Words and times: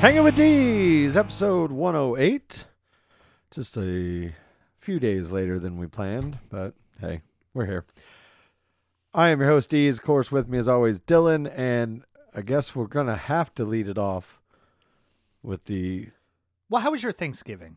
Hanging 0.00 0.24
with 0.24 0.36
D's, 0.36 1.14
episode 1.14 1.70
108. 1.70 2.64
Just 3.50 3.76
a 3.76 4.32
few 4.78 4.98
days 4.98 5.30
later 5.30 5.58
than 5.58 5.76
we 5.76 5.88
planned, 5.88 6.38
but 6.48 6.72
hey, 7.02 7.20
we're 7.52 7.66
here. 7.66 7.84
I 9.12 9.28
am 9.28 9.40
your 9.40 9.50
host, 9.50 9.68
D's. 9.68 9.98
Of 9.98 10.02
course, 10.02 10.32
with 10.32 10.48
me 10.48 10.56
as 10.56 10.68
always, 10.68 11.00
Dylan, 11.00 11.52
and 11.54 12.04
I 12.34 12.40
guess 12.40 12.74
we're 12.74 12.86
going 12.86 13.08
to 13.08 13.14
have 13.14 13.54
to 13.56 13.64
lead 13.64 13.88
it 13.88 13.98
off 13.98 14.40
with 15.42 15.64
the. 15.64 16.08
Well, 16.70 16.80
how 16.80 16.92
was 16.92 17.02
your 17.02 17.12
Thanksgiving? 17.12 17.76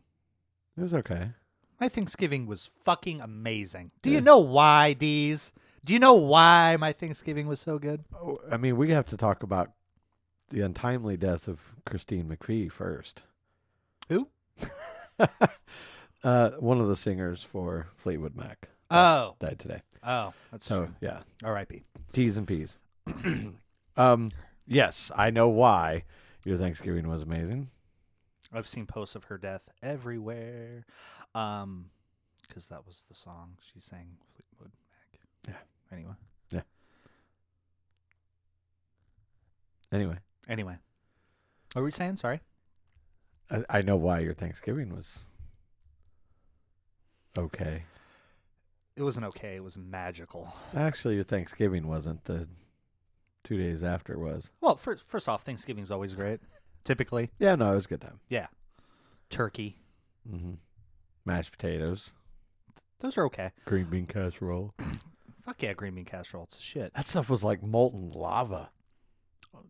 It 0.78 0.80
was 0.80 0.94
okay. 0.94 1.32
My 1.78 1.90
Thanksgiving 1.90 2.46
was 2.46 2.64
fucking 2.64 3.20
amazing. 3.20 3.90
Do 4.00 4.08
you 4.08 4.22
know 4.22 4.38
why, 4.38 4.94
D's? 4.94 5.52
Do 5.84 5.92
you 5.92 5.98
know 5.98 6.14
why 6.14 6.78
my 6.80 6.92
Thanksgiving 6.92 7.48
was 7.48 7.60
so 7.60 7.78
good? 7.78 8.02
Oh, 8.14 8.38
I 8.50 8.56
mean, 8.56 8.78
we 8.78 8.92
have 8.92 9.04
to 9.08 9.18
talk 9.18 9.42
about 9.42 9.72
the 10.50 10.60
untimely 10.60 11.16
death 11.16 11.48
of 11.48 11.58
Christine 11.86 12.24
McVie 12.28 12.70
first. 12.70 13.22
Who? 14.08 14.28
Uh, 16.22 16.52
one 16.52 16.80
of 16.80 16.88
the 16.88 16.96
singers 16.96 17.42
for 17.42 17.88
Fleetwood 17.96 18.34
Mac 18.34 18.70
Oh, 18.90 19.36
died 19.40 19.58
today. 19.58 19.82
oh, 20.02 20.32
that's 20.50 20.64
So, 20.64 20.86
true. 20.86 20.94
yeah, 21.02 21.20
R.I.P. 21.42 21.82
T's 22.14 22.38
and 22.38 22.48
P's. 22.48 22.78
um, 23.98 24.30
yes, 24.66 25.10
I 25.14 25.28
know 25.28 25.50
why 25.50 26.04
your 26.46 26.56
Thanksgiving 26.56 27.08
was 27.08 27.20
amazing. 27.20 27.68
I've 28.54 28.66
seen 28.66 28.86
posts 28.86 29.14
of 29.14 29.24
her 29.24 29.36
death 29.36 29.68
everywhere. 29.82 30.86
Um, 31.34 31.90
because 32.48 32.66
that 32.68 32.86
was 32.86 33.02
the 33.06 33.14
song 33.14 33.58
she 33.74 33.78
sang. 33.80 34.16
Fleetwood 34.34 34.72
Mac. 34.90 35.20
Yeah. 35.46 35.94
Anyway, 35.94 36.14
Yeah. 36.52 36.62
Anyway, 39.92 40.16
anyway, 40.48 40.76
what 41.72 41.82
were 41.82 41.88
you 41.88 41.92
saying? 41.92 42.16
Sorry. 42.18 42.40
I, 43.50 43.64
I 43.68 43.80
know 43.82 43.96
why 43.96 44.20
your 44.20 44.34
Thanksgiving 44.34 44.94
was 44.94 45.24
okay. 47.36 47.82
It 48.96 49.02
wasn't 49.02 49.26
okay. 49.26 49.56
It 49.56 49.62
was 49.64 49.76
magical. 49.76 50.54
Actually, 50.74 51.16
your 51.16 51.24
Thanksgiving 51.24 51.86
wasn't. 51.88 52.24
The 52.24 52.46
two 53.42 53.58
days 53.58 53.82
after 53.84 54.12
it 54.14 54.18
was. 54.20 54.48
Well, 54.60 54.76
first, 54.76 55.04
first 55.06 55.28
off, 55.28 55.42
Thanksgiving's 55.42 55.90
always 55.90 56.14
great. 56.14 56.40
Typically, 56.84 57.30
Yeah, 57.38 57.54
no, 57.56 57.72
it 57.72 57.74
was 57.76 57.86
a 57.86 57.88
good 57.88 58.00
time. 58.00 58.20
yeah. 58.28 58.46
Turkey, 59.30 59.78
Mm-hmm. 60.30 60.52
Mashed 61.26 61.50
potatoes, 61.52 62.12
those 63.00 63.18
are 63.18 63.24
okay. 63.26 63.50
green 63.66 63.84
bean 63.86 64.06
casserole. 64.06 64.72
Fuck 65.44 65.62
yeah, 65.62 65.72
green 65.74 65.94
bean 65.94 66.04
casserole. 66.06 66.44
It's 66.44 66.58
shit. 66.60 66.92
That 66.94 67.06
stuff 67.08 67.28
was 67.28 67.42
like 67.44 67.62
molten 67.62 68.10
lava. 68.10 68.70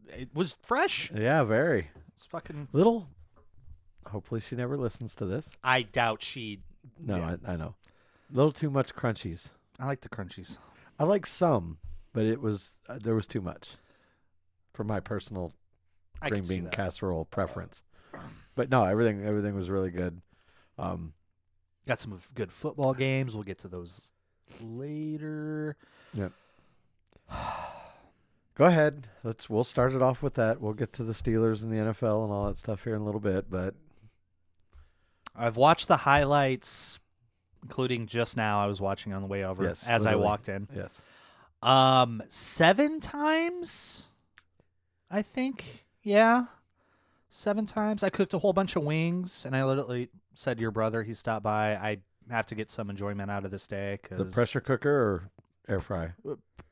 It 0.09 0.29
was 0.35 0.57
fresh. 0.63 1.11
Yeah, 1.13 1.43
very 1.45 1.91
It's 2.17 2.27
fucking. 2.27 2.69
little. 2.73 3.09
Hopefully, 4.07 4.41
she 4.41 4.55
never 4.57 4.77
listens 4.77 5.15
to 5.17 5.25
this. 5.27 5.51
I 5.63 5.83
doubt 5.83 6.23
she. 6.23 6.61
No, 7.01 7.17
Yeah. 7.17 7.37
I, 7.47 7.53
I 7.53 7.57
know. 7.57 7.75
A 8.33 8.37
little 8.37 8.53
too 8.53 8.71
much 8.71 8.95
crunchies. 8.95 9.51
I 9.79 9.87
like 9.87 10.01
the 10.03 10.09
crunchies. 10.09 10.59
I 10.99 11.05
like 11.05 11.27
some, 11.27 11.79
but 12.13 12.25
it 12.25 12.41
was 12.41 12.73
uh, 12.89 12.99
there 13.03 13.15
was 13.15 13.27
too 13.27 13.41
much 13.41 13.71
for 14.73 14.85
my 14.85 15.01
personal 15.01 15.53
I 16.23 16.29
green 16.31 16.45
bean 16.47 16.69
casserole 16.71 17.25
preference. 17.25 17.83
But 18.55 18.71
no, 18.71 18.85
everything 18.85 19.25
everything 19.25 19.55
was 19.57 19.71
really 19.71 19.91
good. 19.91 20.21
Um, 20.79 21.15
Got 21.87 22.01
some 22.01 22.19
good 22.35 22.51
football 22.53 22.95
games. 22.95 23.35
We'll 23.35 23.45
get 23.45 23.59
to 23.61 23.69
those 23.69 24.11
later. 24.63 25.77
go 28.57 28.65
ahead. 28.65 29.09
Let's 29.23 29.49
we'll 29.51 29.65
start 29.65 29.93
it 29.95 30.03
off 30.03 30.23
with 30.23 30.35
that. 30.35 30.61
We'll 30.61 30.73
get 30.75 30.93
to 30.95 31.05
the 31.05 31.13
Steelers 31.13 31.63
and 31.63 31.73
the 31.73 31.77
NFL 31.93 32.25
and 32.25 32.33
all 32.33 32.47
that 32.47 32.57
stuff 32.59 32.85
here 32.85 32.95
in 32.95 33.03
a 33.03 33.05
little 33.05 33.21
bit. 33.21 33.51
But 33.51 33.75
I've 35.37 35.57
watched 35.57 35.89
the 35.89 35.97
highlights, 35.99 37.01
including 37.63 38.07
just 38.07 38.37
now. 38.37 38.63
I 38.63 38.67
was 38.67 38.81
watching 38.81 39.13
on 39.13 39.23
the 39.23 39.29
way 39.29 39.45
over 39.45 39.65
Yes, 39.65 39.89
as 39.89 40.07
I 40.07 40.15
walked 40.15 40.49
in. 40.49 40.69
yes, 40.75 41.01
Um, 41.63 42.23
seven 42.29 43.01
times, 43.01 44.09
I 45.11 45.23
think. 45.23 45.85
Yeah, 46.03 46.47
seven 47.31 47.67
times. 47.67 48.03
I 48.03 48.11
cooked 48.11 48.35
a 48.35 48.39
whole 48.39 48.53
bunch 48.53 48.77
of 48.77 48.85
wings, 48.85 49.45
and 49.47 49.57
I 49.57 49.65
literally 49.65 50.11
said 50.35 50.59
to 50.59 50.61
your 50.61 50.71
brother, 50.71 51.03
he 51.03 51.15
stopped 51.15 51.43
by. 51.43 51.75
I 51.77 51.99
have 52.31 52.47
to 52.47 52.55
get 52.55 52.71
some 52.71 52.91
enjoyment 52.91 53.31
out 53.31 53.45
of 53.45 53.51
this 53.51 53.67
day 53.67 53.99
because 54.03 54.19
the 54.19 54.25
pressure 54.27 54.61
cooker 54.61 54.91
or 54.91 55.31
air 55.69 55.81
fry. 55.81 56.13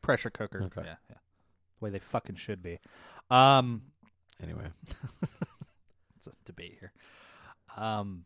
pressure 0.02 0.30
cooker. 0.30 0.62
Okay. 0.64 0.82
Yeah, 0.86 0.94
yeah. 1.10 1.16
Way 1.82 1.90
they 1.90 1.98
fucking 1.98 2.36
should 2.36 2.62
be. 2.62 2.78
Um, 3.30 3.82
Anyway, 4.42 4.64
it's 6.16 6.26
a 6.26 6.32
debate 6.44 6.76
here. 6.80 6.92
Um, 7.76 8.24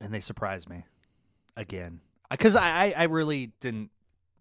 and 0.00 0.12
they 0.12 0.20
surprised 0.20 0.68
me 0.68 0.84
again 1.56 2.00
because 2.30 2.56
I, 2.56 2.86
I, 2.86 2.94
I 2.96 3.02
really 3.04 3.52
didn't. 3.60 3.90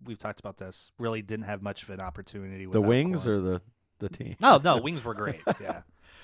We've 0.04 0.18
talked 0.18 0.40
about 0.40 0.58
this. 0.58 0.92
Really 0.98 1.22
didn't 1.22 1.46
have 1.46 1.62
much 1.62 1.84
of 1.84 1.90
an 1.92 2.00
opportunity. 2.00 2.66
With 2.66 2.74
the 2.74 2.82
wings 2.82 3.26
corn. 3.26 3.36
or 3.36 3.42
the 3.42 3.62
the 4.00 4.10
team. 4.10 4.36
no, 4.42 4.60
no 4.64 4.78
wings 4.78 5.04
were 5.04 5.14
great. 5.14 5.42
Yeah, 5.62 5.82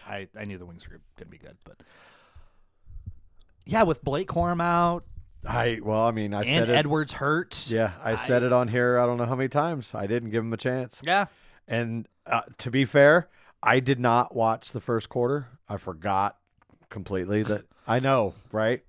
I 0.07 0.27
I 0.37 0.45
knew 0.45 0.57
the 0.57 0.65
wings 0.65 0.89
were 0.89 0.99
gonna 1.17 1.29
be 1.29 1.37
good, 1.37 1.57
but 1.63 1.77
yeah, 3.65 3.83
with 3.83 4.03
Blake 4.03 4.27
Corum 4.27 4.61
out 4.61 5.03
I 5.47 5.79
well, 5.81 6.01
I 6.01 6.11
mean, 6.11 6.33
I 6.33 6.39
and 6.41 6.47
said 6.47 6.69
it. 6.69 6.75
Edwards 6.75 7.13
hurt. 7.13 7.65
Yeah, 7.69 7.93
I 8.03 8.15
said 8.15 8.43
it 8.43 8.51
on 8.51 8.67
here. 8.67 8.99
I 8.99 9.05
don't 9.05 9.17
know 9.17 9.25
how 9.25 9.35
many 9.35 9.49
times. 9.49 9.95
I 9.95 10.05
didn't 10.07 10.31
give 10.31 10.43
him 10.43 10.53
a 10.53 10.57
chance. 10.57 11.01
yeah. 11.05 11.25
And 11.67 12.07
uh, 12.25 12.41
to 12.57 12.71
be 12.71 12.83
fair, 12.83 13.29
I 13.61 13.79
did 13.79 13.99
not 13.99 14.35
watch 14.35 14.71
the 14.71 14.81
first 14.81 15.07
quarter. 15.09 15.47
I 15.67 15.77
forgot 15.77 16.37
completely 16.89 17.43
that. 17.43 17.65
I 17.87 17.99
know, 17.99 18.33
right? 18.51 18.83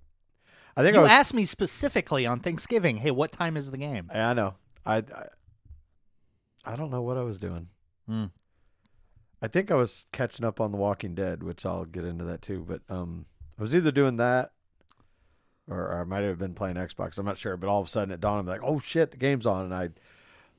I 0.77 0.83
think 0.83 0.95
I 0.97 0.99
You 0.99 1.03
was. 1.03 1.11
asked 1.11 1.35
me 1.35 1.45
specifically 1.45 2.27
on 2.27 2.41
Thanksgiving. 2.41 2.97
Hey, 2.99 3.11
what 3.11 3.33
time 3.33 3.57
is 3.57 3.71
the 3.71 3.77
game? 3.79 4.11
I 4.13 4.33
know. 4.35 4.55
I, 4.85 4.97
I. 4.99 5.27
I 6.65 6.77
don't 6.77 6.91
know 6.91 7.03
what 7.03 7.17
I 7.17 7.23
was 7.23 7.39
doing. 7.39 7.69
Hmm. 8.07 8.27
I 9.43 9.49
think 9.49 9.71
I 9.71 9.75
was 9.75 10.07
catching 10.13 10.45
up 10.45 10.61
on 10.61 10.71
The 10.73 10.77
Walking 10.77 11.15
Dead, 11.15 11.43
which 11.43 11.65
I'll 11.65 11.87
get 11.87 12.05
into 12.05 12.25
that 12.27 12.43
too. 12.43 12.65
But 12.69 12.83
um, 12.95 13.25
I 13.59 13.63
was 13.63 13.75
either 13.75 13.91
doing 13.91 14.17
that, 14.19 14.53
or, 15.69 15.79
or 15.79 16.01
I 16.01 16.05
might 16.05 16.23
have 16.23 16.39
been 16.39 16.55
playing 16.55 16.77
Xbox. 16.77 17.19
I'm 17.19 17.27
not 17.27 17.39
sure. 17.39 17.57
But 17.57 17.69
all 17.69 17.81
of 17.81 17.87
a 17.87 17.91
sudden, 17.91 18.13
it 18.13 18.21
dawned 18.21 18.41
on 18.41 18.45
me 18.47 18.53
like, 18.53 18.63
oh 18.63 18.79
shit, 18.79 19.11
the 19.11 19.17
game's 19.17 19.47
on, 19.47 19.67
and 19.67 19.75
I. 19.75 19.89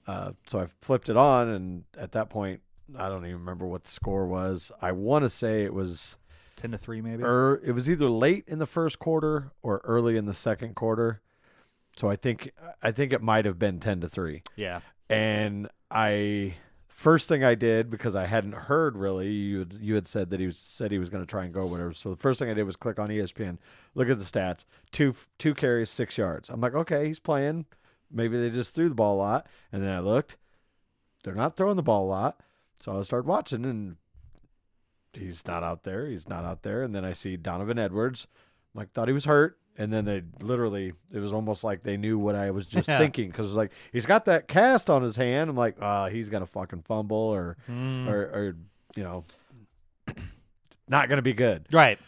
Uh, 0.07 0.31
so 0.47 0.59
I 0.59 0.67
flipped 0.81 1.09
it 1.09 1.17
on, 1.17 1.47
and 1.49 1.83
at 1.95 2.13
that 2.13 2.29
point, 2.29 2.61
I 2.97 3.07
don't 3.07 3.23
even 3.25 3.39
remember 3.39 3.67
what 3.67 3.83
the 3.83 3.91
score 3.91 4.25
was. 4.25 4.71
I 4.81 4.91
want 4.93 5.23
to 5.23 5.29
say 5.29 5.63
it 5.63 5.73
was, 5.73 6.17
Ten 6.55 6.71
to 6.71 6.77
three, 6.77 7.01
maybe. 7.01 7.23
er, 7.23 7.61
it 7.63 7.71
was 7.73 7.87
either 7.89 8.09
late 8.09 8.43
in 8.47 8.57
the 8.59 8.65
first 8.65 8.97
quarter 8.97 9.51
or 9.61 9.79
early 9.83 10.17
in 10.17 10.25
the 10.25 10.33
second 10.33 10.75
quarter. 10.75 11.21
So 11.97 12.09
I 12.09 12.15
think 12.15 12.51
I 12.81 12.91
think 12.91 13.13
it 13.13 13.21
might 13.21 13.45
have 13.45 13.59
been 13.59 13.79
ten 13.79 14.01
to 14.01 14.07
three 14.07 14.43
yeah. 14.55 14.79
and 15.09 15.69
I 15.89 16.55
first 17.01 17.27
thing 17.27 17.43
I 17.43 17.55
did 17.55 17.89
because 17.89 18.15
I 18.15 18.25
hadn't 18.27 18.53
heard 18.53 18.95
really 18.95 19.29
you 19.29 19.59
had, 19.59 19.73
you 19.81 19.95
had 19.95 20.07
said 20.07 20.29
that 20.29 20.39
he 20.39 20.45
was 20.45 20.57
said 20.57 20.91
he 20.91 20.99
was 20.99 21.09
going 21.09 21.23
to 21.23 21.29
try 21.29 21.43
and 21.43 21.53
go 21.53 21.65
whatever. 21.65 21.93
So 21.93 22.09
the 22.09 22.15
first 22.15 22.39
thing 22.39 22.49
I 22.49 22.53
did 22.53 22.63
was 22.63 22.75
click 22.75 22.99
on 22.99 23.09
ESPN, 23.09 23.57
look 23.95 24.09
at 24.09 24.19
the 24.19 24.25
stats, 24.25 24.65
two 24.91 25.15
two 25.37 25.53
carries, 25.53 25.89
six 25.89 26.17
yards. 26.17 26.49
I'm 26.49 26.61
like, 26.61 26.75
okay, 26.75 27.07
he's 27.07 27.19
playing. 27.19 27.65
Maybe 28.11 28.37
they 28.37 28.49
just 28.49 28.75
threw 28.75 28.89
the 28.89 28.95
ball 28.95 29.15
a 29.15 29.17
lot, 29.17 29.47
and 29.71 29.81
then 29.81 29.89
I 29.89 29.99
looked, 29.99 30.37
they're 31.23 31.33
not 31.33 31.55
throwing 31.55 31.77
the 31.77 31.83
ball 31.83 32.05
a 32.05 32.11
lot. 32.11 32.41
So 32.81 32.97
I 32.97 33.01
started 33.03 33.27
watching, 33.27 33.63
and 33.63 33.95
he's 35.13 35.45
not 35.45 35.63
out 35.63 35.83
there. 35.83 36.07
He's 36.07 36.27
not 36.27 36.43
out 36.43 36.63
there. 36.63 36.83
And 36.83 36.93
then 36.93 37.05
I 37.05 37.13
see 37.13 37.37
Donovan 37.37 37.79
Edwards. 37.79 38.27
I'm 38.73 38.79
like, 38.79 38.91
thought 38.91 39.07
he 39.07 39.13
was 39.13 39.25
hurt. 39.25 39.57
And 39.81 39.91
then 39.91 40.05
they 40.05 40.21
literally 40.41 40.93
it 41.13 41.19
was 41.19 41.33
almost 41.33 41.63
like 41.63 41.83
they 41.83 41.97
knew 41.97 42.17
what 42.19 42.35
I 42.35 42.51
was 42.51 42.65
just 42.67 42.87
Yeah. 42.87 42.97
thinking 42.99 43.27
because 43.29 43.45
it 43.47 43.49
was 43.49 43.55
like 43.55 43.71
he's 43.91 44.05
got 44.05 44.25
that 44.25 44.47
cast 44.47 44.89
on 44.89 45.01
his 45.03 45.15
hand. 45.15 45.49
I'm 45.49 45.55
like, 45.55 45.77
oh, 45.81 46.05
he's 46.05 46.29
gonna 46.29 46.45
fucking 46.45 46.83
fumble 46.83 47.17
or 47.17 47.57
Mm. 47.69 48.07
or 48.07 48.21
or 48.23 48.55
you 48.95 49.03
know, 49.03 49.25
not 50.87 51.09
gonna 51.09 51.21
be 51.21 51.33
good. 51.33 51.65
Right. 51.71 51.99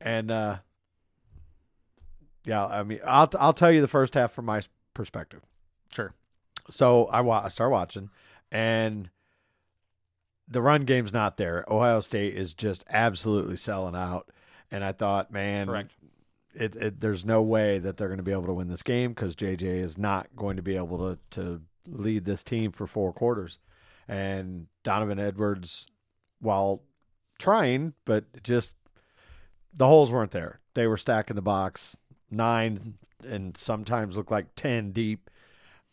And 0.00 0.30
uh 0.30 0.56
yeah, 2.44 2.66
I 2.66 2.82
mean, 2.82 2.98
I'll 3.06 3.30
I'll 3.38 3.52
tell 3.52 3.70
you 3.70 3.80
the 3.80 3.88
first 3.88 4.14
half 4.14 4.32
from 4.32 4.46
my 4.46 4.60
perspective. 4.94 5.42
Sure. 5.92 6.12
So 6.70 7.06
I 7.06 7.20
wa- 7.20 7.42
I 7.44 7.48
start 7.48 7.70
watching, 7.70 8.10
and 8.50 9.10
the 10.48 10.60
run 10.62 10.82
game's 10.82 11.12
not 11.12 11.36
there. 11.36 11.64
Ohio 11.68 12.00
State 12.00 12.34
is 12.34 12.52
just 12.54 12.82
absolutely 12.90 13.56
selling 13.56 13.94
out, 13.94 14.30
and 14.70 14.84
I 14.84 14.90
thought, 14.92 15.30
man, 15.32 15.68
Correct. 15.68 15.92
It, 16.54 16.76
it 16.76 17.00
there's 17.00 17.24
no 17.24 17.42
way 17.42 17.78
that 17.78 17.96
they're 17.96 18.08
going 18.08 18.18
to 18.18 18.22
be 18.24 18.32
able 18.32 18.46
to 18.46 18.52
win 18.54 18.68
this 18.68 18.82
game 18.82 19.12
because 19.12 19.34
JJ 19.34 19.62
is 19.62 19.96
not 19.96 20.28
going 20.36 20.56
to 20.56 20.62
be 20.62 20.76
able 20.76 20.98
to 20.98 21.18
to 21.40 21.62
lead 21.86 22.24
this 22.24 22.42
team 22.42 22.72
for 22.72 22.86
four 22.86 23.12
quarters, 23.12 23.58
and 24.06 24.66
Donovan 24.84 25.18
Edwards, 25.18 25.86
while 26.40 26.82
trying, 27.38 27.94
but 28.04 28.42
just 28.42 28.74
the 29.74 29.86
holes 29.86 30.10
weren't 30.10 30.30
there. 30.32 30.60
They 30.74 30.86
were 30.86 30.96
stacking 30.98 31.36
the 31.36 31.42
box 31.42 31.96
nine 32.30 32.94
and 33.26 33.56
sometimes 33.56 34.16
looked 34.16 34.30
like 34.30 34.54
ten 34.54 34.92
deep, 34.92 35.30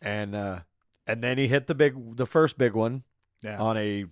and 0.01 0.35
uh, 0.35 0.59
and 1.07 1.23
then 1.23 1.37
he 1.37 1.47
hit 1.47 1.67
the 1.67 1.75
big 1.75 2.17
the 2.17 2.25
first 2.25 2.57
big 2.57 2.73
one 2.73 3.03
Yeah. 3.41 3.57
on 3.59 3.77
a 3.77 4.05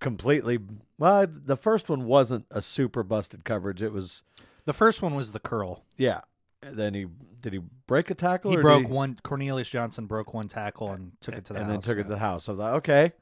completely 0.00 0.58
well 0.98 1.26
the 1.28 1.56
first 1.56 1.88
one 1.88 2.04
wasn't 2.06 2.44
a 2.50 2.60
super 2.60 3.04
busted 3.04 3.44
coverage 3.44 3.80
it 3.80 3.92
was 3.92 4.24
the 4.64 4.72
first 4.72 5.02
one 5.02 5.14
was 5.14 5.32
the 5.32 5.40
curl. 5.40 5.84
yeah 5.96 6.20
and 6.62 6.76
then 6.76 6.94
he 6.94 7.06
did 7.40 7.52
he 7.54 7.60
break 7.88 8.08
a 8.10 8.14
tackle 8.14 8.50
He 8.52 8.56
or 8.56 8.60
did 8.60 8.62
broke 8.62 8.88
one. 8.88 9.18
Cornelius 9.24 9.68
Johnson 9.68 10.06
broke 10.06 10.32
one 10.32 10.46
tackle 10.48 10.90
and 10.92 11.12
took 11.20 11.34
it 11.34 11.44
to 11.46 11.52
the 11.52 11.58
house. 11.58 11.62
and 11.64 11.72
house. 11.74 11.84
then 11.86 11.94
took 11.96 12.00
it 12.00 12.04
to 12.04 12.08
the 12.08 12.18
house 12.18 12.48
I 12.48 12.54
thought 12.54 12.74
okay 12.74 13.12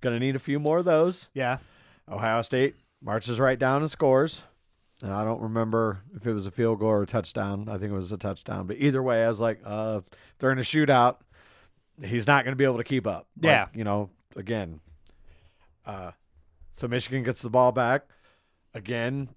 gonna 0.00 0.18
need 0.18 0.34
a 0.36 0.38
few 0.40 0.58
more 0.58 0.78
of 0.78 0.84
those 0.86 1.28
Yeah. 1.34 1.58
Ohio 2.10 2.40
State 2.42 2.74
marches 3.02 3.38
right 3.38 3.58
down 3.58 3.82
and 3.82 3.90
scores. 3.90 4.42
And 5.02 5.12
I 5.12 5.24
don't 5.24 5.40
remember 5.40 6.02
if 6.14 6.26
it 6.26 6.32
was 6.34 6.44
a 6.46 6.50
field 6.50 6.80
goal 6.80 6.88
or 6.90 7.02
a 7.02 7.06
touchdown. 7.06 7.68
I 7.68 7.78
think 7.78 7.92
it 7.92 7.94
was 7.96 8.12
a 8.12 8.18
touchdown. 8.18 8.66
But 8.66 8.76
either 8.78 9.02
way, 9.02 9.24
I 9.24 9.28
was 9.30 9.40
like, 9.40 9.60
uh, 9.64 10.00
if 10.04 10.18
they're 10.38 10.50
in 10.52 10.58
a 10.58 10.62
shootout, 10.62 11.18
he's 12.02 12.26
not 12.26 12.44
going 12.44 12.52
to 12.52 12.56
be 12.56 12.64
able 12.64 12.76
to 12.78 12.84
keep 12.84 13.06
up. 13.06 13.26
Like, 13.40 13.44
Yeah. 13.50 13.66
you 13.74 13.84
know, 13.84 14.10
again. 14.36 14.80
Uh, 15.86 16.10
so 16.76 16.86
Michigan 16.88 17.22
gets 17.22 17.40
the 17.42 17.48
ball 17.48 17.72
back. 17.72 18.02
Again, 18.74 19.28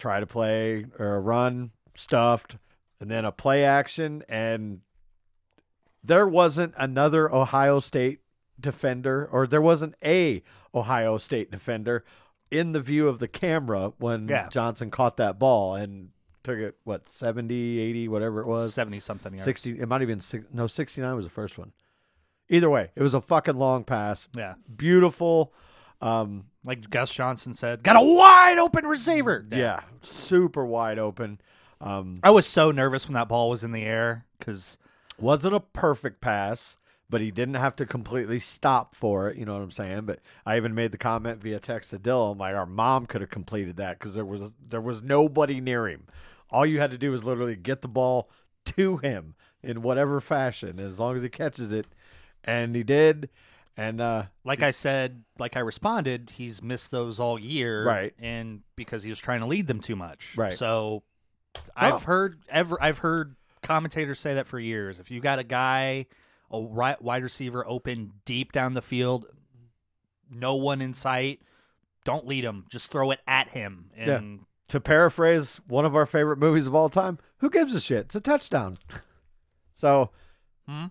try 0.00 0.18
to 0.20 0.26
play 0.26 0.86
or 0.98 1.20
run, 1.20 1.70
stuffed, 1.94 2.56
and 3.00 3.10
then 3.10 3.24
a 3.24 3.32
play 3.32 3.64
action. 3.64 4.22
And 4.28 4.80
there 6.02 6.26
wasn't 6.26 6.74
another 6.76 7.32
Ohio 7.32 7.80
State 7.80 8.20
defender, 8.58 9.28
or 9.30 9.46
there 9.46 9.60
wasn't 9.62 9.94
a 10.04 10.42
Ohio 10.74 11.18
State 11.18 11.50
defender 11.50 12.04
in 12.50 12.72
the 12.72 12.80
view 12.80 13.08
of 13.08 13.18
the 13.18 13.28
camera 13.28 13.92
when 13.98 14.28
Yeah. 14.28 14.48
Johnson 14.48 14.90
caught 14.90 15.16
that 15.18 15.38
ball 15.38 15.74
and 15.74 16.10
took 16.42 16.58
it 16.58 16.76
what 16.84 17.08
70 17.10 17.78
80 17.78 18.08
whatever 18.08 18.40
it 18.40 18.46
was 18.46 18.72
seventy 18.72 18.98
something 18.98 19.32
yards. 19.34 19.44
60 19.44 19.78
it 19.78 19.86
might 19.86 20.00
have 20.00 20.08
been 20.08 20.20
six, 20.20 20.46
no 20.50 20.66
69 20.66 21.14
was 21.14 21.26
the 21.26 21.30
first 21.30 21.58
one 21.58 21.72
either 22.48 22.70
way 22.70 22.90
it 22.96 23.02
was 23.02 23.12
a 23.12 23.20
fucking 23.20 23.56
long 23.56 23.84
pass 23.84 24.26
Yeah. 24.34 24.54
beautiful 24.74 25.52
um 26.00 26.44
Like 26.64 26.90
Gus 26.90 27.12
Johnson 27.12 27.54
said, 27.54 27.82
got 27.82 27.96
a 27.96 28.00
wide 28.00 28.58
open 28.58 28.86
receiver. 28.86 29.44
yeah, 29.50 29.80
super 30.02 30.64
wide 30.64 30.98
open. 30.98 31.40
Um 31.80 32.20
I 32.22 32.30
was 32.30 32.46
so 32.46 32.70
nervous 32.70 33.06
when 33.06 33.14
that 33.14 33.28
ball 33.28 33.50
was 33.50 33.64
in 33.64 33.72
the 33.72 33.82
air 33.82 34.26
because 34.38 34.78
wasn't 35.18 35.54
a 35.54 35.60
perfect 35.60 36.20
pass 36.20 36.76
but 37.10 37.20
he 37.20 37.30
didn't 37.32 37.54
have 37.54 37.74
to 37.74 37.84
completely 37.84 38.38
stop 38.38 38.94
for 38.94 39.28
it 39.28 39.36
you 39.36 39.44
know 39.44 39.52
what 39.54 39.62
i'm 39.62 39.70
saying? 39.70 40.02
But 40.02 40.20
i 40.46 40.56
even 40.56 40.74
made 40.74 40.92
the 40.92 40.98
comment 40.98 41.42
via 41.42 41.58
text 41.58 41.90
to 41.90 41.98
dylan 41.98 42.38
like 42.38 42.54
our 42.54 42.64
mom 42.66 43.04
could 43.06 43.20
have 43.20 43.30
completed 43.30 43.76
that 43.76 43.98
because 43.98 44.14
there 44.14 44.24
was 44.24 44.50
there 44.66 44.80
was 44.80 45.02
nobody 45.02 45.60
near 45.60 45.88
him. 45.88 46.06
All 46.50 46.64
you 46.64 46.80
had 46.80 46.90
to 46.90 46.98
do 46.98 47.10
was 47.10 47.24
literally 47.24 47.56
get 47.56 47.80
the 47.82 47.88
ball 47.88 48.30
to 48.64 48.96
him 48.98 49.34
in 49.62 49.82
whatever 49.82 50.20
fashion 50.20 50.78
as 50.80 50.98
long 50.98 51.16
as 51.16 51.22
he 51.22 51.28
catches 51.28 51.70
it. 51.72 51.86
And 52.44 52.74
he 52.74 52.82
did 52.82 53.28
and 53.76 54.00
uh 54.00 54.24
like 54.44 54.62
I 54.62 54.70
said, 54.72 55.24
like 55.38 55.56
I 55.56 55.60
responded, 55.60 56.30
he's 56.36 56.62
missed 56.62 56.90
those 56.90 57.18
all 57.20 57.38
year, 57.38 57.84
Right. 57.84 58.14
And 58.18 58.60
because 58.76 59.02
he 59.02 59.10
was 59.10 59.18
trying 59.18 59.40
to 59.40 59.46
lead 59.46 59.66
them 59.66 59.80
too 59.80 59.96
much, 59.96 60.34
Right. 60.36 60.52
So 60.52 61.02
I've 61.76 61.94
Oh. 61.94 61.98
heard 61.98 62.40
ever 62.48 62.80
I've 62.82 62.98
heard 62.98 63.36
commentators 63.62 64.18
say 64.18 64.34
that 64.34 64.46
for 64.46 64.58
years. 64.58 64.98
If 64.98 65.10
you 65.10 65.20
got 65.20 65.38
a 65.38 65.44
guy, 65.44 66.06
a 66.50 66.58
wide 66.58 67.22
receiver 67.22 67.66
open 67.66 68.12
deep 68.24 68.52
down 68.52 68.74
the 68.74 68.82
field, 68.82 69.26
no 70.30 70.54
one 70.54 70.80
in 70.80 70.94
sight, 70.94 71.40
don't 72.04 72.26
lead 72.26 72.44
him. 72.44 72.66
Just 72.70 72.90
throw 72.90 73.10
it 73.10 73.20
at 73.26 73.50
him. 73.50 73.90
Yeah. 73.96 74.16
And 74.16 74.40
to 74.68 74.80
paraphrase 74.80 75.60
one 75.66 75.84
of 75.84 75.96
our 75.96 76.06
favorite 76.06 76.38
movies 76.38 76.66
of 76.66 76.74
all 76.74 76.88
time 76.88 77.18
who 77.38 77.50
gives 77.50 77.74
a 77.74 77.80
shit 77.80 78.06
it's 78.06 78.14
a 78.14 78.20
touchdown 78.20 78.78
so 79.74 80.10
Hmm? 80.68 80.86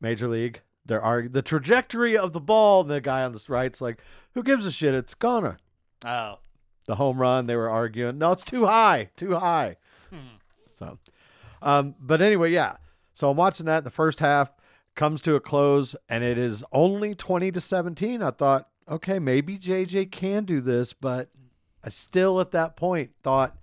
major 0.00 0.28
league 0.28 0.60
there 0.86 1.02
are 1.02 1.28
the 1.28 1.42
trajectory 1.42 2.16
of 2.16 2.32
the 2.32 2.40
ball 2.40 2.82
and 2.82 2.90
the 2.90 3.00
guy 3.00 3.22
on 3.22 3.32
the 3.32 3.44
right's 3.48 3.80
like 3.80 4.00
who 4.32 4.42
gives 4.42 4.66
a 4.66 4.72
shit? 4.72 4.94
It's 4.94 5.14
gonna 5.14 5.58
oh, 6.04 6.38
the 6.86 6.96
home 6.96 7.18
run 7.18 7.46
they 7.46 7.56
were 7.56 7.70
arguing 7.70 8.18
no 8.18 8.32
it's 8.32 8.44
too 8.44 8.66
high 8.66 9.10
too 9.16 9.36
high. 9.36 9.76
So 10.78 10.98
um 11.62 11.94
but 12.00 12.20
anyway 12.20 12.50
yeah. 12.52 12.76
So 13.14 13.30
i'm 13.30 13.36
watching 13.36 13.66
that 13.66 13.84
the 13.84 13.90
first 13.90 14.20
half 14.20 14.52
comes 14.94 15.22
to 15.22 15.34
a 15.34 15.40
close 15.40 15.94
and 16.08 16.22
it 16.24 16.38
is 16.38 16.64
only 16.72 17.14
20 17.14 17.50
to 17.52 17.60
17 17.60 18.22
i 18.22 18.30
thought 18.30 18.68
okay 18.88 19.18
maybe 19.18 19.58
jj 19.58 20.08
can 20.10 20.44
do 20.44 20.60
this 20.60 20.92
but 20.92 21.30
i 21.82 21.88
still 21.88 22.40
at 22.40 22.52
that 22.52 22.76
point 22.76 23.10
thought 23.22 23.56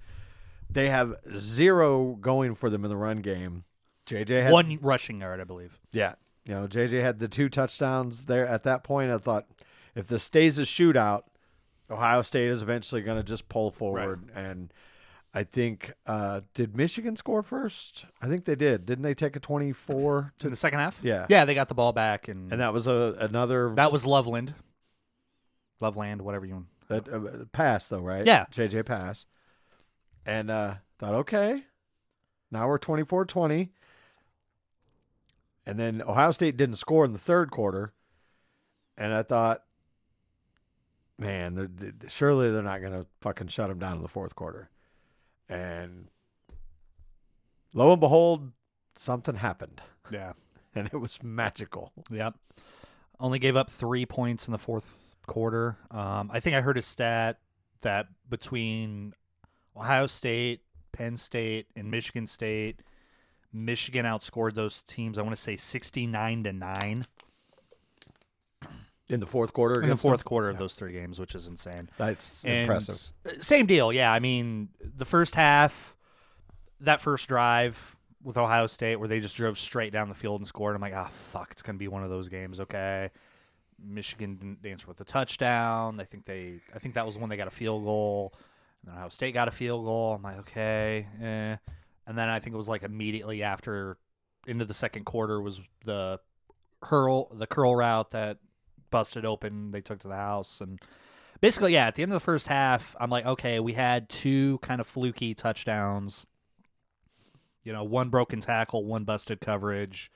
they 0.74 0.90
have 0.90 1.16
zero 1.38 2.18
going 2.20 2.56
for 2.56 2.70
them 2.70 2.84
in 2.86 2.90
the 2.90 2.98
run 2.98 3.18
game. 3.18 3.66
Jj 4.08 4.44
had 4.44 4.52
one 4.52 4.80
rushing 4.82 5.22
yard, 5.22 5.40
I 5.40 5.44
believe. 5.44 5.80
yeah. 5.92 6.14
You 6.46 6.54
know, 6.56 6.68
JJ 6.68 7.02
had 7.02 7.20
the 7.20 7.28
two 7.28 7.50
touchdowns 7.50 8.26
there 8.26 8.48
at 8.48 8.64
that 8.64 8.84
point. 8.84 9.12
I 9.12 9.18
thought 9.18 9.46
if 9.96 10.08
this 10.08 10.24
stays 10.24 10.58
a 10.58 10.64
shootout, 10.64 11.24
Ohio 11.90 12.22
State 12.24 12.48
is 12.50 12.62
eventually 12.62 13.02
going 13.02 13.18
to 13.18 13.24
just 13.24 13.48
pull 13.50 13.70
forward. 13.72 14.30
And 14.34 14.74
I 15.34 15.44
think, 15.44 15.94
uh, 16.08 16.42
did 16.54 16.76
Michigan 16.76 17.16
score 17.16 17.44
first? 17.44 18.06
I 18.22 18.28
think 18.28 18.46
they 18.46 18.56
did. 18.56 18.86
Didn't 18.86 19.04
they 19.04 19.14
take 19.14 19.36
a 19.36 19.40
24 19.40 20.20
In 20.20 20.32
to 20.40 20.50
the 20.50 20.56
second 20.56 20.80
half, 20.80 21.00
Yeah. 21.04 21.26
yeah, 21.30 21.46
they 21.46 21.54
got 21.54 21.68
the 21.70 21.74
ball 21.76 21.94
back, 21.94 22.28
and, 22.28 22.52
And 22.52 22.60
that 22.60 22.74
was 22.74 22.88
a 22.88 23.16
another 23.20 23.72
that 23.76 23.92
was 23.92 24.06
Loveland, 24.06 24.54
Loveland, 25.80 26.22
whatever 26.22 26.46
you 26.46 26.54
want. 26.56 26.68
that, 26.88 27.08
uh, 27.08 27.46
pass, 27.54 27.88
though, 27.88 28.00
right? 28.02 28.26
Yeah. 28.26 28.46
JJ 28.52 28.86
pass. 28.86 29.26
And 30.26 30.52
uh, 30.52 30.76
thought, 31.00 31.14
okay, 31.16 31.64
now 32.52 32.68
we're 32.68 32.78
24 32.78 33.26
20. 33.26 33.72
And 35.72 35.80
then 35.80 36.02
Ohio 36.02 36.32
State 36.34 36.58
didn't 36.58 36.76
score 36.76 37.06
in 37.06 37.14
the 37.14 37.18
third 37.18 37.50
quarter. 37.50 37.94
And 38.98 39.14
I 39.14 39.24
thought, 39.24 39.64
man, 41.18 41.56
they're, 41.56 41.70
they- 41.74 42.10
surely 42.10 42.52
they're 42.52 42.62
not 42.62 42.82
going 42.82 42.92
to 42.92 43.06
fucking 43.22 43.48
shut 43.48 43.70
them 43.70 43.80
down 43.80 43.96
in 43.96 44.02
the 44.02 44.10
fourth 44.10 44.36
quarter. 44.36 44.70
And 45.48 46.10
lo 47.74 47.90
and 47.94 48.02
behold, 48.02 48.52
something 48.98 49.36
happened. 49.36 49.82
Yeah. 50.12 50.34
And 50.76 50.88
it 50.88 50.98
was 50.98 51.22
magical. 51.24 51.92
Yep. 52.10 52.36
Only 53.20 53.40
gave 53.40 53.56
up 53.58 53.70
three 53.70 54.06
points 54.06 54.48
in 54.48 54.52
the 54.54 54.58
fourth 54.58 55.16
quarter. 55.28 55.78
Um, 55.90 56.30
I 56.34 56.40
think 56.42 56.56
I 56.58 56.62
heard 56.62 56.78
a 56.78 56.82
stat 56.82 57.40
that 57.82 58.08
between 58.30 59.14
Ohio 59.76 60.08
State, 60.08 60.62
Penn 60.94 61.16
State, 61.18 61.68
and 61.76 61.92
Michigan 61.92 62.26
State, 62.26 62.82
Michigan 63.54 64.06
outscored 64.06 64.54
those 64.54 64.82
teams. 64.84 65.18
I 65.18 65.22
want 65.22 65.36
to 65.36 65.42
say 65.42 65.58
sixty-nine 65.58 66.44
to 66.46 66.54
nine 66.54 67.06
In 69.10 69.20
the 69.20 69.28
fourth 69.28 69.52
quarter 69.52 69.82
in 69.82 69.90
the 69.90 69.98
fourth 69.98 70.20
them? 70.22 70.26
quarter 70.26 70.50
of 70.50 70.58
those 70.58 70.74
three 70.76 70.94
games, 70.94 71.20
which 71.20 71.36
is 71.36 71.48
insane. 71.48 71.90
That's 71.98 72.46
And 72.46 72.62
impressive. 72.62 73.12
Same 73.42 73.66
deal, 73.66 73.92
yeah. 73.92 74.12
I 74.12 74.20
mean, 74.20 74.70
the 74.80 75.04
first 75.04 75.36
half, 75.36 75.96
that 76.80 77.02
first 77.02 77.28
drive 77.28 77.98
with 78.24 78.38
Ohio 78.38 78.68
State, 78.68 78.98
where 78.98 79.08
they 79.10 79.20
just 79.20 79.36
drove 79.36 79.60
straight 79.60 79.92
down 79.92 80.08
the 80.08 80.16
field 80.16 80.40
and 80.40 80.48
scored. 80.48 80.76
I'm 80.76 80.82
like, 80.82 80.94
ah, 80.96 81.10
fuck, 81.34 81.50
it's 81.52 81.62
gonna 81.62 81.78
be 81.78 81.90
one 81.90 82.04
of 82.04 82.10
those 82.10 82.30
games. 82.30 82.62
Okay, 82.62 83.10
Michigan 83.84 84.36
didn't 84.36 84.66
answer 84.66 84.88
with 84.88 85.02
a 85.02 85.06
touchdown. 85.06 86.00
I 86.00 86.06
think 86.06 86.24
they, 86.26 86.62
I 86.74 86.80
think 86.80 86.94
that 86.96 87.06
was 87.06 87.18
when 87.18 87.30
they 87.30 87.36
got 87.36 87.48
a 87.48 87.52
field 87.52 87.84
goal. 87.84 88.34
And 88.82 88.92
then 88.92 88.96
Ohio 88.96 89.10
State 89.10 89.34
got 89.34 89.48
a 89.50 89.52
field 89.52 89.84
goal. 89.84 90.14
I'm 90.14 90.22
like, 90.22 90.38
okay, 90.40 91.08
eh. 91.22 91.58
And 92.08 92.18
then 92.18 92.30
I 92.30 92.40
think 92.40 92.54
it 92.54 92.58
was 92.58 92.68
like 92.68 92.84
immediately 92.84 93.44
after, 93.44 93.98
into 94.48 94.66
the 94.66 94.74
second 94.74 95.06
quarter 95.06 95.42
was 95.42 95.62
the 95.86 96.20
hurl, 96.84 97.32
the 97.34 97.48
curl 97.48 97.76
route 97.76 98.12
that 98.12 98.38
busted 98.90 99.26
open. 99.26 99.72
They 99.72 99.82
took 99.82 100.00
to 100.00 100.08
the 100.08 100.16
house 100.16 100.62
and 100.62 100.80
basically, 101.42 101.74
yeah, 101.74 101.88
at 101.88 101.96
the 101.96 102.04
end 102.04 102.12
of 102.12 102.16
the 102.16 102.20
first 102.24 102.48
half, 102.48 102.96
I'm 103.00 103.10
like, 103.10 103.26
okay, 103.26 103.60
we 103.60 103.74
had 103.74 104.08
two 104.08 104.60
kind 104.60 104.80
of 104.80 104.88
fluky 104.88 105.34
touchdowns. 105.34 106.26
You 107.64 107.74
know, 107.74 107.84
one 107.84 108.10
broken 108.10 108.40
tackle, 108.40 108.86
one 108.86 109.04
busted 109.04 109.42
coverage. 109.42 110.12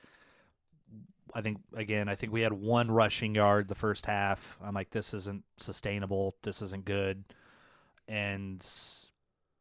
I 1.34 1.42
think 1.42 1.58
again, 1.74 2.08
I 2.08 2.14
think 2.14 2.32
we 2.32 2.40
had 2.40 2.52
one 2.52 2.90
rushing 2.90 3.34
yard 3.34 3.68
the 3.68 3.74
first 3.74 4.06
half. 4.06 4.56
I'm 4.64 4.74
like, 4.74 4.90
this 4.90 5.12
isn't 5.12 5.44
sustainable. 5.58 6.36
This 6.42 6.62
isn't 6.62 6.84
good. 6.84 7.24
And 8.08 8.66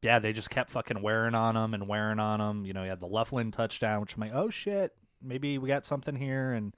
yeah, 0.02 0.20
they 0.20 0.34
just 0.34 0.50
kept 0.50 0.70
fucking 0.70 1.02
wearing 1.02 1.36
on 1.36 1.56
them 1.56 1.74
and 1.74 1.88
wearing 1.88 2.20
on 2.20 2.40
them. 2.40 2.66
You 2.66 2.74
know, 2.74 2.84
he 2.84 2.90
had 2.90 3.00
the 3.00 3.08
Loughlin 3.08 3.52
touchdown, 3.52 4.02
which 4.02 4.16
I'm 4.16 4.22
like, 4.22 4.36
oh 4.36 4.50
shit, 4.50 4.94
maybe 5.22 5.58
we 5.58 5.68
got 5.68 5.86
something 5.86 6.16
here. 6.16 6.54
And 6.54 6.75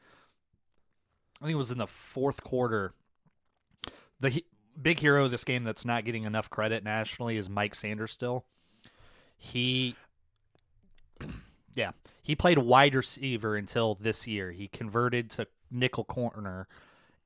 I 1.42 1.46
think 1.46 1.54
it 1.54 1.58
was 1.58 1.72
in 1.72 1.78
the 1.78 1.88
fourth 1.88 2.44
quarter. 2.44 2.94
The 4.20 4.30
he- 4.30 4.46
big 4.82 5.00
hero 5.00 5.26
of 5.26 5.32
this 5.32 5.44
game 5.44 5.64
that's 5.64 5.86
not 5.86 6.06
getting 6.06 6.24
enough 6.24 6.50
credit 6.50 6.84
nationally 6.84 7.38
is 7.38 7.50
Mike 7.50 7.74
Sainristil. 7.76 8.10
Still, 8.10 8.46
He, 9.38 9.96
yeah, 11.76 11.92
he 12.22 12.36
played 12.36 12.58
wide 12.60 12.96
receiver 12.96 13.56
until 13.56 13.96
this 13.96 14.26
year. 14.28 14.52
He 14.52 14.68
converted 14.68 15.30
to 15.32 15.48
nickel 15.70 16.04
corner, 16.04 16.68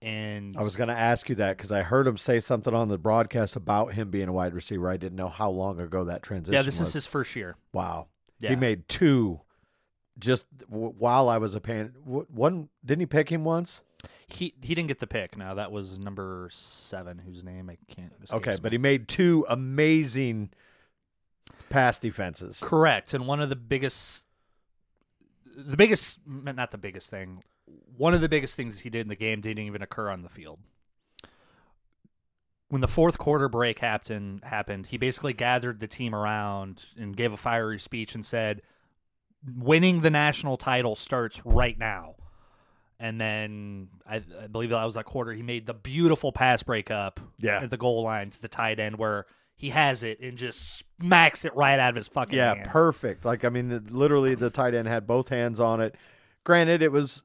and 0.01 0.55
I 0.58 0.62
was 0.62 0.75
going 0.75 0.88
to 0.89 0.98
ask 0.98 1.29
you 1.29 1.36
that 1.36 1.58
because 1.58 1.72
I 1.72 1.81
heard 1.84 2.08
him 2.08 2.17
say 2.17 2.39
something 2.39 2.74
on 2.74 2.88
the 2.88 2.98
broadcast 2.98 3.55
about 3.55 3.93
him 3.93 4.10
being 4.10 4.27
a 4.27 4.34
wide 4.34 4.53
receiver. 4.53 4.89
I 4.89 4.98
didn't 4.98 5.15
know 5.15 5.29
how 5.29 5.50
long 5.50 5.79
ago 5.79 6.05
that 6.05 6.24
transition. 6.24 6.53
yeah, 6.53 6.62
this 6.63 6.79
was. 6.79 6.89
is 6.89 6.93
his 6.93 7.08
first 7.08 7.36
year. 7.36 7.55
wow. 7.74 8.08
Yeah. 8.39 8.50
He 8.50 8.55
made 8.55 8.88
two, 8.88 9.41
just 10.17 10.46
w- 10.67 10.93
while 10.98 11.29
I 11.29 11.38
was 11.38 11.53
a 11.53 11.60
pan. 11.62 11.93
w- 12.03 12.25
One 12.34 12.70
didn't 12.84 13.01
he 13.01 13.05
pick 13.05 13.29
him 13.29 13.43
once? 13.43 13.81
He 14.27 14.55
he 14.63 14.74
didn't 14.74 14.88
get 14.88 14.98
the 14.98 15.05
pick. 15.05 15.38
Now 15.38 15.53
that 15.53 15.72
was 15.72 16.00
number 16.00 16.50
seven, 16.51 17.20
whose 17.20 17.43
name 17.43 17.70
I 17.70 17.77
can't. 17.93 18.12
Okay, 18.34 18.53
me. 18.53 18.58
but 18.63 18.72
he 18.72 18.79
made 18.79 19.08
two 19.08 19.46
amazing 19.48 20.50
pass 21.70 22.00
defenses. 22.00 22.60
Correct. 22.63 23.13
And 23.13 23.27
one 23.27 23.41
of 23.41 23.50
the 23.50 23.55
biggest, 23.55 24.25
the 25.55 25.77
biggest, 25.77 26.20
not 26.25 26.72
the 26.72 26.77
biggest 26.79 27.10
thing, 27.12 27.43
one 27.97 28.13
of 28.13 28.21
the 28.21 28.29
biggest 28.29 28.55
things 28.55 28.79
he 28.79 28.89
did 28.89 29.01
in 29.01 29.07
the 29.07 29.15
game 29.15 29.41
didn't 29.41 29.63
even 29.65 29.81
occur 29.81 30.09
on 30.09 30.23
the 30.23 30.29
field. 30.29 30.59
When 32.69 32.81
the 32.81 32.87
fourth 32.87 33.17
quarter 33.17 33.49
break 33.49 33.79
happened, 33.79 34.43
happened, 34.45 34.87
he 34.87 34.97
basically 34.97 35.33
gathered 35.33 35.79
the 35.81 35.87
team 35.87 36.15
around 36.15 36.85
and 36.97 37.15
gave 37.15 37.33
a 37.33 37.37
fiery 37.37 37.77
speech 37.79 38.15
and 38.15 38.25
said, 38.25 38.61
"Winning 39.45 40.01
the 40.01 40.09
national 40.09 40.55
title 40.55 40.95
starts 40.95 41.45
right 41.45 41.77
now." 41.77 42.15
And 42.97 43.19
then 43.19 43.89
I, 44.07 44.21
I 44.43 44.47
believe 44.47 44.69
that 44.69 44.83
was 44.85 44.93
that 44.93 45.05
quarter. 45.05 45.33
He 45.33 45.41
made 45.41 45.65
the 45.65 45.73
beautiful 45.73 46.31
pass 46.31 46.61
breakup 46.63 47.19
Yeah. 47.39 47.59
at 47.61 47.71
the 47.71 47.77
goal 47.77 48.03
line 48.03 48.29
to 48.29 48.41
the 48.41 48.47
tight 48.47 48.79
end 48.79 48.97
where 48.97 49.25
he 49.55 49.71
has 49.71 50.03
it 50.03 50.19
and 50.21 50.37
just 50.37 50.83
smacks 51.01 51.43
it 51.43 51.53
right 51.55 51.79
out 51.79 51.89
of 51.89 51.95
his 51.95 52.07
fucking 52.07 52.37
Yeah, 52.37 52.53
hands. 52.55 52.67
perfect. 52.69 53.25
Like 53.25 53.43
I 53.43 53.49
mean, 53.49 53.87
literally, 53.89 54.33
the 54.35 54.49
tight 54.49 54.75
end 54.75 54.87
had 54.87 55.07
both 55.07 55.27
hands 55.27 55.59
on 55.59 55.81
it. 55.81 55.95
Granted, 56.45 56.81
it 56.81 56.91
was 56.91 57.21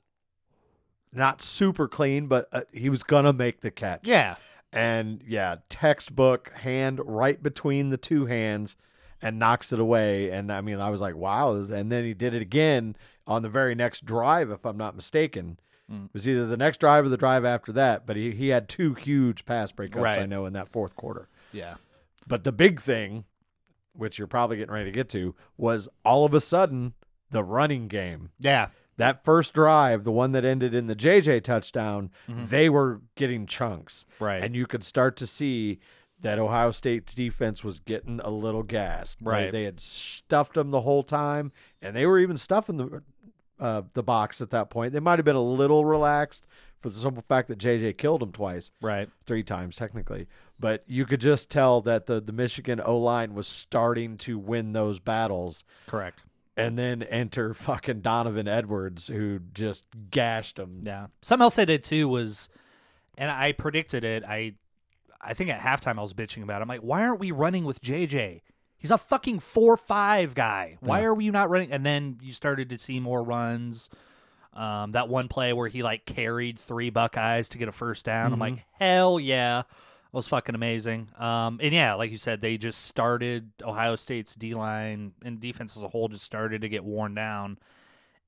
not 1.16 1.42
super 1.42 1.88
clean, 1.88 2.26
but 2.26 2.48
uh, 2.52 2.62
he 2.72 2.88
was 2.88 3.02
gonna 3.02 3.32
make 3.32 3.60
the 3.60 3.70
catch. 3.70 4.06
Yeah, 4.06 4.36
and 4.72 5.22
yeah, 5.26 5.56
textbook 5.68 6.52
hand 6.54 7.00
right 7.04 7.42
between 7.42 7.90
the 7.90 7.96
two 7.96 8.26
hands 8.26 8.76
and 9.22 9.38
knocks 9.38 9.72
it 9.72 9.80
away. 9.80 10.30
And 10.30 10.52
I 10.52 10.60
mean, 10.60 10.78
I 10.80 10.90
was 10.90 11.00
like, 11.00 11.16
wow. 11.16 11.54
And 11.54 11.90
then 11.90 12.04
he 12.04 12.12
did 12.14 12.34
it 12.34 12.42
again 12.42 12.96
on 13.26 13.42
the 13.42 13.48
very 13.48 13.74
next 13.74 14.04
drive, 14.04 14.50
if 14.50 14.64
I'm 14.66 14.76
not 14.76 14.94
mistaken. 14.94 15.58
Mm. 15.90 16.06
It 16.06 16.10
was 16.12 16.28
either 16.28 16.46
the 16.46 16.56
next 16.56 16.78
drive 16.78 17.06
or 17.06 17.08
the 17.08 17.16
drive 17.16 17.44
after 17.44 17.72
that, 17.72 18.06
but 18.06 18.16
he, 18.16 18.32
he 18.32 18.48
had 18.48 18.68
two 18.68 18.92
huge 18.94 19.46
pass 19.46 19.72
breakups, 19.72 20.18
I 20.18 20.26
know, 20.26 20.44
in 20.44 20.52
that 20.52 20.68
fourth 20.68 20.96
quarter. 20.96 21.28
yeah, 21.52 21.76
But 22.26 22.44
the 22.44 22.52
big 22.52 22.80
thing, 22.80 23.24
which 23.94 24.18
you're 24.18 24.26
probably 24.26 24.58
getting 24.58 24.74
ready 24.74 24.86
to 24.86 24.94
get 24.94 25.08
to, 25.10 25.34
was 25.56 25.88
all 26.04 26.24
of 26.26 26.34
a 26.34 26.40
sudden 26.40 26.92
the 27.30 27.42
running 27.42 27.88
game. 27.88 28.30
yeah, 28.38 28.68
That 28.96 29.24
first 29.24 29.52
drive, 29.54 30.04
the 30.04 30.12
one 30.12 30.32
that 30.32 30.44
ended 30.44 30.74
in 30.74 30.86
the 30.86 30.94
JJ 30.96 31.40
touchdown, 31.42 32.10
Mhm. 32.28 32.48
they 32.48 32.68
were 32.68 33.02
getting 33.14 33.46
chunks. 33.46 34.06
right. 34.20 34.42
And 34.42 34.54
you 34.56 34.66
could 34.66 34.84
start 34.84 35.16
to 35.18 35.26
see 35.26 35.78
that 36.20 36.38
Ohio 36.38 36.70
State 36.70 37.06
defense 37.14 37.62
was 37.62 37.78
getting 37.78 38.20
a 38.20 38.30
little 38.30 38.62
gassed. 38.62 39.18
They- 39.22 39.30
Right. 39.30 39.52
They, 39.52 39.64
had 39.64 39.80
stuffed 39.80 40.54
them 40.54 40.70
the 40.70 40.80
whole 40.80 41.02
time, 41.02 41.52
and 41.82 41.94
they 41.94 42.06
were 42.06 42.18
even 42.18 42.36
stuffing 42.36 42.76
the 42.78 43.02
uh, 43.58 43.82
the 43.94 44.02
box 44.02 44.42
at 44.42 44.50
that 44.50 44.68
point. 44.68 44.92
They 44.92 45.00
might 45.00 45.18
have 45.18 45.24
been 45.24 45.34
a 45.34 45.40
little 45.42 45.86
relaxed 45.86 46.44
for 46.82 46.90
the 46.90 46.94
simple 46.94 47.24
fact 47.26 47.48
that 47.48 47.56
JJ 47.58 47.96
killed 47.96 48.22
him 48.22 48.30
twice, 48.30 48.70
right. 48.82 49.08
three 49.24 49.42
times 49.42 49.76
technically. 49.76 50.26
But 50.60 50.84
you 50.86 51.06
could 51.06 51.22
just 51.22 51.48
tell 51.50 51.80
that 51.80 52.04
the, 52.04 52.20
the 52.20 52.32
Michigan 52.34 52.82
O 52.84 52.98
line 52.98 53.32
was 53.34 53.48
starting 53.48 54.18
to 54.18 54.38
win 54.38 54.72
those 54.74 55.00
battles. 55.00 55.64
Correct. 55.86 56.24
And 56.56 56.78
then 56.78 57.02
enter 57.02 57.52
fucking 57.54 58.00
Donovan 58.00 58.48
Edwards, 58.48 59.08
who 59.08 59.40
just 59.52 59.84
gashed 60.10 60.58
him. 60.58 60.80
Yeah. 60.84 61.08
Something 61.22 61.42
else 61.42 61.58
I 61.58 61.66
did 61.66 61.84
too 61.84 62.08
was, 62.08 62.48
and 63.18 63.30
I 63.30 63.52
predicted 63.52 64.04
it. 64.04 64.24
I, 64.24 64.54
I 65.20 65.34
think 65.34 65.50
at 65.50 65.60
halftime 65.60 65.98
I 65.98 66.00
was 66.02 66.14
bitching 66.14 66.42
about. 66.42 66.60
It. 66.60 66.62
I'm 66.62 66.68
like, 66.68 66.80
why 66.80 67.02
aren't 67.02 67.20
we 67.20 67.30
running 67.30 67.64
with 67.64 67.82
JJ? 67.82 68.40
He's 68.78 68.90
a 68.90 68.98
fucking 68.98 69.40
four 69.40 69.76
five 69.76 70.34
guy. 70.34 70.76
Why 70.80 71.00
Yeah. 71.00 71.06
are 71.06 71.14
we 71.14 71.30
not 71.30 71.50
running? 71.50 71.72
And 71.72 71.84
then 71.84 72.18
you 72.22 72.32
started 72.32 72.70
to 72.70 72.78
see 72.78 73.00
more 73.00 73.22
runs. 73.22 73.90
Um, 74.54 74.92
that 74.92 75.08
one 75.10 75.28
play 75.28 75.52
where 75.52 75.68
he 75.68 75.82
like 75.82 76.06
carried 76.06 76.58
three 76.58 76.88
Buckeyes 76.88 77.50
to 77.50 77.58
get 77.58 77.68
a 77.68 77.72
first 77.72 78.06
down. 78.06 78.32
I'm 78.32 78.38
like, 78.38 78.64
hell 78.78 79.20
yeah. 79.20 79.62
Was 80.16 80.26
fucking 80.28 80.54
amazing. 80.54 81.08
Um, 81.18 81.60
and 81.62 81.74
yeah, 81.74 81.92
like 81.94 82.10
you 82.10 82.16
said, 82.16 82.40
they 82.40 82.56
just 82.56 82.86
started 82.86 83.50
Ohio 83.62 83.96
State's 83.96 84.34
D 84.34 84.54
line 84.54 85.12
and 85.22 85.38
defense 85.40 85.76
as 85.76 85.82
a 85.82 85.88
whole 85.88 86.08
just 86.08 86.24
started 86.24 86.62
to 86.62 86.70
get 86.70 86.84
worn 86.84 87.14
down. 87.14 87.58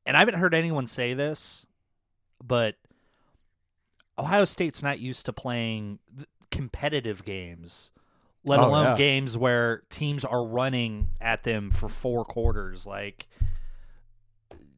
And 0.04 0.14
I 0.14 0.20
haven't 0.20 0.34
heard 0.34 0.52
anyone 0.54 0.86
say 0.86 1.14
this, 1.14 1.64
but 2.46 2.76
Ohio 4.18 4.44
State's 4.44 4.82
not 4.82 4.98
used 4.98 5.24
to 5.26 5.32
playing 5.32 5.98
competitive 6.50 7.24
games, 7.24 7.90
let 8.44 8.58
Oh, 8.60 8.68
alone 8.68 8.84
yeah. 8.84 8.96
games 8.96 9.38
where 9.38 9.82
teams 9.88 10.24
are 10.26 10.44
running 10.44 11.08
at 11.22 11.44
them 11.44 11.70
for 11.70 11.88
four 11.88 12.24
quarters. 12.24 12.86
Like, 12.86 13.28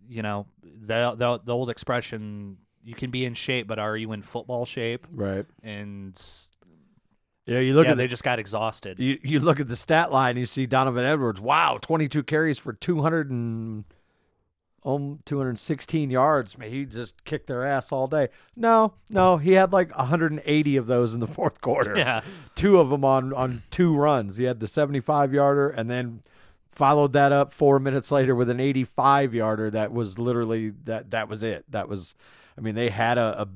you 0.08 0.22
know, 0.22 0.46
the 0.62 1.14
the, 1.16 1.40
the 1.44 1.52
old 1.54 1.70
expression, 1.70 2.58
"You 2.84 2.94
can 2.94 3.10
be 3.10 3.24
in 3.24 3.34
shape, 3.34 3.66
but 3.66 3.78
are 3.80 3.96
you 3.96 4.12
in 4.12 4.22
football 4.22 4.64
shape?" 4.64 5.06
Right. 5.10 5.46
And 5.62 6.20
You 7.50 7.56
know, 7.56 7.62
you 7.62 7.74
look 7.74 7.86
yeah, 7.86 7.90
at 7.92 7.96
they 7.96 8.04
the, 8.04 8.10
just 8.10 8.22
got 8.22 8.38
exhausted. 8.38 9.00
you, 9.00 9.18
you 9.24 9.40
look 9.40 9.58
at 9.58 9.66
the 9.66 9.74
stat 9.74 10.12
line, 10.12 10.36
you 10.36 10.46
see 10.46 10.66
Donovan 10.66 11.04
Edwards. 11.04 11.40
Wow, 11.40 11.78
22 11.82 12.22
carries 12.22 12.60
for 12.60 12.72
200 12.72 13.28
and 13.28 13.84
um, 14.84 15.18
216 15.24 16.10
yards. 16.10 16.56
Man, 16.56 16.70
he 16.70 16.84
just 16.84 17.24
kicked 17.24 17.48
their 17.48 17.66
ass 17.66 17.90
all 17.90 18.06
day. 18.06 18.28
No, 18.54 18.94
no, 19.08 19.38
he 19.38 19.54
had 19.54 19.72
like 19.72 19.90
180 19.98 20.76
of 20.76 20.86
those 20.86 21.12
in 21.12 21.18
the 21.18 21.26
fourth 21.26 21.60
quarter. 21.60 21.96
yeah, 21.96 22.20
two 22.54 22.78
of 22.78 22.88
them 22.88 23.04
on 23.04 23.32
on 23.32 23.64
two 23.72 23.96
runs. 23.96 24.36
He 24.36 24.44
had 24.44 24.60
the 24.60 24.68
75 24.68 25.34
yarder 25.34 25.68
and 25.68 25.90
then 25.90 26.22
followed 26.68 27.12
that 27.14 27.32
up 27.32 27.52
4 27.52 27.80
minutes 27.80 28.12
later 28.12 28.32
with 28.36 28.48
an 28.48 28.60
85 28.60 29.34
yarder 29.34 29.72
that 29.72 29.92
was 29.92 30.20
literally 30.20 30.70
that 30.84 31.10
that 31.10 31.28
was 31.28 31.42
it. 31.42 31.64
That 31.68 31.88
was 31.88 32.14
I 32.56 32.60
mean 32.60 32.76
they 32.76 32.90
had 32.90 33.18
a, 33.18 33.42
a 33.42 33.48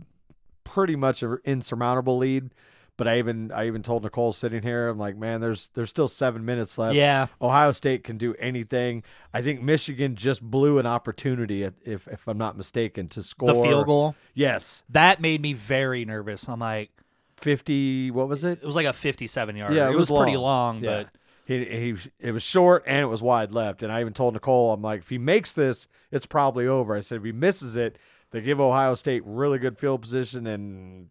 pretty 0.65 0.97
much 0.97 1.23
an 1.23 1.39
insurmountable 1.45 2.19
lead, 2.19 2.51
but 2.97 3.09
I 3.09 3.19
even 3.19 3.51
I 3.53 3.67
even 3.67 3.83
told 3.83 4.03
Nicole 4.05 4.33
sitting 4.33 4.63
here 4.63 4.89
I'm 4.89 4.99
like, 4.99 5.17
"Man, 5.17 5.41
there's 5.41 5.69
there's 5.75 5.91
still 5.91 6.09
7 6.09 6.45
minutes 6.45 6.79
left." 6.79 6.95
yeah, 6.95 7.27
Ohio 7.41 7.73
State 7.73 8.05
can 8.05 8.19
do 8.19 8.35
anything. 8.39 9.03
I 9.33 9.43
think 9.43 9.63
Michigan 9.63 10.17
just 10.17 10.43
blew 10.43 10.79
an 10.79 10.87
opportunity 10.87 11.63
if 11.65 12.07
if 12.09 12.27
I'm 12.29 12.39
not 12.39 12.57
mistaken 12.57 13.09
to 13.09 13.23
score 13.23 13.53
the 13.53 13.63
field 13.63 13.87
goal 13.87 14.15
Yes. 14.35 14.83
that 14.91 15.21
made 15.21 15.41
me 15.43 15.53
very 15.53 16.05
nervous. 16.05 16.49
I'm 16.49 16.61
like, 16.61 16.91
50 17.39 18.11
what 18.13 18.29
was 18.29 18.45
it? 18.45 18.61
it 18.63 18.67
was 18.67 18.77
like 18.77 18.87
a 18.87 18.93
57 18.93 19.57
yard. 19.57 19.75
Yeah, 19.75 19.89
it, 19.89 19.93
it 19.93 19.97
was, 19.97 20.11
was 20.11 20.19
pretty 20.21 20.37
long. 20.37 20.77
long, 20.77 20.85
Yeah. 20.85 21.03
but 21.05 21.09
He, 21.47 21.65
he 21.65 21.97
it 22.21 22.33
was 22.33 22.43
short 22.43 22.85
and 22.87 23.01
it 23.01 23.07
was 23.07 23.23
wide 23.23 23.53
left. 23.53 23.83
And 23.83 23.93
I 23.93 24.01
even 24.01 24.13
told 24.15 24.35
Nicole, 24.35 24.73
I'm 24.73 24.83
like, 24.83 25.01
if 25.01 25.09
he 25.11 25.19
makes 25.19 25.53
this, 25.53 25.89
it's 26.11 26.27
probably 26.27 26.67
over. 26.67 26.95
I 26.97 27.01
said, 27.01 27.19
if 27.19 27.25
he 27.25 27.33
misses 27.33 27.77
it, 27.77 27.99
they 28.31 28.41
give 28.41 28.61
Ohio 28.61 28.95
State 28.95 29.23
really 29.27 29.59
good 29.59 29.79
field 29.79 30.03
position 30.03 30.47
and 30.47 31.09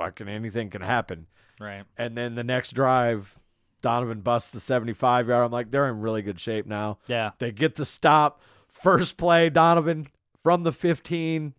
fucking 0.00 0.28
anything 0.28 0.70
can 0.70 0.82
happen. 0.82 1.26
right. 1.60 1.84
And 1.98 2.16
then 2.16 2.34
the 2.34 2.44
next 2.44 2.72
drive, 2.72 3.36
Donovan 3.82 4.20
busts 4.20 4.50
the 4.50 4.60
75 4.60 5.28
yard. 5.28 5.44
I'm 5.44 5.50
like, 5.52 5.70
they're 5.70 5.88
in 5.88 6.00
really 6.00 6.22
good 6.22 6.40
shape 6.40 6.66
now. 6.66 6.98
Yeah, 7.06 7.30
They 7.38 7.52
get 7.52 7.74
the 7.74 7.84
stop. 7.86 8.40
First 8.68 9.16
play, 9.18 9.50
Donovan 9.50 10.06
from 10.42 10.62
the 10.62 10.72
15, 10.72 11.52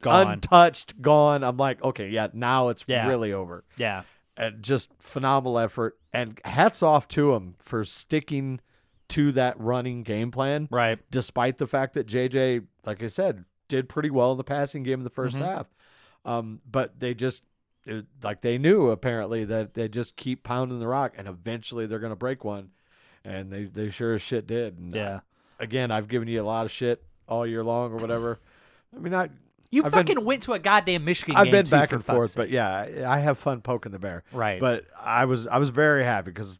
gone. 0.00 0.26
untouched, 0.26 1.02
gone. 1.02 1.44
I'm 1.44 1.56
like, 1.58 1.82
okay, 1.84 2.08
yeah, 2.08 2.28
now 2.32 2.68
it's 2.70 2.84
Yeah. 2.86 3.06
really 3.08 3.32
over 3.32 3.64
yeah, 3.76 4.02
and 4.38 4.62
just 4.62 4.88
phenomenal 4.98 5.58
effort. 5.58 5.98
And 6.14 6.40
hats 6.44 6.82
off 6.82 7.08
to 7.08 7.34
him 7.34 7.54
for 7.58 7.84
sticking 7.84 8.60
to 9.08 9.32
that 9.32 9.58
running 9.60 10.02
game 10.02 10.30
plan, 10.30 10.66
right. 10.70 10.98
despite 11.10 11.58
the 11.58 11.66
fact 11.66 11.92
that 11.94 12.06
JJ, 12.06 12.64
like 12.86 13.02
I 13.02 13.08
said, 13.08 13.44
did 13.68 13.88
pretty 13.88 14.08
well 14.10 14.32
in 14.32 14.38
the 14.38 14.44
passing 14.44 14.82
game 14.82 15.00
in 15.00 15.04
the 15.04 15.10
1st 15.10 15.36
Mhm. 15.36 15.44
half. 15.44 15.66
Um, 16.24 16.60
but 16.70 17.00
they 17.00 17.12
just 17.14 17.42
it, 17.86 18.06
like 18.22 18.40
they 18.42 18.58
knew 18.58 18.90
apparently 18.90 19.44
that 19.46 19.74
they 19.74 19.88
just 19.88 20.16
keep 20.16 20.42
pounding 20.44 20.78
the 20.80 20.86
rock, 20.86 21.14
and 21.16 21.26
eventually 21.28 21.86
they're 21.86 21.98
going 21.98 22.12
to 22.12 22.16
break 22.16 22.44
one, 22.44 22.70
and 23.24 23.50
they 23.52 23.64
they 23.64 23.88
sure 23.90 24.14
as 24.14 24.22
shit 24.22 24.46
did. 24.46 24.78
And, 24.78 24.94
uh, 24.94 24.98
Yeah. 24.98 25.20
again, 25.58 25.90
I've 25.90 26.08
given 26.08 26.28
you 26.28 26.42
a 26.42 26.44
lot 26.44 26.64
of 26.64 26.70
shit 26.70 27.02
all 27.28 27.46
year 27.46 27.64
long 27.64 27.92
or 27.92 27.96
whatever. 27.96 28.38
I 28.94 28.98
mean, 29.00 29.14
I 29.14 29.30
You 29.70 29.84
I've 29.84 29.92
been- 29.92 30.06
fucking 30.06 30.24
went 30.24 30.42
to 30.44 30.52
a 30.52 30.58
goddamn 30.58 31.04
Michigan 31.04 31.34
I've 31.36 31.50
been 31.50 31.64
too, 31.64 31.70
back 31.70 31.92
and 31.92 32.04
forth, 32.04 32.32
sake. 32.32 32.36
but 32.36 32.50
yeah, 32.50 33.04
I 33.08 33.18
have 33.20 33.38
fun 33.38 33.62
poking 33.62 33.90
the 33.92 33.98
bear. 33.98 34.22
Right. 34.32 34.60
But 34.60 34.84
I 35.00 35.24
was 35.24 35.46
I 35.46 35.58
was 35.58 35.70
very 35.70 36.04
happy 36.04 36.30
because 36.30 36.56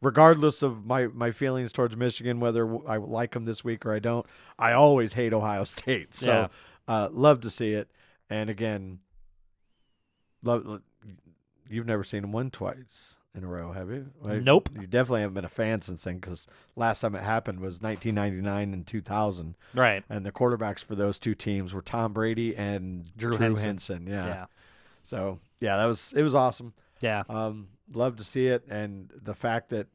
regardless 0.00 0.62
of 0.62 0.84
my 0.86 1.06
my 1.08 1.30
feelings 1.30 1.72
towards 1.72 1.96
Michigan, 1.96 2.40
whether 2.40 2.66
I 2.88 2.96
like 2.96 3.32
them 3.32 3.44
this 3.44 3.64
week 3.64 3.84
or 3.84 3.92
I 3.92 3.98
don't, 3.98 4.26
I 4.58 4.72
always 4.72 5.12
hate 5.14 5.32
Ohio 5.32 5.64
State. 5.76 6.14
So 6.14 6.32
Yeah. 6.32 6.48
uh, 6.86 7.08
love 7.12 7.40
to 7.42 7.50
see 7.50 7.72
it. 7.72 7.90
And 8.30 8.50
again. 8.50 9.00
You've 11.70 11.86
never 11.86 12.04
seen 12.04 12.22
them 12.22 12.32
win 12.32 12.50
twice 12.50 13.16
in 13.34 13.44
a 13.44 13.46
row, 13.46 13.72
have 13.72 13.90
you? 13.90 14.10
Like, 14.22 14.42
Nope. 14.42 14.70
You 14.74 14.86
definitely 14.86 15.20
haven't 15.20 15.34
been 15.34 15.44
a 15.44 15.48
fan 15.50 15.82
since 15.82 16.04
then, 16.04 16.18
because 16.18 16.46
last 16.76 17.00
time 17.00 17.14
it 17.14 17.22
happened 17.22 17.60
was 17.60 17.80
1999 17.82 18.72
and 18.72 18.86
2000, 18.86 19.54
right. 19.74 20.02
and 20.08 20.24
the 20.24 20.32
quarterbacks 20.32 20.82
for 20.82 20.94
those 20.94 21.18
two 21.18 21.34
teams 21.34 21.74
were 21.74 21.82
Tom 21.82 22.12
Brady 22.12 22.56
and 22.56 23.06
Drew 23.16 23.32
Drew, 23.32 23.46
Henson. 23.48 23.66
Henson. 23.66 24.06
Yeah. 24.06 24.26
Yeah. 24.26 24.46
So 25.02 25.38
yeah, 25.60 25.76
that 25.76 25.86
was 25.86 26.12
it 26.16 26.22
was 26.22 26.34
awesome. 26.34 26.72
Yeah. 27.00 27.22
Um, 27.28 27.68
love 27.92 28.16
to 28.16 28.24
see 28.24 28.46
it, 28.46 28.64
and 28.68 29.12
the 29.14 29.34
fact 29.34 29.68
that, 29.70 29.86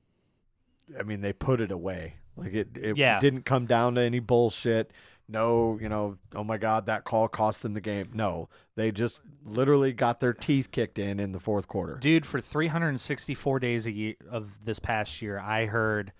I 0.99 1.03
mean, 1.03 1.21
they 1.21 1.33
put 1.33 1.59
it 1.59 1.71
away. 1.71 2.15
Like 2.35 2.53
it, 2.53 2.69
it 2.77 2.97
Yeah. 2.97 3.19
didn't 3.19 3.43
come 3.45 3.65
down 3.65 3.95
to 3.95 4.01
any 4.01 4.19
bullshit. 4.19 4.91
No, 5.29 5.79
you 5.81 5.87
know, 5.87 6.17
oh 6.35 6.43
my 6.43 6.57
God, 6.57 6.85
that 6.87 7.05
call 7.05 7.27
cost 7.27 7.63
them 7.63 7.73
the 7.73 7.81
game. 7.81 8.09
No, 8.13 8.49
they 8.75 8.91
just 8.91 9.21
literally 9.45 9.93
got 9.93 10.19
their 10.19 10.33
teeth 10.33 10.69
kicked 10.71 10.99
in 10.99 11.19
in 11.19 11.31
the 11.31 11.39
fourth 11.39 11.67
quarter. 11.67 11.95
Dude, 11.95 12.25
for 12.25 12.41
364 12.41 13.59
days 13.59 13.87
a 13.87 13.91
year 13.91 14.15
of 14.29 14.51
this 14.65 14.79
past 14.79 15.21
year, 15.21 15.39
I 15.39 15.65
heard, 15.65 16.11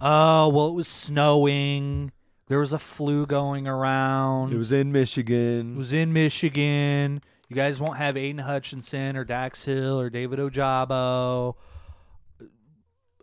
"Oh, 0.00 0.48
well, 0.48 0.68
it 0.68 0.74
was 0.74 0.88
snowing. 0.88 2.12
There 2.48 2.60
was 2.60 2.72
a 2.72 2.78
flu 2.78 3.26
going 3.26 3.68
around. 3.68 4.52
It 4.52 4.56
was 4.56 4.72
in 4.72 4.90
Michigan. 4.90 5.74
It 5.74 5.78
was 5.78 5.92
in 5.92 6.12
Michigan. 6.12 7.20
You 7.48 7.56
guys 7.56 7.78
won't 7.78 7.98
have 7.98 8.16
Aidan 8.16 8.38
Hutchinson 8.38 9.16
or 9.16 9.24
Dax 9.24 9.64
Hill 9.64 10.00
or 10.00 10.08
David 10.10 10.38
Ojabo." 10.38 11.56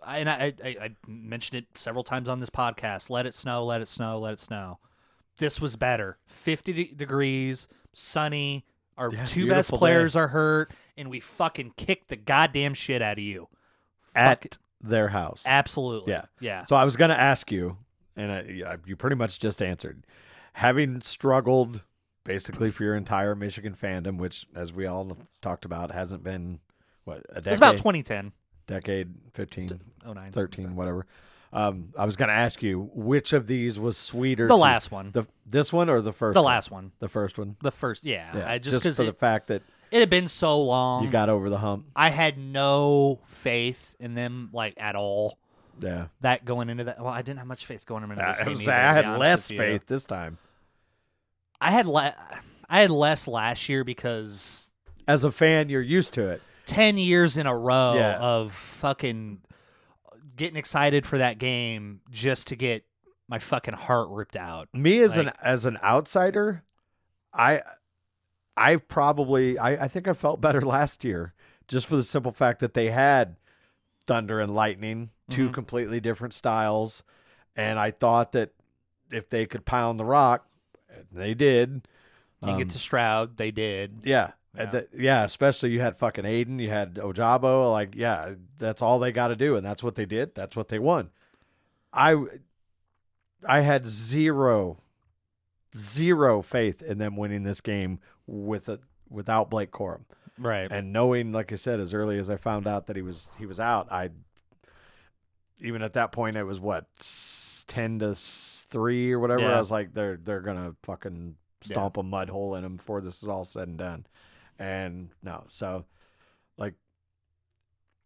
I, 0.06 0.18
and 0.18 0.30
I, 0.30 0.54
I, 0.64 0.68
I 0.82 0.90
mentioned 1.08 1.60
it 1.64 1.78
several 1.78 2.04
times 2.04 2.30
on 2.30 2.40
this 2.40 2.50
podcast. 2.50 3.10
Let 3.10 3.26
it 3.26 3.34
snow. 3.34 3.64
Let 3.64 3.82
it 3.82 3.88
snow. 3.88 4.20
Let 4.20 4.34
it 4.34 4.40
snow. 4.40 4.80
This 5.38 5.60
was 5.60 5.76
better. 5.76 6.18
50 6.28 6.74
de- 6.74 6.94
degrees, 6.94 7.68
sunny. 7.94 8.66
Our 8.98 9.12
Yeah, 9.12 9.26
two 9.26 9.48
best 9.48 9.70
beautiful 9.72 9.78
day. 9.78 9.80
players 9.80 10.16
are 10.16 10.28
hurt, 10.28 10.72
and 10.96 11.10
we 11.10 11.20
fucking 11.20 11.74
kicked 11.78 12.10
the 12.10 12.16
goddamn 12.16 12.74
shit 12.76 13.02
out 13.02 13.18
of 13.18 13.24
you. 13.24 13.48
at 14.16 14.44
Fuck- 14.44 14.60
their 14.80 15.08
house. 15.08 15.44
absolutely. 15.48 16.12
Yeah. 16.14 16.26
Yeah. 16.40 16.66
So 16.66 16.76
I 16.76 16.86
was 16.86 16.96
going 16.96 17.10
to 17.10 17.20
ask 17.20 17.52
you, 17.52 17.78
and 18.16 18.32
I, 18.32 18.78
you 18.86 18.96
pretty 18.96 19.16
much 19.16 19.40
just 19.40 19.60
answered. 19.64 20.06
Having 20.54 21.02
struggled 21.02 21.82
basically 22.24 22.70
for 22.70 22.84
your 22.84 22.96
entire 22.96 23.34
Michigan 23.34 23.74
fandom, 23.74 24.18
which, 24.20 24.46
as 24.56 24.72
we 24.72 24.86
all 24.86 25.18
talked 25.42 25.66
about, 25.66 25.90
hasn't 25.92 26.24
been 26.24 26.60
what 27.06 27.24
a 27.30 27.36
decade, 27.42 27.54
It's 27.54 27.58
about 27.60 27.78
2010, 27.78 28.34
decade, 28.68 29.16
15, 29.34 29.82
09, 30.06 30.32
13, 30.32 30.76
whatever. 30.76 31.08
Um, 31.54 31.94
I 31.98 32.06
was 32.06 32.16
going 32.16 32.30
to 32.30 32.34
ask 32.36 32.64
you 32.64 32.90
which 32.94 33.32
of 33.32 33.46
these 33.48 33.80
was 33.80 33.96
sweeter. 33.98 34.48
The 34.48 34.56
to- 34.56 34.60
last 34.60 34.92
one. 34.92 35.12
the 35.12 35.26
this 35.46 35.72
one 35.72 35.90
or 35.90 36.02
the 36.02 36.12
first. 36.14 36.34
The 36.34 36.42
one? 36.42 36.52
last 36.54 36.72
one. 36.72 36.92
the 37.00 37.10
first 37.10 37.38
one. 37.38 37.56
The 37.62 37.72
first, 37.72 38.04
yeah. 38.04 38.36
Yeah, 38.36 38.50
I 38.52 38.58
just 38.58 38.78
because 38.78 38.98
for 38.98 39.04
it, 39.04 39.06
the 39.08 39.14
fact 39.14 39.48
that 39.48 39.62
it 39.92 40.00
had 40.00 40.10
been 40.10 40.28
so 40.28 40.62
long. 40.62 41.04
you 41.04 41.12
got 41.12 41.30
over 41.30 41.50
the 41.52 41.60
hump. 41.60 41.86
I 41.96 42.10
had 42.10 42.38
no 42.40 43.20
faith 43.28 43.96
in 44.00 44.16
them, 44.16 44.50
like 44.52 44.74
at 44.78 44.96
all. 44.96 45.38
Yeah, 45.82 46.06
That 46.22 46.46
going 46.46 46.70
into 46.70 46.84
that, 46.86 47.00
well, 47.00 47.10
I 47.12 47.24
didn't 47.24 47.40
have 47.40 47.48
much 47.48 47.66
faith 47.66 47.86
going 47.86 48.04
into 48.04 48.16
this 48.16 48.42
I, 48.42 48.44
game. 48.46 48.54
either, 48.58 48.72
I 48.72 48.94
had 48.94 49.18
less 49.20 49.48
faith 49.48 49.82
this 49.88 50.06
time. 50.06 50.38
I 51.60 51.72
had 51.72 51.88
le- 51.88 52.16
I 52.70 52.82
had 52.82 52.92
less 52.92 53.28
last 53.28 53.68
year 53.70 53.84
because 53.84 54.68
As 55.08 55.24
a 55.24 55.32
fan, 55.32 55.70
you're 55.70 55.82
used 55.82 56.14
to 56.14 56.28
it. 56.30 56.42
ten 56.66 56.98
years 56.98 57.38
in 57.38 57.48
a 57.48 57.56
row 57.58 57.96
Yeah. 57.96 58.18
of 58.20 58.54
fucking 58.54 59.42
getting 60.36 60.56
excited 60.58 61.06
for 61.06 61.18
that 61.18 61.38
game 61.38 62.02
just 62.10 62.48
to 62.48 62.56
get 62.56 62.86
my 63.28 63.40
fucking 63.40 63.74
heart 63.76 64.10
ripped 64.10 64.36
out. 64.36 64.68
me 64.74 65.00
as 65.00 65.18
an 65.18 65.32
as 65.42 65.66
an 65.66 65.78
outsider 65.84 66.64
i 67.34 67.62
i 68.58 68.76
probably 68.76 69.58
I, 69.58 69.86
I 69.86 69.88
think 69.88 70.08
i 70.08 70.14
felt 70.14 70.42
better 70.42 70.62
last 70.76 71.04
year 71.04 71.34
just 71.68 71.88
for 71.88 71.96
the 71.96 72.04
simple 72.04 72.32
fact 72.32 72.60
that 72.60 72.74
they 72.74 72.90
had 72.92 73.38
thunder 74.06 74.40
and 74.40 74.54
lightning 74.54 75.10
2 75.30 75.50
Mhm. 75.50 75.54
completely 75.54 76.00
different 76.00 76.34
styles 76.34 77.04
and 77.56 77.80
i 77.80 77.92
thought 77.92 78.34
that 78.34 78.52
if 79.12 79.30
they 79.30 79.46
could 79.46 79.66
pound 79.66 80.00
the 80.00 80.06
rock 80.06 80.48
they 81.12 81.34
did 81.34 81.88
You 82.44 82.52
um, 82.52 82.58
get 82.58 82.70
to 82.72 82.80
Stroud, 82.80 83.38
they 83.38 83.52
did. 83.52 84.02
yeah 84.04 84.32
Yeah. 84.56 84.64
yeah. 84.64 84.70
That, 84.72 84.88
yeah 84.96 85.24
especially 85.24 85.72
you 85.72 85.80
had 85.82 85.98
fucking 85.98 86.26
aidan 86.26 86.60
you 86.60 86.70
had 86.70 86.96
ojabo 86.96 87.72
like 87.72 87.96
yeah 87.96 88.34
that's 88.60 88.82
all 88.82 89.00
they 89.00 89.12
got 89.12 89.30
to 89.30 89.36
do 89.36 89.56
and 89.56 89.66
that's 89.66 89.84
what 89.84 89.96
they 89.96 90.06
did 90.06 90.36
that's 90.36 90.56
what 90.56 90.68
they 90.68 90.78
won 90.80 91.10
i 91.92 92.16
i 93.48 93.62
had 93.62 93.88
zero 93.88 94.78
zero 95.76 96.42
faith 96.44 96.82
in 96.84 96.98
them 97.00 97.16
winning 97.18 97.44
this 97.44 97.62
game 97.62 98.00
with 98.28 98.70
a 98.70 98.80
without 99.10 99.50
blake 99.50 99.72
corum 99.72 100.02
Right. 100.38 100.72
and 100.72 100.92
knowing 100.94 101.32
like 101.32 101.52
i 101.52 101.56
said 101.56 101.80
as 101.80 101.94
early 101.94 102.18
as 102.20 102.30
i 102.30 102.38
found 102.38 102.68
out 102.68 102.88
that 102.88 102.96
he 102.96 103.02
was 103.02 103.30
he 103.40 103.46
was 103.46 103.60
out 103.60 103.92
i 103.92 104.10
even 105.60 105.82
at 105.82 105.94
that 105.94 106.12
point 106.12 106.36
it 106.36 106.44
was 106.44 106.60
what 106.60 106.86
10 107.68 108.00
to 108.00 108.16
3 108.16 109.12
or 109.14 109.20
whatever 109.20 109.42
Yeah. 109.42 109.56
i 109.56 109.60
was 109.60 109.72
like 109.72 109.94
they're 109.94 110.18
they're 110.18 110.42
gonna 110.42 110.76
fucking 110.84 111.36
Yeah. 111.64 111.72
stomp 111.74 111.98
a 111.98 112.04
mud 112.04 112.30
hole 112.30 112.56
in 112.56 112.64
him 112.66 112.76
before 112.78 113.02
this 113.02 113.22
is 113.24 113.30
all 113.30 113.46
said 113.46 113.68
and 113.68 113.78
done 113.78 114.06
and 114.60 115.10
no 115.22 115.44
so 115.50 115.86
like 116.58 116.74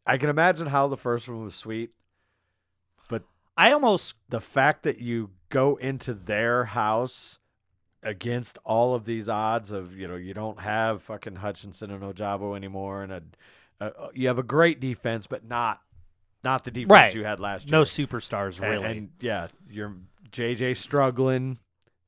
i 0.06 0.18
can 0.18 0.30
imagine 0.30 0.68
how 0.68 0.88
the 0.88 0.98
first 0.98 1.28
one 1.28 1.44
was 1.44 1.56
sweet 1.56 1.92
but 3.10 3.24
I 3.58 3.72
almost 3.72 4.14
the 4.30 4.40
fact 4.42 4.84
that 4.84 5.00
you 5.00 5.32
go 5.50 5.76
into 5.78 6.14
their 6.14 6.66
house 6.66 7.40
against 8.04 8.60
all 8.64 8.94
of 8.94 9.06
these 9.06 9.28
odds 9.28 9.72
of 9.72 9.96
you 9.98 10.08
know 10.08 10.16
you 10.16 10.34
don't 10.34 10.60
have 10.62 11.02
fucking 11.02 11.38
Hutchinson 11.38 11.90
and 11.92 12.04
Ojabo 12.04 12.56
anymore 12.56 13.02
and 13.04 13.12
a, 13.12 13.22
a 13.80 13.92
you 14.14 14.28
have 14.28 14.38
a 14.38 14.44
great 14.44 14.80
defense 14.80 15.26
but 15.28 15.44
not 15.44 15.82
not 16.44 16.64
the 16.64 16.72
defense 16.72 16.90
Right. 16.92 17.16
you 17.16 17.24
had 17.24 17.40
last 17.40 17.66
year 17.68 17.72
no 17.72 17.82
superstars 17.84 18.62
And- 18.62 18.70
really. 18.72 18.98
and, 18.98 19.10
yeah 19.20 19.48
you're 19.70 19.96
JJ 20.32 20.78
struggling 20.78 21.58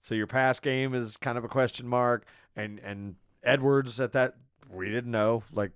so 0.01 0.13
your 0.15 0.27
pass 0.27 0.59
game 0.59 0.93
is 0.93 1.17
kind 1.17 1.37
of 1.37 1.43
a 1.43 1.47
question 1.49 1.87
mark 1.87 2.25
and 2.55 2.79
and 2.79 3.15
Edwards 3.43 3.99
at 3.99 4.13
that 4.13 4.35
we 4.71 4.87
didn't 4.89 5.11
know 5.11 5.43
like 5.51 5.71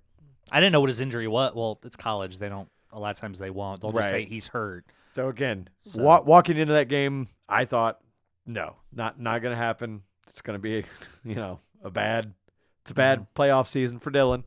I 0.52 0.60
didn't 0.60 0.72
know 0.72 0.80
what 0.80 0.90
his 0.90 1.00
injury 1.00 1.26
was. 1.26 1.54
Well, 1.54 1.78
it's 1.84 1.96
college. 1.96 2.38
They 2.38 2.48
don't. 2.48 2.68
A 2.92 2.98
lot 3.00 3.10
of 3.10 3.16
times 3.20 3.38
they 3.38 3.50
won't. 3.50 3.80
They'll 3.80 3.92
just 3.92 4.10
say 4.10 4.24
he's 4.24 4.48
hurt. 4.48 4.84
So 5.12 5.28
again, 5.28 5.68
So- 5.88 6.02
wa- 6.02 6.20
walking 6.22 6.56
into 6.58 6.74
that 6.74 6.88
game, 6.88 7.28
I 7.48 7.64
thought, 7.64 7.98
no, 8.46 8.76
not 8.92 9.18
not 9.18 9.42
going 9.42 9.52
to 9.52 9.56
happen. 9.62 10.02
It's 10.28 10.40
going 10.42 10.54
to 10.58 10.62
be, 10.62 10.84
you 11.24 11.34
know, 11.36 11.60
a 11.82 11.90
bad, 11.90 12.34
it's 12.82 12.90
a 12.90 12.94
bad 12.94 13.20
Mm-hmm. 13.20 13.40
playoff 13.42 13.68
season 13.68 13.98
for 13.98 14.10
Dylan. 14.10 14.44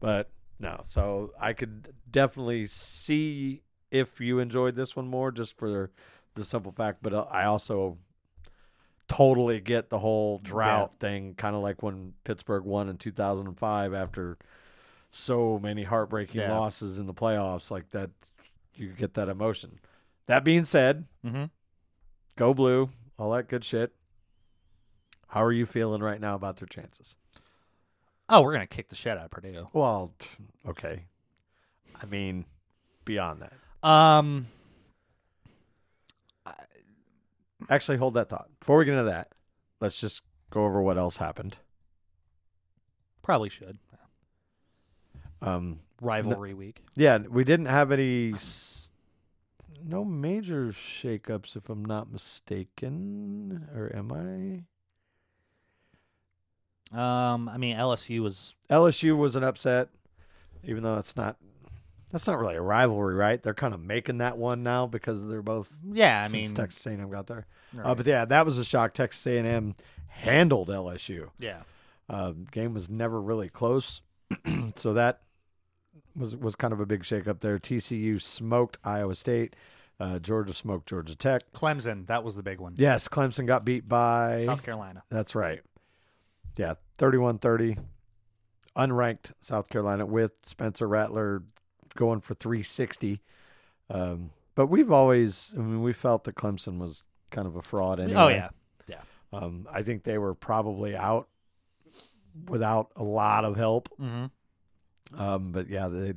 But 0.00 0.30
no, 0.58 0.82
so 0.86 1.32
I 1.40 1.52
could 1.52 1.94
definitely 2.10 2.66
see 2.66 3.62
if 3.90 4.20
you 4.20 4.38
enjoyed 4.38 4.74
this 4.76 4.96
one 4.96 5.08
more, 5.08 5.30
just 5.30 5.56
for 5.56 5.90
the 6.34 6.44
simple 6.44 6.72
fact. 6.72 6.98
But 7.02 7.14
uh, 7.14 7.26
I 7.30 7.44
also 7.44 7.98
totally 9.08 9.60
get 9.60 9.88
the 9.90 9.98
whole 9.98 10.38
drought 10.38 10.94
thing, 11.00 11.34
kind 11.34 11.56
of 11.56 11.62
like 11.62 11.82
when 11.82 12.14
Pittsburgh 12.24 12.64
won 12.64 12.88
in 12.88 12.96
2005 12.98 13.94
after 13.94 14.38
so 15.10 15.58
many 15.58 15.82
heartbreaking 15.84 16.40
Yeah. 16.42 16.56
losses 16.58 16.98
in 16.98 17.06
the 17.06 17.14
playoffs. 17.14 17.70
Like 17.70 17.90
that, 17.90 18.10
you 18.74 18.88
get 18.88 19.14
that 19.14 19.28
emotion. 19.28 19.80
That 20.26 20.44
being 20.44 20.64
said, 20.66 21.06
Mm-hmm. 21.24 21.44
go 22.36 22.52
blue, 22.54 22.90
all 23.18 23.30
that 23.32 23.48
good 23.48 23.64
shit. 23.64 23.92
How 25.28 25.42
are 25.42 25.52
you 25.52 25.66
feeling 25.66 26.02
right 26.02 26.20
now 26.20 26.34
about 26.34 26.56
their 26.58 26.66
chances? 26.68 27.16
Oh, 28.28 28.42
we're 28.42 28.52
gonna 28.52 28.66
kick 28.66 28.88
the 28.90 28.94
shit 28.96 29.16
out 29.16 29.24
of 29.24 29.30
Purdue. 29.30 29.66
Well, 29.72 30.12
okay. 30.68 31.04
I 32.00 32.06
mean, 32.06 32.44
beyond 33.04 33.42
that. 33.42 33.88
Um, 33.88 34.46
Actually, 37.68 37.98
hold 37.98 38.14
that 38.14 38.28
thought. 38.28 38.48
Before 38.60 38.78
we 38.78 38.84
get 38.84 38.92
into 38.92 39.10
that, 39.10 39.32
let's 39.80 40.00
just 40.00 40.22
go 40.50 40.64
over 40.64 40.80
what 40.82 40.96
else 40.98 41.18
happened. 41.18 41.58
probably 43.22 43.50
should 43.50 43.78
Um, 45.42 45.80
rivalry 46.00 46.54
week. 46.54 46.82
yeah, 46.96 47.18
we 47.18 47.44
didn't 47.44 47.66
have 47.66 47.92
any, 47.92 48.32
s- 48.32 48.88
no 49.84 50.02
major 50.04 50.68
shakeups, 50.68 51.54
if 51.56 51.68
I'm 51.68 51.84
not 51.84 52.10
mistaken, 52.10 53.68
or 53.74 53.94
am 53.94 54.10
I? 54.12 54.64
Um, 56.90 57.50
I 57.50 57.58
mean 57.58 57.76
LSU 57.76 58.20
was 58.22 58.54
LSU 58.70 59.14
was 59.14 59.36
an 59.36 59.44
upset, 59.44 59.90
even 60.64 60.82
though 60.82 60.96
it's 60.96 61.16
not 61.16 61.36
That's 62.10 62.26
not 62.26 62.38
really 62.38 62.56
a 62.56 62.60
rivalry, 62.62 63.14
right? 63.14 63.42
They're 63.42 63.52
kind 63.54 63.74
of 63.74 63.80
making 63.80 64.18
that 64.18 64.38
one 64.38 64.62
now 64.62 64.86
because 64.86 65.26
they're 65.26 65.42
both 65.42 65.78
Yeah, 65.92 66.20
I 66.22 66.28
since 66.28 66.32
mean, 66.48 66.54
Texas 66.56 66.86
A&M 66.86 67.10
got 67.10 67.26
there. 67.26 67.46
Uh, 67.82 67.94
but 67.94 68.06
yeah, 68.06 68.24
that 68.24 68.44
was 68.44 68.56
a 68.58 68.64
shock. 68.64 68.94
Texas 68.94 69.26
A&M 69.26 69.74
handled 70.08 70.68
LSU. 70.68 71.28
yeah, 71.38 71.62
Uh, 72.08 72.32
game 72.50 72.72
was 72.74 72.88
never 72.88 73.20
really 73.20 73.48
close, 73.48 74.00
so 74.74 74.94
that 74.94 75.20
was 76.16 76.34
was 76.34 76.54
kind 76.56 76.72
of 76.72 76.80
a 76.80 76.86
big 76.86 77.02
shakeup 77.02 77.40
there. 77.40 77.58
TCU 77.58 78.20
smoked 78.20 78.78
Iowa 78.82 79.14
State. 79.14 79.54
Uh, 80.00 80.18
Georgia 80.18 80.54
smoked 80.54 80.88
Georgia 80.88 81.14
Tech. 81.16 81.52
Clemson, 81.52 82.06
that 82.06 82.22
was 82.24 82.36
the 82.36 82.42
big 82.42 82.60
one. 82.60 82.74
Yes, 82.78 83.08
Clemson 83.08 83.46
got 83.46 83.64
beat 83.64 83.88
by 83.88 84.42
South 84.44 84.62
Carolina. 84.62 85.02
That's 85.10 85.34
right. 85.34 85.60
Yeah, 86.56 86.74
31-30. 86.98 87.78
Unranked 88.76 89.32
South 89.40 89.68
Carolina 89.68 90.06
with 90.06 90.32
Spencer 90.44 90.86
Rattler 90.86 91.42
going 91.98 92.20
for 92.20 92.34
360. 92.34 93.20
Um, 93.90 94.30
but 94.54 94.68
we've 94.68 94.90
always, 94.92 95.52
I 95.56 95.60
mean, 95.60 95.82
we 95.82 95.92
felt 95.92 96.24
that 96.24 96.36
Clemson 96.36 96.78
was 96.78 97.02
kind 97.30 97.46
of 97.46 97.56
a 97.56 97.62
fraud 97.62 97.98
anyway. 98.00 98.16
Oh 98.20 98.28
yeah, 98.28 98.48
Um, 99.32 99.66
I 99.70 99.82
think 99.82 100.04
they 100.04 100.16
were 100.16 100.34
probably 100.34 100.96
out 100.96 101.28
without 102.48 102.90
a 102.96 103.02
lot 103.04 103.44
of 103.44 103.56
help. 103.56 103.88
hmm 103.98 104.26
Um, 105.16 105.52
but 105.52 105.68
yeah, 105.68 105.88
they, 105.88 106.14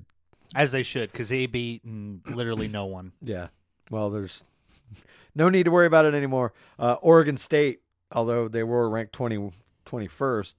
as 0.56 0.72
they 0.72 0.84
should, 0.84 1.12
because 1.12 1.30
they 1.30 1.46
beat 1.48 1.82
literally 1.86 2.68
no 2.68 2.86
one. 2.86 3.12
yeah. 3.22 3.48
Well, 3.90 4.10
there's 4.10 4.44
no 5.36 5.50
need 5.50 5.64
to 5.64 5.72
worry 5.72 5.88
about 5.88 6.06
it 6.06 6.14
anymore. 6.14 6.54
Uh, 6.80 6.96
Oregon 7.02 7.38
State, 7.38 7.82
although 8.12 8.48
they 8.48 8.64
were 8.64 8.90
ranked 8.90 9.14
20, 9.14 9.52
21st, 9.86 10.54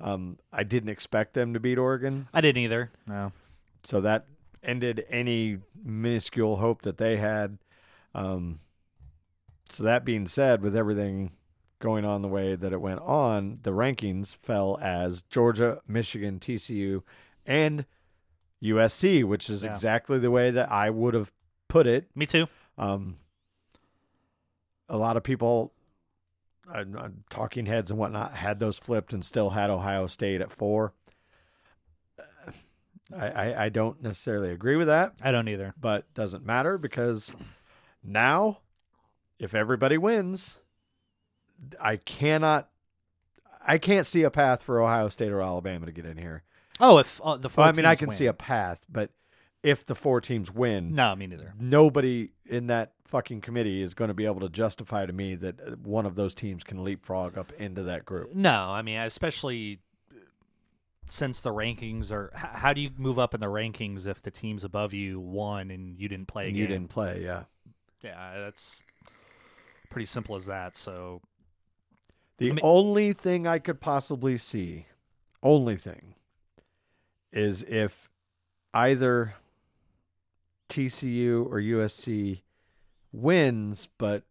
um, 0.00 0.38
I 0.52 0.62
didn't 0.62 0.90
expect 0.90 1.32
them 1.34 1.54
to 1.54 1.60
beat 1.60 1.78
Oregon. 1.78 2.28
I 2.34 2.40
didn't 2.40 2.62
either. 2.62 2.90
No. 3.06 3.32
So 3.82 4.00
that 4.02 4.26
ended 4.66 5.06
any 5.08 5.58
minuscule 5.82 6.56
hope 6.56 6.82
that 6.82 6.98
they 6.98 7.16
had. 7.16 7.58
Um, 8.14 8.60
so 9.70 9.82
that 9.82 10.04
being 10.04 10.26
said, 10.26 10.60
with 10.62 10.76
everything 10.76 11.32
going 11.78 12.04
on 12.04 12.22
the 12.22 12.28
way 12.28 12.54
that 12.56 12.72
it 12.72 12.80
went 12.80 13.00
on, 13.00 13.58
the 13.62 13.70
rankings 13.70 14.34
fell 14.36 14.78
as 14.80 15.22
Georgia, 15.22 15.80
Michigan, 15.86 16.38
TCU, 16.40 17.02
and 17.44 17.84
USC, 18.62 19.22
which 19.24 19.48
is 19.50 19.62
Yeah. 19.62 19.74
exactly 19.74 20.18
the 20.18 20.30
way 20.30 20.50
that 20.50 20.70
I 20.70 20.90
would 20.90 21.14
have 21.14 21.32
put 21.68 21.86
it. 21.86 22.08
Me 22.14 22.26
too. 22.26 22.46
Um, 22.78 23.16
a 24.88 24.96
lot 24.96 25.16
of 25.16 25.22
people, 25.22 25.72
uh, 26.72 26.84
uh, 26.96 27.08
talking 27.28 27.66
heads 27.66 27.90
and 27.90 27.98
whatnot, 28.00 28.34
had 28.34 28.58
those 28.60 28.78
flipped 28.78 29.12
and 29.12 29.24
still 29.24 29.50
had 29.50 29.68
Ohio 29.70 30.06
State 30.06 30.40
at 30.40 30.50
four. 30.52 30.92
I, 33.14 33.26
I, 33.28 33.64
I 33.64 33.68
don't 33.68 34.02
necessarily 34.02 34.50
agree 34.50 34.76
with 34.76 34.88
that, 34.88 35.14
I 35.22 35.30
don't 35.32 35.48
either. 35.48 35.74
but 35.80 36.12
doesn't 36.14 36.44
matter 36.44 36.78
because 36.78 37.32
now, 38.02 38.58
if 39.38 39.54
everybody 39.54 39.98
wins, 39.98 40.58
I 41.80 41.96
cannot, 41.96 42.68
I 43.66 43.78
can't 43.78 44.06
see 44.06 44.22
a 44.22 44.30
path 44.30 44.62
for 44.62 44.80
Ohio 44.82 45.08
State 45.08 45.30
or 45.32 45.42
Alabama 45.42 45.86
to 45.86 45.92
get 45.92 46.04
in 46.06 46.16
here. 46.16 46.42
Oh, 46.80 46.98
if 46.98 47.20
uh, 47.24 47.36
the 47.36 47.48
four 47.48 47.62
Well, 47.62 47.68
I 47.68 47.72
mean, 47.72 47.86
I 47.86 47.90
teams 47.92 47.98
can 48.00 48.08
win. 48.08 48.16
see 48.18 48.26
a 48.26 48.32
path, 48.34 48.84
but 48.88 49.10
if 49.62 49.86
the 49.86 49.94
four 49.94 50.20
teams 50.20 50.52
win, 50.52 50.94
No, 50.94 51.14
me 51.16 51.26
neither. 51.26 51.54
nobody 51.58 52.30
in 52.44 52.66
that 52.68 52.92
fucking 53.04 53.40
committee 53.40 53.82
is 53.82 53.94
going 53.94 54.08
to 54.08 54.14
be 54.14 54.26
able 54.26 54.40
to 54.40 54.48
justify 54.48 55.06
to 55.06 55.12
me 55.12 55.34
that 55.36 55.60
uh, 55.60 55.70
one 55.84 56.06
of 56.06 56.16
those 56.16 56.34
teams 56.34 56.64
can 56.64 56.82
leapfrog 56.84 57.38
up 57.38 57.52
into 57.52 57.82
that 57.84 58.04
group. 58.04 58.34
No, 58.34 58.70
I 58.70 58.82
mean, 58.82 58.98
especially 58.98 59.78
since 61.08 61.40
the 61.40 61.50
rankings 61.50 62.10
are. 62.10 62.30
How 62.34 62.72
do 62.72 62.80
you 62.80 62.90
move 62.96 63.18
up 63.18 63.34
in 63.34 63.40
the 63.40 63.46
rankings 63.46 64.06
if 64.06 64.22
the 64.22 64.30
teams 64.30 64.64
above 64.64 64.92
you 64.92 65.20
won 65.20 65.70
and 65.70 65.98
you 65.98 66.08
didn't 66.08 66.28
play? 66.28 66.48
you 66.50 66.66
didn't 66.66 66.88
play, 66.88 67.22
yeah. 67.24 67.44
Yeah, 68.02 68.38
that's 68.38 68.84
pretty 69.90 70.06
simple 70.06 70.36
as 70.36 70.46
that. 70.46 70.76
So 70.76 71.22
The 72.38 72.50
I 72.50 72.52
mean- 72.52 72.60
only 72.62 73.12
thing 73.12 73.46
I 73.46 73.58
could 73.58 73.80
possibly 73.80 74.36
see, 74.38 74.86
only 75.42 75.76
thing, 75.76 76.14
is 77.32 77.62
if 77.62 78.10
either 78.74 79.34
TCU 80.68 81.46
or 81.50 81.60
USC 81.60 82.42
wins 83.12 83.88
but 83.98 84.24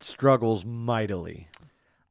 struggles 0.00 0.64
mightily. 0.64 1.48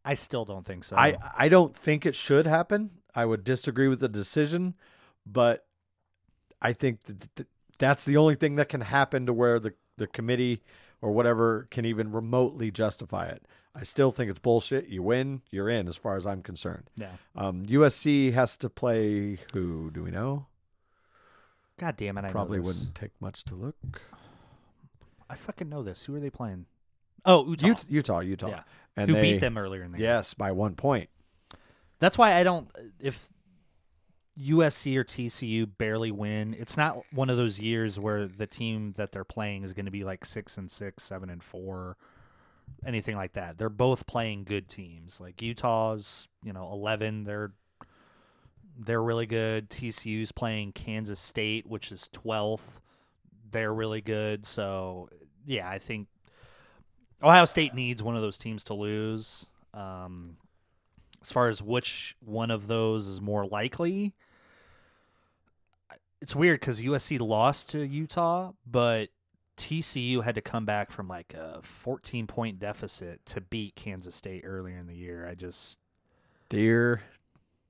I 0.04 0.14
still 0.14 0.46
don't 0.46 0.66
think 0.66 0.84
so. 0.84 0.96
I 0.96 1.18
I 1.38 1.50
don't 1.50 1.76
think 1.76 2.06
it 2.06 2.16
should 2.16 2.48
happen. 2.48 2.92
I 3.18 3.26
would 3.26 3.44
disagree 3.44 3.88
with 3.88 4.00
the 4.00 4.08
decision, 4.08 4.76
but 5.26 5.66
I 6.62 6.72
think 6.74 7.02
that 7.06 7.48
that's 7.80 8.06
the 8.06 8.16
only 8.18 8.36
thing 8.36 8.56
that 8.56 8.70
can 8.70 8.82
happen 8.82 9.26
to 9.26 9.34
where 9.34 9.60
the 9.60 9.74
the 9.98 10.06
committee 10.08 10.62
or 11.02 11.12
whatever 11.12 11.68
can 11.72 11.84
even 11.86 12.12
remotely 12.12 12.70
justify 12.72 13.26
it. 13.28 13.44
I 13.74 13.84
still 13.84 14.12
think 14.12 14.30
it's 14.30 14.40
bullshit. 14.40 14.88
You 14.90 15.02
win, 15.04 15.42
you're 15.52 15.70
in, 15.70 15.88
as 15.88 15.96
far 15.96 16.16
as 16.16 16.26
I'm 16.28 16.42
concerned. 16.44 16.90
yeah. 16.96 17.12
Um, 17.36 17.66
USC 17.66 18.34
has 18.34 18.56
to 18.58 18.70
play 18.70 19.38
who? 19.54 19.90
Do 19.92 20.04
we 20.04 20.12
know? 20.12 20.46
God 21.80 21.98
damn 21.98 22.18
it! 22.18 22.22
I 22.22 22.28
know 22.28 22.32
Probably 22.34 22.60
wouldn't 22.60 22.94
take 22.96 23.12
much 23.20 23.44
to 23.46 23.56
look. 23.56 23.76
I 25.30 25.36
fucking 25.36 25.70
know 25.70 25.84
this. 25.84 26.06
Who 26.06 26.16
are 26.16 26.20
they 26.20 26.30
playing? 26.30 26.66
Oh, 27.26 27.48
Utah. 27.48 27.68
Ut- 27.72 27.86
Utah, 27.90 28.20
Utah, 28.20 28.50
Yeah. 28.50 28.62
and 28.96 29.10
Who 29.10 29.16
they, 29.16 29.22
beat 29.34 29.42
them 29.42 29.58
earlier 29.58 29.84
in 29.84 29.92
the 29.92 29.98
year? 30.00 30.08
Yes, 30.08 30.34
by 30.34 30.52
one 30.52 30.76
point. 30.76 31.10
That's 32.00 32.18
why 32.18 32.36
I 32.36 32.44
don't. 32.44 32.70
If 33.00 33.32
USC 34.40 34.96
or 34.96 35.04
TCU 35.04 35.68
barely 35.78 36.12
win, 36.12 36.56
it's 36.58 36.78
not 36.78 37.02
one 37.12 37.30
of 37.30 37.38
those 37.38 37.60
years 37.60 38.00
where 38.00 38.28
the 38.28 38.46
team 38.46 38.94
that 38.98 39.12
they're 39.12 39.24
playing 39.24 39.64
is 39.64 39.74
going 39.74 39.86
to 39.86 39.92
be 39.92 40.04
like 40.04 40.26
six 40.26 40.58
and 40.58 40.70
six, 40.70 41.04
seven 41.04 41.30
and 41.30 41.42
four, 41.42 41.98
anything 42.86 43.16
like 43.16 43.34
that. 43.34 43.58
They're 43.58 43.70
both 43.70 44.06
playing 44.06 44.44
good 44.44 44.70
teams. 44.70 45.20
Like 45.20 45.42
Utah's, 45.42 46.28
you 46.44 46.54
know, 46.54 46.70
eleven. 46.72 47.24
They're 47.24 47.54
they're 48.80 49.02
really 49.02 49.26
good. 49.26 49.70
TCU's 49.70 50.32
playing 50.32 50.74
Kansas 50.74 51.20
State, 51.20 51.66
which 51.66 51.92
is 51.92 52.08
twelfth. 52.10 52.80
They're 53.50 53.74
really 53.74 54.02
good. 54.02 54.46
So 54.46 55.10
yeah, 55.48 55.68
I 55.68 55.80
think 55.80 56.08
Ohio 57.24 57.46
State 57.46 57.74
needs 57.74 58.04
one 58.04 58.16
of 58.16 58.22
those 58.22 58.38
teams 58.38 58.64
to 58.66 58.76
lose. 58.76 59.48
Um, 59.74 60.38
as 61.22 61.32
far 61.32 61.48
as 61.50 61.62
which 61.62 62.16
one 62.20 62.52
of 62.52 62.68
those 62.68 63.08
is 63.08 63.22
more 63.22 63.46
likely, 63.46 64.14
it's 66.22 66.36
weird 66.36 66.60
because 66.60 66.82
USC 66.82 67.20
lost 67.20 67.70
to 67.72 67.86
Utah, 67.86 68.54
but 68.66 69.10
TCU 69.58 70.24
had 70.24 70.36
to 70.36 70.42
come 70.42 70.66
back 70.66 70.92
from 70.92 71.08
like 71.08 71.34
a 71.34 71.60
14 71.64 72.28
point 72.28 72.60
deficit 72.60 73.26
to 73.28 73.42
beat 73.42 73.76
Kansas 73.76 74.16
State 74.16 74.44
earlier 74.46 74.78
in 74.78 74.88
the 74.88 74.96
year. 74.96 75.28
I 75.28 75.36
just, 75.36 75.80
Dear 76.50 77.02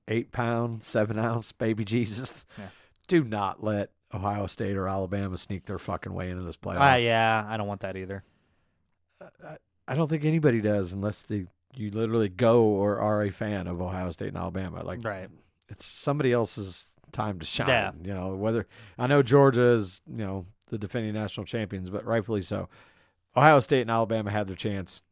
eight 0.06 0.32
pound, 0.32 0.82
seven 0.82 1.18
ounce 1.18 1.52
baby 1.52 1.84
Jesus. 1.84 2.44
Yeah. 2.58 2.68
Do 3.08 3.24
not 3.24 3.62
let 3.64 3.90
Ohio 4.12 4.46
State 4.46 4.76
or 4.76 4.88
Alabama 4.88 5.38
sneak 5.38 5.64
their 5.64 5.78
fucking 5.78 6.12
way 6.12 6.30
into 6.30 6.42
this 6.42 6.56
playoff. 6.56 6.80
ah, 6.80 6.94
yeah, 6.96 7.44
I 7.48 7.56
don't 7.56 7.66
want 7.66 7.80
that 7.80 7.96
either. 7.96 8.22
I 9.86 9.94
don't 9.94 10.08
think 10.08 10.24
anybody 10.24 10.60
does 10.60 10.92
unless 10.92 11.22
they 11.22 11.46
you 11.74 11.90
literally 11.90 12.28
go 12.28 12.62
or 12.64 12.98
are 12.98 13.22
a 13.22 13.30
fan 13.30 13.66
of 13.66 13.80
Ohio 13.80 14.10
State 14.10 14.28
and 14.28 14.36
Alabama. 14.36 14.82
Like 14.82 15.00
Right. 15.04 15.28
it's 15.68 15.84
somebody 15.84 16.32
else's 16.32 16.90
time 17.12 17.38
to 17.38 17.46
shine. 17.46 17.68
Yeah. 17.68 17.92
You 18.02 18.14
know, 18.14 18.34
whether 18.36 18.66
I 18.98 19.06
know 19.06 19.22
Georgia 19.22 19.72
is, 19.72 20.00
you 20.06 20.24
know, 20.24 20.46
the 20.68 20.78
defending 20.78 21.14
national 21.14 21.46
champions, 21.46 21.88
but 21.90 22.04
rightfully 22.04 22.42
so. 22.42 22.68
Ohio 23.36 23.60
State 23.60 23.82
and 23.82 23.90
Alabama 23.90 24.30
had 24.30 24.48
their 24.48 24.56
chance. 24.56 25.02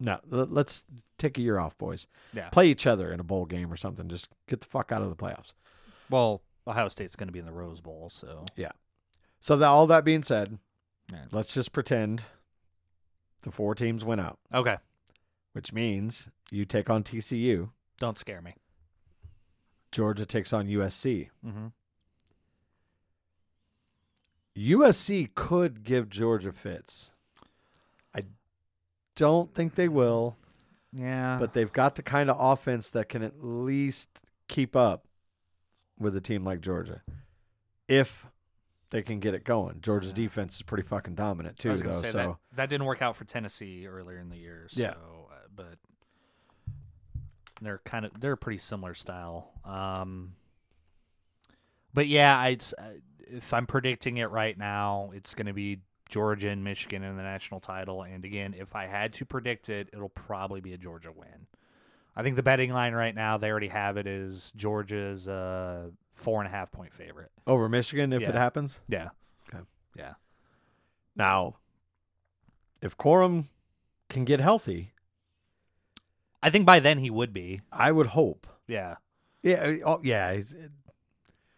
No, 0.00 0.18
let's 0.30 0.84
take 1.18 1.38
a 1.38 1.40
year 1.40 1.58
off, 1.58 1.76
boys. 1.76 2.06
Yeah. 2.32 2.48
Play 2.50 2.68
each 2.68 2.86
other 2.86 3.12
in 3.12 3.18
a 3.20 3.24
bowl 3.24 3.46
game 3.46 3.72
or 3.72 3.76
something. 3.76 4.08
Just 4.08 4.28
get 4.46 4.60
the 4.60 4.66
fuck 4.66 4.92
out 4.92 5.02
of 5.02 5.08
the 5.10 5.16
playoffs. 5.16 5.54
Well, 6.10 6.42
Ohio 6.66 6.88
State's 6.88 7.16
going 7.16 7.26
to 7.28 7.32
be 7.32 7.38
in 7.40 7.46
the 7.46 7.52
Rose 7.52 7.80
Bowl, 7.80 8.10
so 8.12 8.44
Yeah. 8.56 8.72
So 9.40 9.56
that 9.56 9.66
all 9.66 9.86
that 9.88 10.04
being 10.04 10.22
said, 10.22 10.58
let's 11.32 11.54
just 11.54 11.72
pretend 11.72 12.22
the 13.42 13.50
four 13.52 13.74
teams 13.74 14.04
went 14.04 14.20
out, 14.20 14.38
okay. 14.52 14.76
Which 15.52 15.72
means 15.72 16.28
you 16.50 16.64
take 16.64 16.88
on 16.90 17.02
TCU, 17.02 17.70
Don't 17.98 18.18
scare 18.18 18.40
me. 18.42 18.54
Georgia 19.90 20.26
takes 20.26 20.52
on 20.52 20.66
USC. 20.68 21.28
Mm-hmm. 21.44 21.66
USC 24.56 25.28
could 25.34 25.84
give 25.84 26.08
Georgia 26.08 26.52
fits. 26.52 27.10
I 28.14 28.22
don't 29.16 29.54
think 29.54 29.74
they 29.76 29.88
will, 29.88 30.36
Yeah, 30.92 31.36
but 31.38 31.52
they've 31.52 31.72
got 31.72 31.94
the 31.94 32.02
kind 32.02 32.28
of 32.30 32.36
offense 32.40 32.88
that 32.90 33.08
can 33.08 33.22
at 33.22 33.42
least 33.44 34.08
keep 34.48 34.74
up 34.74 35.06
with 35.98 36.16
a 36.16 36.20
team 36.20 36.44
like 36.44 36.60
Georgia. 36.60 37.02
If 37.86 38.26
they 38.90 39.02
can 39.02 39.20
get 39.20 39.34
it 39.34 39.44
going. 39.44 39.80
Georgia's 39.82 40.10
Yeah. 40.12 40.24
defense 40.24 40.56
is 40.56 40.62
pretty 40.62 40.82
fucking 40.82 41.14
dominant 41.14 41.58
too, 41.58 41.68
I 41.68 41.72
was 41.72 41.82
though. 41.82 41.92
say 41.92 42.10
so 42.10 42.18
that 42.50 42.56
that 42.56 42.70
didn't 42.70 42.86
work 42.86 43.02
out 43.02 43.16
for 43.16 43.24
Tennessee 43.24 43.86
earlier 43.86 44.18
in 44.18 44.28
the 44.30 44.38
year. 44.38 44.66
So, 44.70 44.80
Yeah. 44.80 44.94
But 45.58 45.76
they're 47.60 47.80
kind 47.84 48.06
of 48.06 48.18
they're 48.18 48.32
a 48.32 48.36
pretty 48.36 48.58
similar 48.58 48.94
style. 48.94 49.50
Um, 49.64 50.34
but 51.92 52.06
yeah, 52.06 52.38
I'd 52.38 52.62
uh, 52.78 53.00
if 53.26 53.52
I'm 53.52 53.66
predicting 53.66 54.16
it 54.18 54.30
right 54.30 54.56
now, 54.56 55.10
it's 55.12 55.34
going 55.34 55.46
to 55.46 55.52
be 55.52 55.80
Georgia 56.08 56.48
and 56.48 56.64
Michigan 56.64 57.02
in 57.02 57.16
the 57.16 57.22
national 57.22 57.60
title. 57.60 58.02
And 58.02 58.24
again, 58.24 58.54
if 58.56 58.74
I 58.74 58.86
had 58.86 59.12
to 59.14 59.26
predict 59.26 59.68
it, 59.68 59.90
it'll 59.92 60.08
probably 60.08 60.60
be 60.60 60.72
a 60.72 60.78
Georgia 60.78 61.12
win. 61.12 61.46
I 62.16 62.22
think 62.22 62.36
the 62.36 62.42
betting 62.42 62.72
line 62.72 62.94
right 62.94 63.14
now, 63.14 63.36
they 63.36 63.50
already 63.50 63.68
have 63.68 63.96
it 63.96 64.06
is 64.06 64.52
Georgia's 64.56 65.28
uh, 65.28 65.90
four 66.14 66.40
and 66.40 66.48
a 66.48 66.50
half 66.50 66.72
point 66.72 66.94
favorite. 66.94 67.30
Over 67.46 67.68
Michigan 67.68 68.12
if 68.12 68.22
it 68.22 68.34
happens. 68.34 68.80
Yeah. 68.88 69.10
Okay. 69.52 69.62
Yeah. 69.96 70.14
Now, 71.14 71.56
if 72.80 72.96
Corum 72.96 73.44
can 74.08 74.24
get 74.24 74.40
healthy, 74.40 74.92
I 76.42 76.50
think 76.50 76.66
by 76.66 76.80
then 76.80 76.98
he 76.98 77.10
would 77.10 77.32
be. 77.32 77.60
I 77.72 77.90
would 77.92 78.08
hope. 78.08 78.46
Yeah. 78.66 78.96
Yeah. 79.42 79.54
Uh, 79.84 79.88
oh, 79.88 80.00
yeah. 80.02 80.32
he's- 80.34 80.52
uh, 80.54 80.68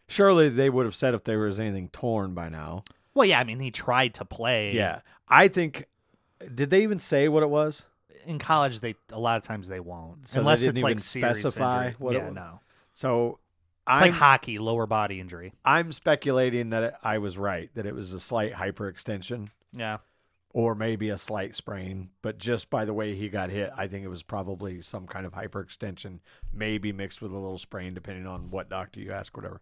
Surely 0.07 0.49
they 0.49 0.69
would 0.71 0.87
have 0.87 0.97
said 0.97 1.15
if 1.15 1.23
there 1.25 1.39
was 1.39 1.61
anything 1.61 1.89
torn 1.91 2.35
by 2.35 2.49
now. 2.49 2.83
Well, 3.15 3.27
yeah. 3.27 3.39
I 3.39 3.45
mean, 3.45 3.61
he 3.61 3.71
tried 3.71 4.15
to 4.15 4.25
play. 4.25 4.73
Yeah. 4.75 5.01
I 5.29 5.47
think. 5.49 5.87
Did 6.55 6.71
they 6.71 6.83
even 6.83 6.99
say 6.99 7.29
what 7.29 7.43
it 7.43 7.51
was? 7.51 7.87
In 8.27 8.39
college, 8.39 8.81
they 8.81 8.95
a 9.13 9.19
lot 9.21 9.37
of 9.37 9.43
times 9.45 9.69
they 9.69 9.79
won't 9.81 10.27
So 10.29 10.35
they 10.35 10.41
unless 10.41 10.61
didn't 10.61 10.77
it's 10.79 10.83
like 10.83 10.91
even 10.93 11.01
serious 11.03 11.41
specify 11.41 11.87
injury. 11.87 11.97
what 11.99 12.15
it 12.17 12.19
yeah, 12.19 12.25
was? 12.27 12.35
no. 12.35 12.61
So 12.95 13.29
It's 13.31 13.39
I'm, 13.87 14.01
like 14.01 14.13
hockey, 14.13 14.59
lower 14.59 14.87
body 14.87 15.21
injury. 15.21 15.53
I'm 15.65 15.93
speculating 15.93 16.71
that 16.71 16.83
it, 16.83 16.95
I 17.05 17.19
was 17.19 17.39
right, 17.39 17.71
that 17.75 17.87
it 17.87 17.95
was 17.95 18.13
a 18.13 18.21
slight 18.21 18.53
hyperextension 18.53 19.49
Yeah. 19.73 19.99
Or 20.53 20.75
maybe 20.75 21.09
a 21.09 21.19
slight 21.19 21.55
sprain. 21.55 22.11
But 22.23 22.39
just 22.39 22.71
by 22.71 22.85
the 22.85 22.95
way 22.95 23.15
he 23.15 23.29
got 23.29 23.51
hit, 23.51 23.71
I 23.77 23.87
think 23.87 24.05
it 24.05 24.09
was 24.09 24.23
probably 24.23 24.83
some 24.83 25.07
kind 25.07 25.25
of 25.25 25.33
hyperextension, 25.33 26.19
maybe 26.53 26.93
mixed 26.93 27.23
with 27.23 27.33
a 27.33 27.39
little 27.39 27.59
sprain, 27.59 27.95
depending 27.95 28.27
on 28.27 28.51
what 28.51 28.69
doctor 28.69 29.01
you 29.01 29.13
ask, 29.13 29.37
whatever. 29.37 29.61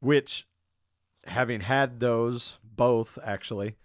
Which, 0.00 0.46
having 1.26 1.60
had 1.60 2.00
those 2.00 2.58
both, 2.64 3.18
actually, 3.22 3.76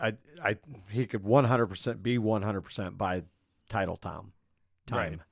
I 0.00 0.14
I 0.42 0.56
he 0.90 1.06
could 1.06 1.22
100% 1.22 2.02
be 2.02 2.18
100% 2.18 2.98
by 2.98 3.22
title 3.68 3.96
time. 3.96 4.32
Time. 4.86 5.22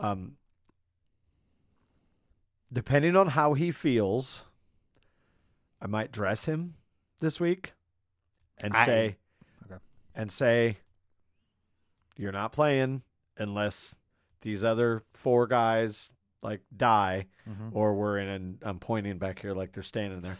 Um, 0.00 0.36
depending 2.72 3.14
on 3.14 3.28
how 3.28 3.54
he 3.54 3.70
feels, 3.70 4.44
I 5.80 5.86
might 5.86 6.10
dress 6.10 6.46
him 6.46 6.74
this 7.20 7.38
week 7.38 7.72
and 8.62 8.74
I- 8.74 8.86
say 8.86 9.16
Okay. 9.66 9.80
and 10.14 10.30
say 10.32 10.78
you're 12.16 12.32
not 12.32 12.52
playing 12.52 13.02
unless 13.36 13.94
these 14.42 14.64
other 14.64 15.02
four 15.12 15.46
guys 15.46 16.10
like 16.42 16.60
die 16.76 17.26
Mhm. 17.48 17.70
or 17.72 17.94
we're 17.94 18.18
in 18.18 18.28
an 18.28 18.58
I'm 18.62 18.78
pointing 18.78 19.18
back 19.18 19.38
here 19.40 19.54
like 19.54 19.72
they're 19.72 19.82
standing 19.82 20.20
there. 20.20 20.36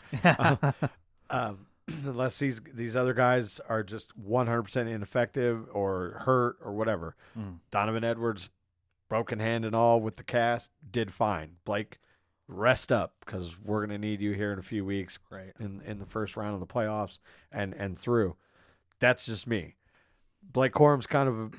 um, 1.31 1.66
unless 1.88 2.38
these 2.38 2.61
these 2.72 2.94
other 2.96 3.14
guys 3.14 3.61
are 3.68 3.83
just 3.83 4.12
100% 4.18 4.88
ineffective 4.88 5.66
or 5.72 6.22
hurt 6.24 6.57
or 6.62 6.72
whatever. 6.74 7.16
Mm. 7.37 7.59
Donovan 7.70 8.05
Edwards, 8.05 8.50
broken 9.09 9.38
hand 9.40 9.64
and 9.64 9.74
all 9.74 10.00
with 10.00 10.16
the 10.16 10.22
cast, 10.24 10.70
did 10.90 11.12
fine. 11.12 11.57
Blake, 11.64 11.98
rest 12.49 12.93
up 12.93 13.15
because 13.25 13.57
we're 13.61 13.79
going 13.87 13.99
to 14.01 14.07
need 14.07 14.21
you 14.21 14.33
here 14.33 14.53
in 14.53 14.59
a 14.59 14.63
few 14.63 14.85
weeks 14.85 15.19
Right. 15.31 15.53
in 15.59 15.81
in 15.83 15.99
the 15.99 16.07
first 16.07 16.37
round 16.37 16.55
of 16.55 16.61
the 16.61 16.67
playoffs 16.67 17.19
and 17.51 17.73
and 17.75 17.99
through. 17.99 18.37
That's 19.01 19.27
just 19.27 19.47
me. 19.47 19.77
Blake 20.43 20.73
Corum's 20.73 21.07
kind 21.07 21.29
of 21.29 21.55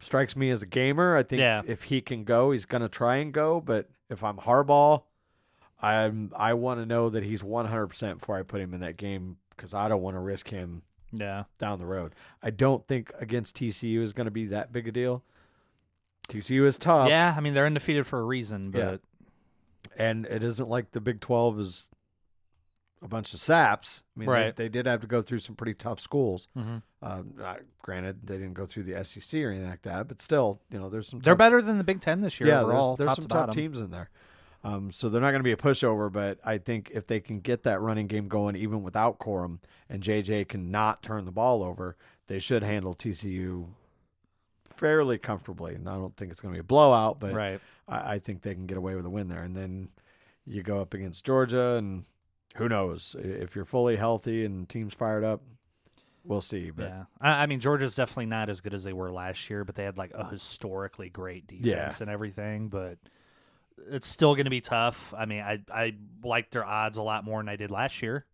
strikes 0.00 0.36
me 0.36 0.50
as 0.50 0.62
a 0.62 0.66
gamer. 0.66 1.16
I 1.16 1.22
think 1.22 1.40
Yeah. 1.40 1.62
if 1.66 1.84
he 1.84 2.00
can 2.00 2.24
go, 2.24 2.50
he's 2.52 2.66
going 2.66 2.82
to 2.82 2.88
try 2.88 3.16
and 3.16 3.32
go. 3.32 3.60
But 3.60 3.88
if 4.10 4.22
I'm 4.22 4.36
Harbaugh, 4.36 5.02
I'm 5.80 6.30
I 6.36 6.54
want 6.54 6.80
to 6.80 6.86
know 6.86 7.08
that 7.10 7.22
he's 7.24 7.42
100 7.42 7.86
percent 7.88 8.18
before 8.20 8.36
I 8.38 8.42
put 8.42 8.60
him 8.60 8.74
in 8.74 8.80
that 8.80 8.96
game 8.98 9.38
because 9.50 9.72
I 9.74 9.88
don't 9.88 10.02
want 10.02 10.16
to 10.16 10.20
risk 10.20 10.48
him 10.50 10.82
Yeah. 11.12 11.44
down 11.58 11.78
the 11.78 11.86
road. 11.86 12.14
I 12.42 12.50
don't 12.50 12.86
think 12.86 13.10
against 13.18 13.56
TCU 13.56 14.02
is 14.02 14.12
going 14.12 14.26
to 14.26 14.30
be 14.30 14.46
that 14.46 14.72
big 14.72 14.86
a 14.88 14.92
deal. 14.92 15.24
TCU 16.28 16.66
is 16.66 16.76
tough. 16.78 17.08
yeah. 17.08 17.34
I 17.36 17.40
mean, 17.40 17.54
they're 17.54 17.66
undefeated 17.66 18.06
for 18.06 18.18
a 18.18 18.24
reason, 18.24 18.70
but 18.70 18.78
Yeah. 18.78 18.96
And 19.96 20.26
it 20.26 20.42
isn't 20.42 20.68
like 20.68 20.92
the 20.92 21.00
Big 21.00 21.20
Twelve 21.20 21.58
is 21.60 21.88
a 23.02 23.08
bunch 23.08 23.34
of 23.34 23.40
saps. 23.40 24.02
I 24.16 24.20
mean, 24.20 24.28
Right. 24.28 24.56
they, 24.56 24.64
they 24.64 24.68
did 24.68 24.86
have 24.86 25.00
to 25.02 25.06
go 25.06 25.20
through 25.22 25.40
some 25.40 25.54
pretty 25.54 25.74
tough 25.74 26.00
schools. 26.00 26.48
Mhm. 26.56 26.82
Um, 27.02 27.34
uh, 27.42 27.56
granted, 27.82 28.26
they 28.26 28.38
didn't 28.38 28.54
go 28.54 28.64
through 28.66 28.84
the 28.84 28.94
SEC 29.04 29.44
or 29.44 29.50
anything 29.50 29.68
like 29.68 29.82
that, 29.82 30.08
but 30.08 30.22
still, 30.22 30.60
you 30.70 30.78
know, 30.78 30.88
there's 30.88 31.06
some. 31.08 31.20
they're 31.20 31.34
tough, 31.34 31.38
better 31.38 31.60
than 31.62 31.78
the 31.78 31.84
Big 31.84 32.00
Ten 32.00 32.22
this 32.22 32.40
year 32.40 32.48
Yeah, 32.48 32.62
overall. 32.62 32.96
there's, 32.96 33.06
there's 33.06 33.08
top 33.08 33.16
some 33.16 33.24
to 33.24 33.46
tough 33.46 33.54
teams 33.54 33.80
in 33.80 33.90
there. 33.90 34.10
Um, 34.64 34.90
so 34.90 35.08
they're 35.08 35.20
not 35.20 35.30
going 35.30 35.40
to 35.40 35.44
be 35.44 35.52
a 35.52 35.56
pushover, 35.56 36.10
but 36.10 36.40
I 36.42 36.58
think 36.58 36.90
if 36.92 37.06
they 37.06 37.20
can 37.20 37.38
get 37.40 37.62
that 37.64 37.80
running 37.80 38.08
game 38.08 38.26
going, 38.26 38.56
even 38.56 38.82
without 38.82 39.18
Corum, 39.20 39.58
and 39.88 40.02
JJ 40.02 40.48
can 40.48 40.70
not 40.72 41.02
turn 41.04 41.24
the 41.26 41.30
ball 41.30 41.62
over, 41.62 41.96
they 42.26 42.40
should 42.40 42.64
handle 42.64 42.94
TCU 42.96 43.68
fairly 44.76 45.18
comfortably. 45.18 45.74
And 45.74 45.88
I 45.88 45.94
don't 45.94 46.16
think 46.16 46.30
it's 46.30 46.40
going 46.40 46.52
to 46.54 46.56
be 46.56 46.60
a 46.60 46.64
blowout, 46.64 47.18
but 47.20 47.34
Right. 47.34 47.60
I, 47.88 48.14
I 48.14 48.18
think 48.18 48.42
they 48.42 48.54
can 48.54 48.66
get 48.66 48.76
away 48.78 48.94
with 48.94 49.04
a 49.06 49.10
win 49.10 49.28
there. 49.28 49.42
And 49.42 49.56
then 49.56 49.88
you 50.44 50.62
go 50.62 50.80
up 50.80 50.94
against 50.94 51.24
Georgia, 51.24 51.74
and 51.76 52.04
who 52.56 52.68
knows 52.68 53.14
if 53.18 53.54
you're 53.56 53.64
fully 53.64 53.96
healthy 53.96 54.44
and 54.44 54.68
teams 54.68 54.94
fired 54.94 55.24
up, 55.24 55.42
we'll 56.24 56.40
see. 56.40 56.70
But 56.70 56.88
yeah. 56.88 57.04
I, 57.20 57.42
I 57.42 57.46
mean, 57.46 57.60
Georgia's 57.60 57.94
definitely 57.94 58.26
not 58.26 58.48
as 58.48 58.60
good 58.60 58.74
as 58.74 58.84
they 58.84 58.92
were 58.92 59.10
last 59.10 59.48
year, 59.50 59.64
but 59.64 59.74
they 59.74 59.84
had 59.84 59.98
like 59.98 60.12
a 60.14 60.28
historically 60.28 61.08
great 61.10 61.46
defense 61.46 61.64
Yeah. 61.66 61.96
and 62.00 62.10
everything. 62.10 62.68
But 62.68 62.98
it's 63.90 64.06
still 64.08 64.34
going 64.34 64.44
to 64.44 64.50
be 64.50 64.60
tough. 64.60 65.12
I 65.16 65.26
mean, 65.26 65.40
I 65.42 65.60
I 65.72 65.94
like 66.24 66.50
their 66.50 66.64
odds 66.64 66.98
a 66.98 67.02
lot 67.02 67.24
more 67.24 67.40
than 67.40 67.48
I 67.48 67.56
did 67.56 67.70
last 67.70 68.00
year, 68.02 68.24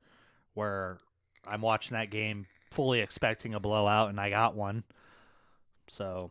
where 0.55 0.99
I'm 1.47 1.61
watching 1.63 1.97
that 1.97 2.11
game 2.11 2.47
fully 2.71 3.01
expecting 3.01 3.55
a 3.55 3.61
blowout, 3.61 4.09
and 4.11 4.21
I 4.21 4.31
got 4.31 4.55
one. 4.55 4.85
So 5.89 6.31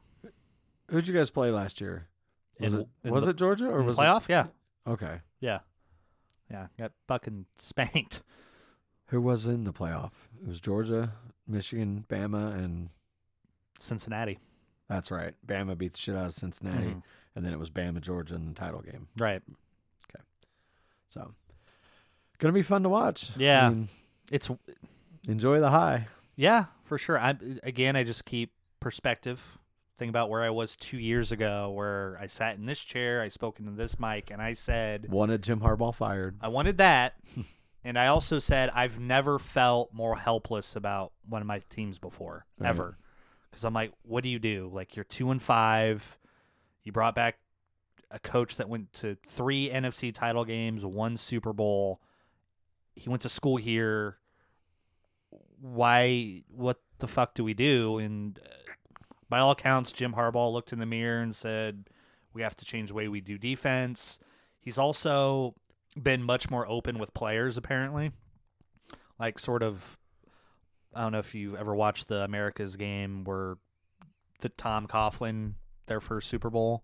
who'd 0.90 1.08
you 1.08 1.14
guys 1.14 1.30
play 1.30 1.52
last 1.52 1.82
year? 1.82 2.08
Was 2.60 2.74
In- 2.74 2.80
it 2.82 2.88
in 3.04 3.12
was 3.12 3.26
the- 3.26 3.32
it 3.32 3.36
Georgia 3.38 3.68
or 3.70 3.82
was 3.84 3.98
playoff, 3.98 4.28
yeah, 4.30 4.48
okay? 4.88 5.22
yeah, 5.40 5.60
yeah, 6.50 6.68
got 6.78 6.92
fucking 7.08 7.46
spanked. 7.58 8.22
Who 9.08 9.22
was 9.22 9.46
in 9.46 9.64
the 9.66 9.74
playoff? 9.74 10.12
It 10.42 10.48
was 10.48 10.60
Georgia, 10.60 11.14
Michigan, 11.48 12.06
Bama, 12.08 12.54
and 12.54 12.90
Cincinnati, 13.80 14.40
that's 14.88 15.10
right. 15.12 15.34
Bama 15.46 15.78
beat 15.78 15.94
the 15.94 16.00
shit 16.00 16.16
out 16.16 16.28
of 16.28 16.34
Cincinnati, 16.34 16.88
Mhm. 16.88 17.04
and 17.36 17.46
then 17.46 17.52
it 17.54 17.60
was 17.60 17.70
Bama, 17.70 18.00
Georgia 18.02 18.36
in 18.36 18.48
the 18.50 18.54
title 18.54 18.82
game. 18.82 19.08
right? 19.18 19.42
Okay. 20.10 20.24
So, 21.10 21.34
gonna 22.38 22.54
be 22.54 22.62
fun 22.62 22.84
to 22.84 22.90
watch. 22.90 23.32
I 23.38 23.40
Yeah. 23.40 23.70
mean, 23.70 23.90
It's 24.32 24.50
enjoy 25.28 25.60
the 25.60 25.72
high. 25.72 26.08
Yeah, 26.36 26.66
for 26.84 26.98
sure. 26.98 27.20
I 27.20 27.32
again, 27.64 27.96
I 27.98 28.04
just 28.04 28.24
keep 28.26 28.54
perspective. 28.82 29.58
Think 29.98 30.10
about 30.10 30.30
where 30.30 30.42
I 30.42 30.50
was 30.50 30.76
two 30.76 30.98
years 30.98 31.32
ago, 31.32 31.70
where 31.72 32.18
I 32.20 32.26
sat 32.28 32.58
in 32.58 32.66
this 32.66 32.82
chair, 32.84 33.22
I 33.22 33.30
spoke 33.30 33.60
into 33.60 33.72
this 33.72 34.00
mic, 34.00 34.30
and 34.32 34.42
I 34.42 34.54
said 34.54 35.10
Wanted 35.10 35.42
Jim 35.44 35.60
Harbaugh 35.62 35.94
fired. 35.96 36.38
I 36.42 36.48
wanted 36.50 36.80
that, 36.80 37.14
and 37.86 37.98
I 38.00 38.08
also 38.08 38.40
said 38.40 38.70
I've 38.74 39.00
never 39.00 39.38
felt 39.40 39.94
more 39.94 40.18
helpless 40.18 40.76
about 40.76 41.14
one 41.30 41.42
of 41.42 41.48
my 41.48 41.60
teams 41.70 42.00
before, 42.00 42.46
Right. 42.58 42.70
ever. 42.70 42.98
Because 43.50 43.64
I'm 43.64 43.74
like, 43.74 43.92
what 44.04 44.24
do 44.24 44.30
you 44.30 44.40
do? 44.40 44.70
Like 44.74 44.96
you're 44.96 45.06
two 45.06 45.30
and 45.32 45.42
five. 45.42 46.18
You 46.84 46.92
brought 46.92 47.14
back 47.16 47.38
a 48.10 48.18
coach 48.18 48.56
that 48.58 48.68
went 48.70 48.92
to 48.94 49.18
three 49.28 49.70
NFC 49.70 50.12
title 50.14 50.46
games, 50.46 50.84
one 50.86 51.16
Super 51.16 51.54
Bowl. 51.54 52.02
He 52.96 53.08
went 53.10 53.22
to 53.22 53.30
school 53.30 53.58
here. 53.58 54.18
Why? 55.60 56.44
What 56.50 56.80
the 57.00 57.08
fuck 57.08 57.34
do 57.36 57.44
we 57.44 57.54
do? 57.54 57.98
And 58.00 58.40
uh, 58.40 58.48
by 59.32 59.40
all 59.40 59.52
accounts, 59.52 59.92
Jim 59.92 60.14
Harbaugh 60.14 60.54
looked 60.54 60.72
in 60.72 60.80
the 60.80 60.86
mirror 60.86 61.22
and 61.22 61.36
said, 61.36 61.90
"We 62.34 62.44
have 62.44 62.56
to 62.58 62.66
change 62.66 62.90
the 62.90 62.96
way 62.96 63.08
we 63.08 63.22
do 63.22 63.40
defense." 63.40 64.20
He's 64.60 64.78
also 64.78 65.56
been 66.02 66.22
much 66.22 66.52
more 66.52 66.68
open 66.68 67.00
with 67.00 67.14
players, 67.16 67.58
apparently. 67.58 68.12
Like, 69.20 69.40
sort 69.40 69.64
of. 69.64 69.98
I 70.94 71.02
don't 71.02 71.14
know 71.14 71.20
if 71.20 71.34
you've 71.34 71.56
ever 71.56 71.74
watched 71.74 72.10
the 72.10 72.24
America's 72.24 72.76
game 72.76 73.24
where 73.24 73.56
the 74.42 74.50
Tom 74.50 74.88
Coughlin 74.88 75.54
their 75.88 76.02
first 76.02 76.28
Super 76.30 76.50
Bowl. 76.50 76.84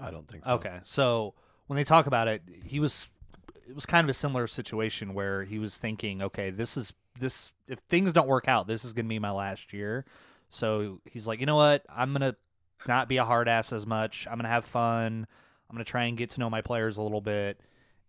I 0.00 0.10
don't 0.10 0.26
think 0.28 0.44
so. 0.44 0.52
Okay, 0.54 0.80
so 0.84 1.34
when 1.66 1.76
they 1.76 1.84
talk 1.84 2.06
about 2.06 2.28
it, 2.28 2.42
he 2.64 2.80
was 2.80 3.08
it 3.68 3.74
was 3.74 3.86
kind 3.86 4.04
of 4.04 4.10
a 4.10 4.14
similar 4.14 4.46
situation 4.46 5.14
where 5.14 5.44
he 5.44 5.58
was 5.58 5.76
thinking, 5.76 6.22
okay, 6.22 6.50
this 6.50 6.76
is 6.76 6.92
this 7.18 7.52
if 7.66 7.80
things 7.80 8.12
don't 8.12 8.28
work 8.28 8.48
out, 8.48 8.66
this 8.66 8.84
is 8.84 8.92
going 8.92 9.06
to 9.06 9.08
be 9.08 9.18
my 9.18 9.30
last 9.30 9.72
year. 9.72 10.04
So 10.50 11.00
he's 11.04 11.26
like, 11.26 11.40
you 11.40 11.46
know 11.46 11.56
what? 11.56 11.84
I'm 11.88 12.12
going 12.12 12.32
to 12.32 12.36
not 12.86 13.08
be 13.08 13.16
a 13.18 13.24
hard 13.24 13.48
ass 13.48 13.72
as 13.72 13.86
much. 13.86 14.26
I'm 14.26 14.34
going 14.38 14.44
to 14.44 14.48
have 14.50 14.64
fun. 14.64 15.26
I'm 15.68 15.74
going 15.76 15.84
to 15.84 15.90
try 15.90 16.04
and 16.04 16.16
get 16.16 16.30
to 16.30 16.40
know 16.40 16.48
my 16.48 16.62
players 16.62 16.96
a 16.96 17.02
little 17.02 17.20
bit. 17.20 17.60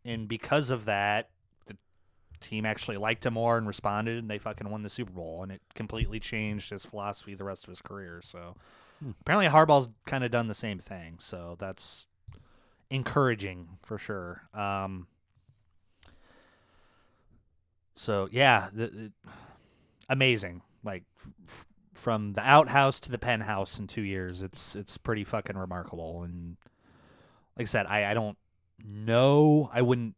And 0.06 0.28
because 0.28 0.69
of 0.71 0.86
that, 0.86 1.30
the 1.67 1.75
team 2.39 2.65
actually 2.65 2.97
liked 2.97 3.25
him 3.25 3.34
more 3.34 3.58
and 3.58 3.67
responded 3.67 4.17
and 4.17 4.30
they 4.30 4.38
fucking 4.38 4.69
won 4.69 4.82
the 4.84 4.89
Super 4.89 5.12
Bowl 5.12 5.43
and 5.43 5.52
it 5.52 5.62
completely 5.75 6.19
changed 6.19 6.69
his 6.69 6.86
philosophy 6.86 7.34
the 7.36 7.43
rest 7.43 7.63
of 7.63 7.69
his 7.69 7.82
career. 7.82 8.21
So 8.23 8.56
apparently 9.21 9.47
Harbaugh's 9.52 9.89
kind 10.06 10.23
of 10.23 10.32
done 10.32 10.47
the 10.47 10.54
same 10.54 10.80
thing. 10.80 11.15
So 11.19 11.58
that's 11.60 12.08
encouraging 12.89 13.67
for 13.84 13.97
sure. 13.97 14.43
Um, 14.54 15.08
So 17.95 18.30
yeah, 18.32 18.69
the, 18.73 18.88
the- 18.88 19.12
amazing. 20.08 20.62
Like 20.84 21.04
f- 21.47 21.65
from 21.99 22.33
the 22.33 22.41
outhouse 22.41 22.99
to 23.01 23.12
the 23.12 23.17
penthouse 23.19 23.77
in 23.77 23.88
two 23.88 24.01
years, 24.01 24.41
it's 24.41 24.75
it's 24.75 24.97
pretty 24.97 25.23
fucking 25.23 25.57
remarkable. 25.57 26.23
And 26.23 26.57
like 27.57 27.63
I 27.63 27.69
said, 27.69 27.85
I 27.85 28.09
I 28.09 28.13
don't 28.13 28.38
know. 28.83 29.69
I 29.73 29.81
wouldn't 29.81 30.15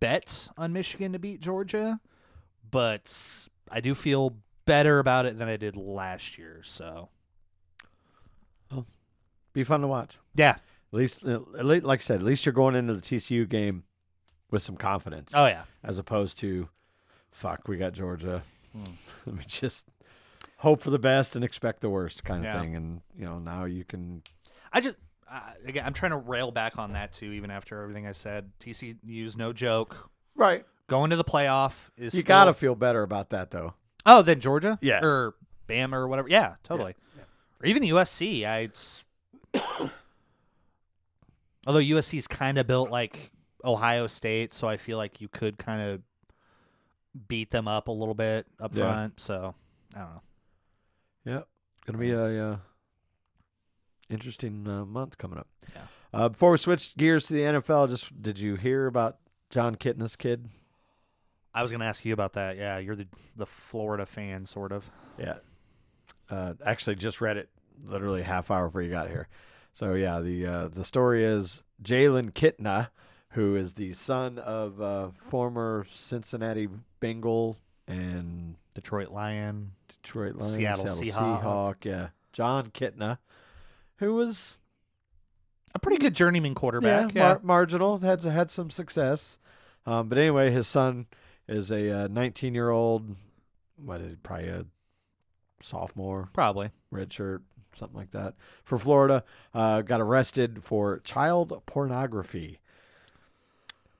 bet 0.00 0.48
on 0.56 0.72
Michigan 0.72 1.12
to 1.12 1.18
beat 1.18 1.40
Georgia, 1.40 2.00
but 2.70 3.48
I 3.70 3.80
do 3.80 3.94
feel 3.94 4.36
better 4.64 4.98
about 4.98 5.26
it 5.26 5.38
than 5.38 5.48
I 5.48 5.56
did 5.56 5.76
last 5.76 6.38
year. 6.38 6.60
So 6.64 7.08
Be 9.54 9.64
fun 9.64 9.80
to 9.80 9.86
watch. 9.88 10.18
yeah. 10.34 10.56
At 10.90 10.98
least, 10.98 11.26
uh, 11.26 11.40
at 11.58 11.66
least, 11.66 11.84
like 11.84 12.00
I 12.00 12.02
said, 12.02 12.20
at 12.20 12.26
least 12.26 12.46
you're 12.46 12.52
going 12.54 12.74
into 12.74 12.94
the 12.94 13.00
TCU 13.02 13.46
game 13.46 13.82
with 14.50 14.62
some 14.62 14.76
confidence, 14.76 15.32
Oh 15.34 15.44
yeah. 15.46 15.64
as 15.84 15.98
opposed 15.98 16.38
to, 16.38 16.68
fuck, 17.30 17.68
we 17.68 17.76
got 17.76 17.92
Georgia. 17.92 18.42
Hmm. 18.72 18.84
Let 19.26 19.36
me 19.36 19.44
just 19.46 19.84
hope 20.58 20.80
for 20.80 20.90
the 20.90 20.98
best 20.98 21.34
and 21.36 21.44
expect 21.44 21.80
the 21.80 21.90
worst 21.90 22.24
kind 22.24 22.44
of 22.46 22.52
Yeah. 22.52 22.60
thing. 22.60 22.76
And 22.76 23.00
you 23.16 23.24
know, 23.24 23.38
now 23.38 23.64
you 23.64 23.84
can. 23.84 24.22
I 24.72 24.80
just 24.80 24.96
uh, 25.30 25.40
again, 25.66 25.84
I'm 25.84 25.92
trying 25.94 26.12
to 26.12 26.16
rail 26.18 26.50
back 26.50 26.78
on 26.78 26.92
that 26.92 27.12
too. 27.12 27.32
Even 27.32 27.50
after 27.50 27.82
everything 27.82 28.06
I 28.06 28.12
said, 28.12 28.50
TCU's 28.60 29.36
no 29.36 29.52
joke. 29.52 30.10
Right. 30.34 30.64
Going 30.88 31.10
to 31.10 31.16
the 31.16 31.24
playoff 31.24 31.72
is 31.96 32.14
You 32.14 32.20
still- 32.20 32.28
got 32.28 32.44
to 32.46 32.54
feel 32.54 32.74
better 32.74 33.02
about 33.02 33.30
that, 33.30 33.50
though. 33.50 33.74
Oh, 34.06 34.22
then 34.22 34.40
Georgia, 34.40 34.78
Yeah. 34.80 35.00
or 35.04 35.34
Bama 35.68 35.92
or 35.94 36.08
whatever. 36.08 36.28
Yeah, 36.30 36.54
totally. 36.64 36.94
Or 37.60 37.66
even 37.66 37.82
the 37.82 37.90
USC. 37.90 38.46
I. 38.46 38.58
It's... 38.60 39.04
Although 41.66 41.80
USC's 41.80 42.26
kind 42.26 42.56
of 42.58 42.66
built 42.66 42.90
like 42.90 43.30
Ohio 43.64 44.06
State, 44.06 44.54
so 44.54 44.66
I 44.68 44.76
feel 44.78 44.96
like 44.96 45.20
you 45.20 45.28
could 45.28 45.58
kind 45.58 45.82
of 45.82 46.00
beat 47.28 47.50
them 47.50 47.68
up 47.68 47.88
a 47.88 47.92
little 47.92 48.14
bit 48.14 48.46
up 48.60 48.74
Yeah. 48.74 48.84
front. 48.84 49.20
So 49.20 49.54
I 49.94 49.98
don't 49.98 50.10
know. 50.14 50.22
Yeah, 51.28 51.42
gonna 51.84 51.98
be 51.98 52.12
a 52.12 52.52
uh, 52.52 52.56
interesting 54.08 54.66
uh, 54.66 54.86
month 54.86 55.18
coming 55.18 55.38
up. 55.38 55.46
Yeah. 55.74 55.82
Uh, 56.14 56.28
before 56.30 56.52
we 56.52 56.56
switch 56.56 56.96
gears 56.96 57.24
to 57.24 57.34
the 57.34 57.40
NFL, 57.40 57.90
just 57.90 58.22
did 58.22 58.38
you 58.38 58.56
hear 58.56 58.86
about 58.86 59.18
Jon 59.50 59.74
Kitna's 59.74 60.16
kid? 60.16 60.48
I 61.52 61.60
was 61.60 61.70
gonna 61.70 61.84
ask 61.84 62.02
you 62.02 62.14
about 62.14 62.32
that. 62.32 62.56
Yeah, 62.56 62.78
you're 62.78 62.96
the 62.96 63.08
the 63.36 63.44
Florida 63.44 64.06
fan, 64.06 64.46
sort 64.46 64.72
of. 64.72 64.90
Yeah. 65.18 65.36
Uh, 66.30 66.54
actually, 66.64 66.96
just 66.96 67.20
read 67.20 67.36
it 67.36 67.50
literally 67.84 68.22
half 68.22 68.50
hour 68.50 68.68
before 68.68 68.82
you 68.82 68.90
got 68.90 69.08
here. 69.08 69.28
So 69.74 69.94
yeah, 69.94 70.20
the 70.20 70.46
uh, 70.46 70.68
the 70.68 70.84
story 70.84 71.24
is 71.24 71.62
Jalen 71.82 72.32
Kitna, 72.32 72.88
who 73.30 73.54
is 73.54 73.74
the 73.74 73.92
son 73.92 74.38
of 74.38 74.80
uh, 74.80 75.10
former 75.28 75.86
Cincinnati 75.90 76.68
Bengal 77.00 77.58
and 77.86 78.56
Detroit 78.74 79.10
Lion. 79.10 79.72
Detroit 80.08 80.36
Lions, 80.36 80.54
Seattle 80.54 80.84
Seahawk. 80.86 81.42
Seahawk. 81.42 81.84
Yeah, 81.84 82.08
Jon 82.32 82.66
Kitna, 82.66 83.18
who 83.98 84.14
was 84.14 84.58
A 85.74 85.78
pretty 85.78 85.98
good 85.98 86.14
journeyman 86.14 86.54
quarterback. 86.54 87.14
yeah, 87.14 87.22
mar- 87.22 87.40
marginal, 87.42 87.98
had 87.98 88.22
had 88.22 88.50
some 88.50 88.70
success. 88.70 89.38
Um, 89.84 90.08
but 90.08 90.16
anyway, 90.18 90.50
his 90.50 90.66
son 90.66 91.06
is 91.46 91.70
a 91.70 92.08
19 92.08 92.54
year 92.54 92.70
old. 92.70 93.16
What 93.76 94.00
is 94.00 94.10
he, 94.10 94.16
probably 94.16 94.48
a 94.48 94.64
sophomore, 95.62 96.30
Probably. 96.32 96.70
red 96.90 97.12
shirt, 97.12 97.42
something 97.76 97.96
like 97.98 98.10
that, 98.12 98.34
for 98.64 98.78
Florida. 98.78 99.24
Uh, 99.54 99.82
got 99.82 100.00
arrested 100.00 100.62
for 100.64 101.00
child 101.00 101.62
pornography. 101.66 102.60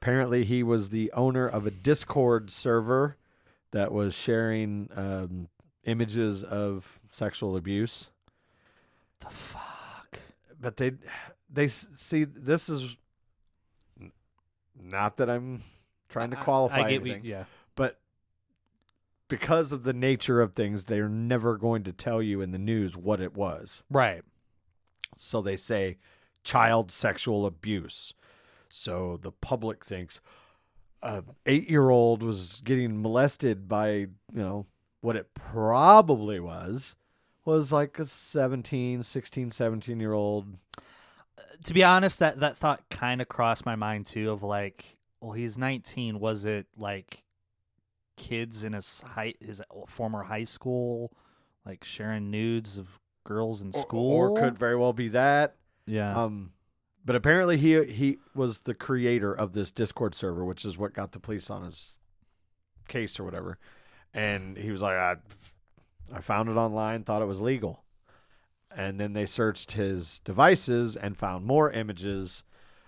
Apparently, 0.00 0.44
he 0.44 0.62
was 0.62 0.88
the 0.90 1.12
owner 1.12 1.46
of 1.46 1.66
a 1.66 1.70
Discord 1.70 2.50
server 2.50 3.16
that 3.72 3.92
was 3.92 4.14
sharing 4.14 4.88
um, 4.96 5.48
images 5.88 6.42
of 6.44 6.98
sexual 7.12 7.56
abuse. 7.56 8.08
The 9.20 9.30
fuck. 9.30 10.20
But 10.60 10.76
they, 10.76 10.92
they 11.50 11.68
see 11.68 12.24
this 12.24 12.68
is 12.68 12.96
not 14.80 15.16
that 15.16 15.28
I'm 15.28 15.62
trying 16.08 16.30
to 16.30 16.36
qualify 16.36 16.82
I 16.82 16.88
you- 16.88 17.00
anything, 17.00 17.24
yeah. 17.24 17.44
but 17.74 17.98
because 19.28 19.72
of 19.72 19.82
the 19.82 19.92
nature 19.92 20.40
of 20.40 20.54
things, 20.54 20.84
they're 20.84 21.08
never 21.08 21.56
going 21.56 21.82
to 21.84 21.92
tell 21.92 22.22
you 22.22 22.40
in 22.40 22.50
the 22.50 22.58
news 22.58 22.96
what 22.96 23.20
it 23.20 23.34
was. 23.34 23.82
Right. 23.90 24.22
So 25.16 25.42
they 25.42 25.56
say 25.56 25.98
child 26.44 26.90
sexual 26.90 27.44
abuse. 27.44 28.14
So 28.70 29.18
the 29.20 29.32
public 29.32 29.84
thinks 29.84 30.20
a 31.02 31.22
8-year-old 31.46 32.22
was 32.22 32.60
getting 32.64 33.00
molested 33.02 33.68
by, 33.68 33.90
you 33.90 34.08
know, 34.32 34.66
what 35.00 35.16
it 35.16 35.32
probably 35.34 36.40
was 36.40 36.96
was 37.44 37.72
like 37.72 37.98
a 37.98 38.06
17, 38.06 39.02
16, 39.02 39.50
17 39.50 40.00
year 40.00 40.12
old. 40.12 40.46
to 41.64 41.74
be 41.74 41.82
honest, 41.82 42.18
that 42.18 42.40
that 42.40 42.56
thought 42.56 42.82
kind 42.90 43.20
of 43.22 43.28
crossed 43.28 43.64
my 43.64 43.76
mind 43.76 44.06
too. 44.06 44.30
Of 44.30 44.42
like, 44.42 44.84
well, 45.20 45.32
he's 45.32 45.56
19. 45.56 46.20
Was 46.20 46.44
it 46.44 46.66
like 46.76 47.22
kids 48.16 48.64
in 48.64 48.72
his 48.72 49.00
high 49.00 49.34
his 49.40 49.62
former 49.86 50.24
high 50.24 50.44
school, 50.44 51.12
like 51.64 51.84
sharing 51.84 52.30
nudes 52.30 52.78
of 52.78 52.88
girls 53.24 53.62
in 53.62 53.72
school? 53.72 54.12
Or 54.12 54.40
could 54.40 54.58
very 54.58 54.76
well 54.76 54.92
be 54.92 55.08
that. 55.08 55.56
yeah. 55.86 56.14
Um, 56.16 56.52
but 57.04 57.16
apparently 57.16 57.56
he 57.56 57.84
he 57.84 58.18
was 58.34 58.60
the 58.60 58.74
creator 58.74 59.32
of 59.32 59.52
this 59.54 59.70
Discord 59.70 60.14
server, 60.14 60.44
which 60.44 60.64
is 60.66 60.76
what 60.76 60.92
got 60.92 61.12
the 61.12 61.20
police 61.20 61.48
on 61.48 61.64
his 61.64 61.94
case 62.88 63.18
or 63.18 63.24
whatever. 63.24 63.58
And 64.14 64.56
he 64.56 64.70
was 64.70 64.82
like, 64.82 64.96
I, 64.96 65.16
I 66.12 66.20
found 66.20 66.48
it 66.48 66.56
online, 66.56 67.04
thought 67.04 67.22
it 67.22 67.26
was 67.26 67.40
legal. 67.40 67.84
And 68.74 68.98
then 69.00 69.12
they 69.12 69.26
searched 69.26 69.72
his 69.72 70.20
devices 70.20 70.96
and 70.96 71.16
found 71.16 71.44
more 71.44 71.70
images 71.70 72.44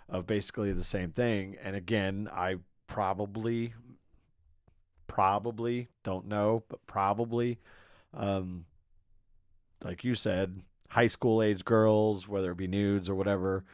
of 0.08 0.26
basically 0.26 0.72
the 0.72 0.84
same 0.84 1.12
thing. 1.12 1.56
And 1.62 1.76
again, 1.76 2.28
I 2.32 2.56
probably, 2.86 3.74
probably 5.06 5.88
don't 6.02 6.26
know, 6.26 6.64
but 6.68 6.86
probably, 6.86 7.58
um, 8.12 8.66
like 9.82 10.04
you 10.04 10.14
said, 10.14 10.62
high 10.88 11.06
school 11.06 11.42
age 11.42 11.64
girls, 11.64 12.28
whether 12.28 12.50
it 12.50 12.56
be 12.56 12.66
nudes 12.66 13.08
or 13.08 13.14
whatever. 13.14 13.64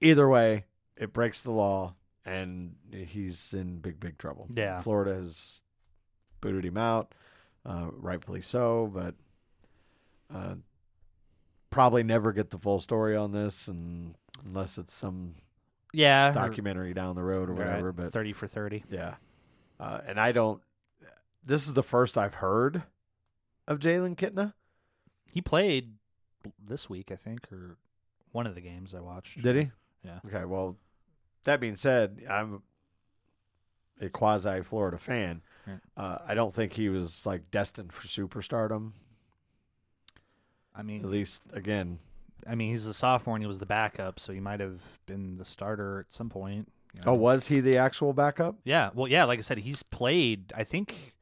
Either 0.00 0.28
way, 0.28 0.64
it 0.96 1.12
breaks 1.12 1.40
the 1.40 1.50
law, 1.50 1.94
and 2.24 2.74
he's 2.90 3.52
in 3.52 3.78
big, 3.78 4.00
big 4.00 4.18
trouble. 4.18 4.48
Yeah. 4.50 4.80
Florida 4.80 5.14
has 5.14 5.60
booted 6.40 6.64
him 6.64 6.76
out, 6.76 7.14
uh, 7.66 7.88
rightfully 7.92 8.42
so, 8.42 8.90
but 8.92 9.14
uh, 10.34 10.54
probably 11.70 12.02
never 12.02 12.32
get 12.32 12.50
the 12.50 12.58
full 12.58 12.78
story 12.78 13.16
on 13.16 13.32
this, 13.32 13.68
and 13.68 14.14
unless 14.44 14.78
it's 14.78 14.94
some 14.94 15.34
yeah. 15.92 16.30
or- 16.30 16.34
documentary 16.34 16.94
down 16.94 17.14
the 17.14 17.22
road 17.22 17.50
or 17.50 17.54
whatever. 17.54 17.92
But 17.92 18.12
thirty 18.12 18.32
for 18.32 18.46
thirty. 18.46 18.84
yeah, 18.90 19.14
uh, 19.80 20.00
and 20.06 20.18
I 20.18 20.32
don't. 20.32 20.60
This 21.44 21.66
is 21.66 21.74
the 21.74 21.82
first 21.82 22.18
I've 22.18 22.34
heard 22.34 22.82
of 23.66 23.78
Jalen 23.78 24.16
Kitna. 24.16 24.52
He 25.32 25.40
played 25.40 25.94
this 26.62 26.90
week, 26.90 27.10
I 27.10 27.16
think, 27.16 27.50
or 27.52 27.76
one 28.32 28.46
of 28.46 28.54
the 28.54 28.60
games 28.60 28.94
I 28.94 29.00
watched. 29.00 29.42
Did 29.42 29.56
he? 29.56 29.70
Yeah. 30.04 30.18
Okay. 30.26 30.44
Well, 30.44 30.76
that 31.44 31.60
being 31.60 31.76
said, 31.76 32.22
I'm 32.28 32.62
a 34.00 34.08
quasi 34.08 34.62
Florida 34.62 34.98
fan. 34.98 35.42
Uh, 35.96 36.18
I 36.26 36.34
don't 36.34 36.54
think 36.54 36.72
he 36.74 36.88
was 36.88 37.24
like 37.26 37.50
destined 37.50 37.92
for 37.92 38.06
superstardom. 38.06 38.92
I 40.74 40.82
mean, 40.82 41.02
At 41.02 41.10
least, 41.10 41.42
again, 41.52 41.98
I 42.48 42.54
mean, 42.54 42.70
he's 42.70 42.86
a 42.86 42.94
sophomore 42.94 43.34
and 43.36 43.42
he 43.42 43.48
was 43.48 43.58
the 43.58 43.66
backup, 43.66 44.20
so 44.20 44.32
he 44.32 44.40
might 44.40 44.60
have 44.60 44.80
been 45.06 45.36
the 45.36 45.44
starter 45.44 46.00
at 46.08 46.14
some 46.14 46.30
point. 46.30 46.70
you 46.94 47.00
oh, 47.04 47.14
was 47.14 47.46
he 47.48 47.60
the 47.60 47.76
actual 47.78 48.12
backup? 48.12 48.56
Yeah, 48.64 48.90
well, 48.94 49.08
yeah, 49.08 49.24
like 49.24 49.38
I 49.40 49.42
said, 49.42 49.58
he's 49.58 49.82
played. 49.82 50.52
I 50.56 50.62
think 50.62 51.14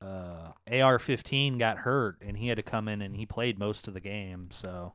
uh, 0.00 0.52
AR-15 0.70 1.58
got 1.58 1.78
hurt, 1.78 2.18
and 2.20 2.36
he 2.38 2.48
had 2.48 2.56
to 2.56 2.62
come 2.62 2.86
in 2.88 3.02
and 3.02 3.16
he 3.16 3.26
played 3.26 3.58
most 3.58 3.88
of 3.88 3.94
the 3.94 4.00
game. 4.00 4.48
So 4.52 4.92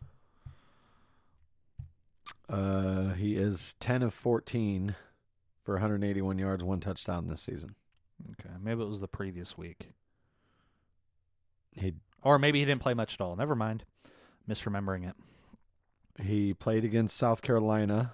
Uh, 2.50 3.14
he 3.14 3.36
is 3.36 3.76
ten 3.80 4.02
of 4.02 4.14
fourteen 4.14 4.96
for 5.64 5.74
181 5.76 6.40
yards, 6.40 6.64
one 6.64 6.80
touchdown 6.80 7.28
this 7.28 7.42
season. 7.42 7.76
Okay, 8.34 8.50
maybe 8.62 8.82
it 8.82 8.88
was 8.88 9.00
the 9.00 9.08
previous 9.08 9.58
week, 9.58 9.92
He 11.74 11.94
or 12.24 12.40
maybe 12.40 12.60
he 12.60 12.66
didn't 12.66 12.82
play 12.82 12.94
much 12.94 13.14
at 13.16 13.22
all. 13.22 13.36
Never 13.36 13.56
mind, 13.56 13.84
misremembering 14.50 15.08
it. 15.10 15.16
he 16.24 16.54
played 16.54 16.84
against 16.84 17.16
South 17.18 17.42
Carolina. 17.42 18.14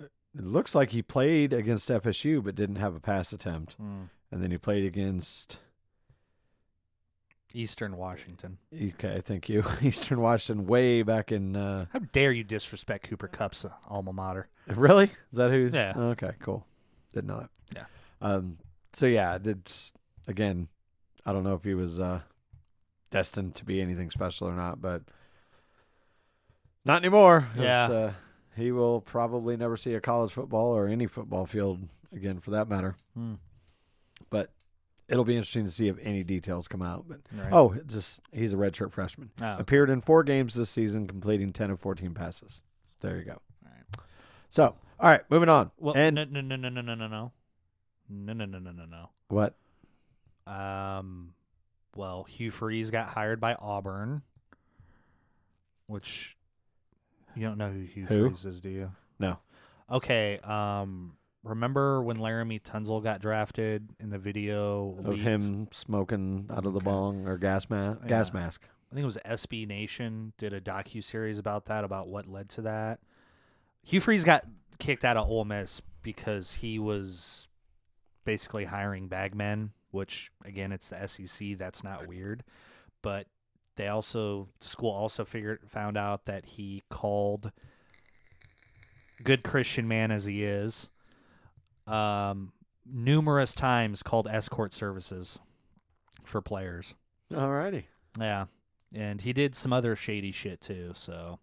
It 0.00 0.44
looks 0.44 0.74
like 0.74 0.90
he 0.90 1.02
played 1.02 1.52
against 1.52 1.88
FSU, 1.88 2.42
but 2.44 2.54
didn't 2.54 2.76
have 2.76 2.94
a 2.94 3.00
pass 3.00 3.32
attempt. 3.32 3.74
Hmm. 3.74 4.02
And 4.30 4.42
then 4.42 4.50
he 4.52 4.58
played 4.58 4.84
against 4.84 5.58
Eastern 7.54 7.96
Washington. 7.96 8.58
Okay, 8.74 9.20
thank 9.24 9.48
you. 9.48 9.64
Eastern 9.82 10.20
Washington, 10.20 10.66
way 10.66 11.02
back 11.02 11.32
in. 11.32 11.56
Uh, 11.56 11.86
How 11.92 11.98
dare 12.00 12.30
you 12.30 12.44
disrespect 12.44 13.08
Cooper 13.08 13.26
Kupp's 13.26 13.64
uh, 13.64 13.70
alma 13.88 14.12
mater? 14.12 14.48
really? 14.68 15.04
Is 15.06 15.10
that 15.38 15.50
who? 15.50 15.70
Yeah. 15.72 15.94
Okay, 15.96 16.32
cool. 16.40 16.66
Didn't. 17.12 17.48
Yeah. 17.74 17.84
Um, 18.20 18.58
so 18.92 19.06
yeah, 19.06 19.38
it's 19.42 19.92
again, 20.26 20.68
I 21.24 21.32
don't 21.32 21.44
know 21.44 21.54
if 21.54 21.64
he 21.64 21.74
was 21.74 21.98
uh, 22.00 22.20
destined 23.10 23.54
to 23.56 23.64
be 23.64 23.80
anything 23.80 24.10
special 24.10 24.48
or 24.48 24.54
not, 24.54 24.80
but 24.80 25.02
not 26.84 27.02
anymore. 27.02 27.48
Yeah. 27.56 27.84
uh, 27.86 28.12
he 28.56 28.72
will 28.72 29.00
probably 29.00 29.56
never 29.56 29.76
see 29.76 29.94
a 29.94 30.00
college 30.00 30.32
football 30.32 30.74
or 30.74 30.88
any 30.88 31.06
football 31.06 31.46
field 31.46 31.80
again, 32.14 32.40
for 32.40 32.50
that 32.50 32.68
matter. 32.68 32.96
Hmm. 33.14 33.34
But 34.30 34.50
it'll 35.08 35.24
be 35.24 35.36
interesting 35.36 35.64
to 35.64 35.70
see 35.70 35.88
if 35.88 35.96
any 36.02 36.24
details 36.24 36.66
come 36.66 36.82
out. 36.82 37.04
But 37.08 37.20
Right. 37.32 37.52
oh, 37.52 37.76
just 37.86 38.20
he's 38.32 38.52
a 38.52 38.56
redshirt 38.56 38.92
freshman. 38.92 39.30
Oh. 39.40 39.56
Appeared 39.58 39.90
in 39.90 40.00
four 40.00 40.22
games 40.24 40.54
this 40.54 40.70
season, 40.70 41.06
completing 41.06 41.52
ten 41.52 41.70
of 41.70 41.78
fourteen 41.80 42.14
passes. 42.14 42.60
There 43.00 43.16
you 43.16 43.24
go. 43.24 43.40
All 43.64 43.70
right. 43.72 44.04
So, 44.50 44.74
all 45.00 45.08
right, 45.10 45.22
moving 45.30 45.48
on. 45.48 45.70
Well, 45.78 45.94
and 45.96 46.14
no, 46.16 46.24
no, 46.24 46.40
no, 46.40 46.56
no, 46.56 46.68
no, 46.68 46.80
no, 46.80 46.94
no, 46.94 47.06
no, 47.06 47.32
no, 48.08 48.32
no, 48.32 48.44
no, 48.44 48.58
no, 48.58 48.70
no, 48.72 48.84
no. 48.84 49.08
what? 49.28 49.54
Um, 50.46 51.34
well, 51.94 52.24
Hugh 52.24 52.50
Freeze 52.50 52.90
got 52.90 53.08
hired 53.08 53.40
by 53.40 53.54
Auburn, 53.54 54.22
which 55.86 56.36
you 57.36 57.42
don't 57.46 57.58
know 57.58 57.70
who 57.70 57.80
Hugh 57.82 58.06
Who? 58.06 58.28
Freeze 58.30 58.44
is, 58.44 58.60
do 58.60 58.70
you? 58.70 58.90
No. 59.18 59.38
Okay. 59.90 60.38
Um, 60.42 61.12
remember 61.42 62.02
when 62.02 62.18
Laremy 62.18 62.62
Tunsil 62.62 63.02
got 63.02 63.20
drafted 63.20 63.88
in 64.00 64.10
the 64.10 64.18
video 64.18 64.96
Of 65.00 65.06
leaked? 65.08 65.20
him 65.22 65.68
smoking 65.72 66.46
out 66.50 66.66
of 66.66 66.72
the 66.72 66.78
Okay. 66.78 66.84
bong 66.84 67.26
or 67.26 67.36
gas 67.38 67.68
ma- 67.70 67.94
gas 67.94 68.32
mask. 68.32 68.62
I 68.90 68.94
think 68.94 69.02
it 69.02 69.06
was 69.06 69.18
SB 69.26 69.66
Nation 69.68 70.32
did 70.38 70.52
a 70.54 70.60
docu 70.62 71.04
series 71.04 71.38
about 71.38 71.66
that, 71.66 71.84
about 71.84 72.08
what 72.08 72.26
led 72.26 72.48
to 72.50 72.62
that. 72.62 73.00
Hugh 73.82 74.00
Freeze 74.00 74.24
got 74.24 74.44
kicked 74.78 75.04
out 75.04 75.16
of 75.16 75.28
Ole 75.28 75.44
Miss 75.44 75.82
because 76.02 76.54
he 76.54 76.78
was 76.78 77.48
basically 78.24 78.64
hiring 78.64 79.08
bagmen, 79.08 79.72
which 79.90 80.30
again, 80.44 80.72
it's 80.72 80.88
the 80.88 81.06
SEC. 81.06 81.58
That's 81.58 81.82
not 81.82 82.06
weird, 82.06 82.44
but 83.02 83.26
they 83.76 83.88
also 83.88 84.48
school 84.60 84.90
also 84.90 85.24
figured 85.24 85.60
found 85.68 85.96
out 85.96 86.26
that 86.26 86.44
he 86.44 86.82
called 86.90 87.52
good 89.22 89.42
Christian 89.42 89.88
man 89.88 90.10
as 90.10 90.24
he 90.24 90.44
is, 90.44 90.88
um, 91.86 92.52
numerous 92.84 93.54
times 93.54 94.02
called 94.02 94.26
escort 94.26 94.74
services 94.74 95.38
for 96.24 96.40
players. 96.40 96.94
Alrighty. 97.32 97.84
Yeah. 98.18 98.46
And 98.94 99.20
he 99.20 99.32
did 99.32 99.54
some 99.54 99.72
other 99.72 99.96
shady 99.96 100.32
shit 100.32 100.60
too, 100.60 100.92
so 100.94 101.38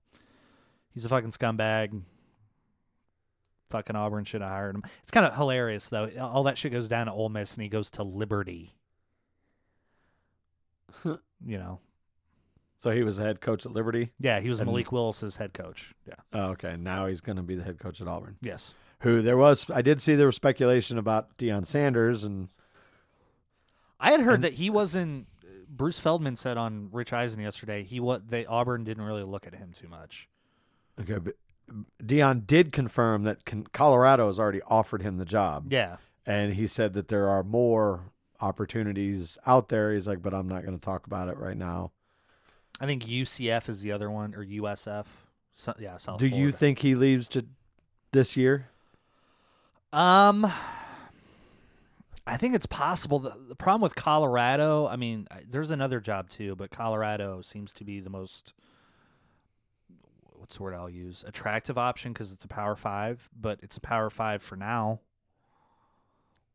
he's 0.94 1.06
a 1.06 1.10
fucking 1.10 1.32
scumbag. 1.32 2.02
Fucking 3.70 3.96
Auburn 3.96 4.26
should 4.26 4.42
have 4.42 4.52
hired 4.52 4.76
him. 4.76 4.84
It's 5.02 5.12
kind 5.12 5.26
of 5.26 5.36
hilarious 5.36 5.90
though. 5.90 6.10
All 6.20 6.44
that 6.44 6.58
shit 6.58 6.72
goes 6.72 6.88
down 6.88 7.08
to 7.08 7.12
Ole 7.12 7.30
Miss 7.30 7.54
and 7.56 7.64
he 7.64 7.70
goes 7.70 7.90
to 7.92 8.04
Liberty. 8.04 8.76
you 11.06 11.18
know. 11.58 11.80
So 12.80 12.92
he 12.92 13.04
was 13.04 13.18
the 13.18 13.24
head 13.24 13.42
coach 13.42 13.66
at 13.66 13.72
Liberty. 13.72 14.12
Yeah, 14.20 14.40
he 14.40 14.50
was 14.50 14.60
And- 14.60 14.68
Malik 14.70 14.92
Willis's 14.92 15.38
head 15.38 15.54
coach. 15.54 15.94
Yeah. 16.08 16.16
Oh, 16.34 16.50
okay. 16.52 16.76
Now 16.78 17.08
he's 17.08 17.22
going 17.22 17.38
to 17.38 17.42
be 17.44 17.56
the 17.56 17.64
head 17.64 17.80
coach 17.80 18.00
at 18.02 18.08
Auburn. 18.08 18.38
Yes. 18.42 18.76
Who 19.00 19.22
there 19.22 19.38
was? 19.38 19.70
I 19.74 19.82
did 19.82 20.02
see 20.02 20.16
there 20.16 20.28
was 20.28 20.36
speculation 20.36 20.98
about 20.98 21.36
Deion 21.38 21.66
Sanders, 21.66 22.24
and 22.24 22.50
I 24.00 24.12
had 24.12 24.22
heard 24.22 24.36
And- 24.36 24.44
that 24.44 24.54
he 24.54 24.70
wasn't 24.70 25.28
uh, 25.44 25.48
Bruce 25.68 26.00
Feldman 26.00 26.36
said 26.36 26.58
on 26.58 26.90
Rich 26.92 27.12
Eisen 27.14 27.40
yesterday, 27.42 27.84
he 27.84 28.00
what 28.00 28.30
they 28.30 28.46
Auburn 28.46 28.84
didn't 28.84 29.04
really 29.04 29.24
look 29.24 29.48
at 29.48 29.56
him 29.56 29.74
too 29.76 29.88
much. 29.88 30.30
okay, 31.02 31.18
but 31.18 31.36
Deion 32.04 32.46
did 32.46 32.72
confirm 32.72 33.24
that 33.24 33.40
Colorado 33.74 34.28
has 34.28 34.40
already 34.40 34.62
offered 34.68 35.02
him 35.02 35.18
the 35.18 35.26
job, 35.26 35.72
Yeah. 35.72 35.98
and 36.26 36.54
he 36.54 36.68
said 36.68 36.94
that 36.94 37.08
there 37.08 37.28
are 37.28 37.44
more 37.44 38.12
opportunities 38.42 39.38
out 39.46 39.70
there. 39.70 39.94
He's 39.94 40.08
like, 40.08 40.22
but 40.22 40.34
I'm 40.34 40.48
not 40.48 40.64
going 40.64 40.78
to 40.78 40.84
talk 40.84 41.08
about 41.08 41.30
it 41.30 41.38
right 41.38 41.58
now. 41.58 41.92
I 42.80 42.86
think 42.86 43.04
UCF 43.04 43.70
is 43.70 43.82
the 43.82 43.92
other 43.92 44.12
one 44.12 44.36
or 44.36 44.44
USF. 44.46 45.06
So, 45.54 45.74
yeah, 45.80 45.98
South 45.98 46.20
Do 46.20 46.28
you 46.28 46.52
think 46.52 46.80
he 46.80 46.96
leaves 46.96 47.28
to 47.30 47.46
this 48.12 48.36
year? 48.36 48.68
Um, 49.94 50.52
I 52.28 52.36
think 52.38 52.56
it's 52.56 52.66
possible. 52.66 53.20
The, 53.20 53.34
the 53.48 53.56
problem 53.56 53.82
with 53.82 53.96
Colorado, 53.96 54.88
I 54.88 54.98
mean, 54.98 55.28
there's 55.50 55.70
another 55.72 56.00
job 56.02 56.30
too, 56.30 56.56
but 56.56 56.72
Colorado 56.72 57.42
seems 57.42 57.72
to 57.74 57.86
be 57.86 58.02
the 58.02 58.10
most 58.10 58.54
what's 60.46 60.58
the 60.58 60.62
word 60.64 60.76
I'll 60.76 60.88
use 60.92 61.26
attractive 61.28 61.76
option 61.76 62.14
because 62.14 62.32
it's 62.32 62.46
a 62.46 62.48
Power 62.48 62.76
Five, 62.76 63.28
but 63.36 63.58
it's 63.64 63.78
a 63.78 63.82
Power 63.82 64.12
Five 64.12 64.44
for 64.44 64.56
now. 64.56 65.00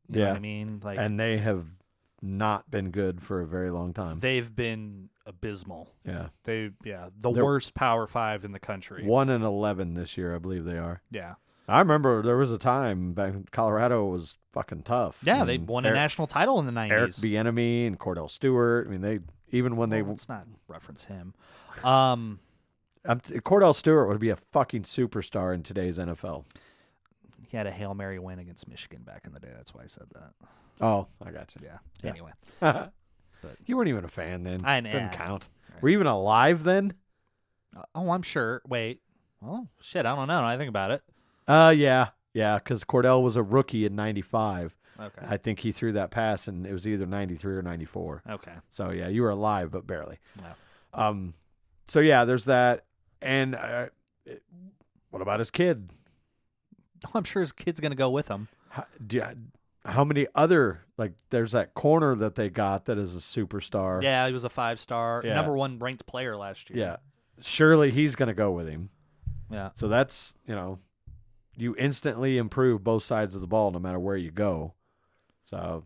You 0.09 0.21
Yeah. 0.21 0.29
what 0.29 0.37
I 0.37 0.39
mean, 0.39 0.81
like 0.85 0.97
and 0.99 1.19
they 1.19 1.39
have 1.39 1.67
not 2.23 2.71
been 2.71 2.93
good 2.93 3.21
for 3.21 3.41
a 3.41 3.47
very 3.49 3.71
long 3.71 3.93
time. 3.93 4.19
they've 4.21 4.55
been 4.55 5.09
abysmal. 5.27 5.89
yeah, 6.05 6.29
They, 6.45 6.71
yeah, 6.85 7.09
the 7.19 7.33
They're- 7.33 7.43
worst 7.45 7.75
Power 7.75 8.07
Five 8.07 8.45
in 8.45 8.53
the 8.53 8.61
country. 8.61 9.05
one 9.05 9.29
and 9.29 9.43
eleven 9.43 9.95
this 9.95 10.17
year, 10.17 10.37
I 10.37 10.39
believe 10.39 10.65
they 10.65 10.79
are. 10.79 11.03
Yeah, 11.11 11.35
I 11.67 11.81
remember 11.81 12.23
there 12.23 12.37
was 12.37 12.53
a 12.53 12.59
time 12.59 13.13
back 13.13 13.35
Colorado 13.51 14.07
was 14.07 14.37
fucking 14.53 14.85
tough. 14.85 15.19
yeah, 15.25 15.43
they 15.45 15.59
won 15.59 15.85
a 15.85 15.91
national 15.93 16.29
title 16.29 16.61
in 16.61 16.67
the 16.67 16.71
nineties. 16.73 16.93
Eric. 17.25 17.47
Bieniemy 17.47 17.89
and 17.89 17.99
Kordell 17.99 18.31
Stewart. 18.31 18.87
I 18.87 18.91
mean, 18.91 19.01
they 19.01 19.19
even 19.51 19.77
when 19.77 19.91
they 19.91 20.03
Well, 20.03 20.13
let's 20.13 20.29
not 20.29 20.47
reference 20.69 21.07
him. 21.07 21.35
Um, 21.83 22.39
um, 23.07 23.21
Kordell 23.21 23.75
Stewart 23.75 24.09
would 24.09 24.21
be 24.21 24.31
a 24.31 24.37
fucking 24.37 24.83
superstar 24.83 25.55
in 25.55 25.63
today's 25.63 25.99
NFL. 25.99 26.45
he 27.49 27.57
had 27.57 27.67
a 27.67 27.71
hail 27.71 27.95
mary 27.95 28.19
win 28.19 28.39
against 28.39 28.69
Michigan 28.69 29.03
back 29.03 29.23
in 29.25 29.33
the 29.33 29.41
day. 29.41 29.51
That's 29.55 29.75
why 29.75 29.83
I 29.83 29.87
said 29.87 30.07
that. 30.15 30.33
Oh, 30.81 31.07
I 31.25 31.31
got 31.31 31.55
Yeah. 31.63 31.79
Yeah. 32.03 32.11
Anyway, 32.11 32.31
you. 32.63 33.49
you 33.67 33.77
weren't 33.77 33.89
even 33.89 34.05
a 34.05 34.09
fan 34.09 34.43
then. 34.45 34.61
I 34.65 34.81
know. 34.81 34.93
Didn't 34.93 35.13
count. 35.13 35.49
Right. 35.73 35.83
Were 35.83 35.89
you 35.91 35.95
even 35.97 36.07
alive 36.07 36.65
then? 36.65 36.95
Uh, 37.77 37.83
oh, 37.95 38.11
I'm 38.11 38.23
sure. 38.23 38.63
Wait. 38.67 39.01
Oh 39.43 39.67
shit! 39.81 40.05
I 40.05 40.15
don't 40.15 40.29
know. 40.29 40.45
I 40.45 40.57
think 40.59 40.69
about 40.69 40.91
it. 40.91 41.03
Uh, 41.49 41.73
yeah, 41.75 42.09
yeah, 42.35 42.59
because 42.59 42.85
Kordell 42.85 43.23
was 43.23 43.37
a 43.37 43.43
rookie 43.43 43.87
in 43.87 43.95
'95. 43.95 44.77
Okay. 45.01 45.27
I 45.27 45.39
think 45.39 45.61
he 45.61 45.73
threw 45.73 45.93
that 45.93 46.11
pass, 46.11 46.47
and 46.47 46.67
it 46.67 46.73
was 46.75 46.87
either 46.87 47.07
'93 47.07 47.57
or 47.57 47.63
'94. 47.63 48.23
okay. 48.31 48.53
So 48.69 48.91
yeah, 48.91 49.09
you 49.09 49.23
were 49.23 49.31
alive, 49.31 49.71
but 49.71 49.87
barely. 49.87 50.19
No. 50.43 50.49
Um, 50.93 51.35
so 51.89 52.01
yeah, 52.01 52.25
there's 52.27 52.45
that, 52.45 52.85
and 53.23 53.55
uh, 53.55 53.87
what 55.11 55.23
about 55.23 55.39
his 55.39 55.51
kid? 55.51 55.91
I'm 57.15 57.25
sure 57.25 57.41
his 57.41 57.53
kid's 57.53 57.81
gonna 57.81 57.95
go 57.95 58.11
with 58.11 58.29
him. 58.29 58.49
How, 58.71 58.85
you- 59.11 59.25
how 59.87 60.05
many 60.05 60.27
other 60.35 60.83
like? 60.99 61.15
There's 61.31 61.53
that 61.53 61.73
corner 61.73 62.15
that 62.17 62.35
they 62.35 62.51
got 62.51 62.85
that 62.85 62.99
is 62.99 63.17
a 63.17 63.21
superstar. 63.21 64.03
Yeah, 64.03 64.27
he 64.27 64.33
was 64.33 64.45
a 64.45 64.51
five 64.51 64.79
star, 64.79 65.23
Yeah. 65.25 65.35
number 65.35 65.57
one 65.57 65.79
ranked 65.79 66.05
player 66.07 66.37
last 66.37 66.69
year. 66.69 66.79
yeah. 66.79 66.97
Surely 67.41 67.91
he's 67.91 68.15
gonna 68.15 68.35
go 68.35 68.51
with 68.51 68.69
him. 68.69 68.91
Yeah. 69.51 69.71
So 69.77 69.89
that's 69.89 70.35
you 70.47 70.55
know, 70.55 70.81
you 71.57 71.75
instantly 71.79 72.37
improve 72.37 72.85
both 72.85 73.03
sides 73.05 73.35
of 73.35 73.41
the 73.41 73.47
ball 73.47 73.71
no 73.71 73.79
matter 73.79 73.99
where 73.99 74.19
you 74.19 74.31
go. 74.31 74.75
So 75.47 75.85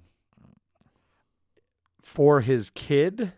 for 2.03 2.41
his 2.41 2.71
kid, 2.71 3.33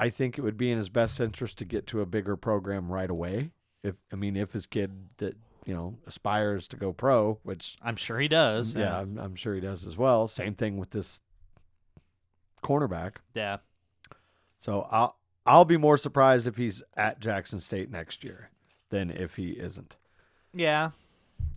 I 0.00 0.08
think 0.08 0.38
it 0.38 0.42
would 0.42 0.56
be 0.56 0.70
in 0.70 0.78
his 0.78 0.88
best 0.88 1.20
interest 1.20 1.58
to 1.58 1.64
get 1.64 1.86
to 1.88 2.00
a 2.00 2.06
bigger 2.06 2.36
program 2.36 2.90
right 2.90 3.10
away. 3.10 3.50
If 3.82 3.96
I 4.12 4.16
mean, 4.16 4.36
if 4.36 4.52
his 4.52 4.66
kid 4.66 5.08
that 5.18 5.36
you 5.66 5.74
know 5.74 5.98
aspires 6.06 6.66
to 6.68 6.76
go 6.76 6.92
pro, 6.92 7.38
which 7.42 7.76
I'm 7.82 7.96
sure 7.96 8.18
he 8.18 8.28
does. 8.28 8.74
yeah, 8.74 8.98
I'm, 8.98 9.18
I'm 9.18 9.34
sure 9.34 9.54
he 9.54 9.60
does 9.60 9.84
as 9.84 9.96
well. 9.96 10.26
Same 10.26 10.54
thing 10.54 10.78
with 10.78 10.90
this 10.90 11.20
cornerback. 12.62 13.16
Yeah. 13.34 13.58
So 14.58 14.86
I'll 14.90 15.18
I'll 15.46 15.64
be 15.64 15.76
more 15.76 15.98
surprised 15.98 16.46
if 16.46 16.56
he's 16.56 16.82
at 16.96 17.20
Jackson 17.20 17.60
State 17.60 17.90
next 17.90 18.24
year 18.24 18.50
than 18.90 19.10
if 19.10 19.36
he 19.36 19.50
isn't. 19.50 19.96
Yeah. 20.54 20.90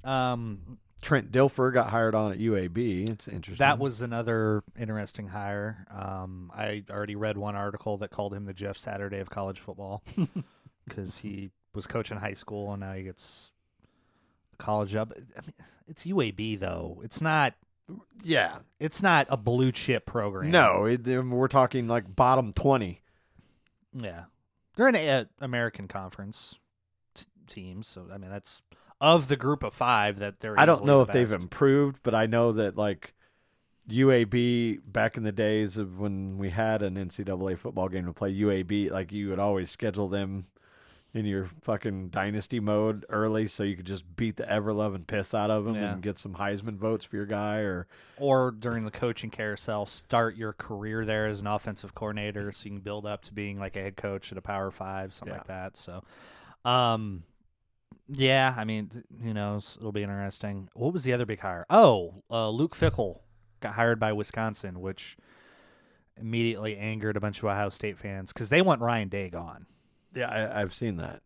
Um, 0.03 0.79
Trent 1.03 1.31
Dilfer 1.31 1.71
got 1.73 1.89
hired 1.89 2.15
on 2.15 2.31
at 2.31 2.39
UAB. 2.39 3.09
It's 3.09 3.27
interesting. 3.27 3.63
that 3.63 3.77
was 3.77 4.01
another 4.01 4.63
interesting 4.79 5.27
hire. 5.27 5.85
Um, 5.91 6.51
I 6.55 6.83
already 6.89 7.15
read 7.15 7.37
one 7.37 7.55
article 7.55 7.97
that 7.97 8.09
called 8.09 8.33
him 8.33 8.45
the 8.45 8.53
Jeff 8.53 8.77
Saturday 8.77 9.19
of 9.19 9.29
college 9.29 9.59
football 9.59 10.01
because 10.87 11.17
he 11.17 11.51
was 11.75 11.85
coaching 11.85 12.17
high 12.17 12.33
school 12.33 12.71
and 12.71 12.79
now 12.79 12.93
he 12.93 13.03
gets 13.03 13.51
a 14.53 14.57
college 14.63 14.91
job. 14.91 15.13
I 15.15 15.41
mean, 15.41 15.53
it's 15.87 16.05
UAB 16.05 16.59
though. 16.59 17.01
It's 17.03 17.19
not. 17.21 17.53
yeah. 18.23 18.59
It's 18.79 19.01
not 19.01 19.27
a 19.29 19.37
blue 19.37 19.71
chip 19.71 20.05
program. 20.05 20.51
No, 20.51 20.85
it, 20.85 21.05
we're 21.05 21.47
talking 21.47 21.87
like 21.87 22.15
bottom 22.15 22.53
twenty. 22.53 23.01
Yeah, 23.95 24.23
they're 24.75 24.87
an 24.87 25.27
American 25.39 25.87
Conference 25.87 26.57
t- 27.13 27.25
team, 27.47 27.83
so 27.83 28.07
I 28.11 28.17
mean 28.17 28.31
that's 28.31 28.63
of 29.01 29.27
the 29.27 29.35
group 29.35 29.63
of 29.63 29.73
five 29.73 30.19
that 30.19 30.39
they're. 30.39 30.59
I 30.59 30.65
don't 30.65 30.85
know 30.85 31.03
the 31.03 31.09
if 31.09 31.13
they've 31.13 31.31
improved, 31.41 31.99
but 32.03 32.13
I 32.15 32.25
know 32.25 32.51
that 32.53 32.77
like 32.77 33.13
UAB 33.89 34.79
back 34.85 35.17
in 35.17 35.23
the 35.23 35.31
days 35.31 35.77
of 35.77 35.99
when 35.99 36.37
we 36.37 36.49
had 36.49 36.81
an 36.81 36.95
NCAA 36.95 37.57
football 37.57 37.89
game 37.89 38.05
to 38.05 38.13
play 38.13 38.33
UAB, 38.33 38.89
like 38.91 39.11
you 39.11 39.29
would 39.29 39.39
always 39.39 39.69
schedule 39.69 40.07
them 40.07 40.45
in 41.13 41.25
your 41.27 41.47
fucking 41.61 42.09
dynasty 42.09 42.59
mode 42.59 43.05
early, 43.09 43.47
so 43.47 43.61
you 43.61 43.75
could 43.75 43.85
just 43.85 44.03
beat 44.15 44.35
the 44.35 44.49
ever 44.49 44.73
loving 44.73 45.03
piss 45.03 45.33
out 45.35 45.51
of 45.51 45.63
them 45.65 45.75
Yeah. 45.75 45.93
and 45.93 46.01
get 46.01 46.17
some 46.17 46.33
Heisman 46.33 46.75
votes 46.77 47.05
for 47.05 47.17
your 47.17 47.27
guy, 47.27 47.57
or 47.57 47.85
or 48.17 48.49
during 48.49 48.85
the 48.85 48.89
coaching 48.91 49.29
carousel, 49.29 49.85
start 49.85 50.35
your 50.37 50.53
career 50.53 51.05
there 51.05 51.27
as 51.27 51.39
an 51.41 51.45
offensive 51.47 51.93
coordinator, 51.93 52.51
so 52.51 52.63
you 52.65 52.71
can 52.71 52.79
build 52.79 53.05
up 53.05 53.21
to 53.25 53.33
being 53.33 53.59
like 53.59 53.75
a 53.75 53.81
head 53.81 53.95
coach 53.95 54.31
at 54.31 54.39
a 54.39 54.41
Power 54.41 54.71
Five, 54.71 55.13
something 55.13 55.37
like 55.37 55.47
that. 55.47 55.77
So, 55.77 56.03
um, 56.65 57.23
yeah, 58.07 58.53
I 58.57 58.63
mean, 58.65 59.03
who 59.21 59.33
knows? 59.33 59.77
It'll 59.79 59.91
be 59.91 60.03
interesting. 60.03 60.69
What 60.73 60.93
was 60.93 61.03
the 61.03 61.13
other 61.13 61.25
big 61.25 61.39
hire? 61.39 61.65
Oh, 61.69 62.23
uh, 62.29 62.49
Luke 62.49 62.75
Fickell 62.75 63.19
got 63.61 63.73
hired 63.73 63.99
by 63.99 64.11
Wisconsin, 64.11 64.81
which 64.81 65.17
immediately 66.19 66.77
angered 66.77 67.17
a 67.17 67.19
bunch 67.19 67.39
of 67.39 67.45
Ohio 67.45 67.69
State 67.69 67.97
fans 67.97 68.33
because 68.33 68.49
they 68.49 68.61
want 68.61 68.81
Ryan 68.81 69.09
Day 69.09 69.29
gone. 69.29 69.65
yeah, 70.13 70.29
I, 70.29 70.61
I've 70.61 70.73
seen 70.75 70.97
that. 70.97 71.21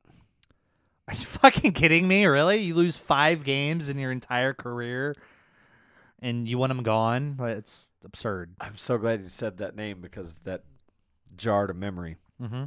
Are 1.07 1.13
you 1.13 1.25
fucking 1.25 1.73
kidding 1.73 2.07
me? 2.07 2.25
Really? 2.25 2.57
You 2.57 2.75
lose 2.75 2.95
five 2.97 3.43
games 3.43 3.89
in 3.89 3.97
your 3.97 4.11
entire 4.11 4.53
career, 4.53 5.15
and 6.19 6.47
you 6.47 6.57
want 6.57 6.71
him 6.71 6.83
gone? 6.83 7.37
It's 7.39 7.89
absurd. 8.05 8.53
I'm 8.59 8.77
so 8.77 8.97
glad 8.97 9.23
you 9.23 9.29
said 9.29 9.57
that 9.57 9.75
name 9.75 9.99
because 9.99 10.35
that 10.43 10.63
jarred 11.35 11.69
a 11.69 11.73
memory. 11.73 12.17
Mm-hmm. 12.41 12.65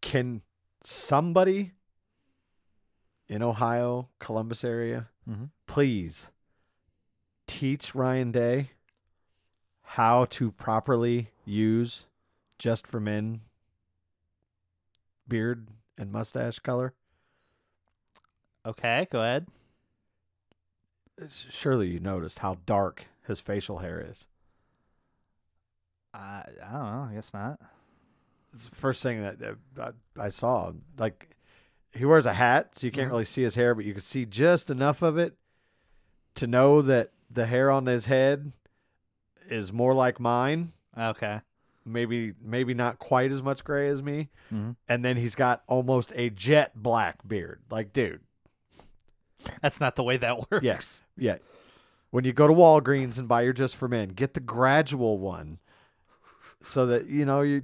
Can 0.00 0.42
somebody 0.84 1.72
in 3.28 3.42
Ohio, 3.42 4.08
Columbus 4.18 4.64
area, 4.64 5.08
Mm-hmm. 5.28 5.44
please 5.66 6.28
teach 7.46 7.94
Ryan 7.94 8.32
Day 8.32 8.70
how 9.82 10.24
to 10.26 10.50
properly 10.52 11.30
use 11.44 12.06
just 12.58 12.86
for 12.86 12.98
men 13.00 13.42
beard 15.28 15.68
and 15.98 16.10
mustache 16.10 16.58
color? 16.60 16.94
Okay, 18.64 19.06
go 19.10 19.20
ahead. 19.20 19.46
Surely 21.28 21.88
you 21.88 22.00
noticed 22.00 22.38
how 22.40 22.58
dark 22.64 23.06
his 23.26 23.40
facial 23.40 23.78
hair 23.78 24.00
is. 24.08 24.26
I 26.14 26.44
I 26.64 26.72
don't 26.72 26.92
know. 26.92 27.08
I 27.10 27.14
guess 27.14 27.32
not. 27.34 27.60
It's 28.54 28.68
the 28.68 28.76
first 28.76 29.02
thing 29.02 29.20
that 29.22 29.38
that 29.40 29.56
I, 30.18 30.26
I 30.26 30.28
saw. 30.30 30.72
Like 30.96 31.30
he 31.98 32.04
wears 32.04 32.26
a 32.26 32.32
hat, 32.34 32.76
so 32.76 32.86
you 32.86 32.90
can't 32.90 33.08
Mhm. 33.08 33.12
really 33.12 33.24
see 33.24 33.42
his 33.42 33.54
hair, 33.54 33.74
but 33.74 33.84
you 33.84 33.92
can 33.92 34.00
see 34.02 34.24
just 34.24 34.70
enough 34.70 35.02
of 35.02 35.18
it 35.18 35.36
to 36.36 36.46
know 36.46 36.80
that 36.82 37.12
the 37.30 37.46
hair 37.46 37.70
on 37.70 37.86
his 37.86 38.06
head 38.06 38.52
is 39.48 39.72
more 39.72 39.94
like 39.94 40.18
mine. 40.20 40.72
Okay. 40.96 41.40
Maybe 41.84 42.34
maybe 42.40 42.74
not 42.74 42.98
quite 42.98 43.30
as 43.32 43.40
much 43.42 43.64
gray 43.64 43.88
as 43.88 44.02
me. 44.02 44.28
Mhm. 44.52 44.76
And 44.88 45.04
then 45.04 45.16
he's 45.16 45.34
got 45.34 45.62
almost 45.66 46.12
a 46.14 46.28
jet 46.30 46.72
black 46.82 47.26
beard. 47.26 47.60
Like, 47.70 47.92
dude, 47.92 48.20
That's 49.62 49.80
not 49.80 49.94
the 49.96 50.02
way 50.02 50.16
that 50.16 50.36
works. 50.50 50.64
yes, 50.64 51.02
yeah. 51.16 51.38
When 52.10 52.24
you 52.24 52.32
go 52.32 52.46
to 52.48 52.52
Walgreens 52.54 53.18
and 53.18 53.28
buy 53.28 53.42
your 53.42 53.52
Just 53.52 53.76
for 53.76 53.86
Men, 53.88 54.10
get 54.10 54.34
the 54.34 54.40
gradual 54.40 55.18
one, 55.18 55.58
so 56.62 56.86
that 56.86 57.06
you 57.06 57.24
know 57.24 57.42
you, 57.42 57.62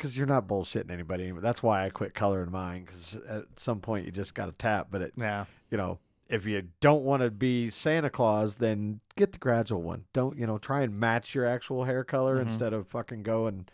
because 0.00 0.16
you're 0.16 0.26
not 0.26 0.48
bullshitting 0.48 0.90
anybody. 0.90 1.30
That's 1.30 1.62
why 1.62 1.84
I 1.84 1.90
quit 1.90 2.14
coloring 2.14 2.50
mine. 2.50 2.84
Because 2.86 3.16
at 3.28 3.44
some 3.56 3.80
point 3.80 4.06
you 4.06 4.12
just 4.12 4.34
got 4.34 4.46
to 4.46 4.52
tap. 4.52 4.88
But 4.90 5.02
it, 5.02 5.12
Yeah. 5.16 5.44
you 5.70 5.76
know, 5.76 5.98
if 6.28 6.46
you 6.46 6.62
don't 6.80 7.04
want 7.04 7.22
to 7.22 7.30
be 7.30 7.68
Santa 7.70 8.08
Claus, 8.08 8.54
then 8.54 9.00
get 9.16 9.32
the 9.32 9.38
gradual 9.38 9.82
one. 9.82 10.04
Don't 10.12 10.38
you 10.38 10.46
know? 10.46 10.58
Try 10.58 10.82
and 10.82 10.98
match 10.98 11.34
your 11.34 11.44
actual 11.44 11.84
hair 11.84 12.02
color 12.04 12.38
Mhm. 12.38 12.42
instead 12.42 12.72
of 12.72 12.86
fucking 12.88 13.22
going, 13.24 13.66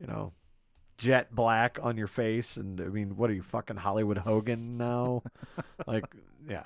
you 0.00 0.06
know, 0.06 0.32
jet 0.98 1.34
black 1.34 1.78
on 1.82 1.96
your 1.98 2.06
face. 2.06 2.56
And 2.56 2.80
I 2.80 2.84
mean, 2.84 3.16
what 3.16 3.28
are 3.28 3.34
you 3.34 3.42
fucking 3.42 3.76
Hollywood 3.76 4.18
Hogan 4.18 4.76
now? 4.78 5.22
like, 5.86 6.04
yeah. 6.48 6.64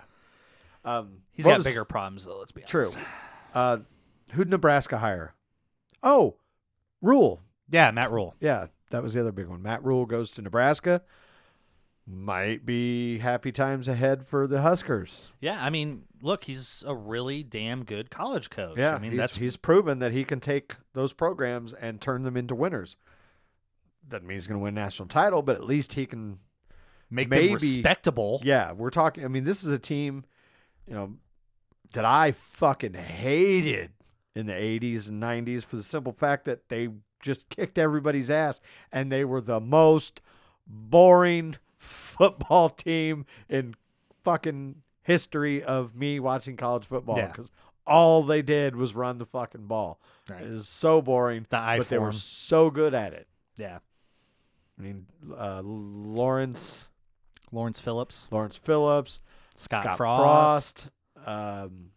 Um, 0.85 1.23
He's 1.33 1.47
got 1.47 1.59
was- 1.59 1.67
bigger 1.67 1.85
problems 1.85 2.25
though. 2.27 2.39
Let's 2.39 2.53
be 2.53 2.63
True. 2.63 2.83
honest. 2.83 2.95
True. 2.95 3.05
Uh, 3.55 3.79
who'd 4.33 4.49
Nebraska 4.49 4.99
hire? 4.99 5.35
Oh, 6.03 6.37
Rhule. 7.03 7.41
Yeah, 7.69 7.91
Matt 7.93 8.11
Rhule. 8.11 8.35
Yeah, 8.41 8.67
that 8.91 9.03
was 9.03 9.15
the 9.15 9.21
other 9.21 9.33
big 9.33 9.47
one. 9.47 9.63
Matt 9.63 9.85
Rhule 9.85 10.07
goes 10.07 10.31
to 10.33 10.43
Nebraska. 10.43 11.03
Might 12.07 12.67
be 12.67 13.19
happy 13.19 13.53
times 13.53 13.87
ahead 13.87 14.27
for 14.27 14.47
the 14.49 14.63
Huskers. 14.63 15.31
Yeah, 15.41 15.63
I 15.65 15.71
mean, 15.71 16.05
look, 16.23 16.45
he's 16.45 16.83
a 16.87 16.95
really 16.95 17.43
damn 17.45 17.85
good 17.85 18.11
college 18.11 18.51
coach. 18.51 18.79
Yeah, 18.79 18.95
I 18.95 18.99
mean, 18.99 19.13
he's, 19.13 19.21
that's 19.21 19.37
he's 19.37 19.57
proven 19.57 20.01
that 20.01 20.11
he 20.11 20.25
can 20.25 20.41
take 20.41 20.75
those 20.93 21.13
programs 21.13 21.73
and 21.73 22.01
turn 22.01 22.25
them 22.25 22.37
into 22.37 22.55
winners. 22.55 22.97
Doesn't 24.09 24.27
mean 24.27 24.37
he's 24.37 24.49
going 24.49 24.59
to 24.59 24.65
win 24.65 24.75
national 24.75 25.09
title, 25.09 25.43
but 25.43 25.55
at 25.57 25.65
least 25.65 25.93
he 25.93 26.05
can. 26.07 26.39
make 27.11 27.29
maybe- 27.29 27.47
them 27.47 27.55
respectable. 27.55 28.41
Yeah, 28.43 28.73
we're 28.73 28.91
talking. 28.91 29.25
I 29.25 29.29
mean, 29.29 29.45
this 29.45 29.63
is 29.63 29.71
a 29.71 29.79
team, 29.79 30.25
you 30.89 30.95
know, 30.95 31.13
that 31.93 32.05
I 32.05 32.33
fucking 32.33 32.95
hated 32.95 33.93
in 34.35 34.47
the 34.47 34.53
'80s 34.53 35.09
and 35.09 35.23
'90s 35.23 35.63
for 35.63 35.77
the 35.77 35.83
simple 35.85 36.13
fact 36.13 36.47
that 36.47 36.69
they 36.71 36.89
just 37.21 37.49
kicked 37.49 37.79
everybody's 37.79 38.31
ass, 38.31 38.61
and 38.93 39.11
they 39.13 39.25
were 39.25 39.41
the 39.41 39.61
most 39.61 40.21
boring 40.67 41.57
football 41.79 42.69
team 42.71 43.27
in 43.49 43.75
fucking 44.25 44.77
history 45.03 45.63
of 45.63 45.95
me 45.95 46.21
watching 46.21 46.57
college 46.57 46.87
football 46.87 47.17
Yeah. 47.17 47.29
because 47.29 47.51
all 47.87 48.23
they 48.23 48.43
did 48.43 48.77
was 48.77 48.95
run 48.95 49.19
the 49.19 49.27
fucking 49.27 49.67
ball. 49.67 49.99
Right. 50.29 50.43
It 50.43 50.51
was 50.51 50.69
so 50.69 51.01
boring, 51.03 51.47
The 51.49 51.75
but 51.79 51.89
they 51.89 51.99
were 51.99 52.13
so 52.13 52.71
good 52.71 52.95
at 52.95 53.13
it. 53.13 53.27
Yeah. 53.57 53.79
I 54.79 54.83
mean, 54.83 55.07
uh, 55.37 55.61
Lawrence, 55.65 56.89
Lawrence 57.51 57.81
Phillips, 57.81 58.29
Lawrence 58.31 58.57
Phillips, 58.57 59.21
Scott, 59.57 59.97
Frost. 59.97 60.89
Frost. 61.17 61.29
Um, 61.29 61.91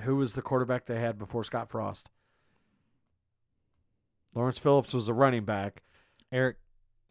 who 0.00 0.16
was 0.16 0.34
the 0.34 0.42
quarterback 0.42 0.86
they 0.86 1.00
had 1.00 1.18
before 1.18 1.42
Scott 1.44 1.70
Frost? 1.70 2.10
Lawrence 4.34 4.58
Phillips 4.58 4.94
was 4.94 5.08
a 5.08 5.14
running 5.14 5.44
back. 5.44 5.82
Eric. 6.30 6.56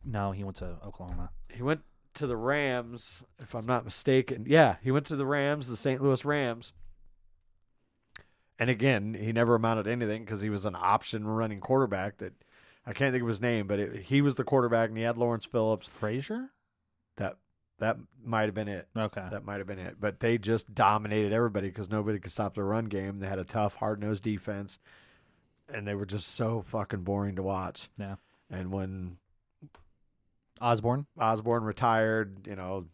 No, 0.05 0.31
he 0.31 0.43
went 0.43 0.57
to 0.57 0.77
Oklahoma. 0.85 1.31
He 1.49 1.63
went 1.63 1.81
to 2.15 2.27
the 2.27 2.37
Rams, 2.37 3.23
if 3.39 3.53
I'm 3.53 3.65
not 3.65 3.85
mistaken. 3.85 4.45
Yeah, 4.47 4.75
he 4.81 4.91
went 4.91 5.05
to 5.07 5.15
the 5.15 5.25
Rams, 5.25 5.67
the 5.67 5.77
St. 5.77 6.01
Louis 6.01 6.23
Rams. 6.23 6.73
And 8.59 8.69
again, 8.69 9.13
he 9.13 9.31
never 9.31 9.55
amounted 9.55 9.85
to 9.85 9.91
anything 9.91 10.23
because 10.23 10.41
he 10.41 10.49
was 10.49 10.65
an 10.65 10.75
option 10.75 11.27
running 11.27 11.59
quarterback 11.59 12.17
that 12.17 12.33
I 12.85 12.93
can't 12.93 13.11
think 13.11 13.21
of 13.21 13.27
his 13.27 13.41
name, 13.41 13.67
but 13.67 13.79
it, 13.79 14.03
he 14.03 14.21
was 14.21 14.35
the 14.35 14.43
quarterback 14.43 14.89
and 14.89 14.97
he 14.97 15.03
had 15.03 15.17
Lawrence 15.17 15.45
Phillips. 15.45 15.87
Frazier. 15.87 16.51
That 17.17 17.37
that 17.79 17.97
might 18.23 18.45
have 18.45 18.55
been 18.55 18.67
it. 18.67 18.87
Okay. 18.95 19.25
That 19.29 19.45
might 19.45 19.57
have 19.57 19.67
been 19.67 19.77
it. 19.77 19.97
But 19.99 20.19
they 20.19 20.37
just 20.37 20.73
dominated 20.73 21.33
everybody 21.33 21.67
because 21.67 21.89
nobody 21.89 22.19
could 22.19 22.31
stop 22.31 22.55
their 22.55 22.63
run 22.65 22.85
game. 22.85 23.19
They 23.19 23.27
had 23.27 23.39
a 23.39 23.43
tough, 23.43 23.75
hard 23.75 24.01
nosed 24.01 24.23
defense, 24.23 24.79
and 25.73 25.87
they 25.87 25.95
were 25.95 26.05
just 26.05 26.29
so 26.29 26.61
fucking 26.61 27.01
boring 27.01 27.35
to 27.35 27.43
watch. 27.43 27.89
Yeah. 27.97 28.15
And 28.49 28.71
when 28.71 29.17
Osborne. 30.61 31.05
Osborne 31.19 31.63
retired, 31.63 32.47
you 32.47 32.55
know, 32.55 32.85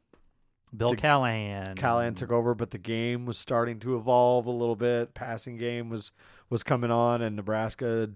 Bill 0.76 0.91
The- 0.91 0.97
Callahan. 0.97 1.76
Callahan 1.76 2.15
took 2.15 2.32
over, 2.32 2.55
but 2.55 2.71
the 2.71 2.78
game 2.80 3.26
was 3.26 3.38
starting 3.38 3.80
to 3.82 3.95
evolve 3.95 4.47
a 4.47 4.51
little 4.51 4.76
bit. 4.76 5.13
Passing 5.13 5.57
game 5.57 5.89
was 5.89 6.11
was 6.49 6.63
coming 6.63 6.91
on, 6.91 7.21
and 7.21 7.36
Nebraska 7.36 8.09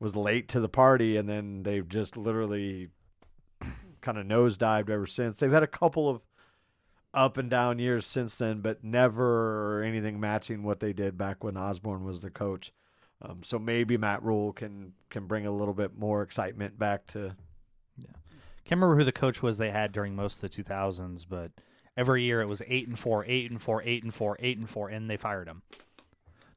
was 0.00 0.16
late 0.16 0.48
to 0.48 0.60
the 0.60 0.68
party, 0.68 1.16
and 1.16 1.28
then 1.28 1.62
they've 1.62 1.88
just 1.88 2.16
literally 2.16 2.88
kind 4.00 4.18
of 4.18 4.26
nosedived 4.26 4.90
ever 4.90 5.06
since. 5.06 5.38
They've 5.38 5.52
had 5.52 5.62
a 5.62 5.68
couple 5.68 6.08
of 6.08 6.20
up 7.14 7.36
and 7.36 7.48
down 7.50 7.78
years 7.78 8.06
since 8.06 8.34
then, 8.34 8.60
but 8.60 8.82
never 8.82 9.82
anything 9.82 10.18
matching 10.18 10.62
what 10.62 10.80
they 10.80 10.92
did 10.94 11.16
back 11.18 11.44
when 11.44 11.56
Osborne 11.56 12.04
was 12.04 12.20
the 12.22 12.30
coach. 12.30 12.72
Um, 13.22 13.42
so 13.42 13.58
maybe 13.58 13.96
Matt 13.96 14.22
Rhule 14.22 14.52
can 14.52 14.92
can 15.10 15.26
bring 15.26 15.46
a 15.46 15.50
little 15.52 15.74
bit 15.74 15.96
more 15.96 16.22
excitement 16.22 16.78
back 16.78 17.06
to. 17.08 17.36
Yeah, 17.96 18.06
can't 18.64 18.80
remember 18.80 18.96
who 18.96 19.04
the 19.04 19.12
coach 19.12 19.42
was 19.42 19.58
they 19.58 19.70
had 19.70 19.92
during 19.92 20.16
most 20.16 20.42
of 20.42 20.50
the 20.50 20.62
2000s, 20.62 21.24
but 21.28 21.52
every 21.96 22.22
year 22.24 22.40
it 22.40 22.48
was 22.48 22.62
eight 22.66 22.88
and 22.88 22.98
four, 22.98 23.24
eight 23.28 23.50
and 23.50 23.60
four, 23.62 23.82
eight 23.84 24.02
and 24.02 24.12
four, 24.12 24.36
eight 24.40 24.56
and 24.58 24.68
four, 24.68 24.88
and 24.88 25.08
they 25.08 25.16
fired 25.16 25.46
him. 25.46 25.62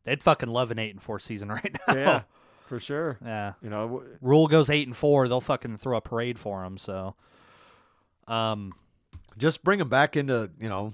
They'd 0.06 0.24
fucking 0.24 0.50
love 0.50 0.72
an 0.72 0.80
eight 0.80 0.92
and 0.92 1.02
four 1.02 1.20
season 1.20 1.50
right 1.52 1.76
now. 1.88 1.94
Yeah, 1.96 2.22
for 2.66 2.80
sure. 2.80 3.18
yeah. 3.24 3.54
You 3.62 3.70
know, 3.70 3.88
w- 3.88 4.18
Rhule 4.22 4.48
goes 4.48 4.70
eight 4.70 4.88
and 4.88 4.96
four, 4.96 5.28
they'll 5.28 5.42
fucking 5.42 5.78
throw 5.78 5.98
a 5.98 6.02
parade 6.02 6.40
for 6.40 6.64
him. 6.64 6.78
So, 6.78 7.16
um, 8.28 8.74
just 9.38 9.64
bring 9.64 9.80
him 9.80 9.90
back 9.90 10.16
into 10.16 10.50
you 10.60 10.70
know 10.70 10.94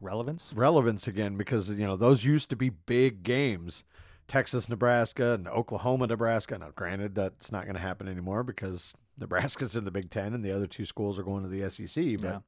relevance. 0.00 0.52
relevance 0.54 1.06
again 1.06 1.36
because 1.36 1.70
you 1.70 1.86
know 1.86 1.96
those 1.96 2.24
used 2.24 2.50
to 2.50 2.56
be 2.56 2.70
big 2.70 3.22
games. 3.22 3.84
Texas, 4.28 4.68
Nebraska, 4.68 5.32
and 5.32 5.48
Oklahoma, 5.48 6.06
Nebraska. 6.06 6.56
Now, 6.56 6.70
granted, 6.76 7.16
that's 7.16 7.50
not 7.50 7.64
going 7.64 7.74
to 7.74 7.80
happen 7.82 8.06
anymore 8.06 8.44
because 8.44 8.94
Nebraska's 9.18 9.74
in 9.74 9.84
the 9.84 9.90
Big 9.90 10.08
Ten 10.08 10.34
and 10.34 10.44
the 10.44 10.52
other 10.52 10.68
two 10.68 10.86
schools 10.86 11.18
are 11.18 11.24
going 11.24 11.42
to 11.42 11.48
the 11.48 11.68
SEC. 11.68 12.18
But 12.20 12.42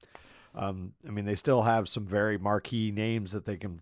um, 0.55 0.93
I 1.07 1.11
mean, 1.11 1.25
they 1.25 1.35
still 1.35 1.63
have 1.63 1.89
some 1.89 2.07
very 2.07 2.39
marquee 2.39 2.93
names 2.93 3.33
that 3.33 3.47
they 3.47 3.57
can 3.57 3.81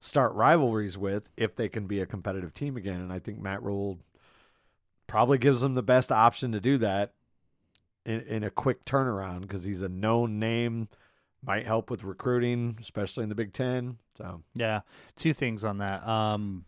start 0.00 0.32
rivalries 0.34 0.98
with 0.98 1.30
if 1.36 1.54
they 1.54 1.68
can 1.68 1.86
be 1.86 2.00
a 2.00 2.06
competitive 2.06 2.52
team 2.52 2.76
again. 2.76 3.00
And 3.00 3.12
I 3.12 3.20
think 3.20 3.38
Matt 3.38 3.62
Rhule 3.62 3.98
probably 5.06 5.38
gives 5.38 5.60
them 5.60 5.74
the 5.74 5.82
best 5.82 6.10
option 6.10 6.50
to 6.52 6.60
do 6.60 6.78
that. 6.78 7.12
in, 8.04 8.20
in 8.22 8.42
a 8.44 8.50
quick 8.50 8.84
turnaround 8.84 9.42
because 9.42 9.64
he's 9.64 9.82
a 9.82 9.88
known 9.88 10.38
name. 10.38 10.88
Might 11.42 11.66
help 11.66 11.90
with 11.90 12.04
recruiting, 12.04 12.76
especially 12.80 13.22
in 13.22 13.28
the 13.30 13.34
Big 13.34 13.54
Ten. 13.54 13.96
So 14.18 14.42
Yeah, 14.54 14.80
two 15.16 15.32
things 15.32 15.64
on 15.64 15.78
that. 15.78 16.06
Um, 16.06 16.66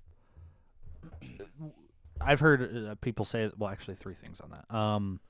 I've 2.21 2.41
heard 2.41 2.89
uh, 2.89 2.95
people 2.97 3.25
say, 3.25 3.51
well, 3.59 3.71
actually, 3.71 3.97
three 3.97 4.15
things 4.15 4.41
on 4.41 4.51
that. 4.51 4.75
Um, 4.75 5.21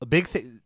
a 0.00 0.06
big 0.06 0.28
thing. 0.28 0.60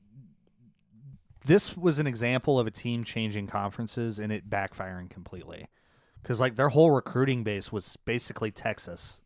This 1.47 1.77
was 1.77 1.99
an 1.99 2.07
example 2.07 2.61
of 2.61 2.66
a 2.66 2.70
team 2.70 3.05
changing 3.05 3.47
conferences 3.47 4.18
and 4.18 4.31
it 4.31 4.51
backfiring 4.51 5.09
completely, 5.09 5.68
because 6.23 6.41
like 6.41 6.57
their 6.57 6.68
whole 6.68 6.91
recruiting 6.91 7.43
base 7.43 7.73
was 7.73 7.97
basically 8.05 8.51
Texas, 8.51 9.22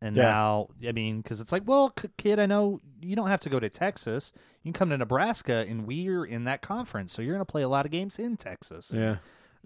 and 0.00 0.14
Yeah. 0.16 0.22
now 0.22 0.68
I 0.86 0.92
mean, 0.92 1.20
because 1.20 1.40
it's 1.40 1.52
like, 1.52 1.62
well, 1.66 1.90
kid, 2.16 2.38
I 2.38 2.46
know 2.46 2.80
you 3.00 3.16
don't 3.16 3.28
have 3.28 3.40
to 3.40 3.48
go 3.50 3.58
to 3.60 3.68
Texas. 3.68 4.32
You 4.62 4.72
can 4.72 4.78
come 4.78 4.90
to 4.90 4.98
Nebraska, 4.98 5.64
and 5.68 5.86
we're 5.86 6.24
in 6.24 6.44
that 6.44 6.62
conference, 6.62 7.12
so 7.12 7.22
you're 7.22 7.34
going 7.34 7.44
to 7.46 7.50
play 7.50 7.62
a 7.62 7.68
lot 7.68 7.84
of 7.86 7.92
games 7.92 8.18
in 8.18 8.36
Texas 8.36 8.92
yeah, 8.94 9.16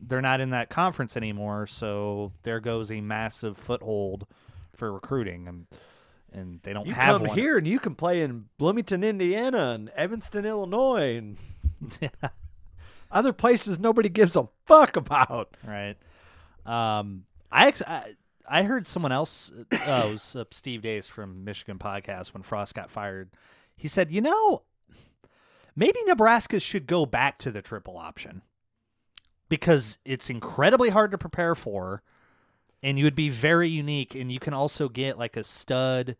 they're 0.00 0.20
not 0.22 0.40
in 0.40 0.50
that 0.50 0.68
conference 0.70 1.16
anymore, 1.16 1.66
so 1.66 2.32
there 2.42 2.60
goes 2.60 2.90
a 2.90 3.00
massive 3.00 3.56
foothold 3.56 4.26
for 4.74 4.92
recruiting, 4.92 5.46
and 5.48 5.66
and 6.32 6.60
they 6.62 6.72
don't 6.72 6.86
you 6.86 6.94
have 6.94 7.18
come 7.18 7.28
one. 7.28 7.38
here 7.38 7.58
and 7.58 7.66
you 7.66 7.78
can 7.78 7.94
play 7.94 8.22
in 8.22 8.46
Bloomington, 8.56 9.04
Indiana, 9.04 9.72
and 9.72 9.90
Evanston, 9.90 10.46
Illinois, 10.46 11.16
and 11.18 11.36
other 13.10 13.32
places 13.32 13.78
nobody 13.78 14.08
gives 14.08 14.34
a 14.36 14.48
fuck 14.66 14.96
about. 14.96 15.54
right? 15.66 15.96
Um, 16.64 17.24
I, 17.50 17.66
ex- 17.68 17.82
I 18.48 18.64
heard 18.64 18.86
someone 18.86 19.12
else, 19.12 19.50
uh, 19.72 19.76
oh, 19.86 20.12
was 20.12 20.36
uh, 20.36 20.44
Steve 20.50 20.82
Dace 20.82 21.08
from 21.08 21.44
Michigan 21.44 21.78
podcast 21.78 22.34
when 22.34 22.42
Frost 22.42 22.74
got 22.74 22.90
fired. 22.90 23.30
He 23.76 23.88
said, 23.88 24.10
you 24.10 24.20
know, 24.20 24.62
maybe 25.74 25.98
Nebraska 26.04 26.60
should 26.60 26.86
go 26.86 27.06
back 27.06 27.38
to 27.38 27.50
the 27.50 27.62
triple 27.62 27.96
option 27.96 28.42
because 29.48 29.98
it's 30.04 30.30
incredibly 30.30 30.90
hard 30.90 31.10
to 31.10 31.18
prepare 31.18 31.54
for, 31.54 32.02
and 32.82 32.98
you 32.98 33.04
would 33.04 33.14
be 33.14 33.28
very 33.28 33.68
unique, 33.68 34.14
and 34.14 34.32
you 34.32 34.38
can 34.38 34.54
also 34.54 34.88
get 34.88 35.18
like 35.18 35.36
a 35.36 35.44
stud 35.44 36.16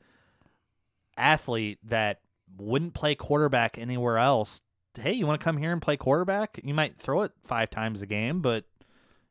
athlete 1.17 1.79
that 1.85 2.21
wouldn't 2.57 2.95
play 2.95 3.15
quarterback 3.15 3.79
anywhere 3.79 4.19
else. 4.19 4.63
Hey, 4.99 5.13
you 5.13 5.27
want 5.27 5.41
to 5.41 5.45
come 5.45 5.57
here 5.57 5.73
and 5.73 5.81
play 5.81 5.97
quarterback? 5.97 6.61
You 6.63 6.75
might 6.75 6.99
throw 6.99 7.23
it 7.23 7.33
five 7.45 7.71
times 7.71 8.03
a 8.03 8.07
game, 8.07 8.43
but 8.43 8.65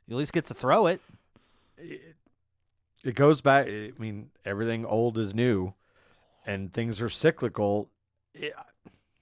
you 0.08 0.16
at 0.16 0.20
least 0.20 0.34
get 0.34 0.46
to 0.46 0.54
throw 0.54 0.88
it. 0.88 1.02
It 3.04 3.16
goes 3.16 3.42
back. 3.42 3.68
I 3.68 3.92
mean, 3.98 4.30
everything 4.46 4.86
old 4.86 5.18
is 5.18 5.34
new, 5.34 5.74
and 6.46 6.72
things 6.74 7.02
are 7.02 7.10
cyclical. 7.10 7.90
It, 8.34 8.54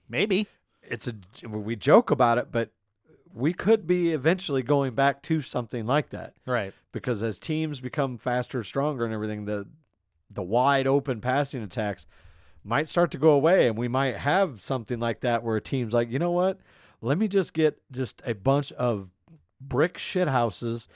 Maybe. 0.08 0.48
it's 0.82 1.06
a 1.08 1.14
we 1.48 1.76
joke 1.76 2.10
about 2.10 2.38
it, 2.38 2.48
but 2.50 2.70
we 3.32 3.52
could 3.52 3.86
be 3.86 4.12
eventually 4.12 4.62
going 4.62 4.94
back 4.94 5.22
to 5.22 5.40
something 5.40 5.86
like 5.86 6.10
that 6.10 6.34
Right. 6.46 6.74
because 6.90 7.22
as 7.22 7.38
teams 7.38 7.80
become 7.80 8.18
faster, 8.18 8.64
stronger, 8.64 9.04
and 9.04 9.14
everything, 9.14 9.44
the 9.44 9.66
the 10.32 10.42
wide 10.42 10.86
open 10.86 11.20
passing 11.20 11.62
attacks 11.62 12.06
might 12.62 12.88
start 12.88 13.10
to 13.12 13.18
go 13.18 13.30
away, 13.30 13.66
and 13.68 13.78
we 13.78 13.88
might 13.88 14.16
have 14.16 14.62
something 14.62 14.98
like 15.00 15.20
that 15.20 15.42
where 15.42 15.56
a 15.56 15.60
team's 15.60 15.92
like, 15.92 16.10
you 16.10 16.18
know 16.18 16.30
what, 16.32 16.58
let 17.00 17.16
me 17.18 17.26
just 17.28 17.52
get 17.54 17.80
just 17.90 18.20
a 18.26 18.34
bunch 18.34 18.70
of 18.72 19.08
brick 19.60 19.96
shit 19.96 20.28
houses, 20.28 20.86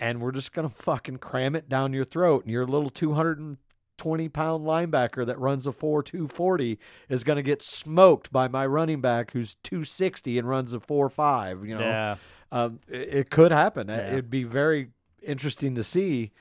and 0.00 0.20
we're 0.20 0.32
just 0.32 0.52
gonna 0.52 0.68
fucking 0.68 1.18
cram 1.18 1.54
it 1.54 1.68
down 1.68 1.92
your 1.92 2.04
throat, 2.04 2.42
and 2.44 2.50
your 2.52 2.66
little 2.66 2.90
two 2.90 3.12
hundred 3.12 3.38
and 3.38 3.58
twenty 3.98 4.28
pound 4.28 4.64
linebacker 4.66 5.26
that 5.26 5.38
runs 5.38 5.66
a 5.66 5.72
four 5.72 6.02
two 6.02 6.26
forty 6.26 6.78
is 7.08 7.22
gonna 7.22 7.42
get 7.42 7.62
smoked 7.62 8.32
by 8.32 8.48
my 8.48 8.66
running 8.66 9.00
back 9.00 9.32
who's 9.32 9.54
two 9.62 9.84
sixty 9.84 10.38
and 10.38 10.48
runs 10.48 10.72
a 10.72 10.80
four 10.80 11.08
five. 11.10 11.64
You 11.64 11.74
know, 11.76 11.80
Yeah. 11.84 12.16
um, 12.50 12.80
it, 12.88 13.14
it 13.14 13.30
could 13.30 13.52
happen. 13.52 13.88
Yeah. 13.88 14.08
It'd 14.08 14.30
be 14.30 14.44
very 14.44 14.88
interesting 15.22 15.74
to 15.74 15.84
see 15.84 16.32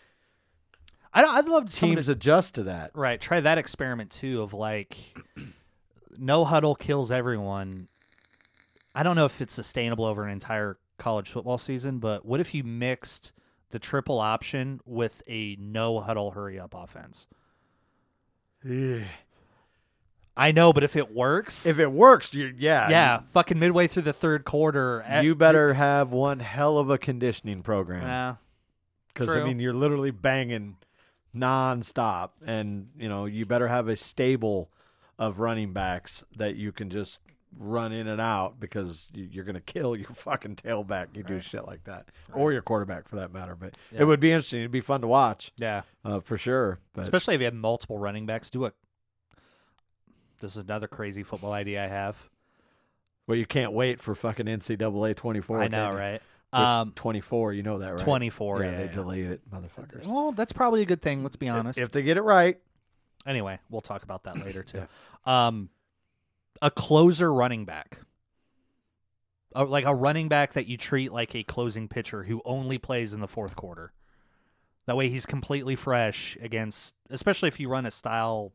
I 1.13 1.21
I'd 1.23 1.47
love 1.49 1.71
someone 1.73 1.97
teams 1.97 2.05
to, 2.05 2.13
adjust 2.13 2.55
to 2.55 2.63
that. 2.63 2.91
right 2.93 3.19
try 3.19 3.41
that 3.41 3.57
experiment 3.57 4.09
too 4.09 4.41
of 4.41 4.53
like 4.53 4.97
no 6.17 6.45
huddle 6.45 6.75
kills 6.75 7.11
everyone. 7.11 7.87
I 8.95 9.03
don't 9.03 9.15
know 9.15 9.25
if 9.25 9.41
it's 9.41 9.53
sustainable 9.53 10.05
over 10.05 10.23
an 10.23 10.31
entire 10.31 10.77
college 10.97 11.29
football 11.29 11.57
season, 11.57 11.99
but 11.99 12.25
what 12.25 12.39
if 12.39 12.53
you 12.53 12.63
mixed 12.63 13.31
the 13.71 13.79
triple 13.79 14.19
option 14.19 14.79
with 14.85 15.21
a 15.27 15.55
no 15.59 15.99
huddle 15.99 16.31
hurry 16.31 16.59
up 16.59 16.73
offense? 16.73 17.27
I 20.35 20.51
know, 20.51 20.71
but 20.73 20.83
if 20.83 20.95
it 20.95 21.13
works, 21.13 21.65
If 21.65 21.79
it 21.79 21.91
works, 21.91 22.33
you 22.33 22.53
yeah, 22.57 22.89
yeah, 22.89 23.19
fucking 23.33 23.59
midway 23.59 23.87
through 23.87 24.03
the 24.03 24.13
third 24.13 24.45
quarter, 24.45 25.03
you, 25.05 25.13
at- 25.13 25.23
you 25.25 25.35
better 25.35 25.73
have 25.73 26.11
one 26.11 26.39
hell 26.39 26.77
of 26.77 26.89
a 26.89 26.97
conditioning 26.97 27.61
program. 27.61 28.03
Yeah, 28.03 28.35
because 29.13 29.35
I 29.35 29.43
mean 29.43 29.59
you're 29.59 29.73
literally 29.73 30.11
banging 30.11 30.77
nonstop, 31.35 32.29
and 32.45 32.89
you 32.97 33.09
know 33.09 33.25
you 33.25 33.45
better 33.45 33.67
have 33.67 33.87
a 33.87 33.95
stable 33.95 34.71
of 35.17 35.39
running 35.39 35.73
backs 35.73 36.23
that 36.37 36.55
you 36.55 36.71
can 36.71 36.89
just 36.89 37.19
run 37.57 37.91
in 37.91 38.07
and 38.07 38.21
out 38.21 38.59
because 38.59 39.09
you, 39.13 39.27
you're 39.31 39.43
going 39.43 39.55
to 39.55 39.61
kill 39.61 39.95
your 39.95 40.09
fucking 40.09 40.55
tailback. 40.55 41.07
You 41.15 41.23
do 41.23 41.39
shit 41.39 41.65
like 41.65 41.83
that, 41.85 42.09
or 42.33 42.51
your 42.53 42.61
quarterback 42.61 43.07
for 43.07 43.15
that 43.17 43.33
matter. 43.33 43.55
But 43.55 43.75
Yeah. 43.91 44.01
it 44.01 44.05
would 44.05 44.19
be 44.19 44.31
interesting. 44.31 44.59
It'd 44.59 44.71
be 44.71 44.81
fun 44.81 45.01
to 45.01 45.07
watch 45.07 45.51
yeah. 45.57 45.81
uh, 46.05 46.19
for 46.19 46.37
sure. 46.37 46.79
But 46.93 47.01
especially 47.03 47.35
if 47.35 47.41
you 47.41 47.45
have 47.45 47.53
multiple 47.53 47.97
running 47.97 48.25
backs. 48.25 48.49
Do 48.49 48.65
it. 48.65 48.75
This 50.39 50.55
is 50.55 50.63
another 50.63 50.87
crazy 50.87 51.23
football 51.23 51.51
idea 51.51 51.83
I 51.83 51.87
have. 51.87 52.15
well, 53.27 53.37
you 53.37 53.45
can't 53.45 53.73
wait 53.73 54.01
for 54.01 54.15
fucking 54.15 54.45
NCAA 54.45 55.15
24. 55.15 55.59
I 55.61 55.67
know, 55.67 55.93
right? 55.93 56.21
Um, 56.51 56.93
24, 56.95 57.53
you 57.53 57.61
know 57.61 57.77
that, 57.79 57.89
right? 57.91 57.99
24, 57.99 58.63
Yeah, 58.63 58.71
yeah, 58.71 58.77
they 58.77 58.83
yeah. 58.85 58.91
delayed 58.91 59.25
it, 59.25 59.41
motherfuckers. 59.51 60.07
well, 60.07 60.31
that's 60.31 60.51
probably 60.51 60.81
a 60.81 60.85
good 60.85 61.01
thing. 61.01 61.21
Let's 61.21 61.35
be 61.35 61.47
honest. 61.47 61.77
If 61.77 61.91
they 61.91 62.01
get 62.01 62.17
it 62.17 62.21
right, 62.23 62.57
anyway, 63.27 63.59
we'll 63.69 63.81
talk 63.81 64.01
about 64.03 64.23
that 64.23 64.37
later 64.43 64.63
too. 64.63 64.87
Um, 65.25 65.69
a 66.61 66.71
closer 66.71 67.33
running 67.33 67.65
back, 67.65 67.99
like 69.55 69.85
a 69.85 69.95
running 69.95 70.27
back 70.27 70.53
that 70.53 70.67
you 70.67 70.77
treat 70.77 71.11
like 71.11 71.35
a 71.35 71.43
closing 71.43 71.87
pitcher 71.87 72.23
who 72.23 72.41
only 72.45 72.77
plays 72.77 73.13
in 73.13 73.19
the 73.19 73.27
fourth 73.27 73.55
quarter. 73.55 73.91
That 74.85 74.95
way, 74.97 75.09
he's 75.09 75.25
completely 75.25 75.75
fresh 75.75 76.37
against, 76.41 76.95
especially 77.09 77.47
if 77.47 77.59
you 77.59 77.69
run 77.69 77.85
a 77.85 77.91
style 77.91 78.53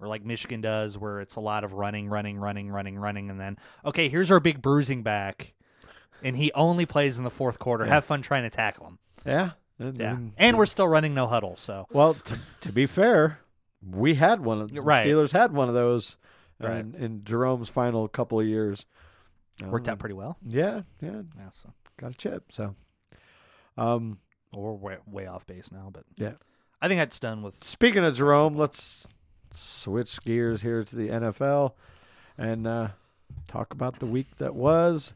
or 0.00 0.08
like 0.08 0.24
Michigan 0.24 0.60
does, 0.60 0.96
where 0.98 1.20
it's 1.20 1.36
a 1.36 1.40
lot 1.40 1.62
of 1.62 1.74
running, 1.74 2.08
running, 2.08 2.38
running, 2.38 2.70
running, 2.70 2.98
running, 2.98 3.30
and 3.30 3.38
then 3.38 3.58
okay, 3.84 4.08
here's 4.08 4.30
our 4.30 4.40
big 4.40 4.62
bruising 4.62 5.02
back, 5.02 5.52
and 6.22 6.36
he 6.36 6.50
only 6.52 6.86
plays 6.86 7.18
in 7.18 7.24
the 7.24 7.30
fourth 7.30 7.58
quarter. 7.58 7.84
Have 7.84 8.04
fun 8.04 8.22
trying 8.22 8.44
to 8.44 8.50
tackle 8.50 8.86
him. 8.86 8.98
yeah. 9.26 9.50
Yeah, 9.78 10.16
and 10.38 10.56
we're 10.56 10.66
still 10.66 10.86
running 10.86 11.14
no 11.14 11.26
huddle, 11.26 11.56
so 11.56 11.88
Well, 11.90 12.14
to, 12.14 12.38
to 12.60 12.70
be 12.72 12.86
fair, 12.86 13.40
we 13.84 14.14
had 14.14 14.40
one 14.40 14.60
of 14.60 14.70
the 14.72 14.80
Right. 14.80 15.04
Steelers 15.04 15.32
had 15.32 15.52
one 15.52 15.68
of 15.68 15.74
those 15.74 16.16
Right. 16.68 16.80
in, 16.80 16.94
in 16.94 17.24
Jerome's 17.24 17.68
final 17.68 18.06
couple 18.08 18.40
of 18.40 18.46
years. 18.46 18.86
worked 19.64 19.88
Um, 19.88 19.92
out 19.92 19.98
pretty 19.98 20.14
well. 20.14 20.36
Yeah, 20.46 20.82
yeah, 21.00 21.22
Yeah, 21.36 21.50
so 21.52 21.72
got 21.98 22.10
a 22.12 22.14
chip. 22.14 22.52
So, 22.52 22.74
um, 23.76 24.18
Well, 24.52 24.62
we're 24.62 24.72
way, 24.72 24.96
way 25.06 25.26
off 25.26 25.46
base 25.46 25.70
now, 25.72 25.90
but 25.92 26.04
Yeah. 26.16 26.32
I 26.82 26.88
think 26.88 26.98
that's 27.00 27.18
done 27.18 27.42
with. 27.42 27.62
speaking 27.64 28.04
of 28.04 28.14
Jerome, 28.16 28.56
let's 28.56 29.06
switch 29.54 30.20
gears 30.22 30.62
here 30.62 30.84
to 30.84 30.96
the 30.96 31.08
NFL 31.08 31.72
and 32.36 32.66
uh, 32.66 32.88
talk 33.48 33.72
about 33.72 33.98
the 34.00 34.06
week 34.06 34.36
that 34.38 34.54
was. 34.54 35.14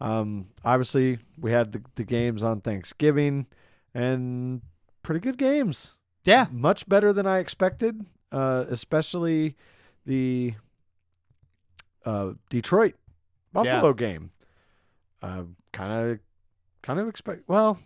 Um, 0.00 0.48
obviously, 0.64 1.18
we 1.40 1.52
had 1.52 1.72
the, 1.72 1.82
the 1.94 2.04
games 2.04 2.42
on 2.42 2.60
Thanksgiving 2.60 3.46
and 3.94 4.60
pretty 5.02 5.20
good 5.20 5.38
games. 5.38 5.94
Yeah, 6.24 6.46
much 6.50 6.86
better 6.88 7.12
than 7.14 7.26
I 7.26 7.38
expected, 7.38 8.04
uh, 8.32 8.64
especially 8.68 9.56
the 10.04 10.54
uh, 12.06 12.32
Detroit 12.48 12.94
Buffalo 13.52 13.92
game. 13.92 14.30
Kind 15.72 15.92
of, 16.12 16.18
kind 16.82 17.00
of 17.00 17.08
expect. 17.08 17.42
Well, 17.48 17.78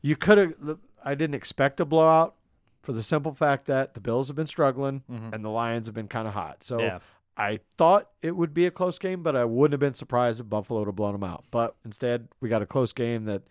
you 0.00 0.16
could 0.16 0.38
have. 0.38 0.78
I 1.04 1.14
didn't 1.14 1.34
expect 1.34 1.80
a 1.80 1.84
blowout 1.84 2.34
for 2.82 2.92
the 2.92 3.02
simple 3.02 3.34
fact 3.34 3.66
that 3.66 3.92
the 3.94 4.00
Bills 4.00 4.28
have 4.28 4.36
been 4.36 4.46
struggling 4.46 5.02
Mhm. 5.10 5.34
and 5.34 5.44
the 5.44 5.50
Lions 5.50 5.86
have 5.88 5.94
been 5.94 6.08
kind 6.08 6.26
of 6.26 6.34
hot. 6.34 6.62
So 6.64 6.80
yeah, 6.80 7.00
I 7.36 7.58
thought 7.76 8.08
it 8.22 8.36
would 8.36 8.54
be 8.54 8.64
a 8.66 8.70
close 8.70 8.98
game, 8.98 9.22
but 9.22 9.36
I 9.36 9.44
wouldn't 9.44 9.72
have 9.72 9.80
been 9.80 9.94
surprised 9.94 10.40
if 10.40 10.48
Buffalo 10.48 10.80
would 10.80 10.86
have 10.88 10.96
blown 10.96 11.12
them 11.12 11.24
out. 11.24 11.44
But 11.50 11.76
instead, 11.84 12.28
we 12.40 12.48
got 12.48 12.62
a 12.62 12.66
close 12.66 12.92
game 12.92 13.24
that 13.24 13.42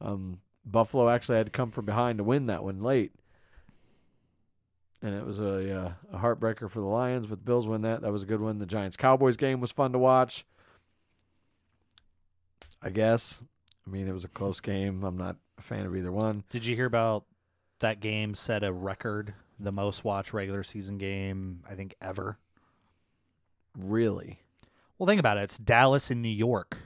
um, 0.00 0.38
Buffalo 0.64 1.08
actually 1.08 1.38
had 1.38 1.46
to 1.46 1.52
come 1.52 1.70
from 1.70 1.84
behind 1.86 2.18
to 2.18 2.24
win 2.24 2.46
that 2.46 2.62
one 2.62 2.80
late. 2.82 3.12
And 5.04 5.14
it 5.14 5.26
was 5.26 5.38
a, 5.38 5.70
uh, 5.70 5.92
a 6.14 6.18
heartbreaker 6.18 6.70
for 6.70 6.80
the 6.80 6.86
Lions, 6.86 7.26
but 7.26 7.38
the 7.38 7.44
Bills 7.44 7.66
win 7.66 7.82
that. 7.82 8.00
That 8.00 8.10
was 8.10 8.22
a 8.22 8.26
good 8.26 8.40
one. 8.40 8.58
The 8.58 8.64
Giants 8.64 8.96
Cowboys 8.96 9.36
game 9.36 9.60
was 9.60 9.70
fun 9.70 9.92
to 9.92 9.98
watch. 9.98 10.46
I 12.80 12.88
guess. 12.88 13.38
I 13.86 13.90
mean, 13.90 14.08
it 14.08 14.14
was 14.14 14.24
a 14.24 14.28
close 14.28 14.60
game. 14.60 15.04
I'm 15.04 15.18
not 15.18 15.36
a 15.58 15.62
fan 15.62 15.84
of 15.84 15.94
either 15.94 16.10
one. 16.10 16.42
Did 16.48 16.64
you 16.64 16.74
hear 16.74 16.86
about 16.86 17.26
that 17.80 18.00
game? 18.00 18.34
Set 18.34 18.64
a 18.64 18.72
record, 18.72 19.34
the 19.60 19.72
most 19.72 20.04
watched 20.04 20.32
regular 20.32 20.62
season 20.62 20.96
game 20.96 21.62
I 21.68 21.74
think 21.74 21.94
ever. 22.00 22.38
really. 23.76 24.40
Well, 24.96 25.06
think 25.06 25.20
about 25.20 25.36
it. 25.36 25.42
It's 25.42 25.58
Dallas 25.58 26.10
and 26.10 26.22
New 26.22 26.28
York. 26.30 26.78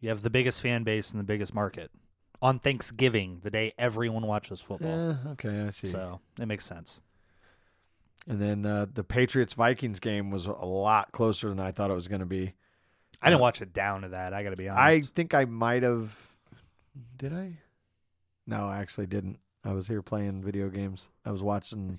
You 0.00 0.10
have 0.10 0.22
the 0.22 0.30
biggest 0.30 0.60
fan 0.60 0.84
base 0.84 1.10
and 1.10 1.18
the 1.18 1.24
biggest 1.24 1.54
market 1.54 1.90
on 2.42 2.58
Thanksgiving, 2.58 3.40
the 3.42 3.50
day 3.50 3.72
everyone 3.78 4.26
watches 4.26 4.60
football. 4.60 4.90
Yeah, 5.24 5.30
okay, 5.32 5.62
I 5.66 5.70
see. 5.70 5.88
So 5.88 6.20
it 6.40 6.46
makes 6.46 6.64
sense. 6.64 7.00
And 8.28 8.40
then 8.40 8.66
uh, 8.66 8.86
the 8.92 9.02
Patriots 9.04 9.54
Vikings 9.54 9.98
game 10.00 10.30
was 10.30 10.46
a 10.46 10.52
lot 10.52 11.10
closer 11.12 11.48
than 11.48 11.58
I 11.60 11.72
thought 11.72 11.90
it 11.90 11.94
was 11.94 12.08
going 12.08 12.20
to 12.20 12.26
be. 12.26 12.52
I 13.22 13.28
didn't 13.30 13.40
Uh, 13.40 13.42
watch 13.42 13.60
it 13.62 13.72
down 13.72 14.02
to 14.02 14.08
that. 14.10 14.32
I 14.34 14.42
got 14.42 14.50
to 14.50 14.56
be 14.56 14.68
honest. 14.68 15.08
I 15.08 15.12
think 15.14 15.34
I 15.34 15.44
might 15.44 15.82
have. 15.82 16.14
Did 17.16 17.32
I? 17.34 17.58
No, 18.46 18.66
I 18.68 18.78
actually 18.78 19.06
didn't. 19.06 19.38
I 19.64 19.72
was 19.72 19.86
here 19.88 20.02
playing 20.02 20.42
video 20.42 20.68
games. 20.70 21.08
I 21.24 21.30
was 21.30 21.42
watching 21.42 21.98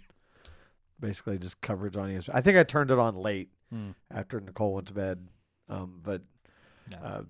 basically 1.00 1.38
just 1.38 1.62
coverage 1.62 1.96
on 1.98 2.10
ESPN. 2.10 2.32
I 2.34 2.42
think 2.42 2.58
I 2.58 2.64
turned 2.64 2.92
it 2.92 3.00
on 3.00 3.16
late 3.16 3.50
Hmm. 3.72 3.92
after 4.10 4.39
Nicole 4.39 4.74
went 4.74 4.88
to 4.89 4.94
bed. 4.94 5.28
Um, 5.70 6.02
but 6.04 6.22
Yeah. 6.92 7.02
uh, 7.04 7.22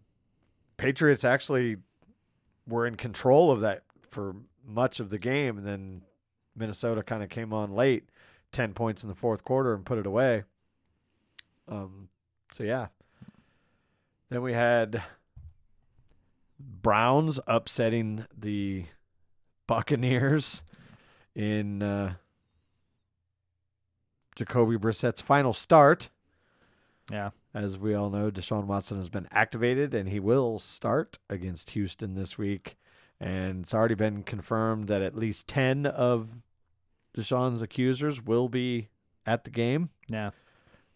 Patriots 0.78 1.24
actually 1.24 1.78
were 2.72 2.88
in 2.88 2.95
control 2.95 3.51
of 3.51 3.61
that 3.61 3.84
for 4.07 4.36
much 4.65 4.99
of 4.99 5.09
the 5.09 5.19
game, 5.19 5.57
and 5.57 5.67
then 5.67 6.01
Minnesota 6.55 7.03
kind 7.03 7.22
of 7.22 7.30
came 7.30 7.53
on 7.53 7.74
late, 7.74 8.09
ten 8.51 8.74
points 8.74 9.03
in 9.03 9.09
the 9.09 9.15
fourth 9.15 9.43
quarter, 9.43 9.74
and 9.74 9.86
put 9.86 9.97
it 9.97 10.05
away. 10.05 10.43
Um, 11.67 12.09
so 12.53 12.63
yeah. 12.63 12.88
Then 14.30 14.41
we 14.41 14.53
had 14.53 15.03
Browns 16.59 17.39
upsetting 17.47 18.26
the 18.38 18.86
Buccaneers 19.67 20.63
in 21.36 21.82
uh, 21.84 22.13
Jacoby 24.36 24.78
Brissett's 24.78 25.22
final 25.22 25.53
start. 25.53 26.09
yeah. 27.11 27.32
As 27.54 27.78
we 27.78 27.93
all 27.93 28.10
know, 28.10 28.32
Deshaun 28.32 28.66
Watson 28.66 28.97
has 28.97 29.10
been 29.10 29.28
activated 29.32 29.93
and 29.93 30.08
he 30.08 30.20
will 30.20 30.58
start 30.58 31.20
against 31.30 31.72
Houston 31.72 32.16
this 32.16 32.38
week. 32.38 32.78
And 33.20 33.64
it's 33.64 33.74
already 33.74 33.95
been 33.95 34.24
confirmed 34.24 34.88
that 34.88 35.02
at 35.02 35.16
least 35.16 35.47
10 35.47 35.86
of 35.86 36.30
Deshaun's 37.16 37.62
accusers 37.62 38.22
will 38.22 38.47
be 38.49 38.88
at 39.26 39.43
the 39.43 39.49
game. 39.49 39.89
Yeah. 40.08 40.32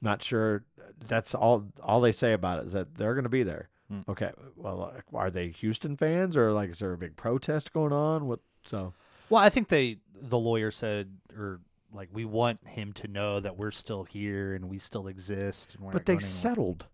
Not 0.01 0.23
sure. 0.23 0.63
That's 1.07 1.35
all 1.35 1.67
all 1.81 1.99
they 1.99 2.11
say 2.11 2.33
about 2.33 2.59
it 2.59 2.67
is 2.67 2.73
that 2.73 2.95
they're 2.95 3.13
going 3.13 3.23
to 3.23 3.29
be 3.29 3.43
there. 3.43 3.69
Hmm. 3.89 4.01
Okay. 4.07 4.31
Well, 4.55 4.91
like, 4.93 5.03
are 5.13 5.29
they 5.29 5.49
Houston 5.49 5.97
fans 5.97 6.37
or 6.37 6.51
like 6.53 6.71
is 6.71 6.79
there 6.79 6.93
a 6.93 6.97
big 6.97 7.15
protest 7.15 7.73
going 7.73 7.93
on? 7.93 8.27
What 8.27 8.39
so 8.65 8.93
Well, 9.29 9.41
I 9.41 9.49
think 9.49 9.67
they 9.67 9.97
the 10.19 10.37
lawyer 10.39 10.71
said 10.71 11.17
or 11.35 11.59
like 11.95 12.09
we 12.11 12.25
want 12.25 12.59
him 12.67 12.93
to 12.93 13.07
know 13.07 13.39
that 13.39 13.57
we're 13.57 13.71
still 13.71 14.03
here 14.03 14.53
and 14.53 14.69
we 14.69 14.79
still 14.79 15.07
exist 15.07 15.75
and 15.75 15.83
we're 15.83 15.93
But 15.93 16.05
they 16.05 16.19
settled. 16.19 16.87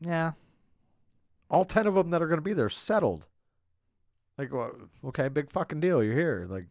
Yeah. 0.00 0.32
All 1.50 1.64
10 1.64 1.86
of 1.86 1.94
them 1.94 2.10
that 2.10 2.22
are 2.22 2.26
going 2.26 2.38
to 2.38 2.42
be 2.42 2.52
there 2.52 2.68
settled. 2.68 3.26
Like, 4.36 4.52
well, 4.52 4.72
okay, 5.06 5.28
big 5.28 5.50
fucking 5.50 5.80
deal. 5.80 6.02
You're 6.02 6.14
here. 6.14 6.46
Like 6.48 6.66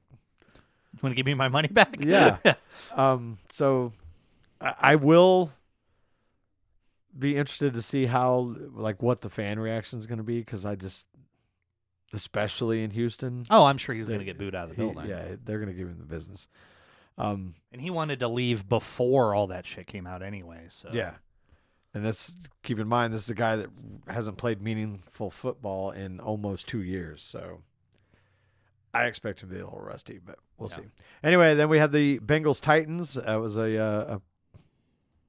You 0.94 1.00
want 1.02 1.12
to 1.14 1.16
give 1.16 1.26
me 1.26 1.34
my 1.34 1.48
money 1.48 1.68
back? 1.70 1.98
Yeah. 2.06 2.38
Um, 2.94 3.38
so 3.54 3.94
I, 4.60 4.74
I 4.80 4.96
will 4.96 5.52
be 7.18 7.38
interested 7.38 7.74
to 7.74 7.82
see 7.82 8.06
how, 8.06 8.56
like, 8.74 9.02
what 9.02 9.22
the 9.22 9.30
fan 9.30 9.60
reaction 9.60 9.98
is 9.98 10.06
going 10.08 10.18
to 10.18 10.24
be 10.24 10.40
because 10.40 10.66
I 10.66 10.76
just, 10.76 11.08
especially 12.16 12.84
in 12.84 12.92
Houston, 12.92 13.46
oh, 13.50 13.66
I'm 13.66 13.78
sure 13.78 13.94
he's 13.94 14.08
going 14.08 14.20
to 14.20 14.26
get 14.26 14.38
booed 14.38 14.56
out 14.56 14.70
of 14.70 14.70
the 14.70 14.76
he- 14.76 14.82
building. 14.92 15.10
yeah, 15.10 15.36
they're 15.44 15.60
going 15.60 15.70
to 15.72 15.76
give 15.78 15.88
him 15.88 15.98
the 16.00 16.06
business. 16.06 16.48
Um, 17.18 17.56
And 17.72 17.82
he 17.82 17.90
wanted 17.90 18.20
to 18.22 18.28
leave 18.28 18.68
before 18.68 19.34
all 19.36 19.48
that 19.48 19.66
shit 19.66 19.88
came 19.88 20.06
out 20.08 20.22
anyway. 20.22 20.66
So 20.70 20.90
yeah, 20.92 21.14
and 21.94 22.06
that's 22.06 22.34
keep 22.64 22.78
in 22.80 22.88
mind 22.88 23.14
this 23.14 23.24
is 23.24 23.30
a 23.30 23.36
guy 23.36 23.56
that 23.58 23.70
hasn't 24.08 24.38
played 24.38 24.62
meaningful 24.62 25.30
football 25.32 25.92
in 25.92 26.20
almost 26.20 26.68
two 26.68 26.82
years, 26.82 27.24
so. 27.24 27.62
I 28.94 29.08
expect 29.08 29.44
him 29.44 29.50
to 29.50 29.56
be 29.56 29.60
a 29.62 29.66
little 29.66 29.82
rusty, 29.82 30.20
but 30.26 30.40
we'll 30.58 30.70
Yeah. 30.70 30.76
see. 30.78 30.84
Anyway, 31.22 31.54
then 31.56 31.68
we 31.68 31.80
have 31.80 31.92
the 31.92 32.18
Bengals 32.20 32.62
Titans. 32.62 33.16
That 33.16 33.36
was 33.42 33.58
a, 33.58 33.78
uh, 33.78 34.16
a 34.18 34.22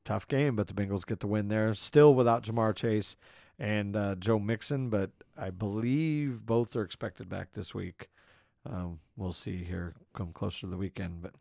tough 0.04 0.28
game, 0.28 0.54
but 0.54 0.68
the 0.68 0.72
Bengals 0.72 1.04
get 1.04 1.18
the 1.18 1.26
win 1.26 1.48
there. 1.48 1.74
Still 1.74 2.14
without 2.14 2.44
Ja'Marr 2.44 2.76
Chase 2.76 3.16
and 3.58 3.96
uh, 3.96 4.14
Joe 4.16 4.38
Mixon, 4.38 4.90
but 4.90 5.10
I 5.36 5.50
believe 5.50 6.44
both 6.44 6.76
are 6.76 6.82
expected 6.82 7.28
back 7.28 7.52
this 7.52 7.74
week. 7.74 8.08
Um, 8.64 9.00
we'll 9.16 9.32
see 9.32 9.64
here 9.64 9.94
come 10.14 10.32
closer 10.32 10.60
to 10.60 10.66
the 10.66 10.76
weekend. 10.76 11.22
But 11.22 11.32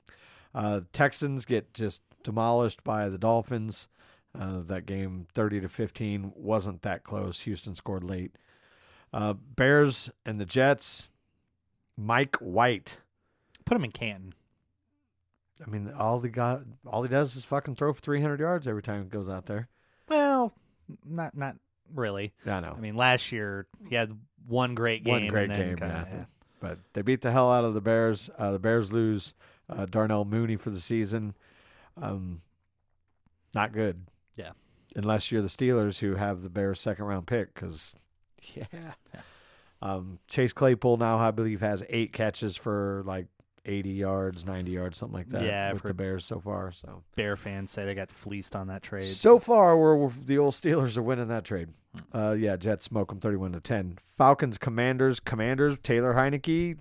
uh, 0.54 0.82
Texans 0.94 1.46
get 1.46 1.74
just 1.74 2.02
demolished 2.24 2.84
by 2.84 3.10
the 3.10 3.18
Dolphins. 3.18 3.88
Uh, 4.38 4.62
that 4.66 4.86
game, 4.86 5.28
thirty 5.34 5.62
to 5.62 5.70
fifteen, 5.70 6.34
wasn't 6.36 6.82
that 6.82 7.04
close. 7.04 7.42
Houston 7.42 7.74
scored 7.74 8.04
late. 8.04 8.36
Uh, 9.14 9.34
Bears 9.34 10.10
and 10.26 10.40
the 10.40 10.46
Jets. 10.46 11.10
Mike 11.98 12.36
White. 12.38 12.98
Put 13.64 13.78
him 13.78 13.86
in 13.86 13.92
Canton. 13.92 14.34
I 15.66 15.70
mean, 15.70 15.92
all 15.98 16.20
he 16.20 16.28
got, 16.28 16.64
all 16.86 17.04
he 17.04 17.10
does 17.10 17.38
is 17.38 17.46
fucking 17.46 17.76
throw 17.76 17.94
for 17.94 18.02
three 18.02 18.22
hundred 18.22 18.42
yards 18.42 18.68
every 18.68 18.84
time 18.84 19.04
he 19.04 19.10
goes 19.10 19.30
out 19.30 19.46
there. 19.46 19.70
Well, 20.10 20.54
not 21.06 21.36
not 21.38 21.56
really. 21.94 22.34
I 22.46 22.60
know. 22.60 22.74
I 22.78 22.80
mean, 22.80 22.96
last 22.96 23.32
year 23.32 23.68
he 23.90 23.96
had 23.96 24.18
one 24.48 24.76
great 24.76 25.04
game. 25.04 25.12
One 25.14 25.28
great 25.28 25.50
and 25.50 25.60
game, 25.60 25.78
kinda- 25.78 26.08
yeah. 26.12 26.26
but 26.60 26.80
they 26.94 27.02
beat 27.02 27.22
the 27.22 27.32
hell 27.32 27.52
out 27.52 27.64
of 27.66 27.74
the 27.74 27.82
Bears. 27.82 28.30
Uh, 28.38 28.52
the 28.52 28.60
Bears 28.60 28.92
lose 28.92 29.34
uh, 29.70 29.86
Darnell 29.86 30.26
Mooney 30.26 30.56
for 30.56 30.70
the 30.70 30.80
season. 30.82 31.34
Um, 32.02 32.42
not 33.54 33.72
good. 33.72 34.06
Yeah. 34.36 34.52
Unless 34.96 35.32
you're 35.32 35.42
the 35.42 35.48
Steelers 35.48 36.00
who 36.00 36.16
have 36.16 36.42
the 36.44 36.50
Bears' 36.50 36.80
second 36.82 37.06
round 37.06 37.28
pick, 37.28 37.54
because 37.54 37.96
yeah. 38.54 38.66
Yeah. 38.74 38.92
Um, 39.82 40.20
Chase 40.28 40.54
Claypool 40.54 40.98
now 40.98 41.18
I 41.20 41.32
believe 41.32 41.60
has 41.62 41.84
eight 41.90 42.12
catches 42.14 42.56
for 42.58 43.04
like 43.06 43.28
80 43.66 43.90
yards, 43.90 44.46
90 44.46 44.72
yards, 44.72 44.98
something 44.98 45.18
like 45.18 45.30
that. 45.30 45.44
Yeah, 45.44 45.68
I've 45.68 45.74
with 45.74 45.82
the 45.84 45.88
heard- 45.90 45.98
Bears 45.98 46.26
so 46.26 46.40
far. 46.40 46.72
So 46.72 47.04
Bear 47.16 47.36
fans 47.36 47.72
say 47.72 47.86
they 47.86 47.96
got 47.96 48.12
fleeced 48.12 48.56
on 48.56 48.68
that 48.68 48.84
trade. 48.84 49.08
so 49.08 49.40
far, 49.40 49.78
we're, 49.78 50.10
the 50.26 50.38
old 50.38 50.54
Steelers 50.54 50.98
are 50.98 51.02
winning 51.04 51.28
that 51.30 51.44
trade. 51.46 51.70
Uh, 52.14 52.36
yeah, 52.38 52.58
Jets 52.58 52.86
smoke 52.86 53.08
them 53.10 53.20
thirty-one 53.22 53.54
to 53.54 53.62
ten. 53.62 53.98
Falcons, 54.18 54.58
Commanders, 54.58 55.20
Commanders. 55.22 55.78
Taylor 55.82 56.14
Heinicke 56.14 56.78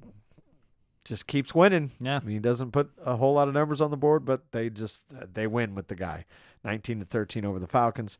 just 1.04 1.26
keeps 1.26 1.54
winning. 1.54 1.92
yeah, 2.00 2.16
I 2.16 2.24
mean, 2.24 2.34
he 2.34 2.40
doesn't 2.40 2.72
put 2.72 2.90
a 3.04 3.16
whole 3.16 3.34
lot 3.34 3.46
of 3.46 3.54
numbers 3.54 3.80
on 3.80 3.90
the 3.92 3.96
board, 3.96 4.24
but 4.24 4.50
they 4.52 4.70
just 4.70 5.02
they 5.32 5.46
win 5.46 5.74
with 5.76 5.86
the 5.88 5.94
guy. 5.94 6.24
Nineteen 6.64 6.98
to 6.98 7.04
thirteen 7.04 7.44
over 7.44 7.58
the 7.60 7.66
Falcons, 7.68 8.18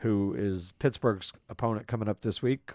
who 0.00 0.34
is 0.36 0.72
Pittsburgh's 0.78 1.32
opponent 1.48 1.86
coming 1.86 2.08
up 2.10 2.20
this 2.20 2.42
week. 2.42 2.72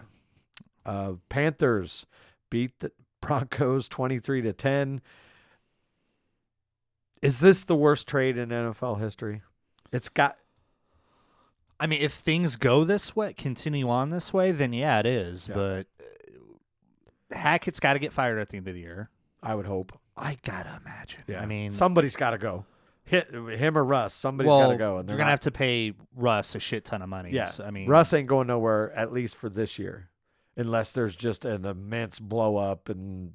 Uh, 0.84 1.12
Panthers 1.28 2.06
beat 2.50 2.80
the 2.80 2.90
Broncos 3.20 3.88
twenty-three 3.88 4.42
to 4.42 4.52
ten. 4.52 5.00
Is 7.22 7.40
this 7.40 7.64
the 7.64 7.76
worst 7.76 8.08
trade 8.08 8.38
in 8.38 8.48
NFL 8.48 9.00
history? 9.00 9.42
It's 9.92 10.08
got 10.08 10.36
I 11.80 11.86
mean, 11.86 12.02
if 12.02 12.12
things 12.12 12.56
go 12.56 12.84
this 12.84 13.16
way, 13.16 13.32
continue 13.32 13.88
on 13.88 14.10
this 14.10 14.34
way, 14.34 14.52
then 14.52 14.74
yeah, 14.74 15.00
it 15.00 15.06
is. 15.06 15.48
Yeah. 15.48 15.54
But 15.54 15.86
uh, 15.98 17.34
Hackett's 17.34 17.80
got 17.80 17.94
to 17.94 17.98
get 17.98 18.12
fired 18.12 18.38
at 18.38 18.50
the 18.50 18.58
end 18.58 18.68
of 18.68 18.74
the 18.74 18.80
year. 18.80 19.08
I 19.42 19.54
would 19.54 19.64
hope. 19.64 19.98
I 20.14 20.36
gotta 20.44 20.78
imagine. 20.84 21.22
I 21.34 21.46
mean, 21.46 21.72
somebody's 21.72 22.16
got 22.16 22.30
to 22.30 22.38
go. 22.38 22.66
Hit 23.04 23.30
him 23.32 23.78
or 23.78 23.82
Russ. 23.82 24.12
Somebody's 24.12 24.50
well, 24.50 24.66
got 24.66 24.72
to 24.72 24.76
go. 24.76 24.98
And 24.98 25.08
you're 25.08 25.16
they're 25.16 25.16
gonna 25.16 25.28
not- 25.28 25.30
have 25.30 25.40
to 25.40 25.50
pay 25.50 25.94
Russ 26.14 26.54
a 26.54 26.60
shit 26.60 26.84
ton 26.84 27.00
of 27.00 27.08
money. 27.08 27.30
Yeah, 27.32 27.46
So, 27.46 27.64
I 27.64 27.70
mean, 27.70 27.88
Russ 27.88 28.12
ain't 28.12 28.28
going 28.28 28.46
nowhere 28.48 28.92
at 28.92 29.12
least 29.14 29.36
for 29.36 29.48
this 29.48 29.78
year, 29.78 30.10
unless 30.56 30.92
there's 30.92 31.16
just 31.16 31.46
an 31.46 31.64
immense 31.64 32.20
blow 32.20 32.58
up 32.58 32.90
and 32.90 33.32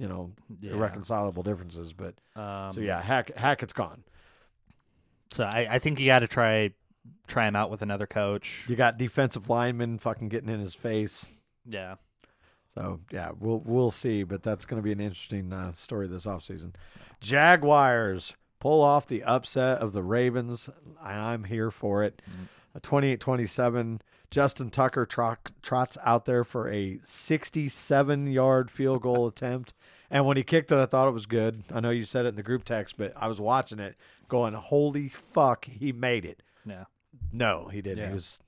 you 0.00 0.08
know 0.08 0.32
yeah. 0.60 0.72
irreconcilable 0.72 1.42
differences. 1.42 1.92
But 1.92 2.14
Um, 2.34 2.72
so 2.72 2.80
yeah, 2.80 3.00
Hack 3.00 3.36
Hackett's 3.36 3.74
gone. 3.74 4.02
So 5.32 5.44
I, 5.44 5.68
I 5.70 5.78
think 5.78 6.00
you 6.00 6.06
got 6.06 6.20
to 6.20 6.26
try 6.26 6.72
try 7.28 7.46
him 7.46 7.54
out 7.54 7.70
with 7.70 7.82
another 7.82 8.06
coach. 8.06 8.64
You 8.66 8.76
got 8.76 8.98
defensive 8.98 9.48
linemen 9.50 9.98
fucking 9.98 10.28
getting 10.30 10.48
in 10.48 10.58
his 10.58 10.74
face. 10.74 11.28
Yeah. 11.68 11.96
So 12.74 13.00
yeah, 13.12 13.32
we'll 13.38 13.60
we'll 13.64 13.90
see, 13.90 14.22
but 14.22 14.42
that's 14.42 14.64
going 14.64 14.80
to 14.80 14.84
be 14.84 14.92
an 14.92 15.00
interesting 15.00 15.52
uh, 15.52 15.72
story 15.74 16.08
this 16.08 16.24
offseason. 16.24 16.74
Jaguars 17.20 18.34
pull 18.58 18.82
off 18.82 19.06
the 19.06 19.22
upset 19.22 19.78
of 19.78 19.92
the 19.92 20.02
Ravens, 20.02 20.70
and 21.02 21.20
I'm 21.20 21.44
here 21.44 21.70
for 21.70 22.02
it. 22.04 22.22
A 22.74 22.80
28-27. 22.80 24.00
Justin 24.30 24.70
Tucker 24.70 25.04
trot, 25.04 25.50
trots 25.60 25.98
out 26.04 26.24
there 26.24 26.44
for 26.44 26.68
a 26.68 26.98
67-yard 27.04 28.70
field 28.70 29.02
goal 29.02 29.26
attempt, 29.26 29.74
and 30.10 30.26
when 30.26 30.36
he 30.36 30.42
kicked 30.42 30.72
it, 30.72 30.78
I 30.78 30.86
thought 30.86 31.08
it 31.08 31.12
was 31.12 31.26
good. 31.26 31.62
I 31.72 31.80
know 31.80 31.90
you 31.90 32.04
said 32.04 32.24
it 32.26 32.30
in 32.30 32.34
the 32.36 32.42
group 32.42 32.64
text, 32.64 32.96
but 32.98 33.12
I 33.16 33.28
was 33.28 33.40
watching 33.40 33.78
it, 33.78 33.94
going, 34.28 34.54
"Holy 34.54 35.08
fuck, 35.08 35.64
he 35.66 35.92
made 35.92 36.24
it!" 36.24 36.42
Yeah. 36.66 36.84
No, 37.32 37.68
he 37.72 37.80
didn't. 37.82 37.98
Yeah. 37.98 38.08
He 38.08 38.14
was 38.14 38.38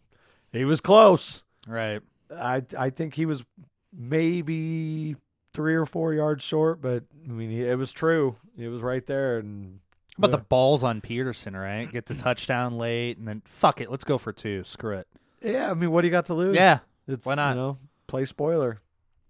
he 0.53 0.65
was 0.65 0.81
close. 0.81 1.43
Right. 1.67 2.03
I 2.35 2.63
I 2.79 2.91
think 2.91 3.15
he 3.15 3.27
was 3.27 3.45
maybe 3.93 5.17
three 5.55 5.75
or 5.75 5.87
four 5.87 6.15
yards 6.15 6.45
short, 6.45 6.81
but 6.81 7.05
I 7.29 7.31
mean 7.33 7.51
it 7.51 7.77
was 7.77 7.93
true. 7.93 8.37
It 8.57 8.69
was 8.69 8.83
right 8.83 9.05
there, 9.07 9.39
and 9.39 9.81
How 10.17 10.27
about 10.27 10.31
Yeah. 10.31 10.37
the 10.37 10.45
balls 10.45 10.85
on 10.85 11.01
Pederson, 11.01 11.59
right? 11.59 11.91
Get 11.91 12.07
the 12.07 12.15
touchdown 12.15 12.77
late, 12.79 13.17
and 13.19 13.27
then 13.27 13.43
fuck 13.47 13.81
it, 13.81 13.91
let's 13.91 14.05
go 14.05 14.19
for 14.19 14.33
two. 14.33 14.63
Screw 14.65 14.97
it. 14.97 15.09
Yeah, 15.43 15.71
I 15.71 15.75
mean, 15.75 15.91
what 15.91 16.03
do 16.03 16.07
you 16.07 16.13
got 16.13 16.27
to 16.27 16.35
lose? 16.35 16.55
Yeah, 16.55 16.81
it's 17.09 17.25
why 17.27 17.35
not? 17.35 17.57
You 17.57 17.63
know, 17.63 17.79
play 18.07 18.25
spoiler. 18.27 18.81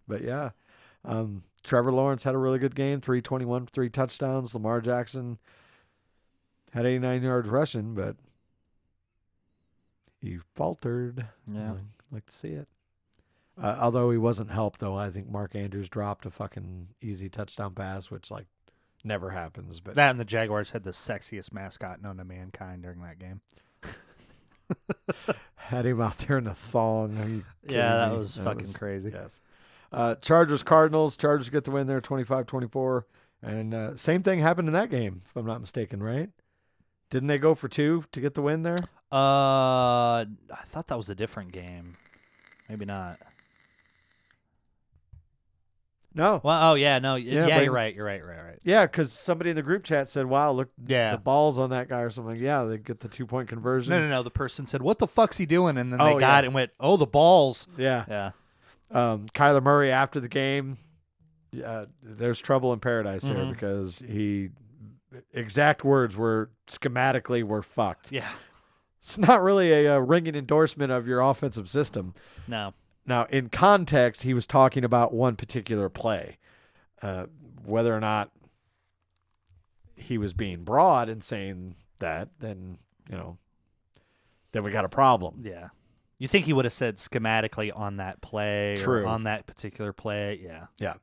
But 0.09 0.23
yeah, 0.23 0.51
um, 1.05 1.45
Trevor 1.63 1.93
Lawrence 1.93 2.25
had 2.25 2.35
a 2.35 2.39
really 2.39 2.59
good 2.59 2.75
game, 2.75 3.01
three 3.01 3.23
twenty 3.23 3.45
one, 3.45 3.67
three 3.67 3.89
touchdowns. 3.91 4.55
Lamar 4.55 4.81
Jackson 4.81 5.39
had 6.73 6.87
eighty 6.87 6.99
nine 6.99 7.23
yards 7.23 7.49
rushing, 7.49 7.95
but 7.95 8.17
he 10.21 10.39
faltered. 10.55 11.27
Yeah. 11.53 11.73
I'd 11.73 11.81
like 12.11 12.27
to 12.27 12.37
see 12.37 12.49
it. 12.49 12.69
Uh, 13.61 13.77
although 13.81 14.11
he 14.11 14.19
wasn't 14.19 14.51
helped, 14.51 14.81
though, 14.81 14.97
I 14.97 15.11
think 15.11 15.29
Mark 15.29 15.55
Andrews 15.55 15.89
dropped 15.89 16.25
a 16.25 16.31
fucking 16.31 16.89
easy 17.03 17.29
touchdown 17.29 17.75
pass, 17.75 18.11
which 18.11 18.31
like 18.31 18.47
never 19.05 19.31
happens. 19.31 19.81
But 19.81 19.95
That 19.95 20.11
and 20.11 20.21
the 20.21 20.25
Jaguars 20.25 20.71
had 20.71 20.85
the 20.85 20.91
sexiest 20.91 21.53
mascot 21.53 22.01
known 22.03 22.17
to 22.17 22.25
mankind 22.25 22.83
during 22.83 23.03
that 23.03 23.19
game. 23.19 23.41
had 25.57 25.85
him 25.85 26.01
out 26.01 26.19
there 26.19 26.39
in 26.39 26.47
a 26.47 26.55
thong. 26.55 27.45
Yeah, 27.69 27.97
that 27.97 28.13
me? 28.13 28.19
was 28.19 28.37
fucking 28.37 28.73
crazy. 28.73 29.11
Yes. 29.13 29.41
Uh, 29.93 30.15
Chargers 30.17 30.63
Cardinals. 30.63 31.17
Chargers 31.17 31.49
get 31.51 31.65
the 31.65 31.71
win 31.71 31.87
there, 31.87 32.01
25-24. 32.01 33.03
And 33.43 33.75
uh, 33.75 33.97
same 33.97 34.23
thing 34.23 34.39
happened 34.39 34.69
in 34.69 34.75
that 34.75 34.89
game, 34.91 35.23
if 35.27 35.37
I'm 35.37 35.47
not 35.47 35.61
mistaken, 35.61 36.03
right? 36.03 36.31
Didn't 37.11 37.27
they 37.29 37.39
go 37.39 37.55
for 37.55 37.69
two 37.69 38.05
to 38.13 38.21
get 38.21 38.35
the 38.35 38.43
win 38.43 38.63
there? 38.63 38.79
Uh, 39.13 40.25
I 40.25 40.65
thought 40.67 40.87
that 40.89 40.97
was 40.97 41.11
a 41.11 41.15
different 41.15 41.53
game. 41.53 41.93
Maybe 42.71 42.85
not. 42.87 43.19
No. 46.15 46.41
Well, 46.45 46.73
oh 46.73 46.75
yeah, 46.75 46.99
no, 46.99 47.15
Yeah, 47.17 47.47
yeah, 47.47 47.57
but- 47.59 47.65
you're 47.65 47.73
right, 47.73 47.95
you're 47.95 48.05
right, 48.05 48.25
right, 48.25 48.43
right. 48.45 48.59
Yeah, 48.65 48.85
because 48.87 49.13
somebody 49.13 49.51
in 49.51 49.57
the 49.57 49.63
group 49.63 49.83
chat 49.83 50.09
said, 50.11 50.27
"Wow, 50.27 50.53
look, 50.53 50.71
Yeah. 50.87 51.13
the 51.13 51.19
balls 51.19 51.59
on 51.59 51.71
that 51.71 51.89
guy 51.89 52.01
or 52.03 52.11
something." 52.11 52.37
Yeah, 52.37 52.65
they 52.65 52.77
get 52.79 53.01
the 53.01 53.09
two 53.09 53.27
point 53.27 53.49
conversion. 53.49 53.91
No, 53.93 53.99
no, 54.01 54.09
no. 54.09 54.23
The 54.23 54.31
person 54.31 54.67
said, 54.67 54.83
"What 54.83 54.99
the 54.99 55.07
fuck's 55.07 55.39
he 55.39 55.47
doing?" 55.47 55.79
And 55.79 55.91
then 55.93 56.01
Oh, 56.01 56.15
they 56.15 56.21
got 56.21 56.21
yeah. 56.21 56.39
it 56.41 56.45
and 56.47 56.55
went, 56.55 56.71
"Oh, 56.79 56.97
the 56.99 57.07
balls." 57.07 57.67
Yeah. 57.79 58.05
Yeah. 58.09 58.31
Um, 58.93 59.27
Kyler 59.35 59.63
Murray 59.63 59.91
after 59.91 60.21
the 60.21 60.29
game, 60.29 60.77
uh, 61.65 61.87
there's 62.03 62.41
trouble 62.41 62.73
in 62.73 62.81
paradise 62.81 63.23
there 63.25 63.37
Mhm. 63.37 63.51
because 63.53 63.99
he 64.01 64.51
exact 65.33 65.85
words 65.85 66.17
were 66.17 66.51
schematically 66.69 67.43
we're 67.43 67.63
fucked. 67.63 68.11
Yeah. 68.13 68.31
It's 69.01 69.19
not 69.19 69.43
really 69.43 69.73
a, 69.73 69.97
uh 69.97 69.99
ringing 69.99 70.35
endorsement 70.35 70.93
of 70.93 71.07
your 71.07 71.21
offensive 71.21 71.69
system. 71.69 72.15
No. 72.47 72.73
Now, 73.05 73.25
in 73.25 73.49
context, 73.49 74.23
he 74.23 74.33
was 74.33 74.47
talking 74.47 74.85
about 74.85 75.13
one 75.13 75.35
particular 75.37 75.89
play. 75.89 76.39
Uh, 77.03 77.27
whether 77.65 77.95
or 77.95 78.01
not 78.01 78.31
he 79.97 80.19
was 80.19 80.33
being 80.33 80.65
broad 80.65 81.09
and 81.09 81.23
saying 81.25 81.75
that, 81.99 82.29
then 82.39 82.79
you 83.11 83.17
know, 83.17 83.39
then 84.53 84.63
we 84.63 84.71
got 84.71 84.85
a 84.85 84.89
problem. 84.89 85.43
Yeah. 85.45 85.69
You 86.23 86.29
think 86.29 86.47
he 86.47 86.53
would 86.53 86.65
have 86.65 86.73
said 86.73 86.99
schematically 86.99 87.77
on 87.77 87.97
that 87.97 88.21
play 88.21 88.77
True. 88.79 89.03
or 89.03 89.07
on 89.09 89.25
that 89.25 89.45
particular 89.49 89.93
play? 89.93 90.41
Yeah. 90.79 90.95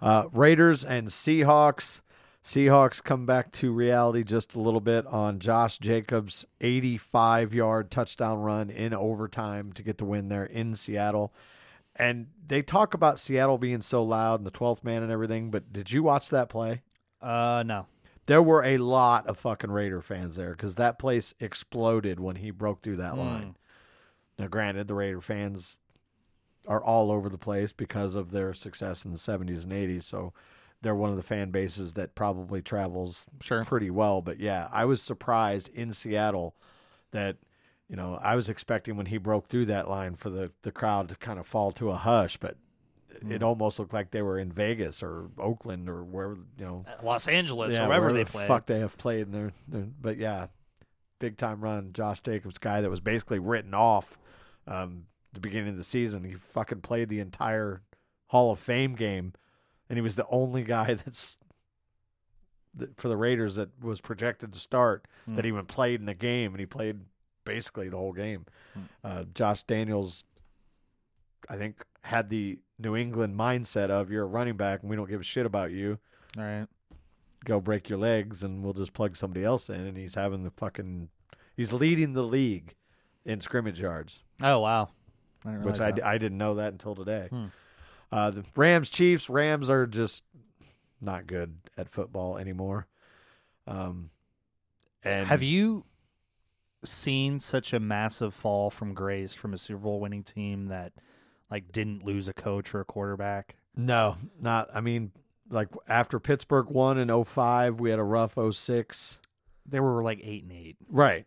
Uh, 0.00 0.28
Raiders 0.32 0.82
and 0.82 1.08
Seahawks. 1.08 2.00
Seahawks 2.42 3.02
come 3.04 3.26
back 3.26 3.52
to 3.52 3.70
reality 3.70 4.24
just 4.24 4.54
a 4.54 4.60
little 4.60 4.80
bit 4.80 5.04
on 5.08 5.40
Josh 5.40 5.78
Jacobs' 5.78 6.46
85 6.62 7.52
yard 7.52 7.90
touchdown 7.90 8.38
run 8.38 8.70
in 8.70 8.94
overtime 8.94 9.74
to 9.74 9.82
get 9.82 9.98
the 9.98 10.06
win 10.06 10.28
there 10.28 10.46
in 10.46 10.74
Seattle. 10.74 11.34
And 11.94 12.28
they 12.46 12.62
talk 12.62 12.94
about 12.94 13.20
Seattle 13.20 13.58
being 13.58 13.82
so 13.82 14.02
loud 14.02 14.40
and 14.40 14.46
the 14.46 14.50
12th 14.50 14.82
man 14.82 15.02
and 15.02 15.12
everything, 15.12 15.50
but 15.50 15.70
did 15.70 15.92
you 15.92 16.02
watch 16.02 16.30
that 16.30 16.48
play? 16.48 16.80
Uh, 17.20 17.62
no. 17.66 17.84
There 18.24 18.42
were 18.42 18.64
a 18.64 18.78
lot 18.78 19.26
of 19.26 19.36
fucking 19.38 19.70
Raider 19.70 20.00
fans 20.00 20.36
there 20.36 20.52
because 20.52 20.76
that 20.76 20.98
place 20.98 21.34
exploded 21.40 22.20
when 22.20 22.36
he 22.36 22.50
broke 22.50 22.80
through 22.80 22.96
that 22.96 23.12
Mm. 23.12 23.18
line. 23.18 23.56
Now, 24.38 24.48
granted, 24.48 24.88
the 24.88 24.94
Raider 24.94 25.20
fans 25.20 25.78
are 26.66 26.82
all 26.82 27.10
over 27.10 27.28
the 27.28 27.38
place 27.38 27.72
because 27.72 28.14
of 28.14 28.30
their 28.30 28.52
success 28.52 29.04
in 29.04 29.12
the 29.12 29.18
70s 29.18 29.62
and 29.62 29.72
80s. 29.72 30.02
So 30.02 30.32
they're 30.82 30.94
one 30.94 31.10
of 31.10 31.16
the 31.16 31.22
fan 31.22 31.50
bases 31.50 31.94
that 31.94 32.14
probably 32.14 32.60
travels 32.60 33.26
Sure. 33.40 33.64
pretty 33.64 33.90
well. 33.90 34.20
But 34.20 34.40
yeah, 34.40 34.68
I 34.72 34.84
was 34.84 35.00
surprised 35.00 35.68
in 35.68 35.92
Seattle 35.92 36.54
that, 37.12 37.36
you 37.88 37.96
know, 37.96 38.18
I 38.20 38.34
was 38.36 38.48
expecting 38.48 38.96
when 38.96 39.06
he 39.06 39.18
broke 39.18 39.46
through 39.46 39.66
that 39.66 39.88
line 39.88 40.16
for 40.16 40.28
the, 40.28 40.52
the 40.62 40.72
crowd 40.72 41.08
to 41.08 41.16
kind 41.16 41.38
of 41.38 41.46
fall 41.46 41.72
to 41.72 41.90
a 41.90 41.96
hush, 41.96 42.36
but 42.36 42.56
hmm. 43.22 43.32
it 43.32 43.42
almost 43.42 43.78
looked 43.78 43.94
like 43.94 44.10
they 44.10 44.22
were 44.22 44.38
in 44.38 44.52
Vegas 44.52 45.02
or 45.02 45.30
Oakland 45.38 45.88
or 45.88 46.02
wherever, 46.02 46.36
you 46.58 46.64
know, 46.64 46.84
uh, 46.86 47.04
Los 47.04 47.26
Angeles 47.28 47.72
yeah, 47.72 47.84
or 47.84 47.88
wherever 47.88 48.06
wherever 48.06 48.18
they 48.18 48.24
the 48.24 48.30
play. 48.30 48.46
Fuck, 48.46 48.66
they 48.66 48.80
have 48.80 48.98
played 48.98 49.26
in 49.26 49.32
there- 49.32 49.52
But 50.00 50.18
yeah, 50.18 50.48
big 51.18 51.38
time 51.38 51.60
run. 51.60 51.92
Josh 51.92 52.20
Jacobs, 52.20 52.58
guy 52.58 52.80
that 52.80 52.90
was 52.90 53.00
basically 53.00 53.38
written 53.38 53.72
off 53.72 54.18
um, 54.66 55.04
the 55.32 55.40
beginning 55.40 55.68
of 55.70 55.76
the 55.76 55.84
season. 55.84 56.24
He 56.24 56.34
fucking 56.34 56.80
played 56.80 57.08
the 57.08 57.20
entire 57.20 57.82
Hall 58.28 58.50
of 58.52 58.58
Fame 58.58 58.94
game, 58.94 59.32
and 59.88 59.96
he 59.96 60.00
was 60.02 60.16
the 60.16 60.26
only 60.30 60.62
guy 60.64 60.94
that's 61.04 61.38
that, 62.74 62.98
for 63.00 63.08
the 63.08 63.16
Raiders 63.16 63.56
that 63.56 63.70
was 63.82 64.00
projected 64.00 64.52
to 64.52 64.58
start 64.58 65.06
Hmm. 65.26 65.36
that 65.36 65.46
even 65.46 65.66
played 65.66 66.00
in 66.00 66.06
the 66.06 66.14
game, 66.14 66.52
and 66.52 66.60
he 66.60 66.66
played 66.66 67.00
basically 67.44 67.88
the 67.88 67.96
whole 67.96 68.12
game. 68.12 68.44
Uh, 69.02 69.24
Josh 69.34 69.62
Daniels, 69.62 70.22
I 71.48 71.56
think, 71.56 71.84
had 72.02 72.28
the 72.28 72.58
New 72.78 72.94
England 72.96 73.36
mindset 73.38 73.88
of 73.90 74.10
you're 74.10 74.24
a 74.24 74.26
running 74.26 74.56
back, 74.56 74.80
and 74.82 74.90
we 74.90 74.96
don't 74.96 75.08
give 75.08 75.20
a 75.20 75.24
shit 75.24 75.46
about 75.46 75.70
you 75.72 75.98
All 76.36 76.44
right. 76.44 76.66
go 77.44 77.58
break 77.60 77.88
your 77.88 77.98
legs 77.98 78.42
and 78.42 78.62
we'll 78.62 78.72
just 78.74 78.92
plug 78.92 79.16
somebody 79.16 79.44
else 79.44 79.68
in 79.70 79.80
and 79.80 79.96
he's 79.96 80.14
having 80.16 80.42
the 80.42 80.50
fucking 80.50 81.08
he's 81.56 81.72
leading 81.72 82.12
the 82.12 82.22
league 82.22 82.74
in 83.26 83.40
scrimmage 83.42 83.80
yards 83.80 84.22
Oh 84.42 84.60
wow. 84.60 84.88
I 85.44 85.50
which 85.58 85.80
I, 85.80 85.88
realize 85.88 85.94
d- 85.96 86.00
that. 86.00 86.06
I 86.06 86.18
didn't 86.18 86.38
know 86.38 86.54
that 86.54 86.72
until 86.72 86.94
today 86.94 87.26
Hmm. 87.30 87.46
uh, 88.10 88.30
the 88.30 88.44
rams 88.56 88.88
chiefs 88.88 89.28
rams 89.28 89.68
are 89.68 89.86
just 89.86 90.22
not 91.00 91.26
good 91.26 91.58
at 91.76 91.88
football 91.90 92.38
anymore 92.38 92.86
um, 93.66 94.08
and 95.02 95.26
Have 95.26 95.42
you 95.42 95.84
seen 96.84 97.40
such 97.40 97.72
a 97.72 97.80
massive 97.80 98.32
fall 98.34 98.70
from 98.70 98.94
grace 98.94 99.34
from 99.34 99.52
a 99.54 99.58
Super 99.58 99.80
Bowl 99.80 100.00
winning 100.00 100.22
team 100.22 100.66
that 100.66 100.92
like 101.50 101.72
didn't 101.72 102.04
lose 102.04 102.28
a 102.28 102.32
coach 102.32 102.74
or 102.74 102.80
a 102.80 102.84
quarterback? 102.84 103.56
no 103.76 104.16
not 104.40 104.68
i 104.74 104.80
mean 104.80 105.10
like 105.50 105.68
after 105.88 106.18
pittsburgh 106.18 106.66
won 106.70 106.96
in 106.98 107.24
05 107.24 107.78
we 107.80 107.90
had 107.90 107.98
a 107.98 108.02
rough 108.04 108.36
06 108.52 109.20
They 109.66 109.80
were 109.80 110.02
like 110.02 110.20
eight 110.22 110.44
and 110.44 110.52
eight. 110.52 110.76
Right. 110.88 111.26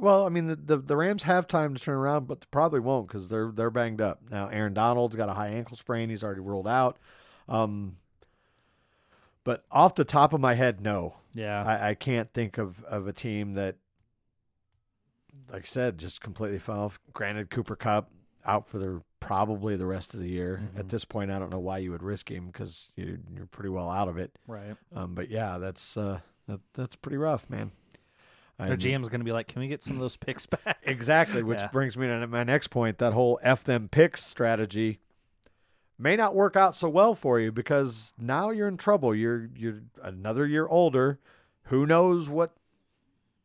Well, 0.00 0.24
I 0.24 0.28
mean, 0.28 0.46
the, 0.46 0.54
the, 0.56 0.76
the 0.76 0.96
Rams 0.96 1.24
have 1.24 1.48
time 1.48 1.74
to 1.74 1.82
turn 1.82 1.96
around, 1.96 2.28
but 2.28 2.40
they 2.40 2.46
probably 2.52 2.78
won't 2.80 3.08
because 3.08 3.28
they're 3.28 3.50
they're 3.50 3.70
banged 3.70 4.00
up 4.00 4.20
now. 4.30 4.46
Aaron 4.48 4.72
Donald's 4.74 5.16
got 5.16 5.28
a 5.28 5.34
high 5.34 5.48
ankle 5.48 5.76
sprain; 5.76 6.08
he's 6.08 6.22
already 6.22 6.40
ruled 6.40 6.68
out. 6.68 6.98
Um, 7.48 7.96
but 9.44 9.64
off 9.72 9.94
the 9.96 10.04
top 10.04 10.32
of 10.32 10.40
my 10.40 10.54
head, 10.54 10.80
no, 10.80 11.16
Yeah. 11.34 11.62
I, 11.64 11.90
I 11.90 11.94
can't 11.94 12.32
think 12.32 12.58
of 12.58 12.84
of 12.84 13.06
a 13.08 13.12
team 13.12 13.54
that, 13.54 13.76
like 15.50 15.62
I 15.62 15.66
said, 15.66 15.98
just 15.98 16.20
completely 16.20 16.58
fell 16.58 16.80
off. 16.84 17.00
Granted, 17.12 17.50
Cooper 17.50 17.74
Kupp 17.76 18.10
out 18.44 18.68
for 18.68 18.78
the 18.78 19.02
probably 19.20 19.74
the 19.76 19.86
rest 19.86 20.14
of 20.14 20.20
the 20.20 20.28
year. 20.28 20.68
At 20.76 20.86
Mhm. 20.86 20.90
this 20.90 21.04
point, 21.04 21.30
I 21.30 21.38
don't 21.38 21.50
know 21.50 21.58
why 21.58 21.78
you 21.78 21.90
would 21.90 22.02
risk 22.02 22.30
him 22.30 22.46
because 22.46 22.90
you, 22.94 23.18
you're 23.34 23.46
pretty 23.46 23.68
well 23.70 23.90
out 23.90 24.08
of 24.08 24.16
it. 24.16 24.30
right. 24.46 24.76
Um, 24.94 25.14
but 25.14 25.28
yeah, 25.30 25.58
that's 25.58 25.96
uh, 25.96 26.20
that, 26.46 26.60
that's 26.74 26.96
pretty 26.96 27.16
rough, 27.16 27.48
man. 27.50 27.72
Their 28.58 28.72
And- 28.72 28.82
GM's 28.82 29.08
gonna 29.08 29.24
be 29.24 29.32
like, 29.32 29.46
"Can 29.48 29.60
we 29.60 29.68
get 29.68 29.84
some 29.84 29.94
of 29.94 30.00
those 30.00 30.16
picks 30.16 30.46
back?" 30.64 30.78
Exactly, 30.82 31.42
which 31.42 31.60
Yeah. 31.60 31.68
brings 31.68 31.96
me 31.96 32.06
to 32.08 32.26
my 32.26 32.42
next 32.44 32.68
point. 32.68 32.98
That 32.98 33.12
whole 33.12 33.38
F 33.42 33.62
them 33.62 33.88
picks 33.88 34.24
strategy 34.24 34.98
may 35.98 36.16
not 36.16 36.34
work 36.34 36.56
out 36.56 36.74
so 36.76 36.88
well 36.88 37.14
for 37.14 37.38
you 37.40 37.50
because 37.52 38.12
now 38.18 38.50
you're 38.50 38.68
in 38.68 38.76
trouble. 38.76 39.14
You're 39.14 39.48
you're 39.54 39.82
another 40.02 40.46
year 40.46 40.66
older. 40.66 41.18
Who 41.64 41.86
knows 41.86 42.28
what 42.28 42.52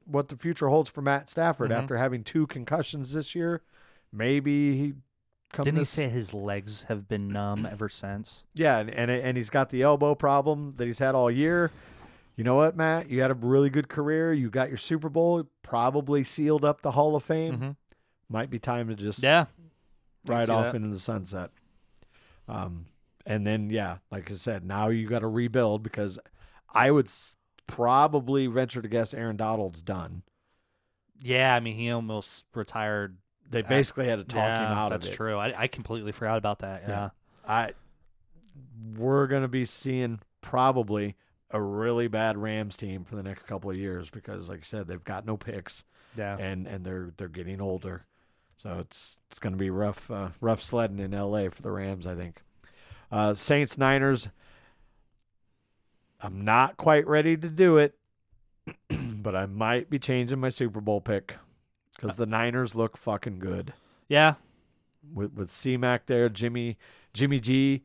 what 0.05 0.29
the 0.29 0.35
future 0.35 0.67
holds 0.67 0.89
for 0.89 1.01
Matt 1.01 1.29
Stafford 1.29 1.69
Mhm. 1.71 1.75
after 1.77 1.97
having 1.97 2.23
two 2.23 2.45
concussions 2.47 3.13
this 3.13 3.35
year? 3.35 3.61
Maybe 4.11 4.77
he 4.77 4.93
Didn't 5.61 5.77
he 5.77 5.85
say 5.85 6.09
his 6.09 6.33
legs 6.33 6.83
have 6.83 7.07
been 7.07 7.27
numb 7.27 7.65
ever 7.67 7.87
since? 7.87 8.43
yeah, 8.55 8.79
and, 8.79 8.89
and 8.89 9.09
and 9.11 9.37
he's 9.37 9.49
got 9.51 9.69
the 9.69 9.81
elbow 9.83 10.15
problem 10.15 10.73
that 10.77 10.87
he's 10.87 10.99
had 10.99 11.13
all 11.15 11.29
year. 11.31 11.69
You 12.35 12.43
know 12.43 12.55
what, 12.55 12.75
Matt? 12.75 13.09
You 13.09 13.21
had 13.21 13.31
a 13.31 13.35
really 13.35 13.69
good 13.69 13.87
career. 13.89 14.33
You 14.33 14.49
got 14.49 14.69
your 14.69 14.77
Super 14.77 15.09
Bowl. 15.09 15.43
Probably 15.61 16.23
sealed 16.23 16.65
up 16.65 16.81
the 16.81 16.91
Hall 16.91 17.15
of 17.15 17.23
Fame. 17.23 17.57
Mhm. 17.57 17.75
Might 18.29 18.49
be 18.49 18.57
time 18.59 18.87
to 18.87 18.95
just 18.95 19.21
Yeah. 19.21 19.45
I 20.27 20.31
ride 20.31 20.49
off 20.49 20.65
that. 20.71 20.75
into 20.75 20.87
the 20.89 20.99
sunset. 20.99 21.51
Um, 22.47 22.87
and 23.25 23.45
then 23.45 23.69
yeah, 23.69 23.97
like 24.11 24.31
I 24.31 24.33
said, 24.33 24.65
now 24.65 24.87
you 24.89 25.07
got 25.07 25.19
to 25.19 25.27
rebuild 25.27 25.83
because 25.83 26.17
I 26.73 26.89
would 26.91 27.05
s- 27.07 27.35
probably 27.67 28.47
venture 28.47 28.81
to 28.81 28.87
guess 28.87 29.13
Aaron 29.13 29.37
Donald's 29.37 29.81
done. 29.81 30.23
Yeah, 31.21 31.55
I 31.55 31.59
mean, 31.59 31.75
he 31.75 31.89
almost 31.91 32.45
retired. 32.55 33.17
They 33.49 33.59
I- 33.59 33.61
basically 33.67 34.07
had 34.07 34.17
to 34.17 34.23
talk 34.25 34.37
yeah, 34.43 34.65
him 34.71 34.77
out 34.77 34.89
that's 34.89 35.05
of 35.07 35.13
it. 35.13 35.15
true. 35.15 35.37
I, 35.37 35.53
I 35.63 35.67
completely 35.67 36.11
forgot 36.11 36.37
about 36.37 36.59
that. 36.59 36.81
Yeah. 36.83 36.89
Yeah. 36.89 37.09
I 37.45 37.71
we're 38.95 39.27
gonna 39.27 39.47
be 39.47 39.65
seeing 39.65 40.19
probably 40.41 41.15
a 41.53 41.61
really 41.61 42.07
bad 42.09 42.37
Rams 42.37 42.75
team 42.75 43.03
for 43.05 43.15
the 43.15 43.23
next 43.23 43.43
couple 43.47 43.69
of 43.69 43.77
years 43.77 44.09
because, 44.09 44.49
like 44.49 44.59
I 44.59 44.63
said, 44.63 44.87
they've 44.87 45.03
got 45.03 45.25
no 45.25 45.37
picks 45.37 45.83
Yeah. 46.17 46.35
and 46.37 46.67
and 46.67 46.83
they're 46.85 47.11
they're 47.17 47.27
getting 47.29 47.61
older, 47.61 48.05
so 48.57 48.79
it's 48.79 49.17
it's 49.31 49.39
going 49.39 49.53
to 49.53 49.59
be 49.59 49.69
rough 49.69 50.09
uh, 50.11 50.29
rough 50.41 50.61
sledding 50.63 50.99
in 50.99 51.13
L.A. 51.13 51.49
for 51.49 51.61
the 51.61 51.71
Rams. 51.71 52.05
I 52.07 52.15
think. 52.15 52.41
Uh, 53.11 53.33
Saints 53.35 53.77
Niners. 53.77 54.27
I'm 56.21 56.45
not 56.45 56.77
quite 56.77 57.05
ready 57.07 57.35
to 57.35 57.49
do 57.49 57.77
it, 57.77 57.95
but 58.89 59.35
I 59.35 59.45
might 59.45 59.89
be 59.89 59.99
changing 59.99 60.39
my 60.39 60.49
Super 60.49 60.79
Bowl 60.81 61.01
pick 61.01 61.35
because 61.95 62.15
the 62.15 62.25
Niners 62.25 62.75
look 62.75 62.97
fucking 62.97 63.39
good 63.39 63.73
Yeah. 64.07 64.35
with 65.13 65.33
with 65.33 65.51
C-Mac 65.51 66.05
there. 66.05 66.29
Jimmy 66.29 66.77
Jimmy 67.13 67.39
G 67.39 67.83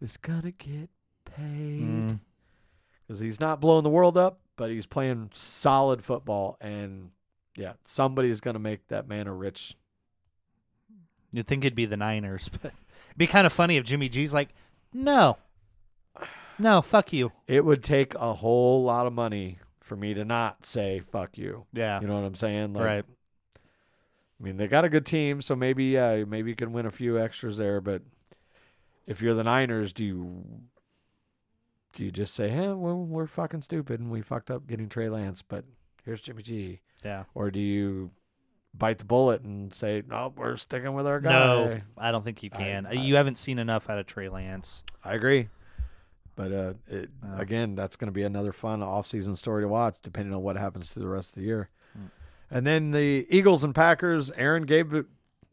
is 0.00 0.16
gonna 0.16 0.50
get 0.50 0.90
paid 1.24 1.80
Mm. 1.82 2.20
Because 3.10 3.18
he's 3.18 3.40
not 3.40 3.60
blowing 3.60 3.82
the 3.82 3.90
world 3.90 4.16
up, 4.16 4.38
but 4.54 4.70
he's 4.70 4.86
playing 4.86 5.30
solid 5.34 6.04
football, 6.04 6.56
and 6.60 7.10
yeah, 7.56 7.72
somebody's 7.84 8.40
gonna 8.40 8.60
make 8.60 8.86
that 8.86 9.08
man 9.08 9.26
a 9.26 9.34
rich. 9.34 9.76
You'd 11.32 11.48
think 11.48 11.64
it'd 11.64 11.74
be 11.74 11.86
the 11.86 11.96
Niners, 11.96 12.48
but 12.62 12.66
it'd 12.66 13.18
be 13.18 13.26
kind 13.26 13.48
of 13.48 13.52
funny 13.52 13.76
if 13.78 13.84
Jimmy 13.84 14.08
G's 14.08 14.32
like, 14.32 14.50
no, 14.92 15.38
no, 16.56 16.80
fuck 16.80 17.12
you. 17.12 17.32
It 17.48 17.64
would 17.64 17.82
take 17.82 18.14
a 18.14 18.32
whole 18.32 18.84
lot 18.84 19.08
of 19.08 19.12
money 19.12 19.58
for 19.80 19.96
me 19.96 20.14
to 20.14 20.24
not 20.24 20.64
say 20.64 21.00
"fuck 21.00 21.36
you." 21.36 21.66
Yeah. 21.72 22.00
You 22.00 22.06
know 22.06 22.14
what 22.14 22.24
I'm 22.24 22.36
saying? 22.36 22.74
Like, 22.74 22.84
right. 22.84 23.04
I 23.56 24.44
mean, 24.44 24.56
they 24.56 24.68
got 24.68 24.84
a 24.84 24.88
good 24.88 25.04
team, 25.04 25.42
so 25.42 25.56
maybe 25.56 25.86
yeah, 25.86 26.22
maybe 26.28 26.50
you 26.50 26.56
can 26.56 26.72
win 26.72 26.86
a 26.86 26.92
few 26.92 27.18
extras 27.18 27.56
there. 27.56 27.80
But 27.80 28.02
if 29.04 29.20
you're 29.20 29.34
the 29.34 29.42
Niners, 29.42 29.92
do 29.92 30.04
you 30.04 30.44
do 31.92 32.04
you 32.04 32.10
just 32.10 32.34
say, 32.34 32.48
"Hey, 32.48 32.68
we're, 32.68 32.94
we're 32.94 33.26
fucking 33.26 33.62
stupid 33.62 34.00
and 34.00 34.10
we 34.10 34.22
fucked 34.22 34.50
up 34.50 34.66
getting 34.66 34.88
Trey 34.88 35.08
Lance, 35.08 35.42
but 35.42 35.64
here's 36.04 36.20
Jimmy 36.20 36.42
G," 36.42 36.80
Yeah. 37.04 37.24
or 37.34 37.50
do 37.50 37.58
you 37.60 38.10
bite 38.72 38.98
the 38.98 39.04
bullet 39.04 39.42
and 39.42 39.74
say, 39.74 40.02
"No, 40.08 40.32
we're 40.36 40.56
sticking 40.56 40.94
with 40.94 41.06
our 41.06 41.20
guy"? 41.20 41.30
No, 41.32 41.80
I 41.98 42.10
don't 42.12 42.22
think 42.24 42.42
you 42.42 42.50
can. 42.50 42.86
I- 42.86 42.92
you 42.92 43.16
haven't 43.16 43.38
seen 43.38 43.58
enough 43.58 43.90
out 43.90 43.98
of 43.98 44.06
Trey 44.06 44.28
Lance. 44.28 44.82
I 45.04 45.14
agree. 45.14 45.48
But 46.36 46.52
uh, 46.52 46.74
it, 46.86 47.10
Uh. 47.22 47.36
again, 47.36 47.74
that's 47.74 47.96
going 47.96 48.06
to 48.08 48.12
be 48.12 48.22
another 48.22 48.52
fun 48.52 48.82
off-season 48.82 49.36
story 49.36 49.62
to 49.62 49.68
watch, 49.68 49.96
depending 50.02 50.32
on 50.34 50.42
what 50.42 50.56
happens 50.56 50.88
to 50.90 50.98
the 51.00 51.08
rest 51.08 51.30
of 51.30 51.34
the 51.34 51.42
year. 51.42 51.68
Hmm. 51.92 52.06
And 52.50 52.66
then 52.66 52.92
the 52.92 53.26
Eagles 53.28 53.62
and 53.64 53.74
Packers. 53.74 54.30
Aaron 54.32 54.62
gave 54.64 54.94
it 54.94 55.06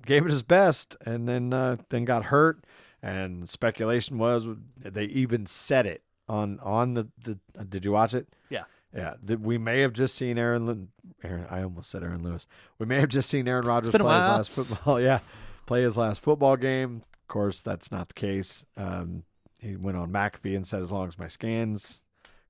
gave 0.06 0.26
it 0.26 0.32
his 0.32 0.44
best, 0.44 0.96
and 1.06 1.28
then 1.28 1.52
uh, 1.54 1.78
then 1.90 2.06
got 2.06 2.26
hurt. 2.26 2.64
And 3.02 3.50
speculation 3.50 4.18
was 4.18 4.48
they 4.78 5.06
even 5.06 5.46
said 5.46 5.86
it 5.86 6.04
on 6.30 6.60
on 6.62 6.94
the, 6.94 7.08
the 7.24 7.38
uh, 7.58 7.64
Did 7.68 7.86
you 7.86 7.92
watch 7.92 8.14
it? 8.14 8.28
Yeah. 8.50 8.64
Yeah, 8.96 9.16
that 9.24 9.42
we 9.42 9.58
may 9.58 9.82
have 9.82 9.94
just 9.94 10.16
seen 10.16 10.38
Aaron, 10.38 10.88
Aaron. 11.24 11.46
I 11.50 11.62
almost 11.62 11.90
said 11.90 12.04
Aaron 12.04 12.24
Lewis. 12.24 12.48
We 12.80 12.86
may 12.86 13.00
have 13.00 13.10
just 13.10 13.30
seen 13.30 13.48
Aaron 13.48 13.68
Rodgers 13.68 13.92
play 13.92 14.00
his 14.00 14.28
last 14.28 14.50
football. 14.52 15.02
Yeah, 15.02 15.20
play 15.66 15.84
his 15.84 15.98
last 15.98 16.22
football 16.22 16.56
game. 16.56 17.04
Of 17.14 17.28
course, 17.28 17.60
that's 17.60 17.92
not 17.92 18.08
the 18.08 18.14
case. 18.14 18.64
Um, 18.78 19.24
he 19.60 19.76
went 19.76 19.98
on 19.98 20.10
McAfee 20.12 20.56
and 20.56 20.66
said, 20.66 20.82
as 20.82 20.92
long 20.92 21.08
as 21.10 21.20
my 21.20 21.28
scans 21.28 22.00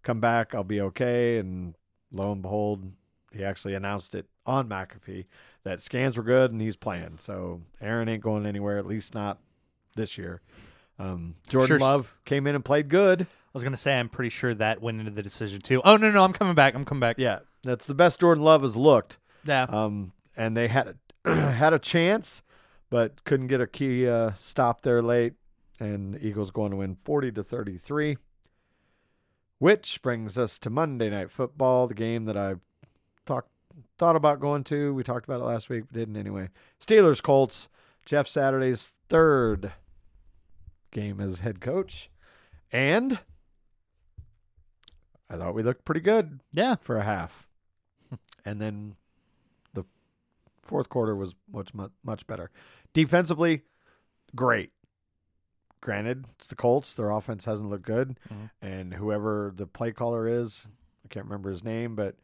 come 0.03 0.19
back, 0.19 0.53
I'll 0.53 0.63
be 0.63 0.80
okay. 0.82 1.38
And 1.39 1.73
lo 2.11 2.32
and 2.32 2.41
behold, 2.43 2.91
he 3.34 3.43
actually 3.43 3.73
announced 3.73 4.13
it 4.13 4.28
on 4.45 4.69
McAfee 4.69 5.25
that 5.63 5.82
scans 5.82 6.15
were 6.17 6.23
good 6.23 6.51
and 6.51 6.61
he's 6.61 6.75
playing. 6.75 7.17
So 7.19 7.61
Aaron 7.82 8.07
ain't 8.07 8.23
going 8.23 8.45
anywhere, 8.45 8.78
at 8.78 8.86
least 8.86 9.13
not 9.15 9.39
this 9.95 10.17
year. 10.17 10.41
Um, 10.99 11.36
Jordan 11.49 11.67
Sure. 11.67 11.80
Love 11.80 12.15
came 12.25 12.47
in 12.47 12.55
and 12.55 12.63
played 12.63 12.89
good. 12.89 13.28
I 13.58 13.60
was 13.60 13.64
gonna 13.64 13.78
say 13.78 13.97
I'm 13.97 14.10
pretty 14.10 14.30
sure 14.30 14.53
that 14.53 14.84
went 14.84 14.99
into 14.99 15.10
the 15.10 15.24
decision 15.24 15.62
too. 15.62 15.82
Oh 15.84 15.97
no, 15.97 16.12
no, 16.12 16.24
I'm 16.24 16.32
coming 16.32 16.53
back. 16.53 16.76
I'm 16.76 16.86
coming 16.86 16.99
back. 16.99 17.16
Yeah, 17.18 17.39
that's 17.64 17.88
the 17.88 17.95
best 17.95 18.20
Jordan 18.20 18.43
Love 18.43 18.62
has 18.62 18.76
looked. 18.76 19.18
Yeah. 19.45 19.64
Um, 19.64 20.12
and 20.36 20.55
they 20.55 20.68
had 20.68 20.95
a, 21.26 21.36
had 21.53 21.74
a 21.74 21.80
chance, 21.80 22.43
but 22.91 23.24
couldn't 23.24 23.47
get 23.47 23.60
a 23.60 23.66
key 23.66 24.08
uh, 24.08 24.34
stop 24.38 24.82
there 24.82 25.01
late. 25.01 25.34
And 25.80 26.14
the 26.14 26.24
Eagles 26.24 26.51
going 26.51 26.70
to 26.70 26.78
win 26.78 26.93
forty 26.93 27.32
to 27.32 27.43
thirty 27.43 27.78
three. 27.80 28.18
Which 29.58 30.03
brings 30.03 30.38
us 30.38 30.60
to 30.60 30.70
Monday 30.70 31.10
Night 31.10 31.32
Football, 31.32 31.88
the 31.88 31.95
game 31.95 32.26
that 32.26 32.38
I 32.38 32.58
talked 33.26 33.49
thought 33.97 34.16
about 34.16 34.39
going 34.39 34.64
to. 34.66 34.93
We 34.93 35.03
talked 35.03 35.26
about 35.26 35.41
it 35.41 35.45
last 35.45 35.68
week, 35.68 35.86
but 35.88 35.97
didn't 35.97 36.16
anyway. 36.16 36.49
Steelers 36.80 37.24
Colts. 37.24 37.70
Jeff 38.05 38.28
Saturday's 38.28 38.88
third 39.10 39.74
game 40.91 41.20
as 41.20 41.39
head 41.39 41.60
coach, 41.60 42.10
and 42.72 43.20
I 45.30 45.38
thought 45.38 45.53
we 45.53 45.63
looked 45.63 45.86
pretty 45.86 46.01
good 46.01 46.39
yeah. 46.53 46.75
for 46.75 46.97
a 46.97 47.03
half, 47.03 47.47
and 48.45 48.61
then 48.61 48.95
the 49.73 49.84
fourth 50.63 50.89
quarter 50.89 51.15
was 51.15 51.36
much 51.51 51.73
much 51.73 51.91
much 52.03 52.25
better. 52.28 52.49
Defensively, 52.93 53.63
great. 54.36 54.71
Granted, 55.82 56.25
it's 56.38 56.47
the 56.47 56.55
Colts; 56.55 56.93
their 56.93 57.11
offense 57.11 57.45
hasn't 57.45 57.69
looked 57.69 57.86
good, 57.86 58.19
Mhm. 58.30 58.49
and 58.61 58.93
whoever 58.95 59.53
the 59.55 59.67
play 59.67 59.91
caller 59.91 60.28
is, 60.28 60.67
I 61.05 61.07
can't 61.09 61.25
remember 61.25 61.51
his 61.51 61.63
name, 61.63 61.95
but 61.95 62.15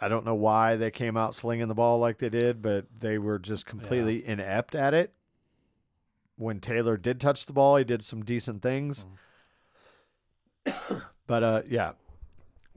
I 0.00 0.08
don't 0.08 0.24
know 0.24 0.34
why 0.34 0.76
they 0.76 0.90
came 0.90 1.16
out 1.16 1.34
slinging 1.34 1.68
the 1.68 1.74
ball 1.74 1.98
like 1.98 2.18
they 2.18 2.28
did, 2.28 2.62
but 2.62 2.86
they 3.00 3.18
were 3.18 3.38
just 3.38 3.66
completely 3.66 4.24
inept 4.26 4.74
at 4.74 4.94
it. 4.94 5.12
When 6.36 6.60
Taylor 6.60 6.96
did 6.96 7.20
touch 7.20 7.46
the 7.46 7.52
ball, 7.52 7.76
he 7.76 7.84
did 7.84 8.04
some 8.04 8.24
decent 8.24 8.62
things. 8.62 9.06
but 11.26 11.42
uh 11.42 11.62
yeah, 11.66 11.92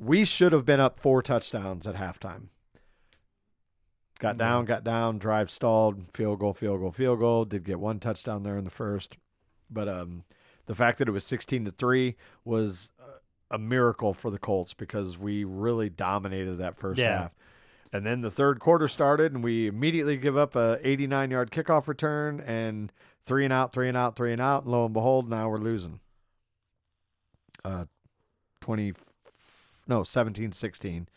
we 0.01 0.25
should 0.25 0.51
have 0.51 0.65
been 0.65 0.79
up 0.79 0.99
four 0.99 1.21
touchdowns 1.21 1.85
at 1.85 1.95
halftime. 1.95 2.47
Got 4.19 4.37
down, 4.37 4.65
got 4.65 4.83
down, 4.83 5.17
drive 5.17 5.49
stalled, 5.49 6.05
field 6.13 6.39
goal, 6.39 6.53
field 6.53 6.79
goal, 6.79 6.91
field 6.91 7.19
goal. 7.19 7.45
Did 7.45 7.63
get 7.63 7.79
one 7.79 7.99
touchdown 7.99 8.43
there 8.43 8.57
in 8.57 8.63
the 8.65 8.69
first, 8.69 9.17
but 9.69 9.87
um, 9.89 10.23
the 10.67 10.75
fact 10.75 10.99
that 10.99 11.07
it 11.07 11.11
was 11.11 11.23
sixteen 11.23 11.65
to 11.65 11.71
three 11.71 12.15
was 12.45 12.89
a 13.49 13.57
miracle 13.57 14.13
for 14.13 14.29
the 14.29 14.37
Colts 14.39 14.73
because 14.73 15.17
we 15.17 15.43
really 15.43 15.89
dominated 15.89 16.55
that 16.57 16.77
first 16.77 16.99
Yeah. 16.99 17.17
half. 17.23 17.31
And 17.91 18.05
then 18.05 18.21
the 18.21 18.31
third 18.31 18.59
quarter 18.61 18.87
started, 18.87 19.33
and 19.33 19.43
we 19.43 19.67
immediately 19.67 20.15
give 20.15 20.37
up 20.37 20.55
a 20.55 20.79
89 20.81 21.29
yard 21.31 21.51
kickoff 21.51 21.87
return 21.89 22.39
and 22.39 22.89
three 23.25 23.43
and 23.43 23.51
out, 23.51 23.73
three 23.73 23.89
and 23.89 23.97
out, 23.97 24.15
three 24.15 24.31
and 24.31 24.39
out. 24.41 24.63
And 24.63 24.71
lo 24.71 24.85
and 24.85 24.93
behold, 24.93 25.29
now 25.29 25.49
we're 25.49 25.57
losing. 25.57 25.99
Uh, 27.65 27.85
20, 28.61 28.93
no, 29.91 30.03
17 30.03 30.53
16. 30.53 31.09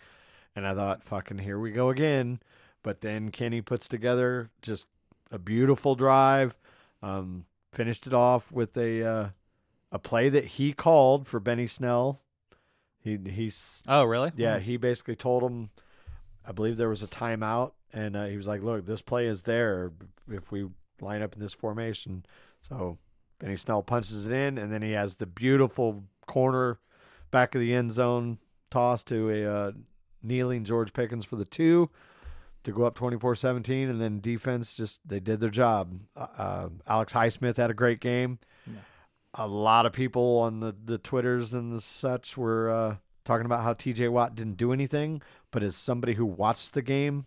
And 0.57 0.67
I 0.67 0.75
thought, 0.75 1.05
fucking, 1.05 1.39
here 1.39 1.61
we 1.61 1.71
go 1.71 1.91
again. 1.91 2.41
But 2.83 3.03
then 3.03 3.31
Kenny 3.31 3.61
puts 3.61 3.87
together 3.87 4.51
just 4.63 4.89
a 5.31 5.39
beautiful 5.39 5.95
drive, 5.95 6.57
um, 7.01 7.47
finished 7.73 8.07
it 8.07 8.13
off 8.13 8.51
with 8.53 8.77
a 8.77 9.03
uh, 9.03 9.29
a 9.93 9.99
play 9.99 10.29
that 10.29 10.45
he 10.45 10.73
called 10.73 11.27
for 11.29 11.39
Benny 11.41 11.67
Snell. 11.67 12.21
He 12.99 13.17
he's 13.17 13.83
Oh 13.87 14.05
really? 14.05 14.33
yeah, 14.37 14.59
he 14.59 14.77
basically 14.77 15.17
told 15.17 15.45
him, 15.45 15.71
I 16.47 16.53
believe 16.53 16.77
there 16.77 16.89
was 16.89 17.03
a 17.03 17.09
timeout, 17.09 17.73
and 17.93 18.17
uh, 18.17 18.27
he 18.27 18.37
was 18.37 18.47
like, 18.47 18.63
"Look, 18.63 18.87
this 18.87 19.03
play 19.03 19.27
is 19.27 19.43
there 19.43 19.93
if 20.31 20.53
we 20.53 20.67
line 21.01 21.23
up 21.23 21.35
in 21.35 21.41
this 21.41 21.55
formation." 21.55 22.27
So 22.61 22.99
Benny 23.39 23.57
Snell 23.57 23.83
punches 23.83 24.27
it 24.27 24.33
in, 24.33 24.59
and 24.59 24.73
then 24.73 24.83
he 24.83 24.93
has 24.93 25.15
the 25.15 25.27
beautiful 25.27 26.05
corner 26.27 26.81
back 27.31 27.55
of 27.55 27.61
the 27.61 27.75
end 27.75 27.93
zone 27.93 28.39
toss 28.71 29.03
to 29.05 29.31
a 29.31 29.51
uh, 29.51 29.73
kneeling 30.23 30.65
George 30.65 30.93
Pickens 30.93 31.25
for 31.25 31.37
the 31.37 31.45
two 31.45 31.91
to 32.65 32.73
go 32.73 32.85
up 32.85 32.99
24-17 32.99 33.91
and 33.91 34.01
then 34.01 34.21
defense 34.21 34.73
just 34.73 35.07
they 35.07 35.21
did 35.21 35.41
their 35.41 35.51
job. 35.51 36.01
Uh, 36.17 36.27
uh, 36.37 36.69
alex 36.87 37.13
highsmith 37.13 37.57
had 37.57 37.71
a 37.71 37.75
great 37.75 38.01
game. 38.01 38.39
A 39.37 39.49
lot 39.49 39.85
of 39.85 39.93
people 39.93 40.39
on 40.39 40.61
the, 40.61 40.75
the 40.85 40.97
twitters 40.97 41.53
and 41.53 41.73
the 41.77 41.81
such 41.81 42.37
were 42.37 42.71
uh, 42.71 42.97
talking 43.25 43.47
about 43.47 43.65
how 43.65 43.75
tj 43.75 44.09
watt 44.09 44.35
didn't 44.35 44.57
do 44.57 44.73
anything 44.73 45.21
but 45.51 45.63
as 45.63 45.75
somebody 45.75 46.15
who 46.15 46.25
watched 46.25 46.73
the 46.73 46.83
game 46.83 47.27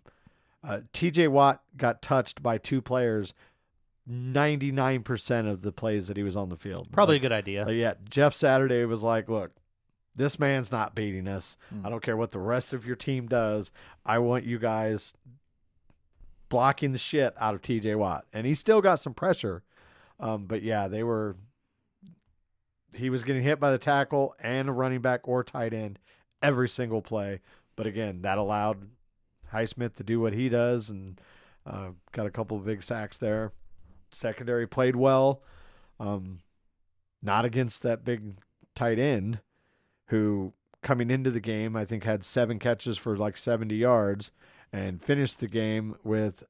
uh, 0.63 0.79
tj 0.93 1.27
watt 1.27 1.61
got 1.75 2.01
touched 2.01 2.41
by 2.41 2.57
two 2.57 2.81
players 2.81 3.33
99% 4.09 5.49
of 5.49 5.61
the 5.61 5.71
plays 5.71 6.07
that 6.07 6.15
he 6.15 6.23
was 6.23 6.37
on 6.37 6.49
the 6.49 6.55
field. 6.55 6.87
Probably 6.91 7.17
a 7.17 7.19
good 7.19 7.33
idea. 7.33 7.65
like, 7.65 7.75
yeah, 7.75 7.95
Jeff 8.09 8.33
Saturday 8.33 8.85
was 8.85 9.03
like, 9.03 9.27
"Look, 9.27 9.51
this 10.17 10.39
man's 10.39 10.71
not 10.71 10.95
beating 10.95 11.27
us. 11.27 11.57
Mm. 11.73 11.85
I 11.85 11.89
don't 11.89 12.03
care 12.03 12.17
what 12.17 12.31
the 12.31 12.39
rest 12.39 12.73
of 12.73 12.85
your 12.85 12.95
team 12.95 13.27
does. 13.27 13.71
I 14.05 14.19
want 14.19 14.43
you 14.43 14.59
guys 14.59 15.13
blocking 16.49 16.91
the 16.91 16.97
shit 16.97 17.33
out 17.39 17.55
of 17.55 17.61
TJ 17.61 17.95
Watt." 17.95 18.25
And 18.33 18.45
he 18.45 18.55
still 18.55 18.81
got 18.81 18.99
some 18.99 19.13
pressure. 19.13 19.63
Um, 20.19 20.45
but 20.45 20.63
yeah, 20.63 20.87
they 20.87 21.03
were 21.03 21.35
he 22.93 23.09
was 23.09 23.23
getting 23.23 23.43
hit 23.43 23.59
by 23.59 23.71
the 23.71 23.77
tackle 23.77 24.35
and 24.41 24.67
a 24.67 24.71
running 24.71 25.01
back 25.01 25.21
or 25.27 25.43
tight 25.43 25.73
end 25.73 25.99
every 26.41 26.67
single 26.67 27.01
play. 27.01 27.41
But 27.75 27.85
again, 27.85 28.21
that 28.23 28.37
allowed 28.37 28.87
Highsmith 29.53 29.95
to 29.95 30.03
do 30.03 30.19
what 30.19 30.33
he 30.33 30.49
does 30.49 30.89
and 30.89 31.21
uh, 31.65 31.89
got 32.11 32.25
a 32.25 32.31
couple 32.31 32.57
of 32.57 32.65
big 32.65 32.83
sacks 32.83 33.17
there. 33.17 33.51
Secondary 34.11 34.67
played 34.67 34.95
well. 34.95 35.43
Um, 35.99 36.39
not 37.21 37.45
against 37.45 37.81
that 37.83 38.03
big 38.03 38.37
tight 38.75 38.99
end 38.99 39.41
who 40.07 40.53
coming 40.81 41.09
into 41.09 41.31
the 41.31 41.39
game, 41.39 41.75
I 41.75 41.85
think 41.85 42.03
had 42.03 42.23
seven 42.23 42.59
catches 42.59 42.97
for 42.97 43.17
like 43.17 43.37
70 43.37 43.75
yards 43.75 44.31
and 44.71 45.01
finished 45.03 45.39
the 45.39 45.47
game 45.47 45.95
with 46.03 46.43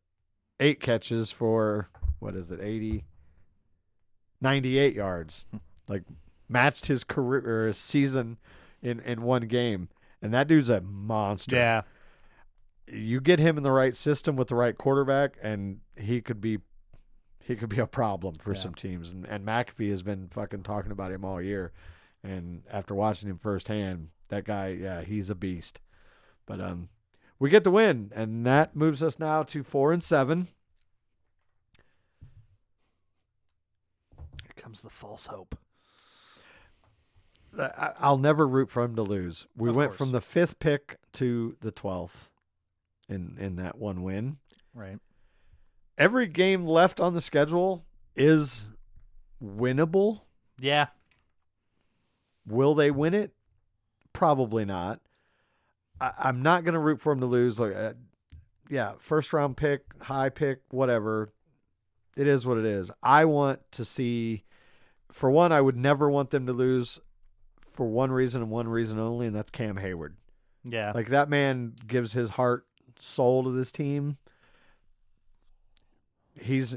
eight 0.59 0.79
catches 0.79 1.31
for 1.31 1.89
what 2.19 2.35
is 2.35 2.51
it, 2.51 2.59
80, 2.61 3.03
98 4.41 4.93
yards. 4.95 5.45
Hmm. 5.51 5.57
like 5.87 6.03
matched 6.49 6.85
his 6.87 7.03
career 7.03 7.63
or 7.63 7.67
his 7.67 7.77
season 7.77 8.37
in, 8.81 8.99
in 9.01 9.21
one 9.21 9.47
game. 9.47 9.89
And 10.21 10.33
that 10.33 10.47
dude's 10.47 10.69
a 10.69 10.81
monster. 10.81 11.55
Yeah. 11.55 11.81
You 12.87 13.19
get 13.19 13.39
him 13.39 13.57
in 13.57 13.63
the 13.63 13.71
right 13.71 13.95
system 13.95 14.35
with 14.37 14.47
the 14.47 14.55
right 14.55 14.77
quarterback, 14.77 15.33
and 15.43 15.81
he 15.97 16.21
could 16.21 16.39
be 16.39 16.59
he 17.43 17.55
could 17.55 17.69
be 17.69 17.79
a 17.79 17.87
problem 17.87 18.35
for 18.35 18.53
Yeah. 18.53 18.59
some 18.59 18.73
teams. 18.73 19.09
And, 19.09 19.25
and 19.25 19.45
McAfee 19.45 19.89
has 19.89 20.03
been 20.03 20.27
fucking 20.29 20.63
talking 20.63 20.91
about 20.91 21.11
him 21.11 21.23
all 21.25 21.41
year. 21.41 21.71
And 22.23 22.63
after 22.71 22.93
watching 22.93 23.29
him 23.29 23.37
firsthand, 23.37 24.09
that 24.29 24.43
guy, 24.43 24.69
yeah, 24.69 25.01
he's 25.01 25.29
a 25.29 25.35
beast. 25.35 25.79
But 26.45 26.59
um, 26.61 26.89
we 27.39 27.49
get 27.49 27.63
the 27.63 27.71
win, 27.71 28.11
and 28.15 28.45
that 28.45 28.75
moves 28.75 29.01
us 29.03 29.19
now 29.19 29.43
to 29.43 29.63
four 29.63 29.93
and 29.93 30.03
seven. 30.03 30.47
Here 34.43 34.53
comes 34.55 34.81
the 34.81 34.89
false 34.89 35.27
hope. 35.27 35.57
I, 37.57 37.91
I'll 37.99 38.17
never 38.17 38.47
root 38.47 38.69
for 38.69 38.83
him 38.83 38.95
to 38.95 39.01
lose. 39.03 39.45
We 39.55 39.69
Of 39.69 39.75
went 39.75 39.89
course. 39.91 39.97
from 39.97 40.11
the 40.11 40.21
fifth 40.21 40.59
pick 40.59 40.97
to 41.13 41.55
the 41.61 41.71
twelfth 41.71 42.29
in 43.09 43.37
in 43.39 43.55
that 43.55 43.77
one 43.77 44.03
win. 44.03 44.37
Right. 44.73 44.99
Every 45.97 46.27
game 46.27 46.65
left 46.65 46.99
on 46.99 47.13
the 47.13 47.21
schedule 47.21 47.85
is 48.15 48.69
winnable. 49.43 50.21
Yeah. 50.59 50.87
Will 52.47 52.73
they 52.75 52.91
win 52.91 53.13
it? 53.13 53.33
Probably 54.13 54.65
not. 54.65 55.01
I, 55.99 56.11
I'm 56.17 56.41
not 56.41 56.63
going 56.63 56.73
to 56.73 56.79
root 56.79 57.01
for 57.01 57.11
them 57.13 57.19
to 57.21 57.25
lose. 57.27 57.59
Like, 57.59 57.75
uh, 57.75 57.93
yeah, 58.69 58.93
first 58.99 59.33
round 59.33 59.57
pick, 59.57 59.81
high 60.01 60.29
pick, 60.29 60.61
whatever. 60.69 61.31
It 62.15 62.27
is 62.27 62.45
what 62.45 62.57
it 62.57 62.65
is. 62.65 62.89
I 63.03 63.25
want 63.25 63.59
to 63.73 63.85
see. 63.85 64.43
For 65.11 65.29
one, 65.29 65.51
I 65.51 65.61
would 65.61 65.77
never 65.77 66.09
want 66.09 66.31
them 66.31 66.45
to 66.47 66.53
lose. 66.53 66.99
For 67.73 67.85
one 67.85 68.11
reason 68.11 68.41
and 68.41 68.49
one 68.49 68.67
reason 68.67 68.97
only, 68.97 69.27
and 69.27 69.35
that's 69.35 69.51
Cam 69.51 69.75
Heyward. 69.77 70.13
Yeah. 70.63 70.91
Like 70.95 71.09
that 71.09 71.29
man 71.29 71.73
gives 71.85 72.11
his 72.13 72.31
heart, 72.31 72.65
soul 72.99 73.43
to 73.43 73.51
this 73.51 73.71
team. 73.71 74.17
He's 76.39 76.75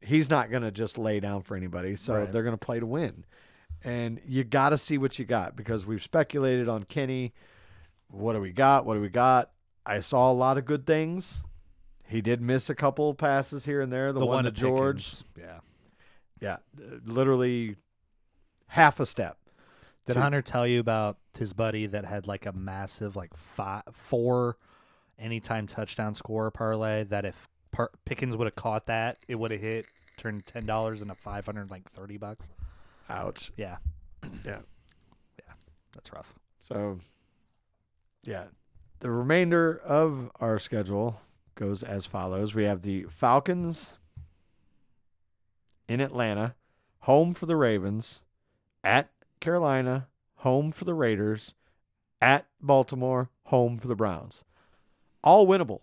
he's 0.00 0.28
not 0.30 0.50
going 0.50 0.62
to 0.62 0.70
just 0.72 0.98
lay 0.98 1.20
down 1.20 1.42
for 1.42 1.56
anybody. 1.56 1.96
So 1.96 2.14
Right. 2.14 2.32
they're 2.32 2.42
going 2.42 2.56
to 2.58 2.64
play 2.64 2.80
to 2.80 2.86
win. 2.86 3.24
And 3.84 4.20
you 4.26 4.44
got 4.44 4.70
to 4.70 4.78
see 4.78 4.98
what 4.98 5.18
you 5.18 5.24
got 5.24 5.56
because 5.56 5.84
we've 5.86 6.02
speculated 6.02 6.68
on 6.68 6.84
Kenny. 6.84 7.32
What 8.08 8.34
do 8.34 8.40
we 8.40 8.52
got? 8.52 8.86
What 8.86 8.94
do 8.94 9.00
we 9.00 9.08
got? 9.08 9.50
I 9.84 10.00
saw 10.00 10.30
a 10.30 10.34
lot 10.34 10.58
of 10.58 10.64
good 10.64 10.86
things. 10.86 11.42
He 12.06 12.20
did 12.20 12.40
miss 12.40 12.68
a 12.70 12.74
couple 12.74 13.14
passes 13.14 13.64
here 13.64 13.80
and 13.80 13.92
there. 13.92 14.12
The, 14.12 14.24
one, 14.24 14.44
to 14.44 14.50
George, 14.50 15.04
Pickens. 15.04 15.24
Yeah. 15.38 15.60
yeah, 16.40 16.56
literally 17.04 17.76
half 18.68 19.00
a 19.00 19.06
step. 19.06 19.38
Did 20.06 20.14
to- 20.14 20.20
Hunter 20.20 20.42
tell 20.42 20.66
you 20.66 20.78
about 20.78 21.16
his 21.38 21.52
buddy 21.52 21.86
that 21.86 22.04
had 22.04 22.26
like 22.26 22.46
a 22.46 22.52
massive 22.52 23.16
like 23.16 23.34
five, 23.36 23.82
four 23.92 24.58
anytime 25.18 25.66
touchdown 25.66 26.14
score 26.14 26.50
parlay 26.50 27.04
that 27.04 27.24
if 27.24 27.48
Par- 27.70 27.90
Pickens 28.04 28.36
would 28.36 28.46
have 28.46 28.56
caught 28.56 28.86
that, 28.86 29.18
it 29.26 29.36
would 29.36 29.50
have 29.50 29.60
hit 29.60 29.86
turned 30.18 30.44
ten 30.46 30.66
dollars 30.66 31.00
into 31.02 31.14
five 31.14 31.46
hundred 31.46 31.70
like 31.70 31.88
thirty 31.88 32.18
bucks. 32.18 32.46
Ouch. 33.08 33.52
Yeah. 33.56 33.76
Yeah. 34.44 34.60
Yeah. 35.38 35.52
That's 35.94 36.12
rough. 36.12 36.32
So, 36.58 36.98
yeah, 38.22 38.44
the 39.00 39.10
remainder 39.10 39.80
of 39.84 40.30
our 40.36 40.58
schedule 40.58 41.20
goes 41.54 41.82
as 41.82 42.06
follows: 42.06 42.54
We 42.54 42.64
have 42.64 42.82
the 42.82 43.04
Falcons 43.10 43.94
in 45.88 46.00
Atlanta, 46.00 46.54
home 47.00 47.34
for 47.34 47.46
the 47.46 47.56
Ravens, 47.56 48.22
at 48.84 49.10
Carolina, 49.40 50.06
home 50.36 50.72
for 50.72 50.84
the 50.84 50.94
Raiders, 50.94 51.54
at 52.20 52.46
Baltimore, 52.60 53.28
home 53.46 53.78
for 53.78 53.88
the 53.88 53.96
Browns. 53.96 54.44
All 55.24 55.46
winnable. 55.46 55.80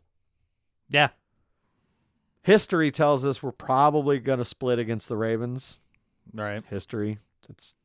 Yeah. 0.90 1.10
History 2.42 2.90
tells 2.92 3.26
us 3.26 3.44
we're 3.44 3.52
probably 3.52 4.20
going 4.20 4.40
to 4.40 4.46
split 4.46 4.80
against 4.80 5.08
the 5.08 5.18
Ravens. 5.18 5.78
Right. 6.34 6.64
History. 6.70 7.20
It's. 7.50 7.76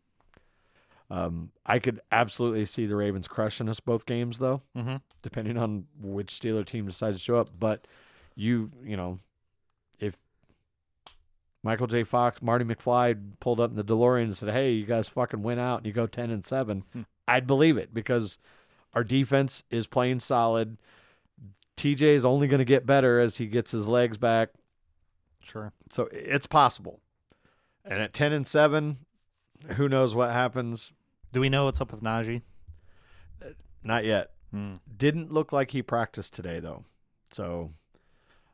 Um, 1.11 1.51
I 1.67 1.79
could 1.81 2.01
absolutely 2.11 2.65
see 2.65 2.87
the 2.87 2.97
Ravens 2.97 3.29
crushing 3.29 3.69
us 3.69 3.79
both 3.79 4.07
games, 4.07 4.39
though 4.39 4.63
Mm-hmm. 4.77 4.97
depending 5.23 5.59
on 5.59 5.87
which 6.01 6.29
Steeler 6.33 6.65
team 6.65 6.87
decides 6.87 7.19
to 7.19 7.23
show 7.23 7.37
up. 7.37 7.51
But 7.59 7.87
you, 8.35 8.71
you 8.83 8.97
know, 8.97 9.19
if 10.01 10.17
Michael 11.63 11.87
J. 11.87 12.05
Fox, 12.05 12.41
Marty 12.43 12.65
McFly 12.65 13.17
pulled 13.41 13.61
up 13.61 13.71
in 13.71 13.77
the 13.77 13.85
DeLorean 13.85 14.25
and 14.25 14.37
said, 14.37 14.51
"Hey, 14.51 14.73
you 14.73 14.87
guys 14.87 15.07
fucking 15.09 15.43
went 15.43 15.61
out 15.61 15.79
and 15.79 15.87
you 15.87 15.93
go 15.93 16.07
ten 16.07 16.31
and 16.31 16.45
seven," 16.45 16.85
Hmm. 16.93 17.03
I'd 17.29 17.47
believe 17.47 17.77
it 17.77 17.93
because 17.95 18.39
our 18.95 19.05
defense 19.05 19.63
is 19.71 19.87
playing 19.87 20.21
solid. 20.21 20.79
TJ 21.77 22.03
is 22.15 22.25
only 22.25 22.47
going 22.49 22.59
to 22.61 22.65
get 22.65 22.87
better 22.87 23.19
as 23.21 23.37
he 23.37 23.47
gets 23.47 23.73
his 23.73 23.87
legs 23.87 24.17
back, 24.17 24.51
Sure. 25.43 25.73
so 25.91 26.09
it's 26.13 26.47
possible. 26.47 27.01
And 27.85 28.01
at 28.01 28.13
ten 28.15 28.33
and 28.33 28.47
seven, 28.47 28.99
who 29.77 29.89
knows 29.89 30.15
what 30.15 30.31
happens? 30.31 30.93
Do 31.33 31.41
we 31.41 31.49
know 31.49 31.65
what's 31.67 31.81
up 31.81 31.91
with 31.93 32.03
Najee? 32.03 32.43
Not 33.83 34.05
yet. 34.05 34.31
Hmm. 34.51 34.73
Didn't 34.97 35.33
look 35.33 35.53
like 35.53 35.73
he 35.73 35.83
practiced 35.83 36.33
today 36.33 36.61
though. 36.61 36.85
So 37.33 37.73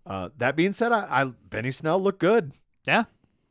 uh, 0.06 0.30
that 0.38 0.56
being 0.56 0.72
said, 0.72 0.92
I, 0.92 1.06
I 1.10 1.24
Benny 1.48 1.70
Snell 1.70 2.00
looked 2.00 2.18
good. 2.20 2.52
Yeah. 2.86 3.04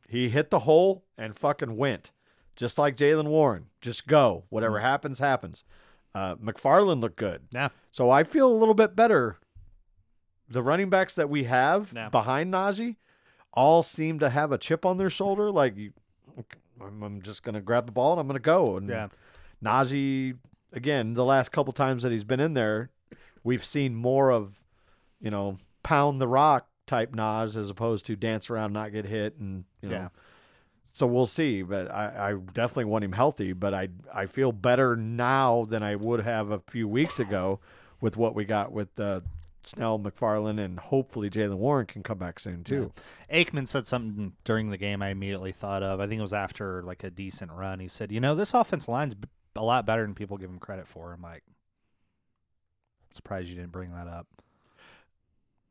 He 0.08 0.28
hit 0.28 0.50
the 0.50 0.60
hole 0.60 1.04
and 1.16 1.38
fucking 1.38 1.76
went, 1.76 2.10
just 2.56 2.76
like 2.76 2.96
Jaylen 2.96 3.28
Warren. 3.28 3.66
Just 3.80 4.06
go. 4.08 4.44
Whatever 4.50 4.80
happens, 4.80 5.20
happens. 5.20 5.62
Uh, 6.14 6.34
McFarland 6.34 7.00
looked 7.00 7.16
good. 7.16 7.42
Yeah. 7.52 7.68
So 7.92 8.10
I 8.10 8.24
feel 8.24 8.48
a 8.52 8.58
little 8.58 8.74
bit 8.74 8.96
better. 8.96 9.38
The 10.48 10.62
running 10.64 10.90
backs 10.90 11.14
that 11.14 11.30
we 11.30 11.44
have 11.44 11.92
Yeah. 11.94 12.08
behind 12.08 12.52
Najee 12.52 12.96
all 13.52 13.82
seem 13.82 14.18
to 14.20 14.30
have 14.30 14.52
a 14.52 14.58
chip 14.58 14.84
on 14.86 14.98
their 14.98 15.10
shoulder. 15.10 15.50
Like, 15.50 15.76
you- 15.76 15.92
I'm, 16.80 17.02
I'm 17.02 17.22
just 17.22 17.42
going 17.42 17.54
to 17.56 17.60
grab 17.60 17.86
the 17.86 17.92
ball 17.92 18.12
and 18.12 18.20
I'm 18.20 18.26
going 18.26 18.36
to 18.36 18.40
go. 18.40 18.76
And 18.76 18.88
Yeah. 18.88 19.08
Najee, 19.62 20.36
again, 20.72 21.14
the 21.14 21.24
last 21.24 21.52
couple 21.52 21.72
times 21.72 22.02
that 22.02 22.12
he's 22.12 22.24
been 22.24 22.40
in 22.40 22.54
there, 22.54 22.90
we've 23.44 23.64
seen 23.64 23.94
more 23.94 24.30
of, 24.30 24.58
you 25.20 25.30
know, 25.30 25.58
pound 25.82 26.20
the 26.20 26.28
rock 26.28 26.68
type 26.86 27.12
Naj 27.14 27.56
as 27.56 27.68
opposed 27.70 28.06
to 28.06 28.16
dance 28.16 28.48
around, 28.50 28.72
not 28.72 28.92
get 28.92 29.04
hit, 29.04 29.36
and 29.38 29.64
you 29.82 29.88
know. 29.90 29.94
Yeah. 29.94 30.08
So 30.92 31.06
we'll 31.06 31.26
see, 31.26 31.62
but 31.62 31.90
I, 31.90 32.30
I 32.30 32.34
definitely 32.52 32.86
want 32.86 33.04
him 33.04 33.12
healthy. 33.12 33.52
But 33.52 33.74
I 33.74 33.88
I 34.12 34.26
feel 34.26 34.50
better 34.50 34.96
now 34.96 35.66
than 35.68 35.82
I 35.82 35.94
would 35.96 36.20
have 36.20 36.50
a 36.50 36.58
few 36.66 36.88
weeks 36.88 37.20
ago 37.20 37.60
with 38.00 38.16
what 38.16 38.34
we 38.34 38.44
got 38.44 38.72
with 38.72 38.98
uh, 38.98 39.20
Snell, 39.64 39.98
McFarland, 39.98 40.58
and 40.58 40.78
hopefully 40.80 41.28
Jaylen 41.30 41.56
Warren 41.58 41.86
can 41.86 42.02
come 42.02 42.18
back 42.18 42.40
soon 42.40 42.64
too. 42.64 42.92
Aikman 43.32 43.68
said 43.68 43.86
something 43.86 44.32
during 44.44 44.70
the 44.70 44.76
game 44.78 45.02
I 45.02 45.08
immediately 45.10 45.52
thought 45.52 45.82
of. 45.82 46.00
I 46.00 46.06
think 46.06 46.18
it 46.18 46.22
was 46.22 46.32
after 46.32 46.82
like 46.82 47.04
a 47.04 47.10
decent 47.10 47.52
run. 47.52 47.78
He 47.80 47.88
said, 47.88 48.10
"You 48.12 48.20
know, 48.20 48.34
this 48.34 48.54
offensive 48.54 48.88
line's 48.88 49.14
b- 49.14 49.28
a 49.56 49.62
lot 49.62 49.84
better 49.86 50.02
than 50.02 50.14
people 50.14 50.38
give 50.38 50.50
him 50.50 50.58
credit 50.58 50.88
for." 50.88 51.12
I'm 51.12 51.22
like, 51.22 51.42
surprised 53.12 53.48
you 53.48 53.54
didn't 53.56 53.72
bring 53.72 53.92
that 53.92 54.06
up. 54.06 54.26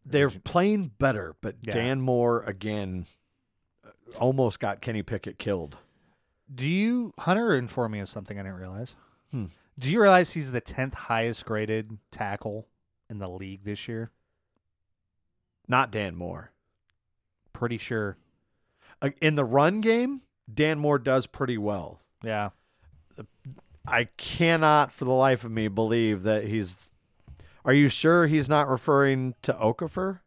They're 0.05 0.29
you- 0.29 0.39
playing 0.39 0.91
better, 0.99 1.35
but 1.41 1.55
Yeah. 1.61 1.73
Dan 1.73 2.01
Moore 2.01 2.43
again 2.43 3.05
uh, 3.85 3.89
almost 4.17 4.59
got 4.59 4.81
Kenny 4.81 5.03
Pickett 5.03 5.37
killed. 5.39 5.77
Do 6.53 6.67
you 6.67 7.13
Hunter 7.19 7.55
informed 7.55 7.93
me 7.93 7.99
of 7.99 8.09
something 8.09 8.39
I 8.39 8.43
didn't 8.43 8.57
realize? 8.57 8.95
Hmm. 9.31 9.45
Do 9.77 9.91
you 9.91 10.01
realize 10.01 10.31
he's 10.31 10.51
the 10.51 10.61
tenth 10.61 10.93
highest 10.93 11.45
graded 11.45 11.99
tackle 12.11 12.67
in 13.09 13.19
the 13.19 13.29
league 13.29 13.63
this 13.63 13.87
year? 13.87 14.11
Not 15.67 15.91
Dan 15.91 16.15
Moore. 16.15 16.51
Pretty 17.53 17.77
sure. 17.77 18.17
Uh, 19.01 19.11
In 19.21 19.35
the 19.35 19.45
run 19.45 19.81
game, 19.81 20.21
Dan 20.51 20.79
Moore 20.79 20.99
does 20.99 21.27
pretty 21.27 21.57
well. 21.57 21.99
Yeah. 22.23 22.49
I 23.87 24.05
cannot 24.17 24.91
for 24.91 25.05
the 25.05 25.11
life 25.11 25.43
of 25.43 25.51
me 25.51 25.67
believe 25.67 26.23
that 26.23 26.45
he's. 26.45 26.89
Are 27.65 27.73
you 27.73 27.89
sure 27.89 28.27
he's 28.27 28.49
not 28.49 28.69
referring 28.69 29.35
to 29.41 29.53
Okafor? 29.53 30.19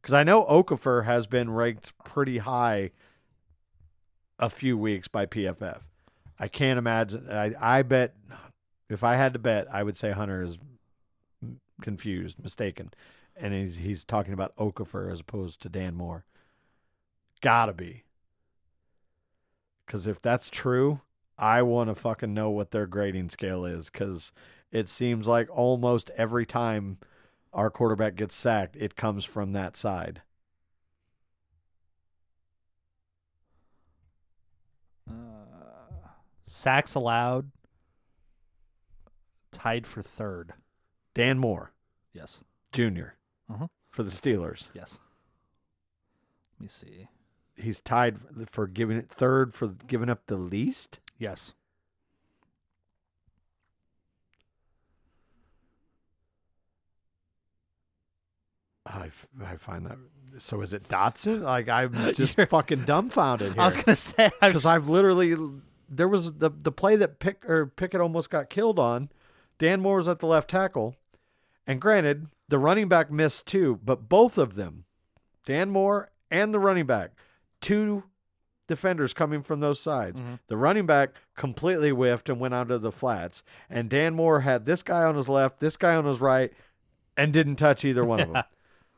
Because 0.00 0.14
I 0.14 0.24
know 0.24 0.44
Okafor 0.44 1.04
has 1.04 1.26
been 1.26 1.50
ranked 1.50 1.92
pretty 2.04 2.38
high 2.38 2.90
a 4.38 4.48
few 4.48 4.78
weeks 4.78 5.08
by 5.08 5.26
PFF. 5.26 5.80
I 6.38 6.48
can't 6.48 6.78
imagine. 6.78 7.28
I, 7.30 7.52
I 7.60 7.82
bet 7.82 8.14
if 8.88 9.04
I 9.04 9.16
had 9.16 9.32
to 9.34 9.38
bet, 9.38 9.66
I 9.72 9.82
would 9.82 9.98
say 9.98 10.12
Hunter 10.12 10.42
is 10.42 10.58
confused, 11.80 12.42
mistaken, 12.42 12.92
and 13.36 13.54
he's 13.54 13.76
he's 13.76 14.04
talking 14.04 14.32
about 14.32 14.56
Okafor 14.56 15.12
as 15.12 15.20
opposed 15.20 15.60
to 15.62 15.68
Dan 15.68 15.94
Moore. 15.94 16.24
Gotta 17.40 17.72
be. 17.72 18.04
Because 19.86 20.06
if 20.06 20.20
that's 20.20 20.50
true, 20.50 21.00
I 21.38 21.62
want 21.62 21.88
to 21.88 21.94
fucking 21.94 22.34
know 22.34 22.50
what 22.50 22.72
their 22.72 22.86
grading 22.86 23.30
scale 23.30 23.64
is 23.64 23.88
because 23.90 24.32
it 24.70 24.88
seems 24.88 25.26
like 25.26 25.48
almost 25.50 26.10
every 26.16 26.44
time 26.44 26.98
our 27.52 27.70
quarterback 27.70 28.16
gets 28.16 28.34
sacked, 28.36 28.76
it 28.76 28.96
comes 28.96 29.24
from 29.24 29.52
that 29.52 29.76
side. 29.76 30.22
Uh, 35.08 35.14
sacks 36.46 36.94
allowed. 36.94 37.50
Tied 39.52 39.86
for 39.86 40.02
third. 40.02 40.52
Dan 41.18 41.36
Moore 41.40 41.72
Yes. 42.12 42.38
Jr. 42.70 43.14
Uh-huh. 43.50 43.66
for 43.90 44.04
the 44.04 44.10
Steelers. 44.10 44.68
Yes. 44.72 45.00
Let 46.60 46.62
me 46.62 46.68
see. 46.68 47.08
He's 47.56 47.80
tied 47.80 48.18
for 48.46 48.68
giving 48.68 48.96
it 48.96 49.08
third 49.08 49.52
for 49.52 49.66
giving 49.88 50.08
up 50.08 50.26
the 50.26 50.36
least. 50.36 51.00
Yes. 51.18 51.54
I, 58.86 59.06
f- 59.06 59.26
I 59.44 59.56
find 59.56 59.86
that. 59.86 59.98
So 60.38 60.60
is 60.62 60.72
it 60.72 60.88
Dotson? 60.88 61.42
Like 61.42 61.68
I'm 61.68 61.92
just 62.14 62.36
You're- 62.36 62.46
fucking 62.48 62.84
dumbfounded 62.84 63.52
here. 63.54 63.60
I 63.62 63.66
was 63.66 63.76
gonna 63.76 63.96
say 63.96 64.30
I 64.40 64.46
was, 64.46 64.52
because 64.54 64.66
I've 64.66 64.88
literally 64.88 65.36
there 65.88 66.08
was 66.08 66.32
the 66.34 66.50
the 66.50 66.72
play 66.72 66.96
that 66.96 67.18
Pick 67.18 67.48
or 67.48 67.66
Pickett 67.66 68.00
almost 68.00 68.30
got 68.30 68.48
killed 68.50 68.78
on. 68.78 69.10
Dan 69.58 69.80
Moore 69.80 69.96
was 69.96 70.08
at 70.08 70.20
the 70.20 70.26
left 70.26 70.48
tackle, 70.50 70.94
and 71.68 71.80
granted, 71.80 72.26
the 72.48 72.58
running 72.58 72.88
back 72.88 73.10
missed 73.12 73.46
too, 73.46 73.78
but 73.84 74.08
both 74.08 74.38
of 74.38 74.56
them, 74.56 74.86
Dan 75.46 75.70
Moore 75.70 76.10
and 76.30 76.52
the 76.52 76.58
running 76.58 76.86
back, 76.86 77.12
two 77.60 78.02
defenders 78.66 79.14
coming 79.14 79.42
from 79.42 79.60
those 79.60 79.80
sides. 79.80 80.20
Mhm. 80.20 80.40
The 80.48 80.56
running 80.56 80.84
back 80.86 81.14
completely 81.36 81.90
whiffed 81.90 82.28
and 82.28 82.38
went 82.40 82.54
onto 82.54 82.76
the 82.78 82.92
flats, 82.92 83.42
and 83.70 83.88
Dan 83.88 84.14
Moore 84.14 84.40
had 84.40 84.66
this 84.66 84.82
guy 84.82 85.04
on 85.04 85.14
his 85.14 85.28
left, 85.28 85.60
this 85.60 85.76
guy 85.76 85.94
on 85.94 86.04
his 86.04 86.20
right, 86.20 86.52
and 87.16 87.32
didn't 87.32 87.56
touch 87.56 87.84
either 87.84 88.04
one 88.04 88.20
of 88.20 88.28
them. 88.32 88.44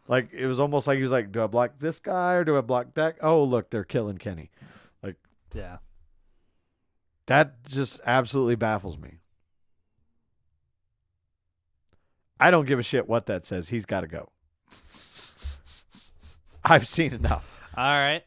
Like 0.08 0.32
it 0.32 0.46
was 0.46 0.58
almost 0.58 0.86
like 0.88 0.96
he 0.96 1.02
was 1.04 1.12
like, 1.12 1.30
"Do 1.30 1.42
I 1.42 1.46
block 1.46 1.78
this 1.78 2.00
guy 2.00 2.34
or 2.34 2.44
do 2.44 2.56
I 2.56 2.62
block 2.62 2.94
that?" 2.94 3.16
Oh, 3.20 3.44
look, 3.44 3.70
they're 3.70 3.84
killing 3.84 4.18
Kenny. 4.18 4.50
Like, 5.02 5.16
yeah. 5.54 5.78
That 7.26 7.62
just 7.64 8.00
absolutely 8.04 8.56
baffles 8.56 8.98
me. 8.98 9.19
I 12.40 12.50
don't 12.50 12.66
give 12.66 12.78
a 12.78 12.82
shit 12.82 13.08
what 13.08 13.26
that 13.26 13.46
says. 13.46 13.68
He's 13.68 13.84
got 13.84 14.00
to 14.00 14.06
go. 14.06 14.30
I've 16.64 16.88
seen 16.88 17.12
enough. 17.12 17.60
All 17.76 17.84
right. 17.84 18.22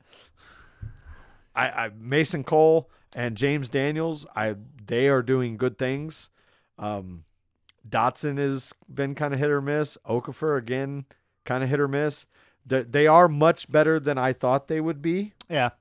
I, 1.56 1.70
I 1.70 1.92
Mason 2.00 2.44
Cole 2.44 2.90
and 3.16 3.36
James 3.36 3.70
Daniels, 3.70 4.26
I 4.36 4.56
they 4.86 5.08
are 5.10 5.22
doing 5.22 5.58
good 5.58 5.78
things. 5.78 6.30
Um, 6.80 7.26
Dotson 7.88 8.38
has 8.38 8.74
been 8.92 9.14
kind 9.16 9.34
of 9.34 9.40
hit 9.40 9.50
or 9.50 9.62
miss. 9.62 9.98
Okafor 10.08 10.58
again, 10.58 11.06
kind 11.46 11.64
of 11.64 11.70
hit 11.70 11.80
or 11.80 11.88
miss. 11.88 12.26
They, 12.66 12.84
they 12.84 13.08
are 13.08 13.28
much 13.28 13.72
better 13.72 14.00
than 14.00 14.18
I 14.18 14.34
thought 14.34 14.68
they 14.68 14.82
would 14.82 15.02
be. 15.02 15.34
Yeah. 15.50 15.72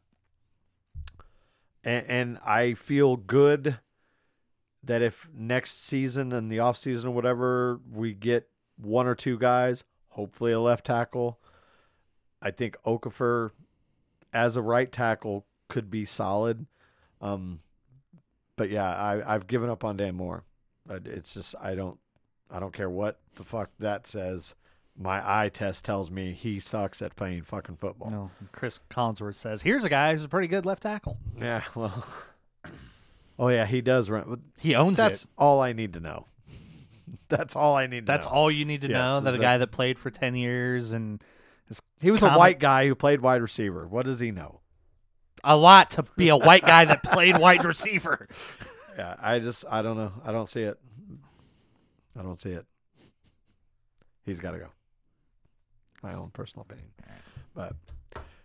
and, 1.84 2.04
and 2.08 2.38
I 2.44 2.74
feel 2.74 3.16
good 3.16 3.78
that 4.84 5.02
if 5.02 5.28
next 5.34 5.84
season 5.84 6.32
and 6.32 6.50
the 6.50 6.58
off 6.58 6.76
season 6.76 7.10
or 7.10 7.12
whatever 7.12 7.80
we 7.92 8.14
get 8.14 8.48
one 8.76 9.06
or 9.06 9.14
two 9.14 9.38
guys, 9.38 9.84
hopefully 10.10 10.52
a 10.52 10.60
left 10.60 10.86
tackle. 10.86 11.38
I 12.40 12.50
think 12.50 12.76
Okafor 12.84 13.50
as 14.32 14.56
a 14.56 14.62
right 14.62 14.90
tackle 14.90 15.46
could 15.68 15.90
be 15.90 16.04
solid. 16.04 16.66
Um, 17.20 17.60
but 18.56 18.70
yeah, 18.70 18.88
I, 18.94 19.34
I've 19.34 19.46
given 19.46 19.70
up 19.70 19.84
on 19.84 19.96
Dan 19.96 20.16
Moore. 20.16 20.44
It's 20.90 21.32
just 21.32 21.54
I 21.60 21.74
don't 21.74 21.98
I 22.50 22.58
don't 22.60 22.72
care 22.74 22.90
what 22.90 23.20
the 23.36 23.44
fuck 23.44 23.70
that 23.78 24.06
says. 24.06 24.54
My 24.98 25.22
eye 25.24 25.48
test 25.48 25.84
tells 25.86 26.10
me 26.10 26.32
he 26.32 26.60
sucks 26.60 27.00
at 27.00 27.16
playing 27.16 27.42
fucking 27.42 27.76
football. 27.76 28.10
No. 28.10 28.30
Chris 28.50 28.78
Collinsworth 28.90 29.36
says, 29.36 29.62
"Here's 29.62 29.84
a 29.84 29.88
guy 29.88 30.12
who's 30.12 30.24
a 30.24 30.28
pretty 30.28 30.48
good 30.48 30.66
left 30.66 30.82
tackle. 30.82 31.16
Yeah, 31.38 31.62
well. 31.74 32.04
Oh 33.38 33.48
yeah, 33.48 33.66
he 33.66 33.80
does 33.80 34.10
run. 34.10 34.42
He 34.60 34.74
owns 34.74 34.96
That's 34.96 35.24
it. 35.24 35.30
all 35.38 35.60
I 35.60 35.72
need 35.72 35.94
to 35.94 36.00
know. 36.00 36.26
That's 37.28 37.56
all 37.56 37.76
I 37.76 37.86
need 37.86 38.06
to 38.06 38.12
That's 38.12 38.26
know. 38.26 38.32
all 38.32 38.50
you 38.50 38.64
need 38.64 38.82
to 38.82 38.88
Yes, 38.88 38.96
know. 38.98 39.18
is 39.18 39.24
That 39.24 39.34
a 39.34 39.38
guy 39.38 39.58
that 39.58 39.70
played 39.72 39.98
for 39.98 40.10
ten 40.10 40.34
years 40.34 40.92
and 40.92 41.22
is 41.68 41.80
He 42.00 42.10
was 42.10 42.22
a 42.22 42.26
common- 42.26 42.38
white 42.38 42.58
guy 42.60 42.86
who 42.86 42.94
played 42.94 43.20
wide 43.20 43.42
receiver. 43.42 43.86
What 43.86 44.04
does 44.06 44.20
he 44.20 44.30
know? 44.30 44.60
a 45.44 45.56
lot 45.56 45.90
to 45.90 46.04
be 46.16 46.28
a 46.28 46.36
white 46.36 46.64
guy 46.64 46.84
that 46.84 47.02
played 47.02 47.36
wide 47.38 47.64
receiver. 47.64 48.28
Yeah, 48.96 49.16
I 49.20 49.38
just 49.38 49.64
I 49.70 49.80
don't 49.80 49.96
know. 49.96 50.12
I 50.22 50.32
don't 50.32 50.50
see 50.50 50.60
it. 50.64 50.78
I 52.16 52.20
don't 52.22 52.38
see 52.38 52.50
it. 52.50 52.66
He's 54.26 54.38
got 54.38 54.50
to 54.50 54.58
go. 54.58 54.66
My 56.02 56.12
own 56.14 56.28
personal 56.30 56.66
opinion. 56.68 56.88
But 57.54 57.74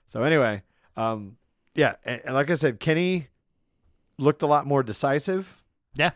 so 0.07 0.23
anyway, 0.23 0.63
um, 0.95 1.35
yeah, 1.75 1.95
and, 2.05 2.21
and 2.23 2.33
like 2.33 2.49
I 2.49 2.55
said, 2.55 2.79
Kenny 2.79 3.27
looked 4.17 4.41
a 4.41 4.47
lot 4.47 4.65
more 4.67 4.83
decisive. 4.83 5.61
Yeah. 5.95 6.11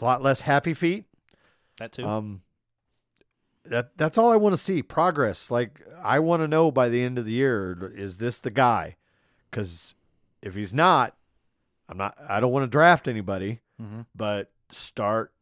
a 0.00 0.04
lot 0.04 0.22
less 0.22 0.42
happy 0.42 0.72
feet. 0.74 1.04
That 1.78 1.92
too. 1.92 2.04
Um, 2.06 2.42
that 3.64 3.96
that's 3.96 4.16
all 4.18 4.32
I 4.32 4.36
want 4.36 4.54
to 4.54 4.56
see 4.56 4.82
progress. 4.82 5.50
Like 5.50 5.80
I 6.02 6.18
want 6.18 6.42
to 6.42 6.48
know 6.48 6.70
by 6.70 6.88
the 6.88 7.02
end 7.02 7.18
of 7.18 7.24
the 7.26 7.32
year, 7.32 7.92
is 7.94 8.18
this 8.18 8.38
the 8.38 8.50
guy? 8.50 8.96
Because 9.50 9.94
if 10.42 10.54
he's 10.54 10.72
not, 10.72 11.16
I'm 11.88 11.98
not. 11.98 12.16
I 12.28 12.40
don't 12.40 12.52
want 12.52 12.64
to 12.64 12.68
draft 12.70 13.08
anybody, 13.08 13.60
Mhm. 13.80 14.06
but 14.14 14.50
start 14.70 15.32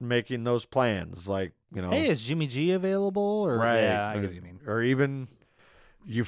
making 0.00 0.44
those 0.44 0.66
plans. 0.66 1.26
Like 1.28 1.52
you 1.74 1.80
know, 1.80 1.90
Hey, 1.90 2.08
is 2.08 2.22
Jimmy 2.24 2.46
G 2.46 2.72
available? 2.72 3.22
Or 3.22 3.56
right? 3.56 3.80
yeah, 3.80 4.08
I 4.08 4.14
or, 4.16 4.20
get 4.20 4.26
what 4.28 4.34
you 4.34 4.42
mean. 4.42 4.60
Or 4.66 4.82
even 4.82 5.28
you. 6.04 6.26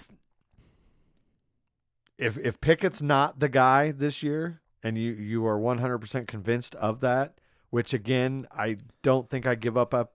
If 2.17 2.37
if 2.39 2.61
Pickett's 2.61 3.01
not 3.03 3.39
the 3.39 3.49
guy 3.49 3.93
this 3.93 4.23
year, 4.23 4.61
and 4.83 4.97
you 4.97 5.13
you 5.13 5.47
are 5.47 5.59
100 5.59 5.99
percent 5.99 6.29
convinced 6.29 6.75
of 6.77 7.01
that, 7.01 7.35
which 7.71 7.93
again 7.93 8.47
I 8.57 8.79
don't 9.03 9.29
think 9.29 9.47
I 9.47 9.55
give 9.55 9.77
up 9.77 9.95
up 9.95 10.13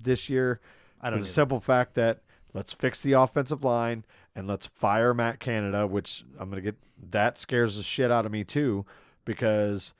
this 0.00 0.28
year 0.28 0.60
I 1.00 1.06
for 1.06 1.10
don't. 1.10 1.20
the 1.20 1.24
either. 1.24 1.32
simple 1.32 1.60
fact 1.60 1.94
that 1.94 2.20
let's 2.52 2.72
fix 2.72 3.00
the 3.00 3.12
offensive 3.12 3.64
line 3.64 4.04
and 4.34 4.46
let's 4.46 4.66
fire 4.66 5.14
Matt 5.14 5.40
Canada, 5.40 5.86
which 5.86 6.24
I'm 6.38 6.48
gonna 6.48 6.60
get 6.62 6.76
that 7.10 7.38
scares 7.38 7.76
the 7.76 7.82
shit 7.82 8.10
out 8.10 8.26
of 8.26 8.32
me 8.32 8.44
too, 8.44 8.86
because 9.24 9.92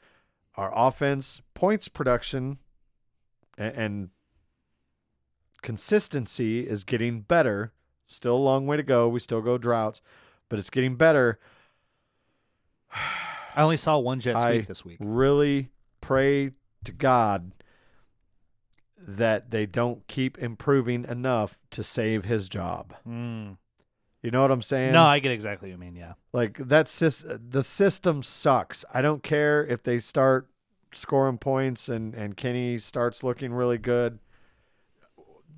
our 0.57 0.73
offense 0.75 1.43
points 1.55 1.89
production 1.89 2.59
and, 3.59 3.77
and 3.77 4.09
consistency 5.63 6.61
is 6.61 6.85
getting 6.85 7.21
better. 7.23 7.73
Still 8.07 8.37
a 8.37 8.39
long 8.39 8.67
way 8.67 8.77
to 8.77 8.83
go. 8.83 9.09
We 9.09 9.19
still 9.19 9.41
go 9.41 9.59
droughts, 9.59 10.01
but 10.49 10.59
it's 10.59 10.71
getting 10.71 10.97
better. 10.97 11.39
I 13.55 13.63
only 13.63 13.77
saw 13.77 13.99
one 13.99 14.21
jet 14.21 14.37
I 14.37 14.53
sweep 14.55 14.67
this 14.67 14.85
week. 14.85 14.99
really 15.01 15.71
pray 16.01 16.51
to 16.85 16.93
God 16.93 17.53
that 18.99 19.51
they 19.51 19.67
don't 19.67 20.07
keep 20.09 20.39
improving 20.39 21.05
enough 21.05 21.59
to 21.71 21.83
save 21.83 22.25
his 22.25 22.49
job. 22.49 22.95
Mm. 23.07 23.59
You 24.23 24.31
know 24.31 24.41
what 24.41 24.51
I'm 24.51 24.63
saying? 24.63 24.93
No, 24.93 25.05
I 25.05 25.19
get 25.19 25.33
exactly 25.33 25.69
what 25.69 25.73
you 25.73 25.79
mean. 25.79 25.97
Yeah. 25.97 26.15
like 26.33 26.57
that's 26.59 26.99
just 26.99 27.25
the 27.27 27.63
system 27.63 28.23
sucks. 28.23 28.85
I 28.93 29.03
don't 29.03 29.23
care 29.23 29.65
if 29.67 29.83
they 29.83 29.99
start 29.99 30.49
scoring 30.95 31.39
points 31.39 31.89
and 31.89 32.15
and 32.15 32.37
Kenny 32.37 32.79
starts 32.79 33.23
looking 33.23 33.53
really 33.53 33.79
good. 33.79 34.19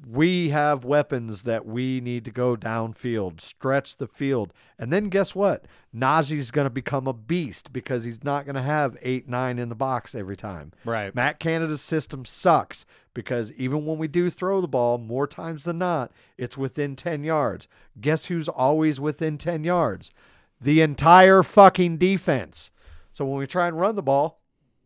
We 0.09 0.51
have 0.51 0.85
weapons 0.85 1.43
that 1.43 1.67
we 1.67 2.01
need 2.01 2.25
to 2.27 2.31
go 2.31 2.57
downfield, 2.57 3.41
stretch 3.41 3.97
the 3.97 4.07
field, 4.07 4.53
and 4.79 4.93
then 4.93 5.09
guess 5.09 5.35
what? 5.35 5.65
Najee's 5.95 6.51
going 6.51 6.67
to 6.67 6.71
become 6.71 7.07
a 7.07 7.13
beast 7.13 7.73
because 7.73 8.05
he's 8.05 8.23
not 8.23 8.45
going 8.45 8.55
to 8.55 8.63
have 8.63 8.97
eight 9.03 9.29
nine 9.29 9.59
in 9.59 9.69
the 9.69 9.75
box 9.75 10.15
every 10.15 10.37
time. 10.37 10.73
Right. 10.85 11.15
Matt 11.15 11.41
Canada's 11.41 11.81
system 11.81 12.25
sucks 12.25 12.87
because 13.15 13.51
even 13.53 13.87
when 13.87 13.99
we 13.99 14.09
do 14.09 14.29
throw 14.29 14.61
the 14.61 14.69
ball, 14.69 14.99
more 14.99 15.27
times 15.27 15.65
than 15.65 15.79
not, 15.79 16.13
it's 16.37 16.57
within 16.57 16.95
10 16.95 17.25
yards. 17.25 17.67
Guess 18.01 18.27
who's 18.27 18.49
always 18.49 19.01
within 19.01 19.39
10 19.39 19.65
yards? 19.65 20.13
The 20.61 20.83
entire 20.83 21.43
fucking 21.43 21.97
defense. 21.97 22.71
So 23.13 23.25
when 23.25 23.39
we 23.39 23.47
try 23.47 23.69
and 23.69 23.81
run 23.81 23.97
the 23.97 24.03
ball, 24.03 24.43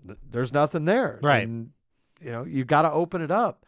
th- 0.07 0.19
there's 0.31 0.53
nothing 0.53 0.85
there. 0.85 1.19
Right. 1.23 1.47
And, 1.47 1.71
you 2.21 2.31
know, 2.31 2.45
you 2.45 2.65
got 2.65 2.83
to 2.83 2.93
open 2.93 3.21
it 3.21 3.33
up. 3.33 3.67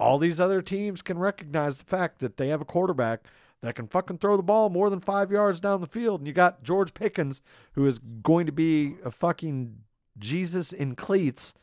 All 0.00 0.18
these 0.18 0.40
other 0.40 0.60
teams 0.62 1.02
can 1.02 1.18
recognize 1.18 1.76
the 1.78 1.84
fact 1.84 2.18
that 2.20 2.36
they 2.36 2.48
have 2.48 2.60
a 2.60 2.64
quarterback 2.64 3.24
that 3.60 3.74
can 3.74 3.86
fucking 3.86 4.18
throw 4.18 4.36
the 4.36 4.42
ball 4.42 4.68
more 4.68 4.90
than 4.90 5.00
five 5.00 5.30
yards 5.32 5.60
down 5.60 5.80
the 5.80 5.86
field. 5.86 6.20
And 6.20 6.26
you 6.26 6.32
got 6.34 6.62
George 6.62 6.92
Pickens, 6.94 7.40
who 7.72 7.86
is 7.86 7.98
going 7.98 8.46
to 8.46 8.52
be 8.52 8.96
a 9.04 9.10
fucking 9.10 9.76
Jesus 10.18 10.72
in 10.72 10.94
cleats, 10.96 11.54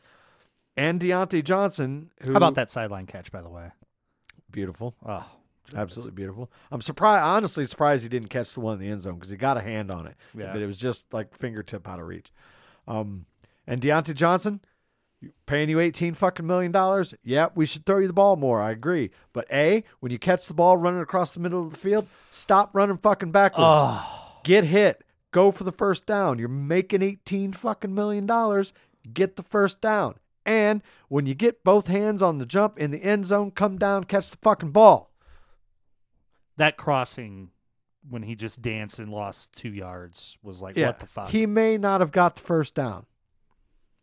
and 0.76 1.00
Diontae 1.00 1.44
Johnson, 1.44 2.10
who 2.22 2.32
How 2.32 2.38
about 2.38 2.54
that 2.54 2.70
sideline 2.70 3.06
catch, 3.06 3.30
by 3.30 3.42
the 3.42 3.48
way? 3.50 3.70
beautiful, 4.50 4.94
Oh, 5.06 5.24
absolutely 5.74 6.12
beautiful. 6.12 6.50
I'm 6.70 6.80
surprised, 6.82 7.24
honestly 7.24 7.64
surprised 7.66 8.02
he 8.02 8.08
didn't 8.08 8.28
catch 8.28 8.52
the 8.54 8.60
one 8.60 8.74
in 8.74 8.80
the 8.80 8.88
end 8.88 9.00
zone 9.02 9.14
because 9.14 9.30
he 9.30 9.36
got 9.36 9.56
a 9.56 9.62
hand 9.62 9.90
on 9.90 10.06
it, 10.06 10.16
Yeah. 10.36 10.52
but 10.52 10.60
it 10.60 10.66
was 10.66 10.76
just 10.76 11.04
like 11.12 11.34
fingertip 11.34 11.88
out 11.88 12.00
of 12.00 12.06
reach. 12.06 12.32
Um, 12.88 13.26
And 13.66 13.80
Diontae 13.80 14.14
Johnson, 14.14 14.60
paying 15.46 15.68
you 15.68 15.78
18 15.80 16.14
fucking 16.14 16.46
million 16.46 16.72
dollars. 16.72 17.14
yeah 17.22 17.48
we 17.54 17.66
should 17.66 17.84
throw 17.86 17.98
you 17.98 18.06
the 18.06 18.12
ball 18.12 18.36
more. 18.36 18.60
I 18.62 18.70
agree. 18.70 19.10
But 19.32 19.46
A, 19.52 19.84
when 20.00 20.10
you 20.12 20.18
catch 20.18 20.46
the 20.46 20.54
ball 20.54 20.76
running 20.76 21.00
across 21.00 21.30
the 21.30 21.40
middle 21.40 21.64
of 21.64 21.70
the 21.70 21.76
field, 21.78 22.06
stop 22.30 22.70
running 22.74 22.96
fucking 22.98 23.30
backwards. 23.32 23.64
Oh, 23.68 24.38
Get 24.44 24.64
hit. 24.64 25.04
Go 25.30 25.50
for 25.52 25.64
the 25.64 25.72
first 25.72 26.04
down. 26.04 26.38
You're 26.38 26.48
making 26.48 27.00
18 27.02 27.52
fucking 27.52 27.94
million 27.94 28.26
dollars. 28.26 28.72
Get 29.14 29.36
the 29.36 29.42
first 29.42 29.80
down. 29.80 30.16
And 30.44 30.82
when 31.08 31.26
you 31.26 31.34
get 31.34 31.62
both 31.64 31.86
hands 31.86 32.20
on 32.20 32.38
the 32.38 32.46
jump 32.46 32.78
in 32.78 32.90
the 32.90 32.98
end 33.02 33.26
zone, 33.26 33.50
come 33.52 33.78
down, 33.78 34.04
catch 34.04 34.30
the 34.30 34.36
fucking 34.38 34.72
ball. 34.72 35.10
that 36.56 36.76
crossing 36.76 37.50
when 38.10 38.22
he 38.24 38.34
just 38.34 38.60
danced 38.60 38.98
and 38.98 39.10
lost 39.10 39.52
two 39.54 39.70
yards 39.72 40.36
was 40.42 40.60
like, 40.60 40.76
Yeah. 40.76 40.88
what 40.88 40.98
the 40.98 41.06
fuck? 41.06 41.30
He 41.30 41.46
may 41.46 41.78
not 41.78 42.00
have 42.00 42.10
got 42.12 42.34
the 42.34 42.40
first 42.40 42.74
down. 42.74 43.06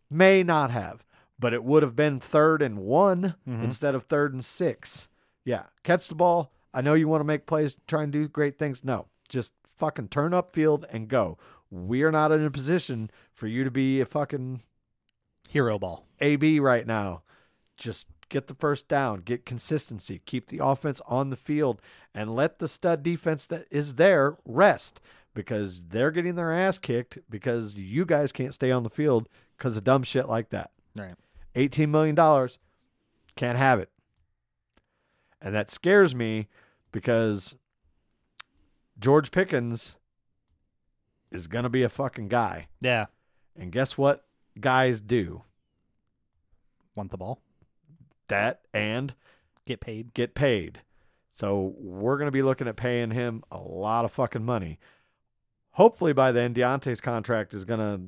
May 0.09 0.41
not 0.41 0.71
have. 0.71 1.03
But 1.39 1.53
it 1.53 1.63
would 1.63 1.83
have 1.83 1.95
been 1.95 2.19
third 2.19 2.61
and 2.61 2.79
one 2.79 3.35
Mhm. 3.47 3.63
instead 3.63 3.95
of 3.95 4.03
third 4.03 4.33
and 4.33 4.43
six. 4.43 5.07
Yeah. 5.45 5.67
Catch 5.83 6.09
the 6.09 6.15
ball. 6.15 6.51
I 6.73 6.81
know 6.81 6.93
you 6.93 7.07
want 7.07 7.21
to 7.21 7.25
make 7.25 7.45
plays, 7.45 7.75
try 7.87 8.03
and 8.03 8.11
do 8.11 8.27
great 8.27 8.57
things. 8.59 8.83
No. 8.83 9.07
Just 9.29 9.53
fucking 9.77 10.09
turn 10.09 10.33
up 10.33 10.51
field 10.51 10.85
and 10.91 11.07
go. 11.07 11.37
We're 11.71 12.11
not 12.11 12.31
in 12.31 12.43
a 12.43 12.51
position 12.51 13.09
for 13.33 13.47
you 13.47 13.63
to 13.63 13.71
be 13.71 14.01
a 14.01 14.05
fucking 14.05 14.61
Hero 15.49 15.79
ball. 15.79 16.05
AB 16.19 16.59
right 16.59 16.85
now. 16.85 17.23
Just 17.77 18.07
get 18.27 18.47
the 18.47 18.53
first 18.53 18.87
down, 18.87 19.21
get 19.21 19.45
consistency, 19.45 20.21
keep 20.25 20.47
the 20.47 20.59
offense 20.63 21.01
on 21.07 21.29
the 21.31 21.35
field, 21.35 21.81
and 22.13 22.35
let 22.35 22.59
the 22.59 22.67
stud 22.67 23.01
defense 23.01 23.45
that 23.47 23.65
is 23.71 23.95
there 23.95 24.37
rest 24.45 24.99
because 25.33 25.81
they're 25.87 26.11
getting 26.11 26.35
their 26.35 26.53
ass 26.53 26.77
kicked 26.77 27.17
because 27.29 27.75
you 27.75 28.05
guys 28.05 28.31
can't 28.31 28.53
stay 28.53 28.69
on 28.71 28.83
the 28.83 28.89
field 28.89 29.27
because 29.57 29.77
of 29.77 29.83
dumb 29.83 30.03
shit 30.03 30.27
like 30.27 30.49
that. 30.49 30.71
Right. 30.95 31.15
$18 31.55 31.89
million, 31.89 32.15
can't 33.35 33.57
have 33.57 33.79
it. 33.79 33.89
And 35.41 35.55
that 35.55 35.71
scares 35.71 36.13
me 36.13 36.47
because 36.91 37.55
George 38.99 39.31
Pickens 39.31 39.95
is 41.31 41.47
going 41.47 41.63
to 41.63 41.69
be 41.69 41.83
a 41.83 41.89
fucking 41.89 42.27
guy. 42.27 42.67
Yeah. 42.81 43.05
And 43.57 43.71
guess 43.71 43.97
what 43.97 44.25
guys 44.59 44.99
do? 45.01 45.43
Want 46.95 47.11
the 47.11 47.17
ball? 47.17 47.39
That 48.27 48.61
and 48.73 49.15
Get 49.65 49.79
paid. 49.81 50.13
get 50.13 50.33
paid. 50.33 50.81
So 51.31 51.75
we're 51.77 52.17
going 52.17 52.27
to 52.27 52.31
be 52.31 52.41
looking 52.41 52.67
at 52.67 52.75
paying 52.75 53.11
him 53.11 53.43
a 53.51 53.59
lot 53.59 54.03
of 54.03 54.11
fucking 54.11 54.43
money. 54.43 54.79
Hopefully 55.73 56.11
by 56.11 56.31
then, 56.31 56.53
Diontae's 56.53 56.99
contract 56.99 57.53
is 57.53 57.63
going 57.65 57.79
to 57.79 58.01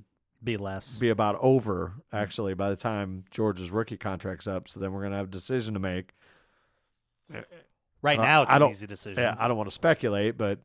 Be 0.43 0.57
less. 0.57 0.97
be 0.97 1.09
about 1.09 1.37
over, 1.39 1.93
actually, 2.11 2.53
by 2.55 2.69
the 2.69 2.75
time 2.75 3.25
George's 3.29 3.69
rookie 3.69 3.97
contract's 3.97 4.47
up. 4.47 4.67
So 4.67 4.79
then 4.79 4.91
we're 4.91 5.01
going 5.01 5.11
to 5.11 5.17
have 5.17 5.27
a 5.27 5.31
decision 5.31 5.73
to 5.75 5.79
make. 5.79 6.13
right 8.01 8.19
Uh, 8.19 8.23
now, 8.23 8.41
it's 8.43 8.51
I 8.51 8.55
an 8.57 8.63
easy 8.69 8.87
decision. 8.87 9.21
Yeah, 9.21 9.35
I 9.39 9.47
don't 9.47 9.57
want 9.57 9.69
to 9.69 9.73
speculate, 9.73 10.37
but 10.37 10.59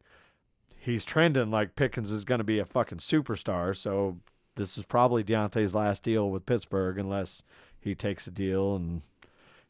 he's 0.79 1.05
trending 1.05 1.51
like 1.51 1.77
Pickens 1.77 2.11
is 2.11 2.25
going 2.25 2.39
to 2.39 2.45
be 2.45 2.59
a 2.59 2.65
fucking 2.65 2.99
superstar. 2.99 3.77
So 3.77 4.19
this 4.57 4.79
is 4.79 4.85
probably 4.85 5.23
Diontae's 5.23 5.75
last 5.75 6.03
deal 6.03 6.31
with 6.31 6.47
Pittsburgh, 6.47 6.99
unless 6.99 7.43
he 7.79 7.95
takes 7.95 8.27
a 8.27 8.31
deal, 8.31 8.75
and 8.77 9.03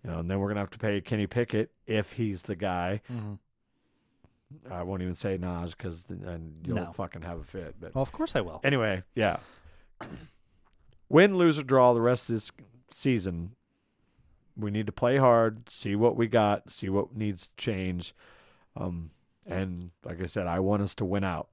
you 0.04 0.10
know, 0.10 0.20
and 0.20 0.30
then 0.30 0.38
we're 0.38 0.48
gonna 0.48 0.60
have 0.60 0.70
to 0.70 0.78
pay 0.78 1.00
Kenny 1.00 1.26
Pickett 1.26 1.70
if 1.86 2.12
he's 2.12 2.42
the 2.42 2.54
guy. 2.54 3.00
Mhm. 3.12 3.38
I 4.70 4.84
won't 4.84 5.02
even 5.02 5.16
say 5.16 5.36
Naj 5.36 5.76
because 5.76 6.04
then 6.04 6.54
you'll 6.64 6.76
No. 6.76 6.92
fucking 6.92 7.22
have 7.22 7.40
a 7.40 7.42
fit. 7.44 7.74
But 7.80 7.92
Well, 7.96 8.02
of 8.02 8.12
course 8.12 8.36
I 8.36 8.40
will. 8.42 8.60
Anyway, 8.62 9.02
yeah. 9.16 9.38
Win, 11.08 11.36
lose, 11.36 11.58
or 11.58 11.62
draw 11.62 11.92
the 11.92 12.00
rest 12.00 12.28
of 12.28 12.34
this 12.34 12.50
season. 12.92 13.52
We 14.56 14.70
need 14.70 14.86
to 14.86 14.92
play 14.92 15.18
hard, 15.18 15.70
see 15.70 15.94
what 15.94 16.16
we 16.16 16.26
got, 16.26 16.70
see 16.70 16.88
what 16.88 17.14
needs 17.14 17.46
to 17.46 17.52
change. 17.56 18.14
Um, 18.76 19.10
and 19.46 19.90
like 20.04 20.22
I 20.22 20.26
said, 20.26 20.46
I 20.46 20.60
want 20.60 20.82
us 20.82 20.94
to 20.96 21.04
win 21.04 21.24
out. 21.24 21.48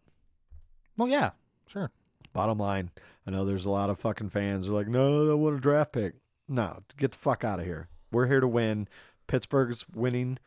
Well, 0.98 1.10
yeah, 1.10 1.32
sure. 1.68 1.92
Bottom 2.32 2.58
line, 2.58 2.92
I 3.28 3.32
know 3.32 3.46
there's 3.46 3.66
a 3.66 3.70
lot 3.70 3.90
of 3.90 4.00
fucking 4.00 4.30
fans 4.30 4.66
who 4.66 4.74
are 4.74 4.78
like, 4.78 4.88
no, 4.88 5.32
I 5.32 5.34
want 5.36 5.58
a 5.58 5.60
draft 5.60 5.92
pick. 5.92 6.16
No, 6.48 6.84
get 6.98 7.12
the 7.12 7.18
fuck 7.18 7.44
out 7.44 7.60
of 7.60 7.66
here. 7.66 7.88
We're 8.12 8.28
here 8.28 8.40
to 8.40 8.48
win. 8.48 8.88
Pittsburgh's 9.28 9.86
winning. 9.94 10.38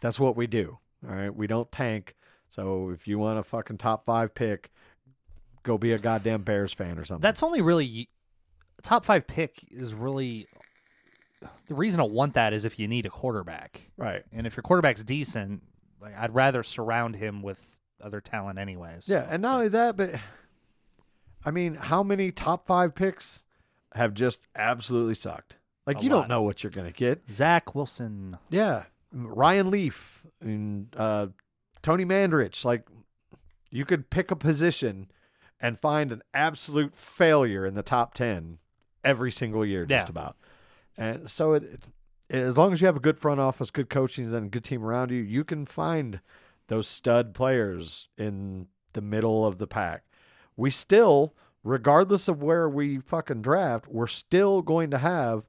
That's 0.00 0.20
what 0.20 0.36
we 0.36 0.46
do. 0.46 0.78
All 1.08 1.14
right. 1.14 1.34
We 1.34 1.46
don't 1.46 1.70
tank. 1.72 2.14
So 2.48 2.90
if 2.90 3.06
you 3.06 3.18
want 3.18 3.38
a 3.38 3.42
fucking 3.42 3.78
top 3.78 4.04
five 4.04 4.34
pick, 4.34 4.70
go 5.68 5.78
be 5.78 5.92
a 5.92 5.98
goddamn 5.98 6.42
Bears 6.42 6.72
fan 6.72 6.98
or 6.98 7.04
something. 7.04 7.22
That's 7.22 7.42
only 7.42 7.60
really 7.60 8.08
top 8.82 9.04
five 9.04 9.26
pick 9.26 9.64
is 9.70 9.94
really 9.94 10.46
the 11.66 11.74
reason 11.74 12.00
I 12.00 12.04
want 12.04 12.34
that 12.34 12.52
is 12.52 12.64
if 12.64 12.78
you 12.78 12.88
need 12.88 13.06
a 13.06 13.10
quarterback, 13.10 13.90
right. 13.96 14.24
and 14.32 14.46
if 14.46 14.56
your 14.56 14.62
quarterback's 14.62 15.04
decent, 15.04 15.62
like 16.00 16.16
I'd 16.18 16.34
rather 16.34 16.62
surround 16.62 17.16
him 17.16 17.42
with 17.42 17.76
other 18.02 18.20
talent 18.20 18.58
anyways. 18.58 19.08
Yeah, 19.08 19.26
and 19.28 19.42
not 19.42 19.56
only 19.56 19.68
that, 19.68 19.96
but 19.96 20.14
I 21.44 21.50
mean, 21.50 21.74
how 21.74 22.02
many 22.02 22.32
top 22.32 22.66
five 22.66 22.94
picks 22.94 23.44
have 23.94 24.14
just 24.14 24.40
absolutely 24.56 25.14
sucked? 25.14 25.56
Like 25.86 25.98
A 25.98 26.02
you 26.02 26.10
lot. 26.10 26.22
don't 26.22 26.28
know 26.28 26.42
what 26.42 26.62
you're 26.62 26.70
gonna 26.70 26.90
get. 26.92 27.22
Zach 27.30 27.74
Wilson. 27.74 28.38
Yeah, 28.50 28.84
Ryan 29.12 29.70
Leaf 29.70 30.22
and 30.40 30.88
uh, 30.96 31.28
Tony 31.82 32.04
Mandarich. 32.04 32.64
Like 32.64 32.86
you 33.70 33.84
could 33.84 34.10
pick 34.10 34.30
a 34.30 34.36
position 34.36 35.10
and 35.60 35.78
find 35.78 36.12
an 36.12 36.22
absolute 36.32 36.96
failure 36.96 37.66
in 37.66 37.74
the 37.74 37.82
top 37.82 38.14
ten 38.14 38.58
every 39.04 39.32
single 39.32 39.64
year, 39.64 39.84
just 39.84 40.06
Yeah. 40.06 40.10
about. 40.10 40.36
And 40.96 41.30
so 41.30 41.52
it, 41.54 41.62
it, 42.28 42.36
as 42.36 42.58
long 42.58 42.72
as 42.72 42.80
you 42.80 42.86
have 42.86 42.96
a 42.96 43.00
good 43.00 43.18
front 43.18 43.40
office, 43.40 43.70
good 43.70 43.88
coaching, 43.88 44.26
and 44.32 44.46
a 44.46 44.48
good 44.48 44.64
team 44.64 44.84
around 44.84 45.10
you, 45.10 45.22
you 45.22 45.44
can 45.44 45.64
find 45.66 46.20
those 46.66 46.86
stud 46.88 47.34
players 47.34 48.08
in 48.18 48.66
the 48.92 49.00
middle 49.00 49.46
of 49.46 49.58
the 49.58 49.66
pack. 49.66 50.04
We 50.56 50.70
still, 50.70 51.34
regardless 51.62 52.28
of 52.28 52.42
where 52.42 52.68
we 52.68 52.98
fucking 52.98 53.42
draft, 53.42 53.86
we're 53.88 54.06
still 54.08 54.60
going 54.62 54.90
to 54.90 54.98
have 54.98 55.48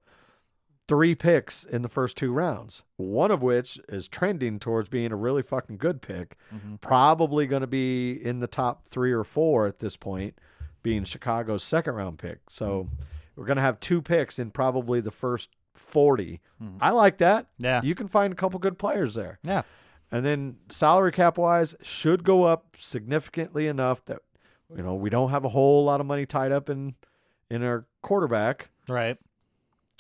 three 0.90 1.14
picks 1.16 1.64
in 1.64 1.84
the 1.84 1.88
first 1.88 2.18
two 2.18 2.34
rounds. 2.34 2.84
One 2.98 3.30
of 3.32 3.42
which 3.42 3.80
is 3.88 4.08
trending 4.10 4.60
towards 4.60 4.90
being 4.90 5.12
a 5.12 5.16
really 5.16 5.44
fucking 5.44 5.78
good 5.78 6.02
pick. 6.02 6.36
Mhm. 6.54 6.82
Probably 6.82 7.46
going 7.48 7.62
to 7.62 7.68
be 7.68 8.12
in 8.14 8.40
the 8.40 8.48
top 8.48 8.86
three 8.86 9.12
or 9.14 9.24
four 9.24 9.68
at 9.68 9.80
this 9.80 9.96
point, 9.96 10.38
being 10.84 11.04
Chicago's 11.04 11.64
second 11.64 11.94
round 11.94 12.18
pick. 12.20 12.40
So 12.50 12.90
we're 13.36 13.46
going 13.46 13.58
to 13.58 13.62
have 13.62 13.80
two 13.80 14.02
picks 14.02 14.40
in 14.40 14.50
probably 14.52 15.00
the 15.00 15.12
first 15.12 15.50
40. 15.76 16.42
Mhm. 16.62 16.78
I 16.82 16.90
like 16.90 17.20
that. 17.20 17.46
Yeah. 17.60 17.82
You 17.84 17.94
can 17.96 18.08
find 18.08 18.34
a 18.34 18.36
couple 18.36 18.60
good 18.60 18.78
players 18.80 19.14
there. 19.14 19.40
Yeah. 19.44 19.62
And 20.12 20.26
then 20.26 20.58
salary 20.70 21.12
cap 21.12 21.38
wise 21.38 21.76
should 21.84 22.24
go 22.24 22.44
up 22.44 22.76
significantly 22.76 23.68
enough 23.68 24.04
that 24.06 24.20
you 24.76 24.82
know 24.84 24.96
we 24.96 25.10
don't 25.12 25.30
have 25.30 25.46
a 25.46 25.50
whole 25.50 25.84
lot 25.86 26.00
of 26.02 26.08
money 26.08 26.26
tied 26.26 26.52
up 26.52 26.68
in 26.70 26.96
in 27.50 27.64
our 27.64 27.86
quarterback. 28.02 28.70
Right. 28.88 29.18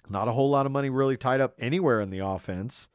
Not 0.09 0.27
a 0.27 0.31
whole 0.31 0.49
lot 0.49 0.65
of 0.65 0.71
money 0.71 0.89
really 0.89 1.17
tied 1.17 1.41
up 1.41 1.53
anywhere 1.59 2.01
in 2.01 2.09
the 2.09 2.19
offense 2.19 2.87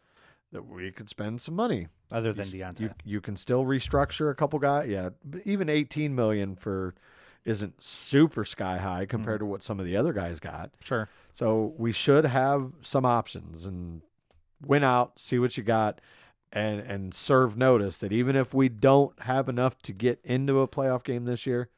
that 0.53 0.67
we 0.67 0.91
could 0.91 1.09
spend 1.09 1.43
some 1.43 1.55
money. 1.55 1.89
Other 2.13 2.33
than 2.33 2.49
Diontae. 2.49 2.81
You 2.81 2.91
you 3.05 3.21
can 3.21 3.37
still 3.37 3.65
restructure 3.65 4.31
a 4.31 4.35
couple 4.35 4.59
guys. 4.59 4.89
Yeah, 4.89 5.11
even 5.45 5.69
18 5.69 6.15
million 6.15 6.55
for 6.55 6.95
isn't 7.45 7.83
super 7.83 8.45
sky 8.45 8.79
high 8.79 9.05
compared 9.05 9.37
mm. 9.37 9.41
to 9.41 9.47
what 9.47 9.63
some 9.63 9.79
of 9.79 9.85
the 9.85 9.97
other 9.97 10.13
guys 10.13 10.41
got. 10.41 10.71
sure. 10.83 11.09
So 11.33 11.75
we 11.77 11.93
should 11.93 12.25
have 12.25 12.73
some 12.83 13.05
options 13.05 13.67
and 13.67 14.03
win 14.65 14.85
out, 14.85 15.19
see 15.19 15.39
what 15.39 15.57
you 15.57 15.63
got, 15.63 16.01
and 16.53 16.81
and 16.81 17.15
serve 17.15 17.57
notice 17.57 17.97
that 17.99 18.13
even 18.13 18.37
if 18.37 18.55
we 18.55 18.69
don't 18.69 19.21
have 19.23 19.49
enough 19.49 19.79
to 19.83 19.93
get 19.93 20.21
into 20.25 20.61
a 20.61 20.69
playoff 20.69 21.03
game 21.03 21.25
this 21.25 21.47
year, 21.47 21.69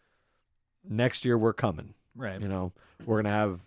next 0.89 1.25
year 1.25 1.39
we're 1.39 1.55
coming. 1.55 1.95
Right. 2.15 2.41
You 2.41 2.49
know, 2.49 2.73
we're 3.05 3.23
gonna 3.23 3.35
have 3.35 3.61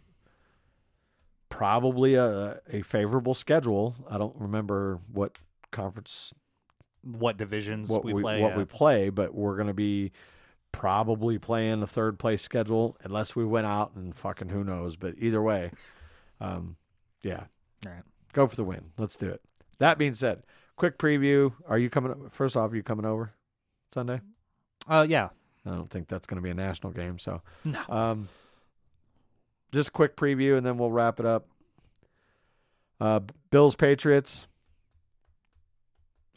probably 1.50 2.16
a 2.16 2.60
a 2.72 2.82
favorable 2.82 3.34
schedule. 3.34 3.96
I 4.10 4.18
don't 4.18 4.36
remember 4.38 5.00
what 5.12 5.38
conference 5.72 6.34
What 7.04 7.38
divisions 7.38 7.90
what 7.90 8.04
we, 8.04 8.14
we, 8.14 8.22
play? 8.22 8.42
what 8.42 8.52
at. 8.54 8.58
we 8.58 8.66
play, 8.66 9.10
but 9.10 9.34
we're 9.34 9.58
gonna 9.58 9.74
be 9.74 10.12
probably 10.72 11.38
playing 11.40 11.82
a 11.82 11.88
third 11.88 12.20
place 12.20 12.42
schedule 12.42 12.96
unless 13.04 13.36
we 13.36 13.44
went 13.46 13.66
out 13.68 13.94
and 13.96 14.16
fucking 14.16 14.50
who 14.50 14.64
knows. 14.64 14.96
But 14.96 15.16
either 15.18 15.42
way, 15.42 15.72
um, 16.40 16.76
yeah, 17.24 17.46
All 17.86 17.92
right. 17.92 18.04
go 18.34 18.46
for 18.48 18.56
the 18.56 18.64
win. 18.64 18.92
Let's 18.98 19.16
do 19.16 19.28
it. 19.30 19.42
That 19.80 19.98
being 19.98 20.14
said, 20.14 20.44
quick 20.76 20.98
preview. 20.98 21.54
Are 21.68 21.78
you 21.80 21.90
coming? 21.90 22.30
First 22.32 22.56
off, 22.56 22.72
are 22.72 22.76
you 22.76 22.84
coming 22.84 23.06
over 23.06 23.34
Sunday? 23.94 24.22
Uh, 24.88 25.06
yeah. 25.10 25.30
I 25.66 25.72
don't 25.72 25.90
think 25.90 26.08
that's 26.08 26.26
going 26.26 26.38
to 26.38 26.42
be 26.42 26.50
a 26.50 26.54
national 26.54 26.94
game. 26.94 27.20
So, 27.20 27.42
No. 27.66 27.82
um, 27.90 28.30
just 29.72 29.94
quick 29.94 30.16
preview, 30.16 30.58
and 30.58 30.66
then 30.66 30.78
we'll 30.78 30.92
wrap 30.92 31.20
it 31.20 31.26
up. 31.26 31.48
Uh, 33.00 33.22
Bills 33.50 33.76
Patriots 33.76 34.48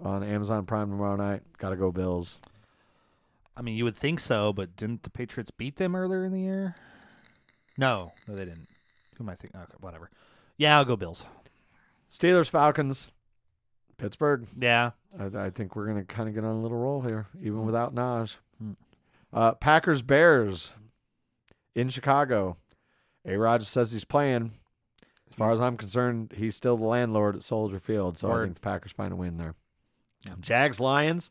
on 0.01 0.23
Amazon 0.23 0.67
Prime 0.67 0.91
tomorrow 0.91 1.17
night. 1.17 1.43
Got 1.59 1.71
to 1.71 1.77
go 1.77 1.91
Bills. 1.91 2.39
I 3.57 3.63
mean, 3.63 3.77
you 3.77 3.85
would 3.85 3.97
think 3.97 4.21
so, 4.21 4.53
but 4.53 4.77
didn't 4.77 5.03
the 5.03 5.11
Patriots 5.11 5.51
beat 5.51 5.77
them 5.77 5.95
earlier 5.95 6.25
in 6.25 6.33
the 6.33 6.41
year? 6.41 6.75
No, 7.77 8.13
no, 8.27 8.35
they 8.35 8.45
didn't. 8.45 8.69
Who 9.19 9.25
am 9.25 9.29
I 9.29 9.35
thinking? 9.35 9.61
Okay, 9.61 9.75
whatever. 9.81 10.11
Yeah, 10.57 10.79
I'll 10.79 10.85
go 10.85 10.97
Bills. 10.97 11.27
Steelers, 12.13 12.49
Falcons, 12.49 13.11
Pittsburgh. 13.99 14.47
Yeah. 14.57 14.91
I, 15.19 15.47
I 15.47 15.51
think 15.51 15.77
we're 15.77 15.87
gonna 15.87 16.05
kind 16.05 16.29
of 16.29 16.35
get 16.35 16.45
on 16.45 16.57
a 16.57 16.61
little 16.61 16.79
roll 16.79 17.03
here, 17.03 17.27
even 17.43 17.65
without 17.65 17.95
Naj. 17.95 18.37
Hmm. 18.59 18.73
Uh, 19.33 19.53
Packers, 19.55 20.03
Bears 20.03 20.73
in 21.75 21.89
Chicago. 21.89 22.57
A. 23.27 23.37
Rod 23.37 23.63
says 23.63 23.93
he's 23.93 24.05
playing. 24.05 24.53
As 25.31 25.37
far 25.37 25.53
as 25.53 25.61
I'm 25.61 25.77
concerned, 25.77 26.35
he's 26.37 26.57
still 26.57 26.77
the 26.77 26.85
landlord 26.85 27.37
at 27.37 27.43
Soldier 27.45 27.79
Field, 27.79 28.19
so 28.19 28.31
I 28.31 28.43
think 28.43 28.57
the 28.57 28.61
Packers 28.61 28.93
find 28.93 29.13
a 29.13 29.17
win 29.17 29.39
there. 29.39 29.55
Yeah. 30.27 30.35
Jags, 30.41 30.79
Lions. 30.79 31.31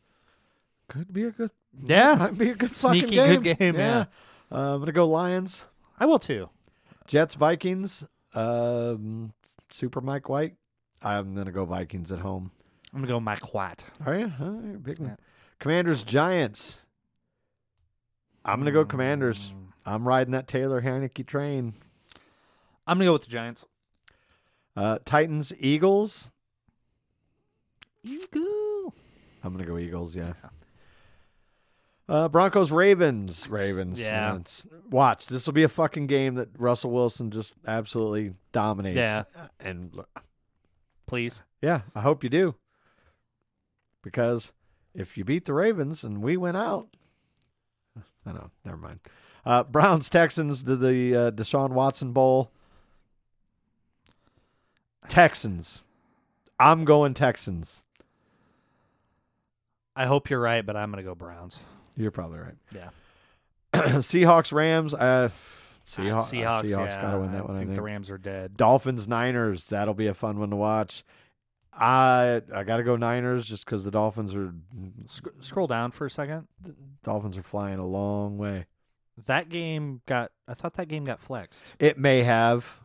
Could 0.88 1.12
be 1.12 1.24
a 1.24 1.30
good. 1.30 1.50
Yeah. 1.86 2.16
might 2.16 2.36
be 2.36 2.50
a 2.50 2.54
good 2.54 2.74
fucking 2.74 3.00
Sneaky 3.02 3.14
game. 3.16 3.42
good 3.42 3.58
game, 3.58 3.76
yeah. 3.76 4.06
Uh, 4.50 4.74
I'm 4.74 4.80
gonna 4.80 4.92
go 4.92 5.06
Lions. 5.08 5.64
I 5.98 6.06
will 6.06 6.18
too. 6.18 6.50
Jets, 7.06 7.34
Vikings. 7.36 8.04
Um, 8.34 9.32
Super 9.70 10.00
Mike 10.00 10.28
White. 10.28 10.56
I'm 11.00 11.34
gonna 11.34 11.52
go 11.52 11.64
Vikings 11.64 12.10
at 12.12 12.18
home. 12.18 12.50
I'm 12.92 13.00
gonna 13.00 13.12
go 13.12 13.20
Mike 13.20 13.54
White. 13.54 13.84
Are 14.04 14.18
you? 14.18 14.32
All 14.40 14.50
right, 14.50 14.82
big 14.82 14.98
one. 14.98 15.10
Yeah. 15.10 15.16
Commanders, 15.60 16.02
Giants. 16.04 16.80
I'm 18.44 18.58
gonna 18.58 18.72
go 18.72 18.84
Commanders. 18.84 19.52
I'm 19.84 20.06
riding 20.06 20.32
that 20.32 20.48
Taylor 20.48 20.82
Heinicke 20.82 21.26
train. 21.26 21.74
I'm 22.86 22.98
gonna 22.98 23.06
go 23.06 23.12
with 23.14 23.24
the 23.24 23.30
Giants. 23.30 23.64
Uh, 24.76 24.98
Titans, 25.04 25.52
Eagles. 25.58 26.28
Eagle. 28.02 28.94
I'm 29.44 29.52
gonna 29.52 29.64
go 29.66 29.78
Eagles. 29.78 30.14
Yeah. 30.14 30.32
Uh, 32.08 32.28
Broncos, 32.28 32.70
Ravens, 32.72 33.48
Ravens. 33.48 33.98
Yeah. 34.02 34.34
Uh, 34.34 34.40
watch. 34.90 35.26
This 35.28 35.46
will 35.46 35.54
be 35.54 35.62
a 35.62 35.68
fucking 35.68 36.08
game 36.08 36.34
that 36.34 36.48
Russell 36.58 36.90
Wilson 36.90 37.30
just 37.30 37.54
absolutely 37.66 38.34
dominates. 38.50 38.96
Yeah. 38.98 39.22
And 39.60 39.94
Please. 41.06 41.40
yeah, 41.62 41.82
I 41.94 42.00
hope 42.00 42.22
you 42.24 42.28
do. 42.28 42.56
Because 44.02 44.52
if 44.94 45.16
you 45.16 45.24
beat 45.24 45.46
the 45.46 45.54
Ravens 45.54 46.02
and 46.04 46.22
we 46.22 46.36
went 46.36 46.56
out, 46.56 46.88
I 48.26 48.32
know. 48.32 48.50
Never 48.64 48.76
mind. 48.76 48.98
Uh, 49.44 49.64
Browns, 49.64 50.08
Texans 50.08 50.62
to 50.62 50.76
the 50.76 51.16
uh, 51.16 51.30
Deshaun 51.32 51.70
Watson 51.70 52.12
Bowl. 52.12 52.50
Texans. 55.08 55.84
I'm 56.58 56.84
going 56.84 57.14
Texans. 57.14 57.82
I 59.96 60.06
hope 60.06 60.30
you're 60.30 60.40
right, 60.40 60.64
but 60.64 60.76
I'm 60.76 60.90
gonna 60.90 61.02
go 61.02 61.14
Browns. 61.14 61.60
You're 61.96 62.10
probably 62.10 62.38
right. 62.38 62.54
Yeah. 62.74 62.88
Seahawks, 63.74 64.52
Rams. 64.52 64.94
Uh, 64.94 65.28
Seahawks, 65.86 66.12
Ah, 66.12 66.20
Seahawks. 66.22 66.62
Seahawks 66.62 66.90
yeah. 66.90 67.02
got 67.02 67.10
to 67.12 67.18
win 67.18 67.32
that 67.32 67.38
I 67.38 67.42
one. 67.42 67.50
I 67.56 67.58
think 67.58 67.68
think. 67.70 67.74
the 67.76 67.82
Rams 67.82 68.10
are 68.10 68.18
dead. 68.18 68.56
Dolphins, 68.56 69.08
Niners. 69.08 69.64
That'll 69.64 69.94
be 69.94 70.06
a 70.06 70.14
fun 70.14 70.38
one 70.38 70.50
to 70.50 70.56
watch. 70.56 71.04
I 71.74 72.42
I 72.54 72.62
got 72.64 72.76
to 72.76 72.82
go 72.84 72.96
Niners 72.96 73.44
just 73.46 73.64
because 73.66 73.82
the 73.84 73.90
Dolphins 73.90 74.34
are 74.34 74.54
Sc- 75.08 75.26
scroll 75.40 75.66
down 75.66 75.90
for 75.90 76.06
a 76.06 76.10
second. 76.10 76.46
Dolphins 77.02 77.36
are 77.36 77.42
flying 77.42 77.78
a 77.78 77.86
long 77.86 78.38
way. 78.38 78.66
That 79.26 79.48
game 79.48 80.00
got. 80.06 80.32
I 80.48 80.54
thought 80.54 80.74
that 80.74 80.88
game 80.88 81.04
got 81.04 81.20
flexed. 81.20 81.64
It 81.78 81.98
may 81.98 82.22
have. 82.22 82.80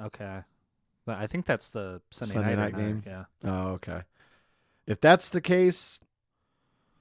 Okay. 0.00 0.40
But 1.04 1.18
I 1.18 1.26
think 1.26 1.46
that's 1.46 1.70
the 1.70 2.00
Sunday, 2.10 2.34
Sunday 2.34 2.56
night, 2.56 2.74
night 2.74 2.76
game? 2.76 3.02
Yeah. 3.06 3.24
Oh, 3.44 3.68
okay. 3.72 4.02
If 4.86 5.00
that's 5.00 5.28
the 5.28 5.40
case, 5.40 6.00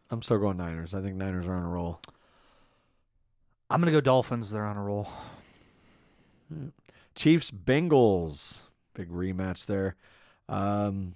I'm 0.09 0.21
still 0.21 0.39
going 0.39 0.57
Niners. 0.57 0.93
I 0.93 1.01
think 1.01 1.15
Niners 1.15 1.47
are 1.47 1.55
on 1.55 1.63
a 1.63 1.69
roll. 1.69 1.99
I'm 3.69 3.81
gonna 3.81 3.91
go 3.91 4.01
Dolphins. 4.01 4.51
They're 4.51 4.65
on 4.65 4.77
a 4.77 4.83
roll. 4.83 5.09
Chiefs, 7.15 7.51
Bengals. 7.51 8.61
Big 8.93 9.09
rematch 9.09 9.65
there. 9.65 9.95
Um, 10.47 11.15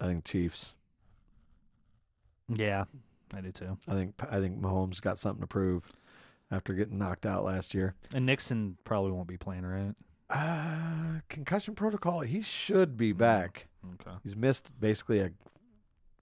I 0.00 0.06
think 0.06 0.24
Chiefs. 0.24 0.74
Yeah, 2.48 2.84
I 3.34 3.40
do 3.40 3.50
too. 3.52 3.76
I 3.88 3.92
think 3.94 4.14
I 4.30 4.38
think 4.40 4.60
Mahomes 4.60 5.00
got 5.00 5.18
something 5.18 5.40
to 5.40 5.46
prove 5.46 5.84
after 6.50 6.72
getting 6.74 6.98
knocked 6.98 7.26
out 7.26 7.44
last 7.44 7.74
year. 7.74 7.94
And 8.14 8.24
Nixon 8.26 8.76
probably 8.84 9.10
won't 9.12 9.28
be 9.28 9.36
playing, 9.36 9.64
right? 9.66 9.94
Uh, 10.30 11.20
concussion 11.28 11.74
protocol. 11.74 12.20
He 12.20 12.40
should 12.42 12.96
be 12.96 13.12
back. 13.12 13.66
Okay. 14.00 14.16
He's 14.24 14.36
missed 14.36 14.70
basically 14.80 15.20
a. 15.20 15.30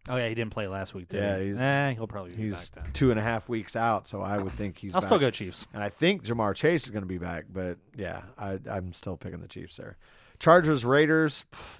Oh 0.07 0.17
yeah, 0.17 0.29
he 0.29 0.35
didn't 0.35 0.53
play 0.53 0.67
last 0.69 0.93
week, 0.95 1.09
did 1.09 1.21
Yeah, 1.23 1.39
he? 1.39 1.47
he's- 1.47 1.59
eh, 1.59 1.93
he'll 1.95 2.07
probably 2.07 2.33
be 2.33 2.43
He's 2.43 2.69
back 2.71 2.85
then. 2.85 2.93
two 2.93 3.11
and 3.11 3.19
a 3.19 3.23
half 3.23 3.49
weeks 3.49 3.75
out, 3.75 4.07
so 4.07 4.21
I 4.21 4.37
would 4.37 4.53
think 4.53 4.77
he's. 4.77 4.95
I'll 4.95 5.01
still 5.01 5.17
back. 5.17 5.23
go 5.29 5.31
Chiefs. 5.31 5.67
And 5.73 5.83
I 5.83 5.89
think 5.89 6.25
Ja'Marr 6.25 6.55
Chase 6.55 6.85
is 6.85 6.91
going 6.91 7.03
to 7.03 7.07
be 7.09 7.17
back, 7.17 7.47
but 7.51 7.79
yeah, 7.97 8.23
I, 8.39 8.59
I'm 8.71 8.93
still 8.93 9.17
picking 9.17 9.41
the 9.41 9.49
Chiefs 9.49 9.77
there. 9.79 9.97
Chargers, 10.39 10.85
Raiders. 10.85 11.45
pff, 11.53 11.79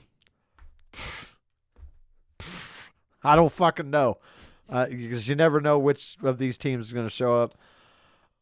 pff, 0.95 1.35
pff, 2.39 2.89
I 3.23 3.37
don't 3.37 3.53
fucking 3.53 3.91
know 3.91 4.17
uh, 4.69 4.87
because 4.87 5.29
you 5.29 5.35
never 5.35 5.61
know 5.61 5.79
which 5.79 6.17
of 6.23 6.39
these 6.39 6.59
teams 6.59 6.89
is 6.89 6.93
going 6.93 7.07
to 7.07 7.11
show 7.11 7.37
up. 7.41 7.57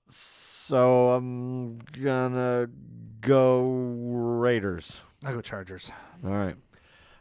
So 0.09 1.11
I'm 1.11 1.79
gonna 2.01 2.69
go 3.21 3.63
Raiders. 3.63 5.01
I 5.25 5.33
go 5.33 5.41
Chargers. 5.41 5.91
All 6.25 6.31
right. 6.31 6.57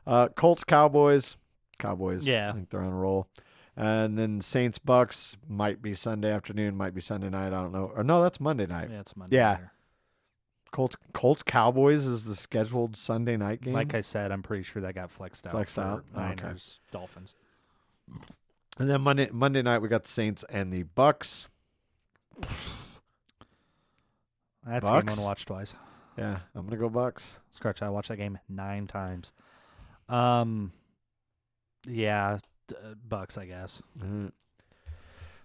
Uh, 0.06 0.28
Colts, 0.30 0.64
Cowboys. 0.64 1.38
Cowboys. 1.80 2.28
Yeah. 2.28 2.50
I 2.50 2.54
think 2.54 2.70
they're 2.70 2.82
on 2.82 2.92
a 2.92 2.96
roll. 2.96 3.28
And 3.76 4.18
then 4.18 4.42
Saints, 4.42 4.78
Bucks 4.78 5.38
might 5.48 5.82
be 5.82 5.96
Sunday 5.96 6.32
afternoon, 6.32 6.76
might 6.78 6.94
be 6.94 7.02
Sunday 7.02 7.30
night. 7.30 7.48
I 7.48 7.62
don't 7.62 7.72
know. 7.72 7.92
Or 7.96 8.04
no, 8.04 8.22
that's 8.22 8.40
Monday 8.40 8.68
night. 8.68 8.90
Yeah, 8.92 9.00
it's 9.00 9.16
Monday. 9.16 9.36
Yeah. 9.36 9.52
nighter. 9.54 9.72
Colts, 10.72 10.96
Colts, 11.14 11.44
Cowboys 11.44 12.06
is 12.06 12.24
the 12.24 12.36
scheduled 12.36 12.96
Sunday 12.96 13.38
night 13.38 13.62
game. 13.62 13.74
Like 13.74 13.94
I 13.94 14.02
said, 14.02 14.32
I'm 14.32 14.44
pretty 14.44 14.64
sure 14.64 14.82
that 14.84 14.96
got 14.96 15.12
flexed 15.12 15.46
out. 15.48 15.52
Flexed 15.52 15.78
out? 15.80 16.06
Oh, 16.16 16.22
okay. 16.22 16.44
Niners, 16.44 16.80
Dolphins. 16.92 17.36
And 18.80 18.90
then 18.90 19.02
Monday, 19.02 19.30
Monday 19.32 19.62
night 19.62 19.80
we 19.80 19.88
got 19.90 20.04
the 20.04 20.10
Saints 20.10 20.44
and 20.50 20.72
the 20.72 20.84
Bucks. 20.84 21.48
That's 24.66 24.88
a 24.88 24.92
game 24.92 24.94
I'm 24.94 25.06
Bucks? 25.06 25.16
gonna 25.16 25.26
watch 25.26 25.46
twice. 25.46 25.74
Yeah, 26.18 26.40
I'm 26.56 26.66
gonna 26.66 26.78
go 26.78 26.90
Bucks. 26.90 27.40
Scratch. 27.52 27.82
I 27.82 27.90
watched 27.90 28.10
that 28.10 28.18
game 28.18 28.38
nine 28.48 28.88
times. 28.88 29.34
Um, 30.10 30.72
yeah, 31.86 32.38
d- 32.68 32.76
uh, 32.76 32.94
Bucks. 33.08 33.38
I 33.38 33.46
guess 33.46 33.82
Mhm. 34.00 34.32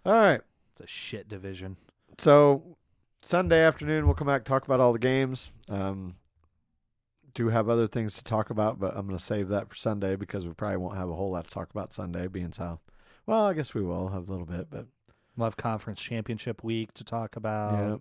All 0.04 0.12
right. 0.12 0.40
it's 0.72 0.80
a 0.82 0.86
shit 0.86 1.28
division. 1.28 1.76
So 2.18 2.76
Sunday 3.22 3.60
afternoon 3.62 4.06
we'll 4.06 4.14
come 4.14 4.26
back 4.26 4.44
talk 4.44 4.64
about 4.64 4.80
all 4.80 4.92
the 4.92 4.98
games. 4.98 5.50
Um, 5.68 6.16
do 7.34 7.48
have 7.48 7.68
other 7.68 7.86
things 7.86 8.16
to 8.16 8.24
talk 8.24 8.50
about, 8.50 8.78
but 8.78 8.96
I'm 8.96 9.06
going 9.06 9.18
to 9.18 9.22
save 9.22 9.48
that 9.48 9.68
for 9.68 9.74
Sunday 9.74 10.16
because 10.16 10.46
we 10.46 10.54
probably 10.54 10.78
won't 10.78 10.96
have 10.96 11.10
a 11.10 11.14
whole 11.14 11.32
lot 11.32 11.44
to 11.46 11.50
talk 11.50 11.68
about 11.70 11.92
Sunday, 11.92 12.28
being 12.28 12.50
how. 12.56 12.80
Well, 13.26 13.44
I 13.46 13.54
guess 13.54 13.74
we 13.74 13.82
will 13.82 14.08
have 14.08 14.28
a 14.28 14.30
little 14.30 14.46
bit, 14.46 14.68
but 14.70 14.86
We'll 15.36 15.44
have 15.46 15.56
conference 15.58 16.00
championship 16.00 16.64
week 16.64 16.94
to 16.94 17.04
talk 17.04 17.36
about. 17.36 17.72
yeah, 17.74 17.96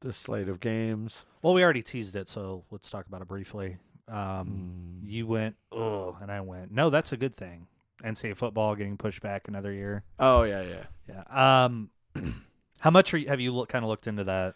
this 0.00 0.16
slate 0.16 0.48
of 0.48 0.60
games. 0.60 1.26
Well, 1.42 1.52
we 1.52 1.62
already 1.62 1.82
teased 1.82 2.16
it, 2.16 2.28
so 2.30 2.64
let's 2.70 2.88
talk 2.88 3.06
about 3.06 3.20
it 3.20 3.28
briefly. 3.28 3.76
Um, 4.08 5.02
Mm. 5.04 5.10
You 5.10 5.26
went, 5.26 5.56
oh, 5.72 6.16
and 6.22 6.32
I 6.32 6.40
went, 6.40 6.72
no, 6.72 6.88
that's 6.88 7.12
a 7.12 7.18
good 7.18 7.36
thing. 7.36 7.66
NCAA 8.02 8.34
football 8.36 8.74
getting 8.76 8.96
pushed 8.96 9.20
back 9.20 9.46
another 9.48 9.72
year. 9.72 10.04
Oh 10.18 10.42
yeah, 10.44 10.62
yeah. 10.62 10.84
Yeah. 11.28 11.64
Um, 11.64 11.90
how 12.78 12.90
much 12.90 13.12
are 13.12 13.18
you, 13.18 13.28
have 13.28 13.40
you 13.40 13.52
look, 13.52 13.68
kind 13.68 13.84
of 13.84 13.90
looked 13.90 14.06
into 14.06 14.24
that? 14.24 14.54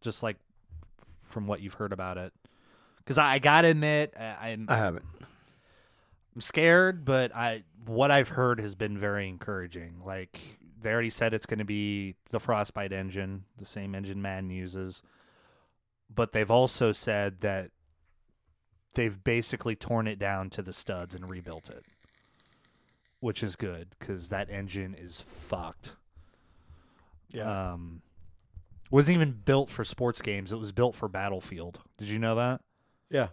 Just 0.00 0.22
like 0.24 0.38
from 1.22 1.46
what 1.46 1.60
you've 1.60 1.74
heard 1.74 1.92
about 1.92 2.18
it, 2.18 2.32
because 2.98 3.16
I, 3.16 3.34
I 3.34 3.38
gotta 3.38 3.68
admit, 3.68 4.14
I, 4.18 4.50
I'm 4.50 4.66
I 4.68 4.76
haven't. 4.76 5.04
I'm 6.34 6.40
scared, 6.40 7.04
but 7.04 7.34
I 7.34 7.64
what 7.86 8.10
I've 8.10 8.30
heard 8.30 8.60
has 8.60 8.74
been 8.74 8.98
very 8.98 9.28
encouraging. 9.28 10.02
Like 10.04 10.38
they 10.80 10.90
already 10.90 11.10
said 11.10 11.34
it's 11.34 11.46
going 11.46 11.58
to 11.58 11.64
be 11.64 12.14
the 12.30 12.40
Frostbite 12.40 12.92
engine, 12.92 13.44
the 13.58 13.66
same 13.66 13.94
engine 13.94 14.22
Madden 14.22 14.50
uses, 14.50 15.02
but 16.12 16.32
they've 16.32 16.50
also 16.50 16.92
said 16.92 17.40
that 17.40 17.70
they've 18.94 19.22
basically 19.22 19.76
torn 19.76 20.06
it 20.06 20.18
down 20.18 20.50
to 20.50 20.62
the 20.62 20.72
studs 20.72 21.14
and 21.14 21.28
rebuilt 21.28 21.70
it, 21.70 21.84
which 23.20 23.42
is 23.42 23.56
good 23.56 23.94
because 23.98 24.28
that 24.28 24.50
engine 24.50 24.94
is 24.98 25.20
fucked. 25.20 25.96
Yeah. 27.30 27.72
Um, 27.72 28.02
wasn't 28.90 29.16
even 29.16 29.32
built 29.32 29.70
for 29.70 29.84
sports 29.84 30.20
games. 30.20 30.52
It 30.52 30.58
was 30.58 30.72
built 30.72 30.94
for 30.94 31.08
Battlefield. 31.08 31.80
Did 31.96 32.08
you 32.08 32.18
know 32.18 32.34
that? 32.36 32.60
yeah. 33.10 33.28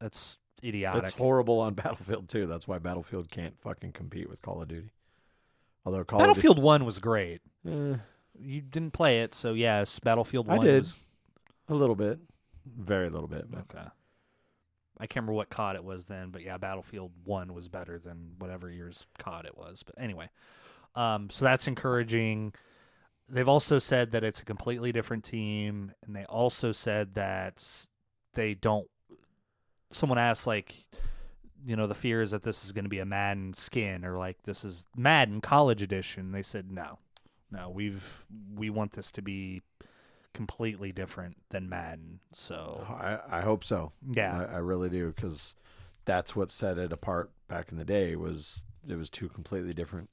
That's 0.00 0.38
idiotic. 0.62 1.04
It's 1.04 1.12
horrible 1.12 1.60
on 1.60 1.74
Battlefield 1.82 2.28
too. 2.28 2.46
That's 2.46 2.66
why 2.68 2.78
Battlefield 2.78 3.30
can't 3.30 3.58
fucking 3.60 3.92
compete 3.92 4.28
with 4.28 4.42
Call 4.42 4.62
of 4.62 4.68
Duty. 4.68 4.90
Although 5.84 6.04
Call 6.04 6.18
Battlefield 6.18 6.58
One 6.60 6.84
was 6.84 6.98
great. 6.98 7.40
eh, 7.66 7.96
You 8.38 8.60
didn't 8.60 8.92
play 8.92 9.20
it, 9.22 9.34
so 9.34 9.54
yes, 9.54 9.98
Battlefield 9.98 10.48
I 10.48 10.56
One. 10.56 10.66
did. 10.66 10.80
Was, 10.80 10.96
a 11.68 11.74
little 11.74 11.94
bit, 11.96 12.18
very 12.66 13.08
little 13.10 13.28
bit, 13.28 13.50
but 13.50 13.60
okay. 13.74 13.86
I 15.00 15.06
can't 15.06 15.16
remember 15.24 15.34
what 15.34 15.50
COD 15.50 15.76
it 15.76 15.84
was 15.84 16.06
then, 16.06 16.30
but 16.30 16.42
yeah, 16.42 16.56
Battlefield 16.58 17.12
One 17.24 17.54
was 17.54 17.68
better 17.68 17.98
than 17.98 18.32
whatever 18.38 18.70
year's 18.70 19.06
COD 19.18 19.46
it 19.46 19.56
was. 19.56 19.82
But 19.84 19.94
anyway, 20.02 20.28
um, 20.94 21.30
so 21.30 21.44
that's 21.44 21.68
encouraging. 21.68 22.54
they've 23.28 23.48
also 23.48 23.78
said 23.78 24.10
that 24.12 24.24
it's 24.24 24.40
a 24.40 24.44
completely 24.44 24.90
different 24.92 25.24
team, 25.24 25.92
and 26.04 26.16
they 26.16 26.24
also 26.24 26.72
said 26.72 27.14
that 27.14 27.64
they 28.34 28.54
don't. 28.54 28.88
Someone 29.92 30.18
asked, 30.18 30.46
like, 30.46 30.74
you 31.66 31.76
know, 31.76 31.86
the 31.86 31.94
fear 31.94 32.22
is 32.22 32.30
that 32.32 32.42
this 32.42 32.64
is 32.64 32.72
going 32.72 32.84
to 32.84 32.88
be 32.90 32.98
a 33.00 33.04
Madden 33.06 33.54
skin 33.54 34.04
or 34.04 34.16
like 34.18 34.42
this 34.42 34.64
is 34.64 34.86
Madden 34.96 35.40
College 35.40 35.82
Edition. 35.82 36.30
They 36.32 36.42
said 36.42 36.70
no, 36.70 36.98
no, 37.50 37.68
we've 37.70 38.24
we 38.54 38.70
want 38.70 38.92
this 38.92 39.10
to 39.12 39.22
be 39.22 39.62
completely 40.34 40.92
different 40.92 41.36
than 41.50 41.68
Madden. 41.68 42.20
So 42.32 42.86
I, 42.88 43.38
I 43.38 43.40
hope 43.40 43.64
so. 43.64 43.92
yeah, 44.12 44.46
I, 44.48 44.54
I 44.54 44.58
really 44.58 44.88
do 44.88 45.08
because 45.08 45.54
that's 46.04 46.36
what 46.36 46.50
set 46.52 46.78
it 46.78 46.92
apart 46.92 47.30
back 47.48 47.72
in 47.72 47.78
the 47.78 47.84
day. 47.84 48.14
Was 48.14 48.62
it 48.88 48.94
was 48.96 49.10
two 49.10 49.28
completely 49.28 49.74
different. 49.74 50.10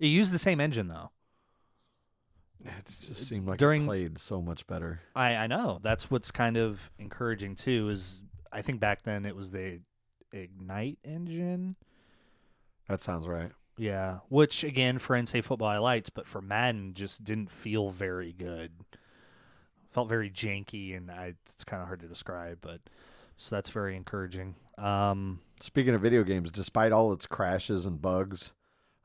it 0.00 0.06
used 0.08 0.32
the 0.32 0.38
same 0.38 0.60
engine 0.60 0.88
though. 0.88 1.10
It 2.64 2.86
just 3.06 3.28
seemed 3.28 3.46
like 3.46 3.58
During- 3.58 3.82
it 3.82 3.86
played 3.86 4.18
so 4.18 4.40
much 4.42 4.66
better. 4.66 5.00
I 5.14 5.36
I 5.36 5.46
know 5.46 5.78
that's 5.82 6.10
what's 6.10 6.30
kind 6.30 6.56
of 6.56 6.90
encouraging 6.98 7.56
too. 7.56 7.88
Is 7.90 8.22
I 8.54 8.62
think 8.62 8.80
back 8.80 9.02
then 9.02 9.26
it 9.26 9.36
was 9.36 9.50
the 9.50 9.80
Ignite 10.32 10.98
engine. 11.04 11.76
That 12.88 13.02
sounds 13.02 13.26
right. 13.26 13.52
Yeah, 13.76 14.18
which 14.28 14.62
again 14.62 14.98
for 14.98 15.16
NCAA 15.16 15.42
football 15.42 15.68
I 15.68 15.78
liked, 15.78 16.14
but 16.14 16.26
for 16.28 16.40
Madden 16.40 16.94
just 16.94 17.24
didn't 17.24 17.50
feel 17.50 17.90
very 17.90 18.32
good. 18.32 18.72
Felt 19.90 20.08
very 20.08 20.30
janky, 20.30 20.96
and 20.96 21.10
I, 21.10 21.34
it's 21.50 21.64
kind 21.64 21.82
of 21.82 21.88
hard 21.88 22.00
to 22.00 22.06
describe. 22.06 22.58
But 22.60 22.80
so 23.36 23.56
that's 23.56 23.70
very 23.70 23.96
encouraging. 23.96 24.54
Um, 24.78 25.40
Speaking 25.60 25.94
of 25.94 26.00
video 26.00 26.22
games, 26.22 26.50
despite 26.50 26.92
all 26.92 27.12
its 27.12 27.26
crashes 27.26 27.86
and 27.86 28.00
bugs, 28.00 28.52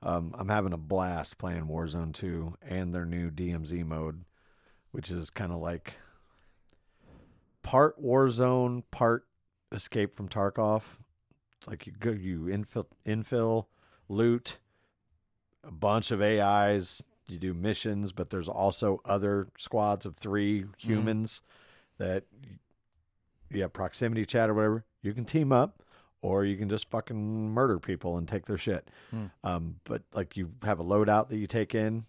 um, 0.02 0.36
I'm 0.38 0.50
having 0.50 0.74
a 0.74 0.78
blast 0.78 1.38
playing 1.38 1.66
Warzone 1.66 2.14
2 2.14 2.56
and 2.62 2.94
their 2.94 3.06
new 3.06 3.30
DMZ 3.32 3.86
mode, 3.86 4.24
which 4.92 5.12
is 5.12 5.30
kind 5.30 5.52
of 5.52 5.60
like 5.60 5.94
part 7.64 8.02
Warzone, 8.02 8.84
part 8.92 9.26
Escape 9.72 10.16
from 10.16 10.28
Tarkov. 10.30 10.84
Like 11.68 11.86
you 11.86 11.94
go, 12.00 12.12
you 12.12 12.41
infill, 12.44 12.86
infill, 13.06 13.66
loot, 14.08 14.58
a 15.64 15.72
bunch 15.72 16.12
of 16.12 16.22
AIs. 16.22 17.02
You 17.28 17.38
do 17.38 17.54
missions, 17.54 18.12
but 18.12 18.30
there's 18.32 18.50
also 18.50 19.02
other 19.06 19.50
squads 19.58 20.06
of 20.06 20.16
three 20.18 20.66
humans 20.78 21.41
that 22.00 22.24
you 23.52 23.62
have 23.62 23.74
proximity 23.74 24.26
chat 24.26 24.50
or 24.50 24.54
whatever. 24.56 24.86
You 25.02 25.14
can 25.14 25.26
team 25.26 25.52
up 25.52 25.84
or 26.22 26.44
you 26.44 26.58
can 26.58 26.70
just 26.70 26.90
fucking 26.90 27.52
murder 27.52 27.78
people 27.80 28.18
and 28.18 28.28
take 28.28 28.46
their 28.46 28.58
shit. 28.58 28.90
Hmm. 29.12 29.26
Um, 29.44 29.76
but 29.84 30.02
like 30.14 30.36
you 30.36 30.52
have 30.64 30.80
a 30.80 30.84
loadout 30.84 31.30
that 31.30 31.38
you 31.38 31.48
take 31.48 31.76
in, 31.76 32.06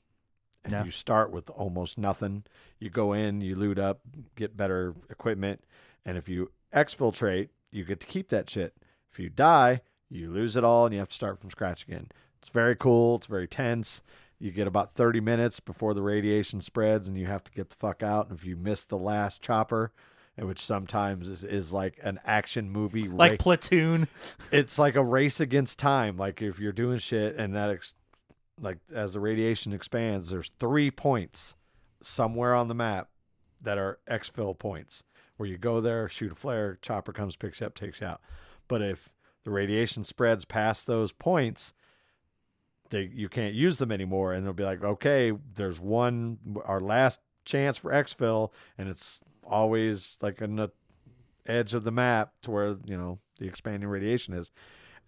and 0.64 0.72
Yeah. 0.72 0.84
you 0.84 0.90
start 0.90 1.30
with 1.30 1.48
almost 1.50 1.96
nothing. 1.98 2.44
You 2.78 2.90
go 2.90 3.12
in, 3.12 3.40
you 3.40 3.54
loot 3.54 3.78
up, 3.78 4.00
get 4.36 4.56
better 4.56 4.94
equipment, 5.10 5.62
and 6.04 6.16
if 6.18 6.28
you 6.28 6.50
exfiltrate, 6.72 7.48
you 7.70 7.84
get 7.84 8.00
to 8.00 8.06
keep 8.06 8.28
that 8.28 8.48
shit. 8.48 8.74
If 9.10 9.18
you 9.18 9.28
die, 9.28 9.82
you 10.08 10.30
lose 10.30 10.56
it 10.56 10.64
all, 10.64 10.86
and 10.86 10.92
you 10.92 11.00
have 11.00 11.08
to 11.08 11.14
start 11.14 11.40
from 11.40 11.50
scratch 11.50 11.84
again. 11.84 12.08
It's 12.40 12.50
very 12.50 12.76
cool. 12.76 13.16
It's 13.16 13.26
very 13.26 13.48
tense. 13.48 14.02
You 14.38 14.50
get 14.50 14.66
about 14.66 14.92
30 14.92 15.20
minutes 15.20 15.60
before 15.60 15.94
the 15.94 16.02
radiation 16.02 16.60
spreads, 16.60 17.08
and 17.08 17.16
you 17.16 17.26
have 17.26 17.44
to 17.44 17.52
get 17.52 17.68
the 17.68 17.76
fuck 17.76 18.02
out. 18.02 18.28
And 18.28 18.38
if 18.38 18.44
you 18.44 18.56
miss 18.56 18.84
the 18.84 18.98
last 18.98 19.42
chopper, 19.42 19.92
which 20.36 20.60
sometimes 20.60 21.28
is, 21.28 21.44
is 21.44 21.72
like 21.72 21.98
an 22.02 22.18
action 22.24 22.70
movie 22.70 23.08
like 23.08 23.32
ra- 23.32 23.36
Platoon. 23.38 24.08
it's 24.52 24.78
like 24.78 24.94
a 24.94 25.04
race 25.04 25.40
against 25.40 25.78
time. 25.78 26.16
Like 26.16 26.40
if 26.40 26.58
you're 26.58 26.72
doing 26.72 26.98
shit 26.98 27.36
and 27.36 27.54
that, 27.54 27.70
ex- 27.70 27.94
like 28.58 28.78
as 28.92 29.12
the 29.12 29.20
radiation 29.20 29.72
expands, 29.72 30.30
there's 30.30 30.50
three 30.58 30.90
points 30.90 31.54
somewhere 32.02 32.54
on 32.54 32.68
the 32.68 32.74
map 32.74 33.08
that 33.62 33.76
are 33.76 33.98
exfil 34.10 34.58
points 34.58 35.02
where 35.40 35.48
you 35.48 35.56
go 35.56 35.80
there, 35.80 36.06
shoot 36.06 36.30
a 36.30 36.34
flare, 36.34 36.78
chopper 36.82 37.14
comes, 37.14 37.34
picks 37.34 37.60
you 37.60 37.66
up, 37.66 37.74
takes 37.74 38.02
you 38.02 38.06
out. 38.06 38.20
But 38.68 38.82
if 38.82 39.08
the 39.42 39.50
radiation 39.50 40.04
spreads 40.04 40.44
past 40.44 40.86
those 40.86 41.12
points, 41.12 41.72
they 42.90 43.10
you 43.14 43.30
can't 43.30 43.54
use 43.54 43.78
them 43.78 43.90
anymore, 43.90 44.34
and 44.34 44.44
they'll 44.44 44.52
be 44.52 44.64
like, 44.64 44.84
okay, 44.84 45.32
there's 45.54 45.80
one 45.80 46.36
our 46.66 46.78
last 46.78 47.20
chance 47.46 47.78
for 47.78 47.90
exfil, 47.90 48.52
and 48.76 48.90
it's 48.90 49.22
always 49.42 50.18
like 50.20 50.42
in 50.42 50.56
the 50.56 50.68
edge 51.46 51.72
of 51.72 51.84
the 51.84 51.90
map 51.90 52.34
to 52.42 52.50
where 52.50 52.76
you 52.84 52.98
know 52.98 53.18
the 53.38 53.46
expanding 53.46 53.88
radiation 53.88 54.34
is. 54.34 54.50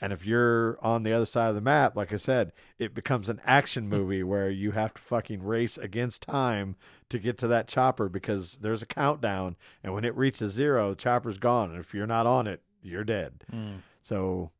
And 0.02 0.12
if 0.12 0.26
you're 0.26 0.78
on 0.82 1.04
the 1.04 1.12
other 1.12 1.26
side 1.26 1.48
of 1.48 1.54
the 1.54 1.60
map, 1.60 1.94
like 1.94 2.12
I 2.12 2.16
said, 2.16 2.50
it 2.76 2.92
becomes 2.92 3.28
an 3.28 3.40
action 3.46 3.88
movie 3.88 4.22
where 4.24 4.50
you 4.50 4.72
have 4.72 4.94
to 4.94 5.00
fucking 5.00 5.44
race 5.44 5.78
against 5.78 6.22
time 6.22 6.74
to 7.08 7.20
get 7.20 7.38
to 7.38 7.46
that 7.46 7.68
chopper 7.68 8.08
because 8.08 8.56
there's 8.60 8.82
a 8.82 8.86
countdown. 8.86 9.54
And 9.84 9.94
when 9.94 10.04
it 10.04 10.16
reaches 10.16 10.50
zero, 10.52 10.90
the 10.90 10.96
chopper's 10.96 11.38
gone. 11.38 11.70
And 11.70 11.78
if 11.78 11.94
you're 11.94 12.08
not 12.08 12.26
on 12.26 12.48
it, 12.48 12.62
you're 12.82 13.04
dead. 13.04 13.44
Mm. 13.52 13.82
So, 14.02 14.50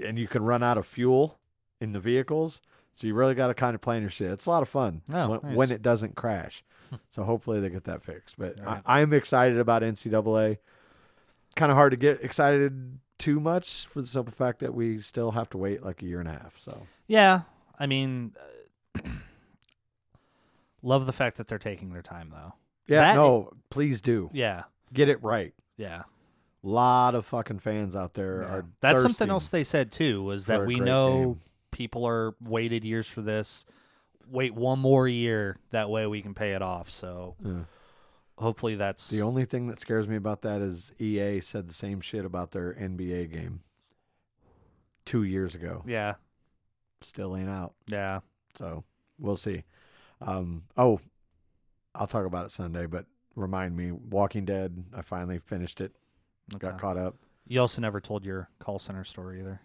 and 0.00 0.16
you 0.16 0.28
can 0.28 0.44
run 0.44 0.62
out 0.62 0.78
of 0.78 0.86
fuel 0.86 1.40
in 1.80 1.92
the 1.92 1.98
vehicles. 1.98 2.60
So 2.94 3.08
you 3.08 3.14
really 3.14 3.34
got 3.34 3.48
to 3.48 3.54
kind 3.54 3.74
of 3.74 3.80
plan 3.80 4.00
your 4.02 4.10
shit. 4.10 4.30
It's 4.30 4.46
a 4.46 4.50
lot 4.50 4.62
of 4.62 4.68
fun 4.68 5.02
Oh, 5.12 5.28
when, 5.30 5.40
nice. 5.42 5.56
when 5.56 5.70
it 5.72 5.82
doesn't 5.82 6.14
crash. 6.14 6.62
so 7.10 7.24
hopefully 7.24 7.58
they 7.58 7.68
get 7.68 7.82
that 7.84 8.04
fixed. 8.04 8.36
But 8.38 8.60
right. 8.60 8.80
I, 8.86 9.00
I'm 9.00 9.12
excited 9.12 9.58
about 9.58 9.82
NCAA. 9.82 10.58
Kind 11.56 11.72
of 11.72 11.76
hard 11.76 11.90
to 11.90 11.96
get 11.96 12.22
excited 12.22 13.00
too 13.18 13.40
much 13.40 13.86
for 13.86 14.00
the 14.00 14.06
simple 14.06 14.32
fact 14.34 14.58
that 14.60 14.74
we 14.74 15.00
still 15.00 15.30
have 15.32 15.48
to 15.50 15.58
wait 15.58 15.82
like 15.84 16.02
a 16.02 16.06
year 16.06 16.20
and 16.20 16.28
a 16.28 16.32
half. 16.32 16.56
So 16.60 16.86
Yeah, 17.06 17.42
I 17.78 17.86
mean, 17.86 18.34
uh, 18.96 19.00
love 20.82 21.06
the 21.06 21.12
fact 21.12 21.36
that 21.38 21.46
they're 21.48 21.58
taking 21.58 21.92
their 21.92 22.02
time 22.02 22.30
though. 22.30 22.54
yeah, 22.86 23.00
That- 23.02 23.14
no, 23.16 23.52
please 23.70 24.00
do 24.00 24.30
Yeah, 24.32 24.64
get 24.92 25.08
it 25.08 25.22
right. 25.22 25.54
yeah. 25.76 26.02
A 26.62 26.66
lot 26.68 27.14
of 27.14 27.26
fucking 27.26 27.58
fans 27.58 27.94
out 27.94 28.14
there 28.14 28.40
Yeah. 28.42 28.48
are. 28.48 28.64
That's 28.80 29.02
something 29.02 29.28
else 29.28 29.48
they 29.48 29.64
said 29.64 29.92
too 29.92 30.22
was 30.22 30.46
that 30.46 30.66
we 30.66 30.80
know 30.80 31.10
game. 31.34 31.40
people 31.70 32.06
are 32.06 32.34
waited 32.40 32.84
years 32.84 33.06
for 33.06 33.20
this. 33.20 33.66
Wait 34.26 34.54
one 34.54 34.78
more 34.78 35.06
year, 35.06 35.58
that 35.72 35.90
way 35.90 36.06
we 36.06 36.22
can 36.22 36.32
pay 36.32 36.52
it 36.52 36.62
off. 36.62 36.88
So 36.88 37.36
Yeah. 37.44 37.64
Hopefully 38.38 38.74
that's 38.74 39.08
The 39.10 39.22
only 39.22 39.44
thing 39.44 39.66
that 39.68 39.80
scares 39.80 40.08
me 40.08 40.16
about 40.16 40.42
that 40.42 40.60
is 40.60 40.92
EA 40.98 41.40
said 41.40 41.68
the 41.68 41.74
same 41.74 42.00
shit 42.00 42.24
about 42.24 42.50
their 42.52 42.72
NBA 42.74 43.30
game 43.32 43.60
two 45.04 45.22
years 45.22 45.54
ago. 45.54 45.82
yeah, 45.86 46.14
Still 47.00 47.36
ain't 47.36 47.50
out. 47.50 47.74
yeah. 47.86 48.20
So 48.56 48.84
we'll 49.18 49.36
see. 49.36 49.64
Um, 50.20 50.64
oh, 50.76 51.00
I'll 51.94 52.06
talk 52.06 52.24
about 52.26 52.46
it 52.46 52.52
Sunday, 52.52 52.86
but 52.86 53.06
remind 53.36 53.76
me 53.76 53.90
Walking 53.92 54.44
Dead, 54.44 54.84
I 54.94 55.02
finally 55.02 55.38
finished 55.38 55.80
it, 55.80 55.92
got 56.58 56.74
Okay. 56.74 56.78
caught 56.80 56.96
up. 56.96 57.16
You 57.46 57.60
also 57.60 57.80
never 57.82 58.00
told 58.00 58.24
your 58.24 58.48
call 58.58 58.78
center 58.78 59.04
story 59.04 59.40
either. 59.40 59.60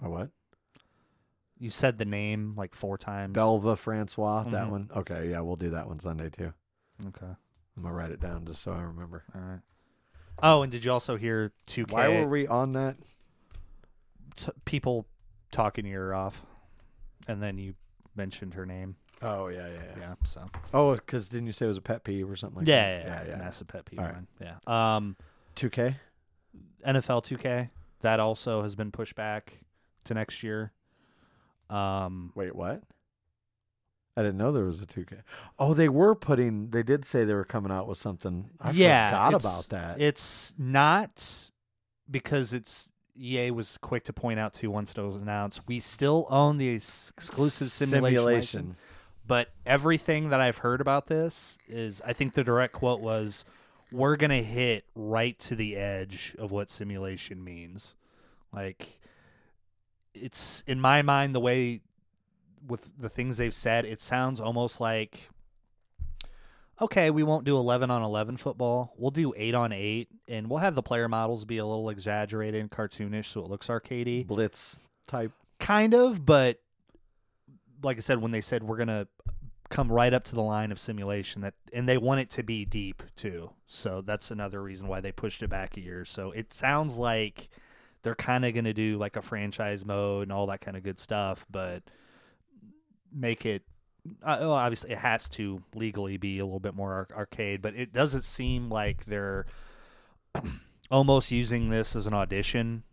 Oh, 0.00 0.10
what? 0.10 0.30
You 1.58 1.70
said 1.70 1.98
the 1.98 2.04
name 2.04 2.54
like 2.56 2.74
four 2.74 2.96
times. 2.98 3.32
Belva 3.32 3.76
Francois, 3.76 4.44
that 4.44 4.66
Mhm. 4.66 4.70
one? 4.70 4.90
Okay, 4.94 5.30
yeah, 5.30 5.40
we'll 5.40 5.56
do 5.56 5.70
that 5.70 5.88
one 5.88 5.98
Sunday 5.98 6.28
too. 6.30 6.52
Okay. 7.06 7.34
I'm 7.76 7.82
to 7.82 7.90
write 7.90 8.10
it 8.10 8.20
down 8.20 8.46
just 8.46 8.62
so 8.62 8.72
I 8.72 8.80
remember. 8.80 9.24
All 9.34 9.40
right. 9.40 9.60
Oh, 10.42 10.62
and 10.62 10.70
did 10.70 10.84
you 10.84 10.92
also 10.92 11.16
hear 11.16 11.52
2K 11.66 11.92
Why 11.92 12.08
were 12.08 12.28
we 12.28 12.46
on 12.46 12.72
that? 12.72 12.96
t- 14.36 14.52
people 14.64 15.06
talking 15.50 15.86
your 15.86 16.08
ear 16.08 16.14
off, 16.14 16.42
and 17.26 17.42
then 17.42 17.58
you 17.58 17.74
mentioned 18.14 18.54
her 18.54 18.66
name? 18.66 18.96
Oh, 19.22 19.48
yeah, 19.48 19.66
yeah, 19.66 19.74
yeah. 19.74 20.00
Yeah. 20.00 20.14
So. 20.24 20.46
Oh, 20.74 20.94
because 20.94 21.28
didn't 21.28 21.46
you 21.46 21.52
say 21.52 21.64
it 21.64 21.68
was 21.68 21.78
a 21.78 21.82
pet 21.82 22.04
peeve 22.04 22.30
or 22.30 22.36
something 22.36 22.58
like 22.58 22.68
yeah, 22.68 22.98
that? 22.98 23.06
yeah, 23.06 23.22
yeah, 23.22 23.30
yeah. 23.30 23.36
Massive 23.36 23.66
pet 23.66 23.86
peeve. 23.86 23.98
All 23.98 24.04
right. 24.04 24.26
Yeah. 24.40 24.96
Um, 24.96 25.16
2K? 25.56 25.96
NFL 26.86 27.24
2K 27.24 27.70
that 28.02 28.20
also 28.20 28.62
has 28.62 28.74
been 28.74 28.92
pushed 28.92 29.14
back 29.14 29.54
to 30.04 30.14
next 30.14 30.42
year. 30.42 30.72
Um, 31.70 32.30
Wait, 32.34 32.54
what? 32.54 32.82
I 34.16 34.22
didn't 34.22 34.38
know 34.38 34.50
there 34.50 34.64
was 34.64 34.80
a 34.80 34.86
2K. 34.86 35.22
Oh, 35.58 35.74
they 35.74 35.88
were 35.88 36.14
putting, 36.14 36.70
they 36.70 36.82
did 36.82 37.04
say 37.04 37.24
they 37.24 37.34
were 37.34 37.44
coming 37.44 37.70
out 37.70 37.86
with 37.86 37.98
something. 37.98 38.50
I 38.60 38.70
yeah, 38.70 39.10
forgot 39.10 39.34
about 39.34 39.68
that. 39.68 40.00
It's 40.00 40.54
not 40.56 41.50
because 42.10 42.54
it's 42.54 42.88
EA 43.18 43.50
was 43.50 43.78
quick 43.78 44.04
to 44.04 44.12
point 44.12 44.38
out 44.38 44.54
to 44.54 44.70
once 44.70 44.92
it 44.92 45.00
was 45.00 45.16
announced. 45.16 45.60
We 45.66 45.80
still 45.80 46.26
own 46.30 46.58
the 46.58 46.76
ex- 46.76 47.12
exclusive 47.16 47.70
simulation, 47.70 48.24
license, 48.24 48.76
but 49.26 49.50
everything 49.64 50.30
that 50.30 50.40
I've 50.40 50.58
heard 50.58 50.80
about 50.80 51.06
this 51.06 51.58
is 51.68 52.00
I 52.04 52.12
think 52.12 52.34
the 52.34 52.44
direct 52.44 52.72
quote 52.72 53.00
was 53.00 53.44
we're 53.92 54.16
going 54.16 54.30
to 54.30 54.42
hit 54.42 54.84
right 54.94 55.38
to 55.40 55.54
the 55.54 55.76
edge 55.76 56.34
of 56.38 56.50
what 56.50 56.70
simulation 56.70 57.42
means. 57.42 57.94
Like 58.52 58.98
it's 60.14 60.62
in 60.66 60.80
my 60.80 61.02
mind 61.02 61.34
the 61.34 61.40
way 61.40 61.80
with 62.66 62.90
the 62.98 63.08
things 63.08 63.36
they've 63.36 63.54
said, 63.54 63.84
it 63.84 64.00
sounds 64.00 64.40
almost 64.40 64.80
like 64.80 65.28
okay, 66.80 67.10
we 67.10 67.22
won't 67.22 67.44
do 67.44 67.56
11 67.56 67.90
on 67.90 68.02
11 68.02 68.36
football. 68.36 68.92
We'll 68.96 69.10
do 69.10 69.32
8 69.36 69.54
on 69.54 69.72
8 69.72 70.08
and 70.28 70.50
we'll 70.50 70.58
have 70.58 70.74
the 70.74 70.82
player 70.82 71.08
models 71.08 71.44
be 71.44 71.58
a 71.58 71.66
little 71.66 71.88
exaggerated 71.88 72.60
and 72.60 72.70
cartoonish 72.70 73.26
so 73.26 73.40
it 73.40 73.48
looks 73.48 73.68
arcadey. 73.68 74.26
Blitz 74.26 74.80
type. 75.06 75.32
Kind 75.58 75.94
of, 75.94 76.26
but 76.26 76.60
like 77.82 77.96
I 77.96 78.00
said 78.00 78.20
when 78.20 78.30
they 78.30 78.40
said 78.40 78.62
we're 78.62 78.76
going 78.76 78.88
to 78.88 79.08
come 79.68 79.90
right 79.90 80.12
up 80.12 80.22
to 80.24 80.34
the 80.34 80.42
line 80.42 80.70
of 80.70 80.78
simulation 80.78 81.42
that 81.42 81.54
and 81.72 81.88
they 81.88 81.98
want 81.98 82.20
it 82.20 82.30
to 82.30 82.42
be 82.42 82.64
deep 82.64 83.02
too. 83.16 83.50
So 83.66 84.02
that's 84.02 84.30
another 84.30 84.62
reason 84.62 84.86
why 84.86 85.00
they 85.00 85.12
pushed 85.12 85.42
it 85.42 85.48
back 85.48 85.76
a 85.76 85.80
year. 85.80 86.04
So 86.04 86.30
it 86.30 86.52
sounds 86.52 86.98
like 86.98 87.48
they're 88.02 88.14
kind 88.14 88.44
of 88.44 88.52
going 88.52 88.64
to 88.64 88.74
do 88.74 88.98
like 88.98 89.16
a 89.16 89.22
franchise 89.22 89.84
mode 89.84 90.24
and 90.24 90.32
all 90.32 90.46
that 90.46 90.60
kind 90.60 90.76
of 90.76 90.82
good 90.82 91.00
stuff, 91.00 91.46
but 91.50 91.82
make 93.16 93.46
it 93.46 93.62
uh, 94.22 94.36
well, 94.40 94.52
obviously 94.52 94.92
it 94.92 94.98
has 94.98 95.28
to 95.30 95.62
legally 95.74 96.16
be 96.16 96.38
a 96.38 96.44
little 96.44 96.60
bit 96.60 96.74
more 96.74 96.92
ar- 96.92 97.08
arcade, 97.18 97.60
but 97.60 97.74
it 97.74 97.92
doesn't 97.92 98.22
seem 98.22 98.70
like 98.70 99.04
they're 99.06 99.46
almost 100.90 101.32
using 101.32 101.70
this 101.70 101.96
as 101.96 102.06
an 102.06 102.14
audition 102.14 102.84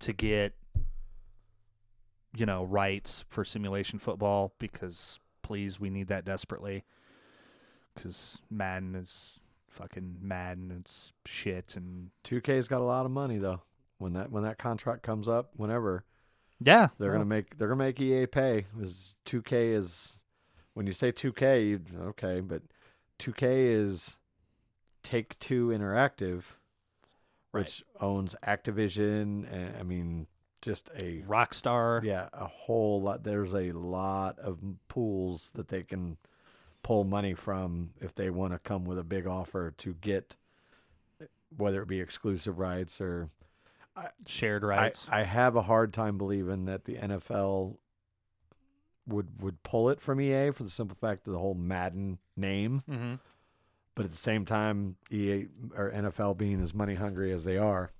to 0.00 0.12
get 0.12 0.54
you 2.34 2.46
know 2.46 2.64
rights 2.64 3.24
for 3.28 3.44
simulation 3.44 3.98
football 3.98 4.54
because 4.58 5.20
please 5.42 5.78
we 5.78 5.90
need 5.90 6.08
that 6.08 6.24
desperately 6.24 6.82
because 7.94 8.40
Madden 8.50 8.94
is 8.94 9.40
fucking 9.68 10.16
Madden 10.20 10.74
it's 10.80 11.12
shit 11.26 11.76
and 11.76 12.10
2K's 12.24 12.68
got 12.68 12.80
a 12.80 12.84
lot 12.84 13.04
of 13.04 13.12
money 13.12 13.38
though. 13.38 13.62
When 13.98 14.14
that 14.14 14.32
when 14.32 14.42
that 14.42 14.58
contract 14.58 15.02
comes 15.02 15.28
up, 15.28 15.50
whenever 15.56 16.04
yeah 16.64 16.88
they're 16.98 17.10
well, 17.10 17.18
gonna 17.18 17.24
make 17.24 17.58
they're 17.58 17.68
gonna 17.68 17.78
make 17.78 18.00
EA 18.00 18.26
pay. 18.26 18.66
Because 18.76 19.16
2K 19.26 19.74
is 19.74 20.18
when 20.74 20.86
you 20.86 20.92
say 20.92 21.12
2K, 21.12 21.80
okay, 22.08 22.40
but 22.40 22.62
2K 23.18 23.42
is 23.42 24.16
Take 25.02 25.38
Two 25.38 25.68
Interactive, 25.68 26.42
which 27.50 27.84
owns 28.00 28.34
Activision. 28.46 29.52
And, 29.52 29.76
I 29.78 29.82
mean, 29.82 30.26
just 30.60 30.90
a 30.96 31.22
Rockstar 31.28 32.02
yeah, 32.04 32.28
a 32.32 32.46
whole 32.46 33.02
lot. 33.02 33.24
There's 33.24 33.54
a 33.54 33.72
lot 33.72 34.38
of 34.38 34.58
pools 34.88 35.50
that 35.54 35.68
they 35.68 35.82
can 35.82 36.16
pull 36.82 37.04
money 37.04 37.34
from 37.34 37.90
if 38.00 38.14
they 38.14 38.30
want 38.30 38.52
to 38.52 38.58
come 38.58 38.84
with 38.84 38.98
a 38.98 39.04
big 39.04 39.26
offer 39.26 39.72
to 39.78 39.94
get 39.94 40.36
whether 41.56 41.82
it 41.82 41.88
be 41.88 42.00
exclusive 42.00 42.58
rights 42.58 43.00
or 43.00 43.28
shared 44.26 44.64
I, 44.64 44.68
rights 44.68 45.08
I 45.10 45.22
have 45.24 45.56
a 45.56 45.62
hard 45.62 45.92
time 45.92 46.18
believing 46.18 46.64
that 46.66 46.84
the 46.84 46.96
NFL 46.96 47.76
would 49.06 49.42
would 49.42 49.62
pull 49.62 49.88
it 49.88 50.00
from 50.00 50.20
EA 50.20 50.50
for 50.50 50.62
the 50.62 50.70
simple 50.70 50.96
fact 51.00 51.26
of 51.26 51.32
the 51.32 51.38
whole 51.38 51.54
Madden 51.54 52.18
name. 52.36 52.82
mm-hmm. 52.88 53.14
But 53.94 54.06
at 54.06 54.10
the 54.10 54.16
same 54.16 54.46
time, 54.46 54.96
EA 55.10 55.48
or 55.76 55.90
NFL 55.90 56.38
being 56.38 56.62
as 56.62 56.72
money 56.72 56.94
hungry 56.94 57.30
as 57.30 57.44
they 57.44 57.58
are, 57.58 57.90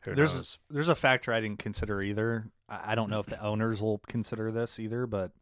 who 0.00 0.14
there's 0.14 0.34
knows? 0.34 0.58
there's 0.70 0.88
a 0.88 0.94
factor 0.94 1.32
I 1.32 1.40
didn't 1.40 1.58
consider 1.58 2.00
either. 2.00 2.50
I, 2.70 2.92
I 2.92 2.94
don't 2.94 3.10
know 3.10 3.20
if 3.20 3.26
the 3.26 3.40
owners 3.42 3.82
will 3.82 3.98
consider 4.06 4.50
this 4.50 4.78
either, 4.78 5.06
but 5.06 5.32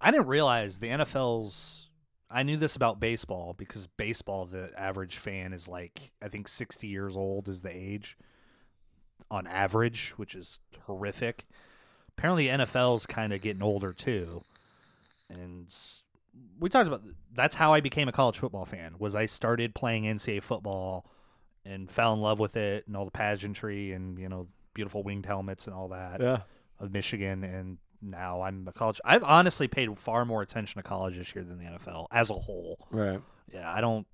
I 0.00 0.10
didn't 0.10 0.26
realize 0.26 0.78
the 0.78 0.88
NFL's. 0.88 1.88
I 2.32 2.42
knew 2.42 2.56
this 2.56 2.76
about 2.76 2.98
baseball 2.98 3.54
because 3.56 3.86
baseball, 3.86 4.46
the 4.46 4.70
average 4.76 5.18
fan 5.18 5.52
is 5.52 5.68
like 5.68 6.12
I 6.22 6.28
think 6.28 6.48
60 6.48 6.86
years 6.86 7.16
old 7.16 7.48
is 7.48 7.60
the 7.60 7.74
age 7.74 8.16
on 9.30 9.46
average, 9.46 10.10
which 10.16 10.34
is 10.34 10.58
horrific. 10.86 11.46
Apparently, 12.16 12.46
NFL's 12.46 13.06
kind 13.06 13.32
of 13.32 13.42
getting 13.42 13.62
older 13.62 13.92
too, 13.92 14.42
and 15.30 15.72
we 16.58 16.68
talked 16.68 16.88
about 16.88 17.02
that's 17.34 17.54
how 17.54 17.72
I 17.74 17.80
became 17.80 18.08
a 18.08 18.12
college 18.12 18.38
football 18.38 18.64
fan. 18.64 18.94
Was 18.98 19.14
I 19.14 19.26
started 19.26 19.74
playing 19.74 20.04
NCAA 20.04 20.42
football 20.42 21.06
and 21.64 21.90
fell 21.90 22.12
in 22.14 22.20
love 22.20 22.38
with 22.38 22.56
it 22.56 22.86
and 22.86 22.96
all 22.96 23.04
the 23.04 23.10
pageantry 23.10 23.92
and 23.92 24.18
you 24.18 24.28
know 24.28 24.48
beautiful 24.74 25.02
winged 25.02 25.26
helmets 25.26 25.66
and 25.66 25.76
all 25.76 25.88
that 25.88 26.20
yeah. 26.20 26.40
of 26.80 26.92
Michigan 26.92 27.44
and 27.44 27.78
now 28.02 28.42
I'm 28.42 28.66
a 28.66 28.72
college 28.72 29.00
I've 29.04 29.22
honestly 29.22 29.68
paid 29.68 29.96
far 29.98 30.24
more 30.24 30.42
attention 30.42 30.82
to 30.82 30.88
college 30.88 31.16
this 31.16 31.34
year 31.34 31.44
than 31.44 31.58
the 31.58 31.64
NFL 31.64 32.06
as 32.10 32.30
a 32.30 32.34
whole. 32.34 32.86
Right. 32.90 33.20
Yeah, 33.52 33.70
I 33.72 33.80
don't 33.80 34.06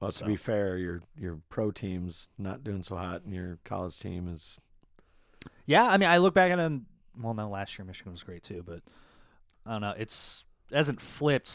Well, 0.00 0.12
to 0.12 0.24
be 0.24 0.36
fair, 0.36 0.76
your 0.78 1.02
your 1.18 1.40
pro 1.48 1.70
team's 1.70 2.28
not 2.38 2.62
doing 2.64 2.82
so 2.82 2.96
hot, 2.96 3.22
and 3.24 3.34
your 3.34 3.58
college 3.64 3.98
team 3.98 4.28
is. 4.28 4.58
Yeah, 5.66 5.86
I 5.86 5.96
mean 5.96 6.08
I 6.08 6.18
look 6.18 6.34
back 6.34 6.52
at 6.52 6.58
it 6.58 6.80
well 7.20 7.34
no 7.34 7.48
last 7.48 7.78
year 7.78 7.84
Michigan 7.86 8.12
was 8.12 8.22
great 8.22 8.42
too, 8.42 8.62
but 8.66 8.80
I 9.64 9.72
don't 9.72 9.80
know, 9.80 9.94
it's 9.96 10.44
it 10.70 10.76
hasn't 10.76 11.00
flipped 11.00 11.50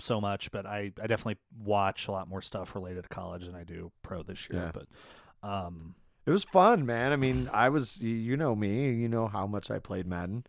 so 0.00 0.20
much, 0.20 0.50
but 0.50 0.64
I, 0.66 0.92
I 1.02 1.06
definitely 1.06 1.38
watch 1.58 2.08
a 2.08 2.12
lot 2.12 2.28
more 2.28 2.42
stuff 2.42 2.74
related 2.74 3.02
to 3.04 3.08
college 3.08 3.46
than 3.46 3.54
I 3.54 3.64
do 3.64 3.90
pro 4.02 4.22
this 4.22 4.48
year. 4.50 4.64
Yeah. 4.64 4.70
But 4.72 5.48
um 5.48 5.94
It 6.26 6.30
was 6.30 6.44
fun, 6.44 6.84
man. 6.84 7.12
I 7.12 7.16
mean, 7.16 7.48
I 7.52 7.68
was 7.70 7.98
you 8.00 8.36
know 8.36 8.54
me, 8.54 8.92
you 8.92 9.08
know 9.08 9.28
how 9.28 9.46
much 9.46 9.70
I 9.70 9.78
played 9.78 10.06
Madden. 10.06 10.44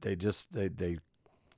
They 0.00 0.16
just 0.16 0.52
they 0.52 0.68
they 0.68 0.98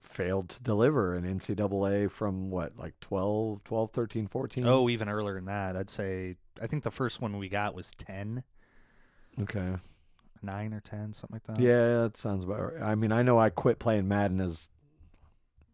failed 0.01 0.49
to 0.49 0.63
deliver 0.63 1.15
an 1.15 1.25
NCAA 1.25 2.11
from 2.11 2.51
what 2.51 2.77
like 2.77 2.99
12, 3.01 3.63
12 3.65 3.91
13, 3.91 4.27
14? 4.27 4.67
oh 4.67 4.89
even 4.89 5.09
earlier 5.09 5.35
than 5.35 5.45
that, 5.47 5.77
I'd 5.77 5.91
say 5.91 6.37
I 6.61 6.67
think 6.67 6.83
the 6.83 6.91
first 6.91 7.21
one 7.21 7.39
we 7.39 7.49
got 7.49 7.75
was 7.75 7.93
ten. 7.97 8.43
okay. 9.41 9.77
nine 10.43 10.75
or 10.75 10.81
ten, 10.81 11.13
something 11.13 11.37
like 11.37 11.57
that. 11.57 11.63
Yeah, 11.63 12.03
that 12.03 12.17
sounds 12.17 12.45
about 12.45 12.75
right. 12.75 12.83
I 12.83 12.95
mean, 12.95 13.13
I 13.13 13.23
know 13.23 13.39
I 13.39 13.51
quit 13.51 13.79
playing 13.79 14.09
Madden 14.09 14.41
as 14.41 14.69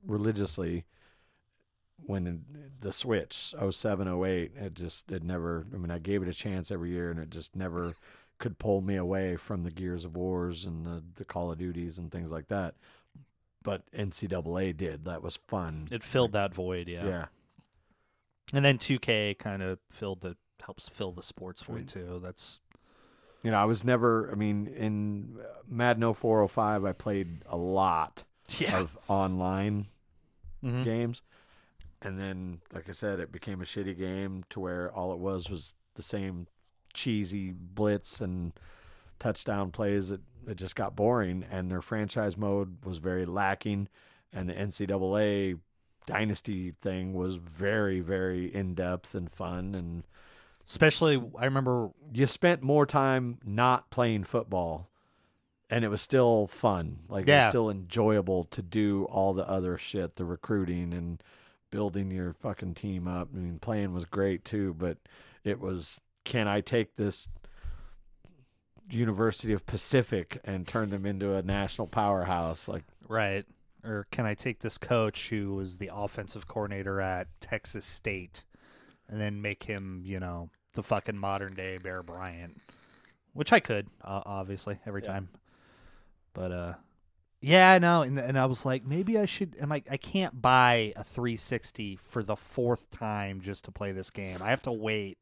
religiously 0.07 0.85
when 2.05 2.45
the 2.81 2.93
switch 2.93 3.55
07 3.71 4.07
08 4.07 4.53
it 4.55 4.75
just 4.75 5.11
it 5.11 5.23
never 5.23 5.67
I 5.75 5.79
mean 5.79 5.91
I 5.91 5.99
gave 5.99 6.23
it 6.23 6.29
a 6.29 6.35
chance 6.35 6.71
every 6.71 6.91
year 6.91 7.11
and 7.11 7.19
it 7.19 7.31
just 7.31 7.57
never 7.57 7.95
could 8.39 8.59
pull 8.59 8.81
me 8.83 8.97
away 8.97 9.37
from 9.37 9.63
the 9.63 9.71
Gears 9.71 10.05
of 10.05 10.17
Wars 10.17 10.65
and 10.65 10.85
the, 10.85 11.03
the 11.15 11.25
Call 11.25 11.51
of 11.51 11.59
Duties 11.59 11.99
and 11.99 12.11
things 12.13 12.31
like 12.31 12.49
that. 12.49 12.75
But 13.63 13.83
NCAA 13.93 14.77
did. 14.77 15.05
That 15.07 15.23
was 15.23 15.37
fun. 15.49 15.89
It 15.91 16.03
filled 16.03 16.33
that 16.33 16.55
void, 16.55 16.87
yeah. 16.89 17.07
yeah. 17.07 17.25
And 18.53 18.65
then 18.65 18.79
2K 18.79 19.39
kind 19.39 19.63
of 19.63 19.79
filled 19.91 20.21
the 20.21 20.37
helps 20.65 20.89
fill 20.89 21.13
the 21.13 21.23
sports 21.23 21.63
void 21.63 21.75
Right. 21.77 21.89
too. 21.89 22.21
That's 22.23 22.61
You 23.43 23.51
know, 23.51 23.59
I 23.59 23.65
was 23.65 23.85
never 23.85 24.31
I 24.31 24.35
mean 24.35 24.67
in 24.69 25.37
uh, 25.41 25.45
Madden 25.69 26.03
0405 26.15 26.85
I 26.85 26.93
played 26.93 27.43
a 27.47 27.57
lot 27.57 28.25
yeah. 28.59 28.79
of 28.81 28.97
online 29.09 29.87
Mhm. 30.65 30.85
games. 30.85 31.23
And 32.03 32.19
then, 32.19 32.61
like 32.73 32.89
I 32.89 32.93
said, 32.93 33.21
it 33.21 33.33
became 33.33 33.61
a 33.61 33.65
shitty 33.65 33.97
game 33.99 34.45
to 34.51 34.61
where 34.61 34.93
all 34.93 35.13
it 35.13 35.19
was 35.19 35.49
was 35.51 35.73
the 35.95 36.03
same 36.03 36.47
cheesy 36.97 37.53
blitz 37.53 38.21
and 38.21 38.53
touchdown 39.19 39.71
plays. 39.71 40.11
It 40.11 40.21
it 40.49 40.57
just 40.57 40.77
got 40.77 40.97
boring, 40.97 41.45
and 41.51 41.71
their 41.71 41.83
franchise 41.83 42.37
mode 42.37 42.85
was 42.85 42.99
very 42.99 43.27
lacking, 43.27 43.89
and 44.33 44.49
the 44.49 44.55
NCAA 44.55 45.59
dynasty 46.07 46.73
thing 46.81 47.15
was 47.15 47.37
very 47.37 48.01
very 48.01 48.53
in 48.55 48.75
depth 48.75 49.15
and 49.15 49.31
fun, 49.31 49.75
and 49.75 50.03
Especially, 50.69 51.23
I 51.39 51.45
remember 51.45 51.91
you 52.13 52.27
spent 52.27 52.61
more 52.61 52.87
time 52.87 53.39
not 53.45 53.89
playing 53.91 54.25
football. 54.25 54.89
And 55.69 55.85
it 55.85 55.89
was 55.89 56.01
still 56.01 56.47
fun. 56.47 57.01
Like 57.09 57.27
it 57.27 57.33
was 57.33 57.49
still 57.49 57.71
enjoyable 57.71 58.45
to 58.45 58.63
do 58.63 59.05
all 59.07 59.35
the 59.35 59.49
other 59.49 59.77
shit, 59.77 60.15
the 60.15 60.25
recruiting 60.25 60.93
and 60.93 61.21
building 61.71 62.13
your 62.13 62.35
fucking 62.35 62.75
team 62.75 63.09
up. 63.09 63.31
I 63.35 63.39
mean, 63.39 63.59
playing 63.59 63.93
was 63.93 64.05
great 64.05 64.45
too, 64.45 64.75
but 64.79 64.99
it 65.43 65.59
was 65.59 66.01
can 66.27 66.47
I 66.49 66.61
take 66.61 66.97
this 66.97 67.29
University 68.91 69.53
of 69.53 69.65
Pacific 69.67 70.41
and 70.45 70.67
turn 70.67 70.91
them 70.91 71.07
into 71.07 71.35
a 71.35 71.43
national 71.43 71.87
powerhouse? 71.87 72.69
Like, 72.69 72.85
right, 73.09 73.45
or 73.85 74.07
can 74.11 74.27
I 74.27 74.35
take 74.35 74.61
this 74.61 74.77
coach 74.79 75.29
who 75.31 75.55
was 75.55 75.79
the 75.79 75.91
offensive 75.93 76.47
coordinator 76.47 77.01
at 77.01 77.29
Texas 77.41 77.87
State, 77.87 78.45
and 79.09 79.21
then 79.21 79.41
make 79.41 79.65
him, 79.65 80.03
you 80.05 80.21
know, 80.21 80.51
the 80.75 80.83
fucking 80.83 81.19
modern 81.19 81.55
day 81.55 81.79
Bear 81.83 82.03
Bryant, 82.03 82.59
which 83.33 83.53
I 83.53 83.61
could, 83.61 83.89
uh, 84.03 84.23
obviously, 84.27 84.79
every 84.87 85.03
Yeah. 85.03 85.13
time. 85.13 85.29
But 86.35 86.53
uh, 86.53 86.75
yeah, 87.41 87.73
I 87.73 87.79
know, 87.79 88.03
and 88.03 88.19
and 88.19 88.39
I 88.39 88.45
was 88.47 88.65
like, 88.67 88.85
maybe 88.85 89.19
I 89.19 89.25
should. 89.25 89.57
Am 89.61 89.73
I? 89.73 89.83
I 89.91 89.97
can't 89.97 90.43
buy 90.43 90.93
a 90.97 91.03
360 91.03 91.97
for 91.97 92.23
the 92.23 92.37
fourth 92.37 92.91
time 92.91 93.41
just 93.41 93.65
to 93.65 93.73
play 93.73 93.93
this 93.93 94.11
game. 94.11 94.37
I 94.43 94.51
have 94.51 94.63
to 94.63 94.73
wait. 94.73 95.19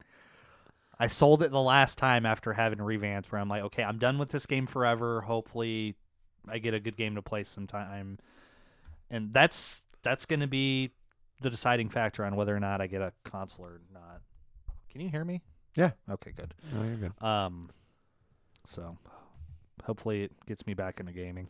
I 0.99 1.07
sold 1.07 1.43
it 1.43 1.51
the 1.51 1.61
last 1.61 1.97
time 1.97 2.25
after 2.25 2.53
having 2.53 2.81
revamped, 2.81 3.31
where 3.31 3.41
I'm 3.41 3.49
like, 3.49 3.63
okay, 3.63 3.83
I'm 3.83 3.97
done 3.97 4.17
with 4.17 4.29
this 4.29 4.45
game 4.45 4.65
forever. 4.65 5.21
Hopefully, 5.21 5.95
I 6.47 6.59
get 6.59 6.73
a 6.73 6.79
good 6.79 6.95
game 6.95 7.15
to 7.15 7.21
play 7.21 7.43
sometime, 7.43 8.19
and 9.09 9.33
that's 9.33 9.85
that's 10.03 10.25
going 10.25 10.39
to 10.39 10.47
be 10.47 10.91
the 11.41 11.49
deciding 11.49 11.89
factor 11.89 12.23
on 12.23 12.35
whether 12.35 12.55
or 12.55 12.59
not 12.59 12.81
I 12.81 12.87
get 12.87 13.01
a 13.01 13.11
console 13.23 13.65
or 13.65 13.81
not. 13.93 14.21
Can 14.89 15.01
you 15.01 15.09
hear 15.09 15.25
me? 15.25 15.41
Yeah. 15.75 15.91
Okay, 16.09 16.31
good. 16.31 16.53
oh, 16.77 16.83
you're 16.83 16.95
good. 16.95 17.23
Um, 17.23 17.69
so 18.65 18.97
hopefully 19.83 20.23
it 20.23 20.31
gets 20.45 20.65
me 20.65 20.73
back 20.73 20.99
into 20.99 21.11
gaming. 21.11 21.49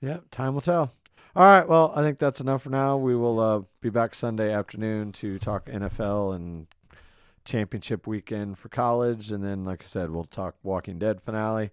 Yeah, 0.00 0.18
time 0.30 0.54
will 0.54 0.60
tell. 0.60 0.92
All 1.36 1.44
right, 1.44 1.68
well, 1.68 1.92
I 1.94 2.02
think 2.02 2.18
that's 2.18 2.40
enough 2.40 2.62
for 2.62 2.70
now. 2.70 2.96
We 2.96 3.14
will 3.14 3.38
uh, 3.38 3.62
be 3.80 3.90
back 3.90 4.14
Sunday 4.14 4.52
afternoon 4.52 5.12
to 5.12 5.38
talk 5.38 5.66
NFL 5.66 6.34
and 6.34 6.66
championship 7.48 8.06
weekend 8.06 8.58
for 8.58 8.68
college, 8.68 9.32
and 9.32 9.42
then, 9.42 9.64
like 9.64 9.82
I 9.82 9.86
said, 9.86 10.10
we'll 10.10 10.24
talk 10.24 10.54
Walking 10.62 10.98
Dead 10.98 11.20
finale, 11.22 11.70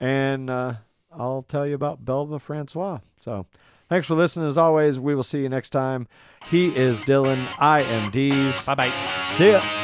and 0.00 0.50
uh, 0.50 0.74
I'll 1.12 1.42
tell 1.42 1.66
you 1.66 1.74
about 1.74 2.04
Belva 2.04 2.38
Francois. 2.38 3.00
So, 3.20 3.46
thanks 3.88 4.06
for 4.06 4.14
listening. 4.14 4.48
As 4.48 4.58
always, 4.58 4.98
we 4.98 5.14
will 5.14 5.22
see 5.22 5.42
you 5.42 5.48
next 5.48 5.70
time. 5.70 6.08
He 6.50 6.68
is 6.68 7.00
Dylan. 7.02 7.48
I 7.58 7.82
am 7.82 8.10
Dees. 8.10 8.64
Bye 8.64 8.74
bye. 8.74 9.18
See 9.20 9.50
ya. 9.50 9.78